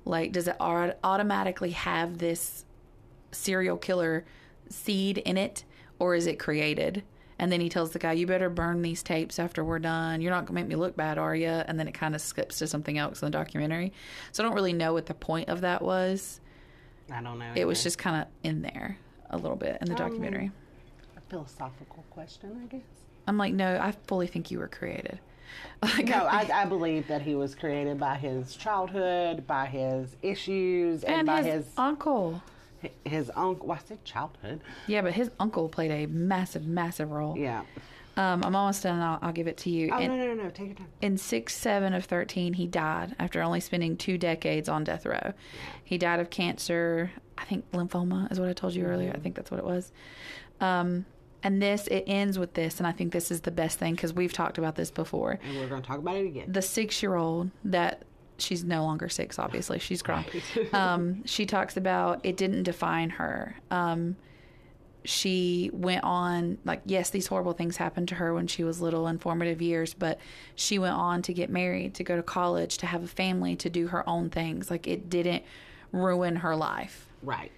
Like, 0.04 0.32
does 0.32 0.48
it 0.48 0.56
automatically 0.60 1.72
have 1.72 2.18
this 2.18 2.66
serial 3.32 3.78
killer 3.78 4.26
seed 4.70 5.20
in 5.20 5.38
it, 5.38 5.64
or 6.00 6.16
is 6.16 6.26
it 6.26 6.40
created? 6.40 7.04
And 7.42 7.52
then 7.52 7.60
he 7.60 7.68
tells 7.70 7.92
the 7.92 8.00
guy, 8.00 8.14
"You 8.14 8.28
better 8.28 8.50
burn 8.50 8.82
these 8.84 9.02
tapes 9.04 9.40
after 9.40 9.64
we're 9.66 9.80
done. 9.80 10.22
You're 10.22 10.32
not 10.32 10.46
gonna 10.46 10.60
make 10.60 10.68
me 10.70 10.76
look 10.76 10.96
bad, 10.96 11.18
are 11.18 11.36
you?" 11.36 11.50
And 11.50 11.78
then 11.80 11.88
it 11.88 11.94
kind 11.94 12.16
of 12.16 12.22
skips 12.22 12.60
to 12.60 12.68
something 12.68 12.98
else 12.98 13.22
in 13.22 13.26
the 13.26 13.32
documentary. 13.32 13.92
So 14.32 14.44
I 14.44 14.46
don't 14.46 14.56
really 14.56 14.74
know 14.74 14.94
what 14.94 15.08
the 15.08 15.14
point 15.16 15.50
of 15.50 15.62
that 15.62 15.82
was. 15.82 16.40
I 17.12 17.22
don't 17.22 17.40
know. 17.40 17.52
It 17.56 17.66
was 17.66 17.82
just 17.84 17.98
kind 17.98 18.22
of 18.22 18.28
in 18.44 18.62
there 18.62 18.98
a 19.32 19.38
little 19.38 19.58
bit 19.58 19.78
in 19.82 19.88
the 19.88 19.94
Um, 19.94 19.98
documentary. 20.10 20.52
a 21.18 21.22
philosophical 21.30 22.06
question, 22.12 22.62
I 22.64 22.68
guess. 22.68 22.82
I'm 23.28 23.38
like, 23.38 23.54
no, 23.54 23.78
I 23.82 23.92
fully 24.08 24.28
think 24.28 24.52
you 24.52 24.60
were 24.60 24.68
created. 24.70 25.20
Like, 25.84 26.08
No, 26.08 26.26
I, 26.28 26.50
I 26.62 26.66
believe 26.66 27.08
that 27.10 27.22
he 27.24 27.36
was 27.36 27.56
created 27.56 28.00
by 28.00 28.16
his 28.16 28.56
childhood, 28.56 29.46
by 29.48 29.66
his 29.66 30.16
issues, 30.22 31.04
and, 31.04 31.16
and 31.16 31.28
by 31.28 31.38
his, 31.44 31.66
his 31.66 31.74
uncle. 31.76 32.42
His 33.06 33.32
uncle. 33.36 33.68
Well, 33.68 33.80
I 33.84 33.88
said 33.88 34.04
childhood. 34.06 34.62
Yeah, 34.88 35.02
but 35.02 35.14
his 35.14 35.32
uncle 35.40 35.70
played 35.70 35.92
a 35.92 36.06
massive, 36.08 36.66
massive 36.66 37.12
role. 37.12 37.38
Yeah. 37.38 37.64
Um, 38.18 38.44
I'm 38.44 38.56
almost 38.56 38.84
done. 38.84 39.00
I'll, 39.00 39.20
I'll 39.22 39.32
give 39.32 39.48
it 39.48 39.56
to 39.58 39.70
you. 39.70 39.90
Oh 39.92 39.98
in, 39.98 40.10
no, 40.10 40.18
no, 40.18 40.34
no, 40.34 40.44
no! 40.44 40.50
Take 40.50 40.68
your 40.68 40.76
time. 40.76 40.88
in 41.02 41.18
six, 41.18 41.56
seven 41.56 41.94
of 41.94 42.04
thirteen, 42.06 42.54
he 42.54 42.68
died 42.68 43.16
after 43.20 43.42
only 43.42 43.62
spending 43.62 43.96
two 43.96 44.18
decades 44.18 44.68
on 44.68 44.84
death 44.84 45.06
row. 45.06 45.34
He 45.84 45.98
died 45.98 46.20
of 46.20 46.30
cancer. 46.30 47.12
I 47.38 47.46
think 47.46 47.70
lymphoma 47.72 48.30
is 48.32 48.40
what 48.40 48.50
I 48.50 48.54
told 48.54 48.76
you 48.76 48.84
earlier. 48.86 49.14
I 49.16 49.20
think 49.20 49.36
that's 49.36 49.50
what 49.50 49.60
it 49.60 49.66
was. 49.66 49.92
Um, 50.60 51.06
and 51.42 51.62
this 51.62 51.88
it 51.88 52.04
ends 52.06 52.38
with 52.38 52.54
this, 52.54 52.80
and 52.80 52.86
I 52.86 52.92
think 52.92 53.14
this 53.14 53.32
is 53.32 53.42
the 53.42 53.52
best 53.52 53.80
thing 53.80 53.96
because 53.96 54.14
we've 54.14 54.34
talked 54.34 54.58
about 54.58 54.76
this 54.76 54.92
before. 54.92 55.40
And 55.44 55.58
we're 55.58 55.68
going 55.68 55.82
to 55.82 55.88
talk 55.88 55.98
about 56.00 56.18
it 56.18 56.26
again. 56.26 56.52
the 56.52 56.62
six 56.62 57.02
year 57.02 57.16
old 57.16 57.50
that 57.64 58.04
she's 58.42 58.64
no 58.64 58.84
longer 58.84 59.10
six 59.10 59.40
obviously. 59.40 59.80
She's 59.80 60.02
grown. 60.02 60.26
Um, 60.74 61.26
she 61.26 61.46
talks 61.46 61.78
about 61.78 62.22
it 62.24 62.38
didn't 62.38 62.64
define 62.64 63.10
her. 63.12 63.56
Um, 63.70 64.16
she 65.04 65.70
went 65.74 66.04
on 66.04 66.58
like 66.64 66.82
yes 66.86 67.10
these 67.10 67.28
horrible 67.28 67.54
things 67.54 67.78
happened 67.78 68.08
to 68.08 68.16
her 68.16 68.34
when 68.34 68.46
she 68.46 68.64
was 68.64 68.82
little 68.82 69.08
in 69.08 69.18
formative 69.18 69.60
years 69.60 69.96
but 69.96 70.20
she 70.54 70.78
went 70.78 70.94
on 70.94 71.24
to 71.24 71.34
get 71.34 71.50
married 71.50 71.96
to 71.96 72.04
go 72.04 72.16
to 72.16 72.22
college 72.22 72.78
to 72.78 72.86
have 72.86 73.04
a 73.04 73.08
family 73.08 73.56
to 73.56 73.70
do 73.70 73.88
her 73.88 74.08
own 74.08 74.30
things. 74.30 74.70
Like 74.70 74.88
it 74.88 75.10
didn't 75.10 75.44
ruin 75.92 76.38
her 76.38 76.56
life. 76.56 77.08
Right. 77.24 77.52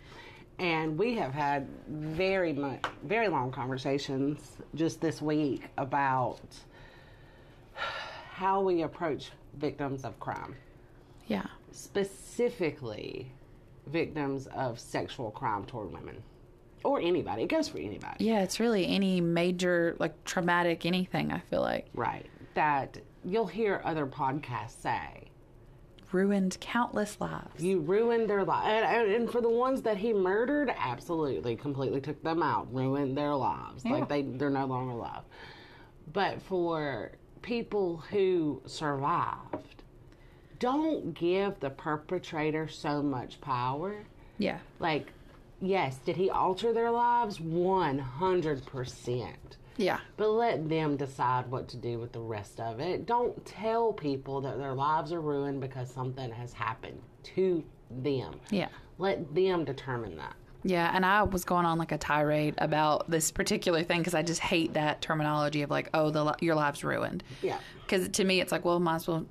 And 0.60 0.98
we 0.98 1.16
have 1.16 1.34
had 1.34 1.68
very 1.90 2.54
much, 2.54 2.84
very 3.04 3.28
long 3.28 3.52
conversations 3.52 4.58
just 4.76 5.02
this 5.02 5.22
week 5.22 5.64
about 5.78 6.40
how 8.32 8.62
we 8.62 8.84
approach 8.84 9.32
victims 9.58 10.06
of 10.06 10.20
crime, 10.20 10.56
yeah 11.28 11.46
specifically 11.72 13.32
victims 13.88 14.48
of 14.48 14.80
sexual 14.80 15.32
crime 15.32 15.66
toward 15.66 15.92
women 15.92 16.22
or 16.86 17.00
anybody. 17.00 17.44
It 17.44 17.48
goes 17.50 17.70
for 17.70 17.78
anybody. 17.78 18.26
yeah 18.26 18.42
it's 18.42 18.60
really 18.60 18.86
any 18.88 19.22
major 19.22 19.96
like 20.00 20.24
traumatic 20.26 20.86
anything 20.86 21.32
i 21.32 21.40
feel 21.40 21.62
like 21.62 21.88
Right. 21.94 22.26
That 22.56 22.98
you'll 23.26 23.48
hear 23.48 23.82
other 23.86 24.06
podcasts 24.06 24.82
say. 24.82 25.30
ruined 26.12 26.58
countless 26.60 27.20
lives 27.22 27.64
You 27.64 27.80
ruined 27.80 28.30
their 28.30 28.44
life. 28.44 28.66
And, 28.68 29.12
and, 29.12 29.32
for 29.32 29.42
the 29.42 29.50
ones 29.50 29.82
that 29.84 29.98
he 29.98 30.14
murdered, 30.14 30.72
absolutely, 30.78 31.56
completely 31.56 32.02
took 32.02 32.22
them 32.22 32.44
out, 32.44 32.72
ruined 32.74 33.18
their 33.18 33.34
lives. 33.34 33.84
Yeah. 33.86 33.94
Like 33.94 34.10
they, 34.10 34.22
they're 34.24 34.50
no 34.50 34.66
longer 34.66 34.92
alive. 34.92 35.24
But 36.12 36.42
for 36.42 37.14
people 37.42 38.04
who 38.12 38.62
survived, 38.66 39.83
don't 40.64 41.14
give 41.14 41.60
the 41.60 41.70
perpetrator 41.70 42.70
so 42.70 43.02
much 43.04 43.42
power. 43.42 43.96
yeah 44.38 44.60
Like, 44.80 45.12
yes, 45.62 45.98
did 45.98 46.16
he 46.16 46.30
alter 46.30 46.72
their 46.72 46.90
lives? 46.90 47.40
100%. 47.40 49.28
yeah 49.78 50.00
But 50.16 50.30
let 50.30 50.70
them 50.70 50.96
decide 50.96 51.50
what 51.52 51.68
to 51.70 51.78
do 51.78 52.00
with 52.00 52.14
the 52.14 52.22
rest 52.22 52.62
of 52.62 52.80
it. 52.80 53.06
Don't 53.06 53.46
tell 53.46 53.92
people 53.92 54.40
that 54.42 54.58
their 54.58 54.74
lives 54.74 55.12
are 55.12 55.20
ruined 55.22 55.60
because 55.60 55.92
something 55.92 56.32
has 56.32 56.54
happened 56.54 57.02
to 57.36 57.64
them. 57.92 58.40
yeah 58.50 58.70
Let 58.98 59.36
them 59.36 59.66
determine 59.66 60.16
that. 60.18 60.36
Yeah, 60.66 60.90
and 60.96 61.06
I 61.06 61.24
was 61.24 61.44
going 61.44 61.66
on 61.66 61.78
like 61.78 61.92
a 61.92 61.98
tirade 61.98 62.56
about 62.58 63.10
this 63.12 63.32
particular 63.32 63.84
thing 63.84 64.00
because 64.00 64.14
I 64.14 64.22
just 64.24 64.40
hate 64.40 64.76
that 64.76 65.02
terminology 65.02 65.62
of 65.62 65.70
like, 65.70 65.90
oh, 65.94 66.10
the 66.10 66.38
your 66.40 66.56
life's 66.56 66.86
ruined. 66.86 67.22
Yeah. 67.42 67.60
Because 67.82 68.08
to 68.08 68.24
me, 68.24 68.40
it's 68.40 68.54
like, 68.54 68.64
well, 68.64 68.80
might 68.80 68.96
as 68.96 69.08
well 69.10 69.26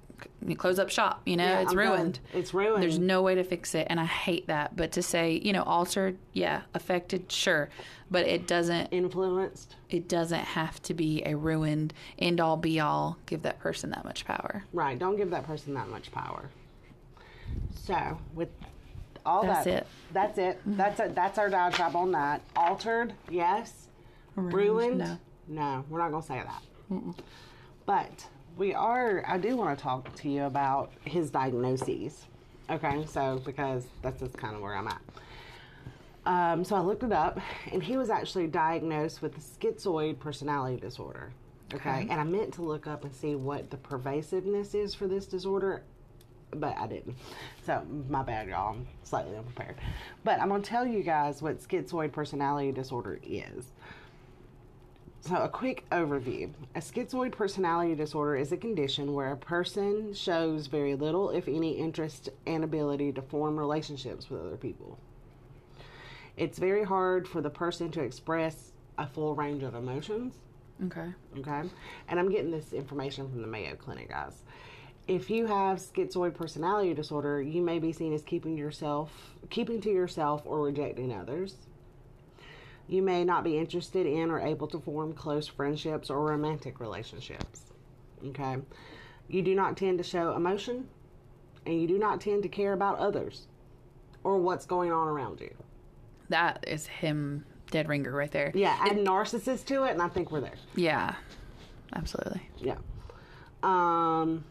c- 0.47 0.55
close 0.55 0.78
up 0.78 0.90
shop. 0.90 1.23
You 1.27 1.36
know, 1.36 1.44
Yeah, 1.44 1.60
it's 1.60 1.73
I'm 1.73 1.78
ruined. 1.78 2.20
done. 2.32 2.40
It's 2.40 2.52
ruined. 2.55 2.82
There's 2.82 2.98
no 2.98 3.23
way 3.23 3.35
to 3.35 3.44
fix 3.44 3.74
it, 3.74 3.86
and 3.90 3.98
I 4.01 4.05
hate 4.05 4.47
that. 4.48 4.77
But 4.77 4.93
to 4.93 5.02
say, 5.02 5.40
you 5.43 5.52
know, 5.52 5.62
altered, 5.62 6.19
yeah, 6.32 6.62
affected, 6.74 7.31
sure, 7.31 7.69
but 8.10 8.27
it 8.27 8.47
doesn't. 8.47 8.89
Influenced. 8.93 9.77
It 9.90 10.09
doesn't 10.09 10.40
have 10.44 10.81
to 10.82 10.94
be 10.94 11.23
a 11.24 11.36
ruined 11.36 11.93
end 12.19 12.40
all 12.40 12.56
be 12.56 12.81
all. 12.81 13.19
Give 13.27 13.43
that 13.43 13.59
person 13.59 13.90
that 13.90 14.05
much 14.05 14.24
power. 14.24 14.64
Right. 14.73 14.98
Don't 14.98 15.16
give 15.16 15.31
that 15.31 15.47
person 15.47 15.74
that 15.74 15.89
much 15.89 16.10
power. 16.12 16.51
So, 17.74 18.19
with 18.35 18.48
all 19.27 19.43
That's 19.43 19.64
that. 19.64 19.74
it. 19.74 19.86
That's 20.12 20.39
it. 20.39 20.59
Mm-hmm. 20.60 20.77
That's 20.77 21.01
it. 21.01 21.14
That's 21.14 21.39
our 21.39 21.48
diatribe 21.51 21.94
on 21.97 22.12
that. 22.12 22.43
Altered, 22.56 23.12
yes. 23.31 23.89
Ruined, 24.35 24.98
no. 24.98 25.19
no. 25.48 25.85
We're 25.89 25.98
not 26.09 26.20
to 26.20 26.27
say 26.27 26.43
that. 26.43 26.62
But 27.86 28.27
we 28.57 28.74
are, 28.74 29.24
I 29.27 29.39
do 29.39 29.57
want 29.57 29.77
to 29.77 29.83
talk 29.83 30.15
to 30.16 30.29
you 30.29 30.45
about 30.45 30.93
his 31.05 31.31
diagnoses. 31.31 32.27
Okay, 32.70 33.05
so 33.07 33.41
because 33.45 33.87
that's 34.03 34.20
just 34.20 34.37
kind 34.37 34.55
of 34.55 34.62
where 34.62 34.74
I'm 34.74 34.89
at. 34.89 35.03
Um, 36.24 36.65
so 36.65 36.77
I 36.77 36.81
looked 36.81 37.03
it 37.03 37.12
up, 37.12 37.41
and 37.73 37.83
he 37.83 37.97
was 37.97 38.09
actually 38.09 38.47
diagnosed 38.47 39.23
with 39.23 39.37
schizoid 39.39 40.19
personality 40.19 40.81
disorder. 40.81 41.33
Okay? 41.74 41.91
Okay. 41.91 42.07
and 42.11 42.20
I 42.20 42.24
meant 42.24 42.53
to 42.55 42.62
look 42.62 42.87
up 42.87 43.05
and 43.05 43.15
see 43.15 43.35
what 43.35 43.70
the 43.70 43.79
pervasiveness 43.79 44.74
is 44.74 44.95
for 44.95 45.07
this 45.09 45.27
disorder, 45.27 45.83
but 46.51 46.77
I 46.77 46.87
didn't. 46.87 47.16
So 47.65 47.83
my 48.09 48.23
bad, 48.23 48.49
y'all. 48.49 48.74
I'm 48.74 48.87
slightly 49.05 49.37
unprepared. 49.37 49.77
But 50.23 50.39
I'm 50.41 50.51
gonna 50.51 50.62
tell 50.62 50.87
you 50.87 51.03
guys 51.03 51.41
what 51.41 51.61
schizoid 51.61 52.12
personality 52.12 52.73
disorder 52.73 53.19
is. 53.23 53.73
So, 55.24 55.36
a 55.36 55.49
quick 55.49 55.85
overview. 55.93 56.51
A 56.74 56.81
schizoid 56.81 57.31
personality 57.31 57.94
disorder 57.94 58.35
is 58.35 58.51
a 58.51 58.57
condition 58.57 59.15
where 59.15 59.31
a 59.31 59.36
person 59.36 60.12
shows 60.15 60.66
very 60.66 60.97
little, 60.97 61.31
if 61.31 61.47
any, 61.47 61.78
interest 61.78 62.28
and 62.44 62.65
ability 62.65 63.12
to 63.12 63.23
form 63.23 63.57
relationships 63.57 64.28
with 64.28 64.40
other 64.40 64.57
people. 64.57 64.99
It's 66.36 66.59
very 66.59 66.82
hard 66.82 67.28
for 67.28 67.40
the 67.40 67.51
person 67.51 67.93
to 67.93 68.03
express 68.03 68.73
a 68.99 69.07
full 69.07 69.36
range 69.36 69.62
of 69.62 69.77
emotions. 69.77 70.35
Okay. 70.86 71.15
Okay. 71.39 71.70
And 72.09 72.19
I'm 72.19 72.28
getting 72.28 72.51
this 72.51 72.73
information 72.73 73.31
from 73.31 73.43
the 73.43 73.47
Mayo 73.47 73.77
Clinic, 73.77 74.09
guys. 74.09 74.43
If 75.07 75.31
you 75.31 75.47
have 75.47 75.78
schizoid 75.78 76.35
personality 76.35 76.94
disorder, 76.94 77.40
you 77.40 77.62
may 77.62 77.78
be 77.78 77.93
seen 77.93 78.12
as 78.12 78.23
keeping 78.23 78.59
yourself, 78.59 79.12
keeping 79.51 79.81
to 79.82 79.90
yourself 79.90 80.43
or 80.44 80.62
rejecting 80.62 81.12
others. 81.12 81.59
You 82.89 83.03
may 83.03 83.25
not 83.25 83.45
be 83.45 83.59
interested 83.59 84.07
in 84.07 84.31
or 84.31 84.41
able 84.41 84.67
to 84.69 84.81
form 84.81 85.13
close 85.15 85.47
friendships 85.47 86.11
or 86.11 86.21
romantic 86.21 86.81
relationships. 86.81 87.73
Okay. 88.29 88.59
You 89.29 89.43
do 89.43 89.55
not 89.55 89.77
tend 89.77 89.99
to 89.99 90.05
show 90.05 90.35
emotion 90.35 90.89
and 91.65 91.81
you 91.81 91.87
do 91.87 91.99
not 91.99 92.21
tend 92.21 92.43
to 92.43 92.49
care 92.49 92.73
about 92.73 92.99
others 92.99 93.47
or 94.25 94.39
what's 94.39 94.67
going 94.67 94.93
on 94.93 95.09
around 95.09 95.41
you. 95.41 95.55
That 96.29 96.65
is 96.67 96.87
him 96.87 97.45
dead 97.71 97.89
ringer 97.89 98.13
right 98.13 98.31
there. 98.31 98.53
Yeah, 98.55 98.77
add 98.81 98.97
narcissist 98.99 99.65
to 99.67 99.85
it 99.85 99.93
and 99.93 100.03
I 100.03 100.09
think 100.09 100.31
we're 100.31 100.41
there. 100.41 100.59
Yeah. 100.75 101.15
Absolutely. 101.95 102.43
Yeah. 102.59 102.79
Um, 103.63 104.45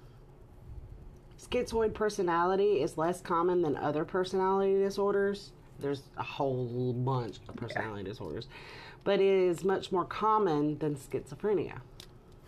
schizoid 1.40 1.94
personality 1.94 2.82
is 2.82 2.98
less 2.98 3.22
common 3.22 3.62
than 3.62 3.76
other 3.76 4.06
personality 4.06 4.80
disorders. 4.80 5.52
There's 5.82 6.03
a 6.18 6.24
whole 6.24 6.94
bunch 6.94 7.38
of 7.48 7.56
personality 7.56 8.03
disorders, 8.03 8.48
but 9.03 9.20
it 9.20 9.26
is 9.26 9.64
much 9.64 9.91
more 9.91 10.06
common 10.06 10.78
than 10.80 10.95
schizophrenia. 10.95 11.80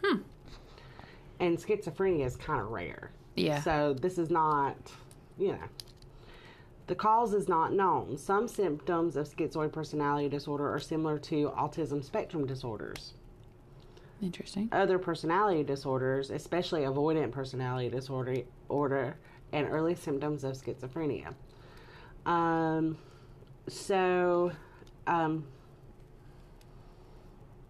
Hmm. 0.03 0.17
And 1.39 1.57
schizophrenia 1.57 2.25
is 2.25 2.35
kind 2.35 2.61
of 2.61 2.69
rare. 2.69 3.11
Yeah. 3.35 3.61
So 3.61 3.93
this 3.93 4.17
is 4.17 4.29
not, 4.29 4.75
you 5.37 5.49
know, 5.49 5.63
the 6.87 6.95
cause 6.95 7.33
is 7.33 7.47
not 7.47 7.73
known. 7.73 8.17
Some 8.17 8.47
symptoms 8.47 9.15
of 9.15 9.27
schizoid 9.27 9.71
personality 9.71 10.29
disorder 10.29 10.71
are 10.71 10.79
similar 10.79 11.17
to 11.19 11.49
autism 11.57 12.03
spectrum 12.03 12.45
disorders 12.45 13.13
Interesting. 14.21 14.69
other 14.71 14.99
personality 14.99 15.63
disorders, 15.63 16.29
especially 16.29 16.81
avoidant 16.81 17.31
personality 17.31 17.89
disorder, 17.89 18.37
order, 18.69 19.17
and 19.51 19.67
early 19.69 19.95
symptoms 19.95 20.43
of 20.43 20.55
schizophrenia. 20.55 21.33
Um, 22.25 22.97
so, 23.67 24.51
um, 25.07 25.45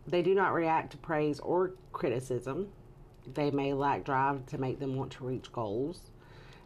they 0.08 0.22
do 0.22 0.36
not 0.36 0.54
react 0.54 0.92
to 0.92 0.98
praise 0.98 1.40
or 1.40 1.74
criticism. 1.92 2.68
They 3.34 3.52
may 3.52 3.74
lack 3.74 4.04
drive 4.04 4.46
to 4.48 4.58
make 4.58 4.80
them 4.80 4.96
want 4.96 5.12
to 5.14 5.24
reach 5.24 5.52
goals. 5.52 6.12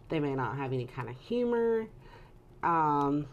They 0.09 0.19
may 0.19 0.33
not 0.33 0.57
have 0.57 0.73
any 0.73 0.85
kind 0.85 1.09
of 1.09 1.15
humor. 1.17 1.85
Um, 2.63 3.27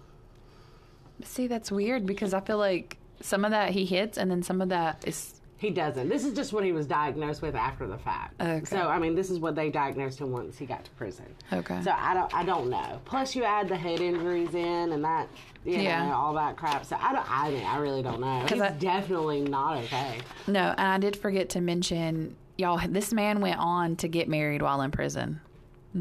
See, 1.23 1.47
that's 1.47 1.71
weird 1.71 2.07
because 2.07 2.35
I 2.35 2.41
feel 2.41 2.59
like 2.59 2.99
some 3.21 3.45
of 3.45 3.53
that 3.53 3.71
he 3.71 3.85
hits 3.85 4.19
and 4.19 4.31
then 4.31 4.43
some 4.43 4.61
of 4.61 4.71
that 4.71 5.07
is 5.07 5.41
He 5.57 5.71
doesn't. 5.71 6.09
This 6.09 6.25
is 6.25 6.35
just 6.35 6.53
what 6.53 6.65
he 6.65 6.73
was 6.73 6.85
diagnosed 6.87 7.41
with 7.41 7.55
after 7.55 7.87
the 7.87 7.97
fact. 7.97 8.41
Okay. 8.41 8.65
So 8.65 8.77
I 8.89 8.99
mean, 8.99 9.15
this 9.15 9.31
is 9.31 9.39
what 9.39 9.55
they 9.55 9.71
diagnosed 9.71 10.19
him 10.21 10.31
once 10.33 10.59
he 10.59 10.67
got 10.67 10.85
to 10.85 10.91
prison. 10.93 11.27
Okay. 11.53 11.81
So 11.83 11.93
I 11.97 12.13
don't. 12.15 12.35
I 12.35 12.45
don't 12.45 12.69
know. 12.69 13.01
Plus, 13.05 13.35
you 13.35 13.45
add 13.45 13.69
the 13.69 13.77
head 13.77 14.01
injuries 14.01 14.55
in, 14.55 14.93
and 14.93 15.03
that, 15.05 15.29
you 15.65 15.79
Yeah. 15.79 16.13
all 16.15 16.35
that 16.35 16.57
crap. 16.57 16.85
So 16.85 16.97
I 17.01 17.13
don't. 17.13 17.31
I 17.31 17.51
mean, 17.51 17.65
I 17.65 17.79
really 17.79 18.03
don't 18.03 18.21
know. 18.21 18.45
He's 18.49 18.61
I- 18.61 18.71
definitely 18.73 19.43
not 19.43 19.79
okay. 19.85 20.19
No, 20.47 20.75
and 20.77 20.81
I 20.89 20.99
did 20.99 21.17
forget 21.17 21.49
to 21.51 21.61
mention, 21.61 22.37
y'all, 22.59 22.81
this 22.89 23.13
man 23.13 23.41
went 23.41 23.59
on 23.59 23.97
to 23.97 24.09
get 24.09 24.29
married 24.29 24.61
while 24.61 24.83
in 24.83 24.91
prison. 24.91 25.41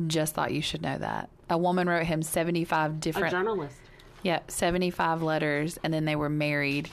Just 0.07 0.33
thought 0.33 0.51
you 0.51 0.61
should 0.61 0.81
know 0.81 0.97
that. 0.97 1.29
A 1.49 1.57
woman 1.57 1.87
wrote 1.87 2.05
him 2.07 2.23
75 2.23 2.99
different. 2.99 3.27
A 3.27 3.31
journalist. 3.31 3.75
yeah, 4.23 4.39
75 4.47 5.21
letters, 5.21 5.77
and 5.83 5.93
then 5.93 6.05
they 6.05 6.15
were 6.15 6.29
married. 6.29 6.89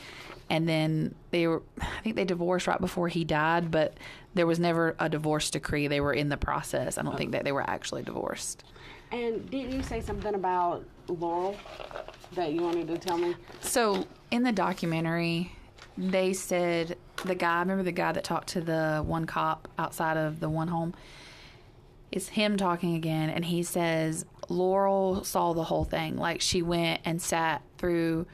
And 0.51 0.68
then 0.68 1.14
they 1.31 1.47
were, 1.47 1.62
I 1.81 2.01
think 2.02 2.16
they 2.16 2.24
divorced 2.24 2.66
right 2.66 2.81
before 2.81 3.06
he 3.06 3.24
died, 3.24 3.70
but 3.70 3.94
there 4.35 4.47
was 4.47 4.59
never 4.59 4.97
a 4.98 5.09
divorce 5.09 5.48
decree. 5.48 5.86
They 5.86 6.01
were 6.01 6.12
in 6.12 6.28
the 6.28 6.36
process. 6.36 6.98
I 6.98 7.02
don't 7.02 7.16
think 7.16 7.32
that 7.32 7.44
they 7.44 7.52
were 7.52 7.68
actually 7.68 8.02
divorced. 8.02 8.64
And 9.12 9.48
didn't 9.48 9.72
you 9.72 9.82
say 9.82 10.01
something 10.01 10.35
about 10.35 10.85
Laurel 11.09 11.56
that 12.35 12.52
you 12.52 12.62
wanted 12.62 12.89
to 12.89 12.98
tell 12.98 13.16
me? 13.16 13.36
So 13.60 14.06
in 14.32 14.43
the 14.43 14.52
documentary, 14.52 15.52
they 15.97 16.32
said 16.32 16.98
the 17.24 17.35
guy. 17.36 17.60
Remember 17.60 17.85
the 17.85 17.93
guy 17.93 18.12
that 18.12 18.24
talked 18.24 18.48
to 18.51 18.60
the 18.60 19.05
one 19.06 19.27
cop 19.27 19.68
outside 19.78 20.16
of 20.16 20.40
the 20.40 20.48
one 20.48 20.68
home. 20.68 20.94
It's 22.10 22.28
him 22.28 22.56
talking 22.56 22.97
again, 22.97 23.31
and 23.31 23.44
he 23.44 23.62
says 23.62 24.24
Laurel 24.48 25.22
saw 25.22 25.52
the 25.52 25.64
whole 25.64 25.85
thing. 25.85 26.16
Like 26.16 26.40
she 26.40 26.60
went 26.60 27.02
and 27.05 27.22
sat 27.22 27.62
through 27.78 28.27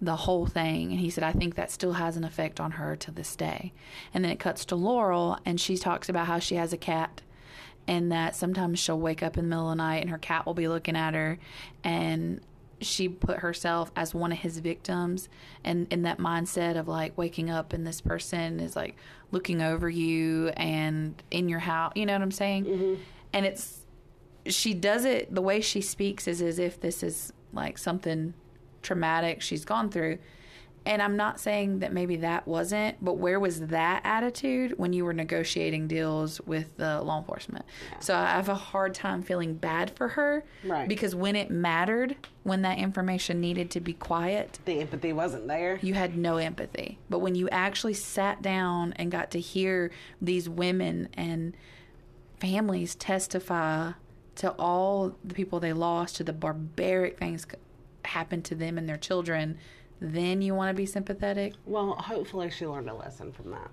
the 0.00 0.16
whole 0.16 0.46
thing, 0.46 0.92
and 0.92 1.00
he 1.00 1.10
said 1.10 1.24
I 1.24 1.32
think 1.32 1.54
that 1.56 1.70
still 1.70 1.94
has 1.94 2.16
an 2.16 2.24
effect 2.24 2.60
on 2.60 2.72
her 2.72 2.94
to 2.96 3.10
this 3.10 3.34
day. 3.34 3.72
And 4.14 4.24
then 4.24 4.30
it 4.30 4.38
cuts 4.38 4.64
to 4.66 4.76
Laurel, 4.76 5.38
and 5.44 5.60
she 5.60 5.76
talks 5.76 6.08
about 6.08 6.26
how 6.26 6.38
she 6.38 6.54
has 6.54 6.72
a 6.72 6.76
cat 6.76 7.22
and 7.88 8.12
that 8.12 8.36
sometimes 8.36 8.78
she'll 8.78 9.00
wake 9.00 9.22
up 9.22 9.38
in 9.38 9.44
the 9.44 9.48
middle 9.48 9.70
of 9.70 9.76
the 9.76 9.82
night 9.82 10.02
and 10.02 10.10
her 10.10 10.18
cat 10.18 10.44
will 10.46 10.54
be 10.54 10.68
looking 10.68 10.94
at 10.94 11.14
her 11.14 11.38
and 11.82 12.40
she 12.80 13.08
put 13.08 13.38
herself 13.38 13.90
as 13.96 14.14
one 14.14 14.30
of 14.30 14.38
his 14.38 14.58
victims 14.58 15.28
and 15.64 15.90
in 15.90 16.02
that 16.02 16.18
mindset 16.18 16.78
of 16.78 16.86
like 16.86 17.16
waking 17.16 17.50
up 17.50 17.72
and 17.72 17.86
this 17.86 18.00
person 18.00 18.60
is 18.60 18.76
like 18.76 18.94
looking 19.32 19.62
over 19.62 19.88
you 19.88 20.48
and 20.50 21.20
in 21.30 21.48
your 21.48 21.58
house 21.58 21.92
you 21.96 22.06
know 22.06 22.12
what 22.12 22.22
i'm 22.22 22.30
saying 22.30 22.64
mm-hmm. 22.64 23.02
and 23.32 23.46
it's 23.46 23.80
she 24.46 24.74
does 24.74 25.04
it 25.04 25.34
the 25.34 25.42
way 25.42 25.60
she 25.60 25.80
speaks 25.80 26.28
is 26.28 26.40
as 26.40 26.58
if 26.58 26.78
this 26.80 27.02
is 27.02 27.32
like 27.52 27.78
something 27.78 28.34
traumatic 28.82 29.40
she's 29.42 29.64
gone 29.64 29.90
through 29.90 30.18
and 30.86 31.02
i'm 31.02 31.16
not 31.16 31.38
saying 31.40 31.80
that 31.80 31.92
maybe 31.92 32.16
that 32.16 32.46
wasn't 32.46 32.96
but 33.04 33.14
where 33.14 33.38
was 33.40 33.60
that 33.66 34.00
attitude 34.04 34.72
when 34.78 34.92
you 34.92 35.04
were 35.04 35.12
negotiating 35.12 35.88
deals 35.88 36.40
with 36.42 36.76
the 36.76 37.02
law 37.02 37.18
enforcement 37.18 37.64
so 37.98 38.14
i 38.14 38.26
have 38.26 38.48
a 38.48 38.54
hard 38.54 38.94
time 38.94 39.20
feeling 39.22 39.54
bad 39.54 39.90
for 39.96 40.08
her 40.08 40.44
Right. 40.64 40.88
because 40.88 41.14
when 41.14 41.34
it 41.36 41.50
mattered 41.50 42.16
when 42.44 42.62
that 42.62 42.78
information 42.78 43.40
needed 43.40 43.70
to 43.72 43.80
be 43.80 43.92
quiet 43.92 44.58
The 44.64 44.80
empathy 44.80 45.12
wasn't 45.12 45.48
there. 45.48 45.78
you 45.82 45.92
had 45.94 46.16
no 46.16 46.36
empathy. 46.38 46.98
But 47.10 47.18
when 47.18 47.34
you 47.34 47.48
actually 47.50 47.92
sat 47.94 48.40
down 48.40 48.94
and 48.96 49.10
got 49.10 49.30
to 49.32 49.40
hear 49.40 49.90
these 50.22 50.48
women 50.48 51.08
and 51.14 51.54
families 52.40 52.94
testify 52.94 53.92
to 54.36 54.50
all 54.52 55.14
the 55.24 55.34
people 55.34 55.60
they 55.60 55.72
lost, 55.74 56.16
to 56.16 56.24
the 56.24 56.32
barbaric 56.32 57.18
things 57.18 57.44
happened 58.08 58.44
to 58.46 58.54
them 58.54 58.78
and 58.78 58.88
their 58.88 58.96
children, 58.96 59.58
then 60.00 60.42
you 60.42 60.54
want 60.54 60.70
to 60.70 60.74
be 60.74 60.86
sympathetic. 60.86 61.54
Well, 61.66 61.92
hopefully 61.94 62.50
she 62.50 62.66
learned 62.66 62.88
a 62.88 62.94
lesson 62.94 63.32
from 63.32 63.50
that. 63.52 63.70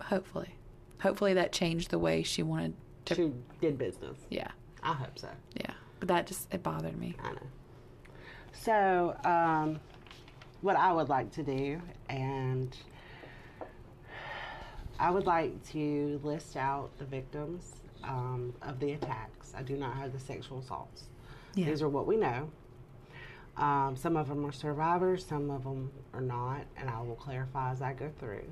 Hopefully, 0.00 0.54
hopefully 1.00 1.34
that 1.34 1.52
changed 1.52 1.90
the 1.90 1.98
way 1.98 2.22
she 2.22 2.42
wanted 2.42 2.74
to. 3.06 3.14
She 3.14 3.32
did 3.60 3.78
business. 3.78 4.18
Yeah, 4.30 4.48
I 4.82 4.92
hope 4.92 5.18
so. 5.18 5.28
yeah. 5.54 5.72
But 5.98 6.08
that 6.08 6.26
just 6.26 6.52
it 6.52 6.62
bothered 6.62 6.98
me. 6.98 7.16
I 7.22 7.32
know. 7.32 7.46
So, 8.52 9.16
um, 9.24 9.80
what 10.60 10.76
I 10.76 10.92
would 10.92 11.08
like 11.08 11.32
to 11.32 11.42
do, 11.42 11.80
and 12.08 12.76
I 15.00 15.10
would 15.10 15.26
like 15.26 15.64
to 15.70 16.20
list 16.22 16.56
out 16.56 16.90
the 16.98 17.04
victims 17.04 17.74
um, 18.04 18.52
of 18.62 18.78
the 18.78 18.92
attacks. 18.92 19.52
I 19.56 19.62
do 19.62 19.76
not 19.76 19.96
have 19.96 20.12
the 20.12 20.18
sexual 20.20 20.58
assaults. 20.60 21.04
Yeah. 21.54 21.66
These 21.66 21.82
are 21.82 21.88
what 21.88 22.06
we 22.06 22.16
know. 22.16 22.50
Um, 23.56 23.96
some 23.96 24.16
of 24.16 24.28
them 24.28 24.44
are 24.46 24.52
survivors, 24.52 25.26
some 25.26 25.50
of 25.50 25.64
them 25.64 25.90
are 26.14 26.22
not, 26.22 26.62
and 26.76 26.88
I 26.88 27.00
will 27.02 27.16
clarify 27.16 27.70
as 27.72 27.82
I 27.82 27.92
go 27.92 28.10
through 28.18 28.50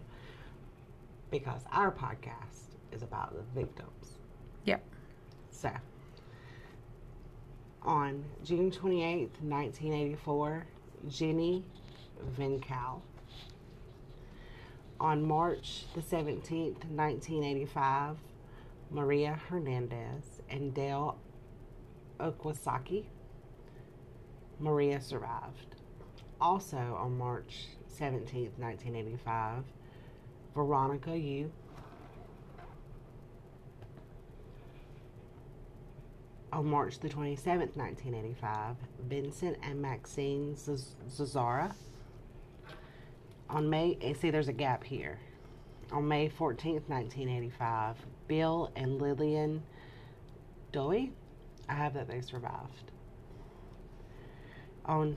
because 1.30 1.62
our 1.72 1.90
podcast 1.90 2.76
is 2.92 3.02
about 3.02 3.34
the 3.34 3.60
victims. 3.60 4.18
Yep. 4.64 4.84
So, 5.50 5.70
on 7.82 8.24
June 8.44 8.70
28th, 8.70 9.40
1984, 9.40 10.66
Jennie 11.08 11.64
Vincow. 12.38 13.00
On 14.98 15.26
March 15.26 15.86
the 15.94 16.02
17th, 16.02 16.84
1985, 16.90 18.16
Maria 18.90 19.38
Hernandez 19.48 20.42
and 20.50 20.74
Dale 20.74 21.16
Okazaki. 22.18 23.06
Maria 24.60 25.00
survived. 25.00 25.76
Also 26.40 26.76
on 26.76 27.18
March 27.18 27.66
17th, 27.90 28.58
1985, 28.58 29.64
Veronica 30.54 31.16
Yu. 31.16 31.50
on 36.52 36.66
March 36.66 36.98
the 36.98 37.08
27th, 37.08 37.76
1985, 37.76 38.76
Vincent 39.08 39.56
and 39.62 39.80
Maxine 39.80 40.54
Zazzara. 40.54 41.72
On 43.48 43.68
May, 43.68 43.98
and 44.00 44.16
see, 44.16 44.30
there's 44.30 44.48
a 44.48 44.52
gap 44.52 44.84
here. 44.84 45.18
On 45.92 46.06
May 46.06 46.28
14th, 46.28 46.88
1985, 46.88 47.96
Bill 48.28 48.70
and 48.76 49.00
Lillian 49.00 49.62
Doi. 50.72 51.10
I 51.68 51.74
have 51.74 51.94
that 51.94 52.08
they 52.08 52.20
survived. 52.20 52.89
On 54.86 55.16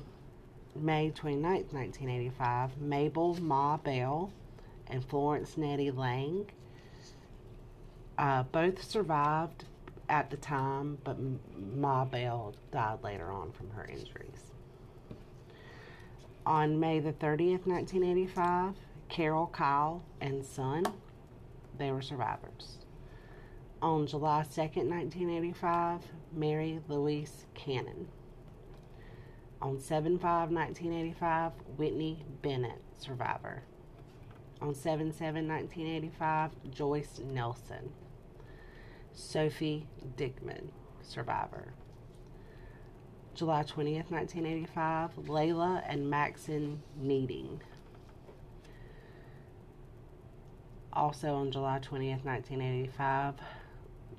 May 0.75 1.11
29th, 1.11 1.71
1985, 1.73 2.81
Mabel 2.81 3.35
Ma 3.41 3.77
Bell 3.77 4.31
and 4.87 5.03
Florence 5.05 5.57
Nettie 5.57 5.91
Lang. 5.91 6.45
Uh, 8.17 8.43
both 8.43 8.83
survived 8.83 9.65
at 10.09 10.29
the 10.29 10.37
time, 10.37 10.97
but 11.03 11.17
Ma 11.75 12.05
Bell 12.05 12.53
died 12.71 13.03
later 13.03 13.31
on 13.31 13.51
from 13.51 13.69
her 13.71 13.85
injuries. 13.85 14.51
On 16.45 16.79
May 16.79 16.99
the 16.99 17.13
30th, 17.13 17.65
1985, 17.65 18.75
Carol 19.09 19.47
Kyle 19.47 20.03
and 20.19 20.43
son, 20.43 20.85
they 21.77 21.91
were 21.91 22.01
survivors. 22.01 22.79
On 23.81 24.05
July 24.05 24.43
2nd, 24.43 24.89
1985, 24.89 26.01
Mary 26.33 26.79
Louise 26.87 27.45
Cannon. 27.53 28.07
On 29.63 29.79
7 29.79 30.19
5 30.19 30.51
1985, 30.51 31.53
Whitney 31.77 32.21
Bennett, 32.41 32.81
survivor. 32.97 33.63
On 34.61 34.75
7 34.75 35.13
7 35.13 35.47
1985, 35.47 36.51
Joyce 36.69 37.21
Nelson. 37.23 37.93
Sophie 39.13 39.87
Dickman, 40.17 40.67
survivor. 41.01 41.71
July 43.35 43.63
20th, 43.63 44.11
1985, 44.11 45.11
Layla 45.27 45.81
and 45.87 46.09
Maxon 46.09 46.83
Kneiding. 47.01 47.61
Also 50.91 51.35
on 51.35 51.53
July 51.53 51.79
20th, 51.79 52.25
1985, 52.25 53.35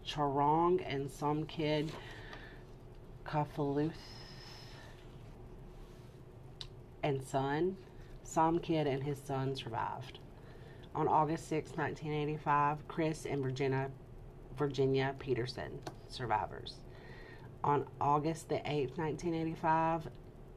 Charong 0.06 0.82
and 0.86 1.10
Somkid 1.10 1.90
Kafaluth 3.26 3.92
and 7.04 7.22
son. 7.22 7.76
Somkid 8.24 8.86
and 8.86 9.02
his 9.02 9.18
son 9.18 9.54
survived. 9.54 10.18
On 10.94 11.06
August 11.06 11.48
6, 11.48 11.72
1985, 11.76 12.88
Chris 12.88 13.26
and 13.26 13.42
Virginia, 13.42 13.90
Virginia 14.56 15.14
Peterson, 15.18 15.78
survivors. 16.08 16.76
On 17.62 17.84
August 18.00 18.48
the 18.48 18.56
8th, 18.56 18.96
1985, 18.96 20.08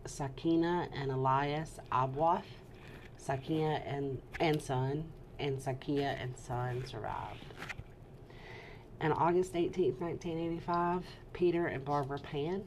Sakina 0.06 0.88
and 0.96 1.12
Elias 1.12 1.80
Abowath, 1.92 2.44
Sakina 3.18 3.82
and, 3.86 4.22
and 4.40 4.62
son, 4.62 5.04
and 5.40 5.58
Sakia 5.60 6.22
and 6.22 6.38
son 6.38 6.86
survived. 6.86 7.46
On 9.02 9.12
August 9.12 9.54
18th, 9.54 10.00
1985, 10.00 11.04
Peter 11.34 11.68
and 11.68 11.84
Barbara 11.84 12.20
Pan. 12.20 12.64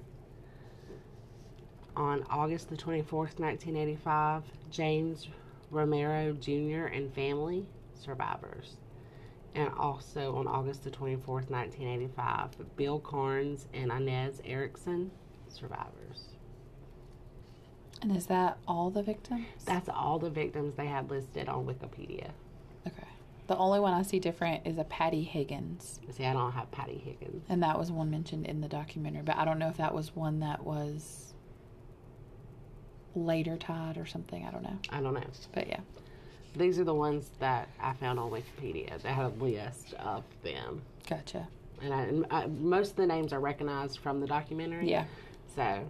On 1.97 2.25
August 2.31 2.71
the 2.71 2.77
24th, 2.77 3.39
1985, 3.39 4.45
James 4.71 5.29
Romero 5.71 6.33
Jr. 6.33 6.87
and 6.87 7.13
family 7.15 7.67
survivors. 7.95 8.77
And 9.55 9.71
also 9.77 10.37
on 10.37 10.47
August 10.47 10.85
the 10.85 10.91
24th, 10.91 11.51
1985, 11.51 12.77
Bill 12.77 13.01
Carns 13.01 13.67
and 13.75 13.91
Inez 13.91 14.41
Erickson 14.45 15.11
survivors. 15.49 16.29
And 18.03 18.17
is 18.17 18.27
that 18.27 18.59
all 18.67 18.91
the 18.91 19.03
victims? 19.03 19.47
That's 19.67 19.89
all 19.89 20.19
the 20.19 20.31
victims 20.31 20.75
they 20.77 20.87
had 20.87 21.11
listed 21.11 21.49
on 21.49 21.67
Wikipedia. 21.67 22.31
Okay. 22.87 23.07
The 23.49 23.57
only 23.57 23.81
one 23.81 23.93
I 23.93 24.03
see 24.03 24.21
different 24.21 24.67
is 24.67 24.79
a 24.79 24.85
Patty 24.85 25.25
Higgins, 25.25 26.01
See, 26.13 26.25
I 26.25 26.33
don't 26.33 26.53
have 26.53 26.71
Patty 26.71 26.97
Higgins. 27.05 27.45
and 27.49 27.63
that 27.65 27.77
was 27.79 27.91
one 27.91 28.09
mentioned 28.11 28.47
in 28.47 28.61
the 28.61 28.69
documentary, 28.69 29.23
but 29.23 29.37
I 29.37 29.45
don't 29.45 29.59
know 29.59 29.69
if 29.69 29.77
that 29.79 29.93
was 29.93 30.15
one 30.15 30.39
that 30.41 30.65
was 30.65 31.30
later 33.15 33.57
tied 33.57 33.97
or 33.97 34.07
something. 34.07 34.45
I 34.47 34.51
don't 34.51 34.63
know. 34.63 34.79
I 34.91 35.01
don't 35.01 35.15
know. 35.15 35.23
But 35.53 35.69
yeah. 35.69 35.81
These 36.57 36.81
are 36.81 36.85
the 36.85 36.95
ones 36.95 37.31
that 37.39 37.69
I 37.81 37.93
found 37.95 38.19
on 38.19 38.31
Wikipedia. 38.31 39.01
They 39.03 39.11
had 39.11 39.27
a 39.27 39.45
list 39.45 39.95
of 39.95 40.25
them. 40.43 40.83
Gotcha. 41.09 41.47
And, 41.83 41.95
I, 41.95 42.37
I, 42.37 42.45
uh, 42.45 42.49
most 42.49 42.91
of 42.91 42.97
the 42.97 43.07
names 43.07 43.33
are 43.33 43.41
recognized 43.41 44.01
from 44.01 44.21
the 44.21 44.27
documentary. 44.27 44.91
Yeah. 44.91 45.05
So, 45.55 45.89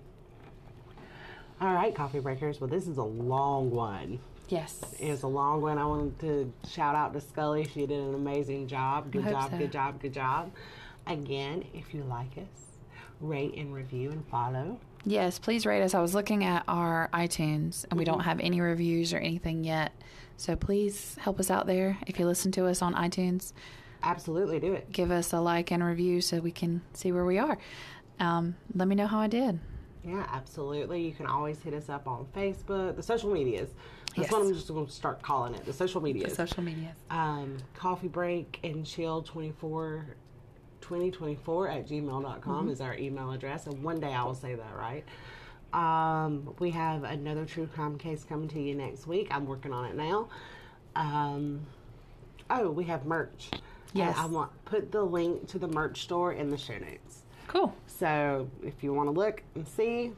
all 1.60 1.74
right, 1.74 1.94
coffee 1.94 2.20
breakers. 2.20 2.60
Well, 2.60 2.68
this 2.68 2.86
is 2.86 2.98
a 2.98 3.02
long 3.02 3.70
one. 3.70 4.18
Yes. 4.48 4.80
It's 4.98 5.22
a 5.22 5.28
long 5.28 5.62
one. 5.62 5.78
I 5.78 5.86
wanted 5.86 6.18
to 6.20 6.52
shout 6.68 6.94
out 6.94 7.12
to 7.14 7.20
Scully. 7.20 7.64
She 7.72 7.80
did 7.86 8.01
an 8.01 8.14
amazing 8.14 8.66
job. 8.66 9.10
Good 9.12 9.24
job, 9.24 9.51
so. 9.51 9.59
good 9.59 9.72
job, 9.72 10.02
good 10.02 10.12
job. 10.12 10.51
Again, 11.06 11.64
if 11.72 11.94
you 11.94 12.02
like 12.05 12.36
us, 12.36 12.78
rate 13.20 13.55
and 13.56 13.74
review 13.74 14.10
and 14.10 14.26
follow. 14.28 14.78
Yes, 15.05 15.39
please 15.39 15.64
rate 15.64 15.82
us. 15.82 15.94
I 15.94 16.01
was 16.01 16.14
looking 16.14 16.44
at 16.44 16.62
our 16.68 17.09
iTunes 17.12 17.85
and 17.90 17.98
we 17.98 18.05
don't 18.05 18.20
have 18.20 18.39
any 18.40 18.60
reviews 18.60 19.12
or 19.14 19.18
anything 19.18 19.64
yet. 19.64 19.93
So 20.36 20.56
please 20.56 21.16
help 21.20 21.40
us 21.40 21.51
out 21.51 21.66
there. 21.66 21.98
If 22.06 22.18
you 22.18 22.27
listen 22.27 22.52
to 22.52 22.66
us 22.66 22.82
on 22.82 22.94
iTunes, 22.94 23.52
Absolutely 24.02 24.60
do 24.60 24.72
it. 24.74 24.90
give 24.93 25.10
us 25.10 25.32
a 25.32 25.40
like 25.40 25.70
and 25.70 25.82
review 25.85 26.20
so 26.20 26.39
we 26.39 26.52
can 26.52 26.82
see 26.93 27.12
where 27.12 27.24
we 27.24 27.39
are. 27.39 27.59
Um, 28.18 28.56
let 28.74 28.89
me 28.89 28.94
know 28.94 29.06
how 29.06 29.20
I 29.20 29.27
did. 29.27 29.59
Yeah, 30.05 30.27
absolutely. 30.32 31.02
You 31.02 31.12
can 31.12 31.27
always 31.27 31.60
hit 31.60 31.74
us 31.74 31.89
up 31.90 32.06
on 32.06 32.27
Facebook, 32.35 32.97
the 32.97 33.02
social 33.02 33.31
medias. 33.32 33.70
That's 34.16 34.18
Yes. 34.31 34.32
what 34.32 34.43
I'm 34.43 34.52
just 34.55 34.68
going 34.68 34.86
to 34.86 34.93
start 34.93 35.22
calling 35.22 35.55
it, 35.55 35.64
the 35.64 35.72
social 35.72 36.01
medias. 36.01 36.31
The 36.31 36.47
Social 36.47 36.62
medias. 36.62 36.97
um, 37.10 37.59
coffee 37.74 38.09
break 38.09 38.59
and 38.64 38.85
chill 38.85 39.22
24 39.22 40.05
2024 40.94 41.68
at 41.68 41.86
gmail.com 41.88 42.68
is 42.68 42.80
our 42.80 42.96
email 42.96 43.30
address 43.30 43.68
and 43.68 43.80
one 43.80 44.00
day 44.00 44.12
i 44.12 44.24
will 44.24 44.34
say 44.34 44.56
that 44.56 44.74
right 44.76 45.04
um, 45.72 46.52
we 46.58 46.68
have 46.70 47.04
another 47.04 47.44
true 47.44 47.68
crime 47.68 47.96
case 47.96 48.24
coming 48.24 48.48
to 48.48 48.60
you 48.60 48.74
next 48.74 49.06
week 49.06 49.28
i'm 49.30 49.46
working 49.46 49.72
on 49.72 49.84
it 49.84 49.94
now 49.94 50.28
um, 50.96 51.60
oh 52.50 52.70
we 52.72 52.82
have 52.82 53.06
merch 53.06 53.50
Yes. 53.92 54.16
i, 54.18 54.24
I 54.24 54.26
want 54.26 54.50
put 54.64 54.90
the 54.90 55.04
link 55.04 55.46
to 55.50 55.60
the 55.60 55.68
merch 55.68 56.02
store 56.02 56.32
in 56.32 56.50
the 56.50 56.58
show 56.58 56.76
notes 56.78 57.22
Cool. 57.46 57.72
so 57.86 58.48
if 58.64 58.82
you 58.82 58.92
want 58.92 59.06
to 59.06 59.12
look 59.12 59.44
and 59.54 59.68
see 59.68 60.10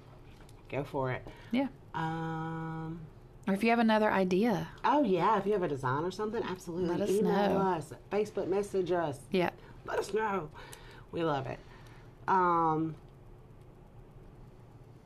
go 0.70 0.84
for 0.84 1.12
it 1.12 1.22
Yeah. 1.50 1.66
um, 1.94 2.98
Or 3.46 3.52
if 3.52 3.62
you 3.62 3.68
have 3.68 3.78
another 3.78 4.10
idea. 4.10 4.68
oh 4.86 5.02
yeah 5.04 5.36
if 5.36 5.44
you 5.44 5.52
have 5.52 5.62
a 5.64 5.68
design 5.68 6.02
or 6.04 6.10
something 6.10 6.42
absolutely 6.42 6.88
Let 6.88 7.02
us 7.02 7.10
email 7.10 7.48
know. 7.50 7.58
us 7.58 7.92
facebook 8.10 8.48
message 8.48 8.90
us 8.90 9.18
Yeah. 9.30 9.50
Let 9.84 9.98
us 9.98 10.12
know. 10.14 10.48
We 11.10 11.22
love 11.24 11.46
it. 11.46 11.58
Um, 12.28 12.94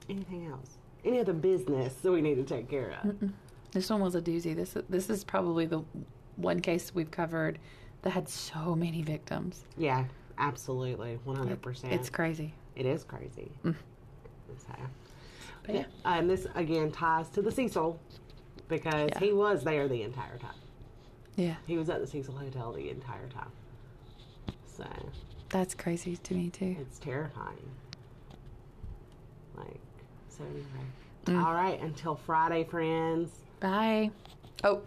anything 0.08 0.46
else? 0.46 0.78
Any 1.04 1.20
other 1.20 1.32
business 1.32 1.94
that 1.94 2.10
we 2.12 2.20
need 2.20 2.36
to 2.36 2.42
take 2.44 2.68
care 2.68 2.98
of? 3.02 3.30
This 3.72 3.90
one 3.90 4.00
was 4.00 4.14
a 4.14 4.20
doozy. 4.20 4.54
This 4.56 4.76
this 4.88 5.10
is 5.10 5.24
probably 5.24 5.66
the 5.66 5.82
one 6.36 6.60
case 6.60 6.94
we've 6.94 7.10
covered 7.10 7.58
that 8.02 8.10
had 8.10 8.28
so 8.28 8.74
many 8.74 9.02
victims. 9.02 9.64
Yeah, 9.76 10.04
absolutely, 10.38 11.18
one 11.24 11.36
hundred 11.36 11.62
percent. 11.62 11.92
It's 11.92 12.10
crazy. 12.10 12.54
It 12.74 12.86
is 12.86 13.04
crazy. 13.04 13.50
Mm. 13.64 13.74
So, 14.58 14.74
But 15.64 15.74
yeah. 15.74 15.84
and 16.04 16.28
this 16.30 16.46
again 16.54 16.90
ties 16.92 17.28
to 17.30 17.42
the 17.42 17.50
Cecil 17.50 17.98
because 18.68 19.10
Yeah. 19.12 19.18
he 19.18 19.32
was 19.32 19.62
there 19.64 19.88
the 19.88 20.02
entire 20.02 20.38
time. 20.38 20.54
Yeah. 21.36 21.54
He 21.66 21.76
was 21.76 21.88
at 21.90 22.00
the 22.00 22.06
Cecil 22.06 22.34
Hotel 22.36 22.72
the 22.72 22.90
entire 22.90 23.28
time. 23.28 23.50
That's 25.48 25.74
crazy 25.74 26.16
to 26.16 26.34
me 26.34 26.50
too. 26.50 26.76
it's 26.80 26.98
terrifying. 26.98 27.70
Like 29.56 29.78
so. 30.28 30.44
Anyway, 30.44 30.64
Mm. 31.26 31.44
all 31.44 31.54
right. 31.54 31.80
Until 31.80 32.14
Friday, 32.14 32.62
friends. 32.64 33.30
Bye. 33.60 34.10
Oh, 34.62 34.82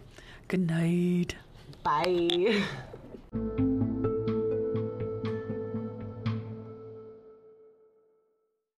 good 0.48 0.66
night. 0.66 1.34
Bye. 1.82 2.62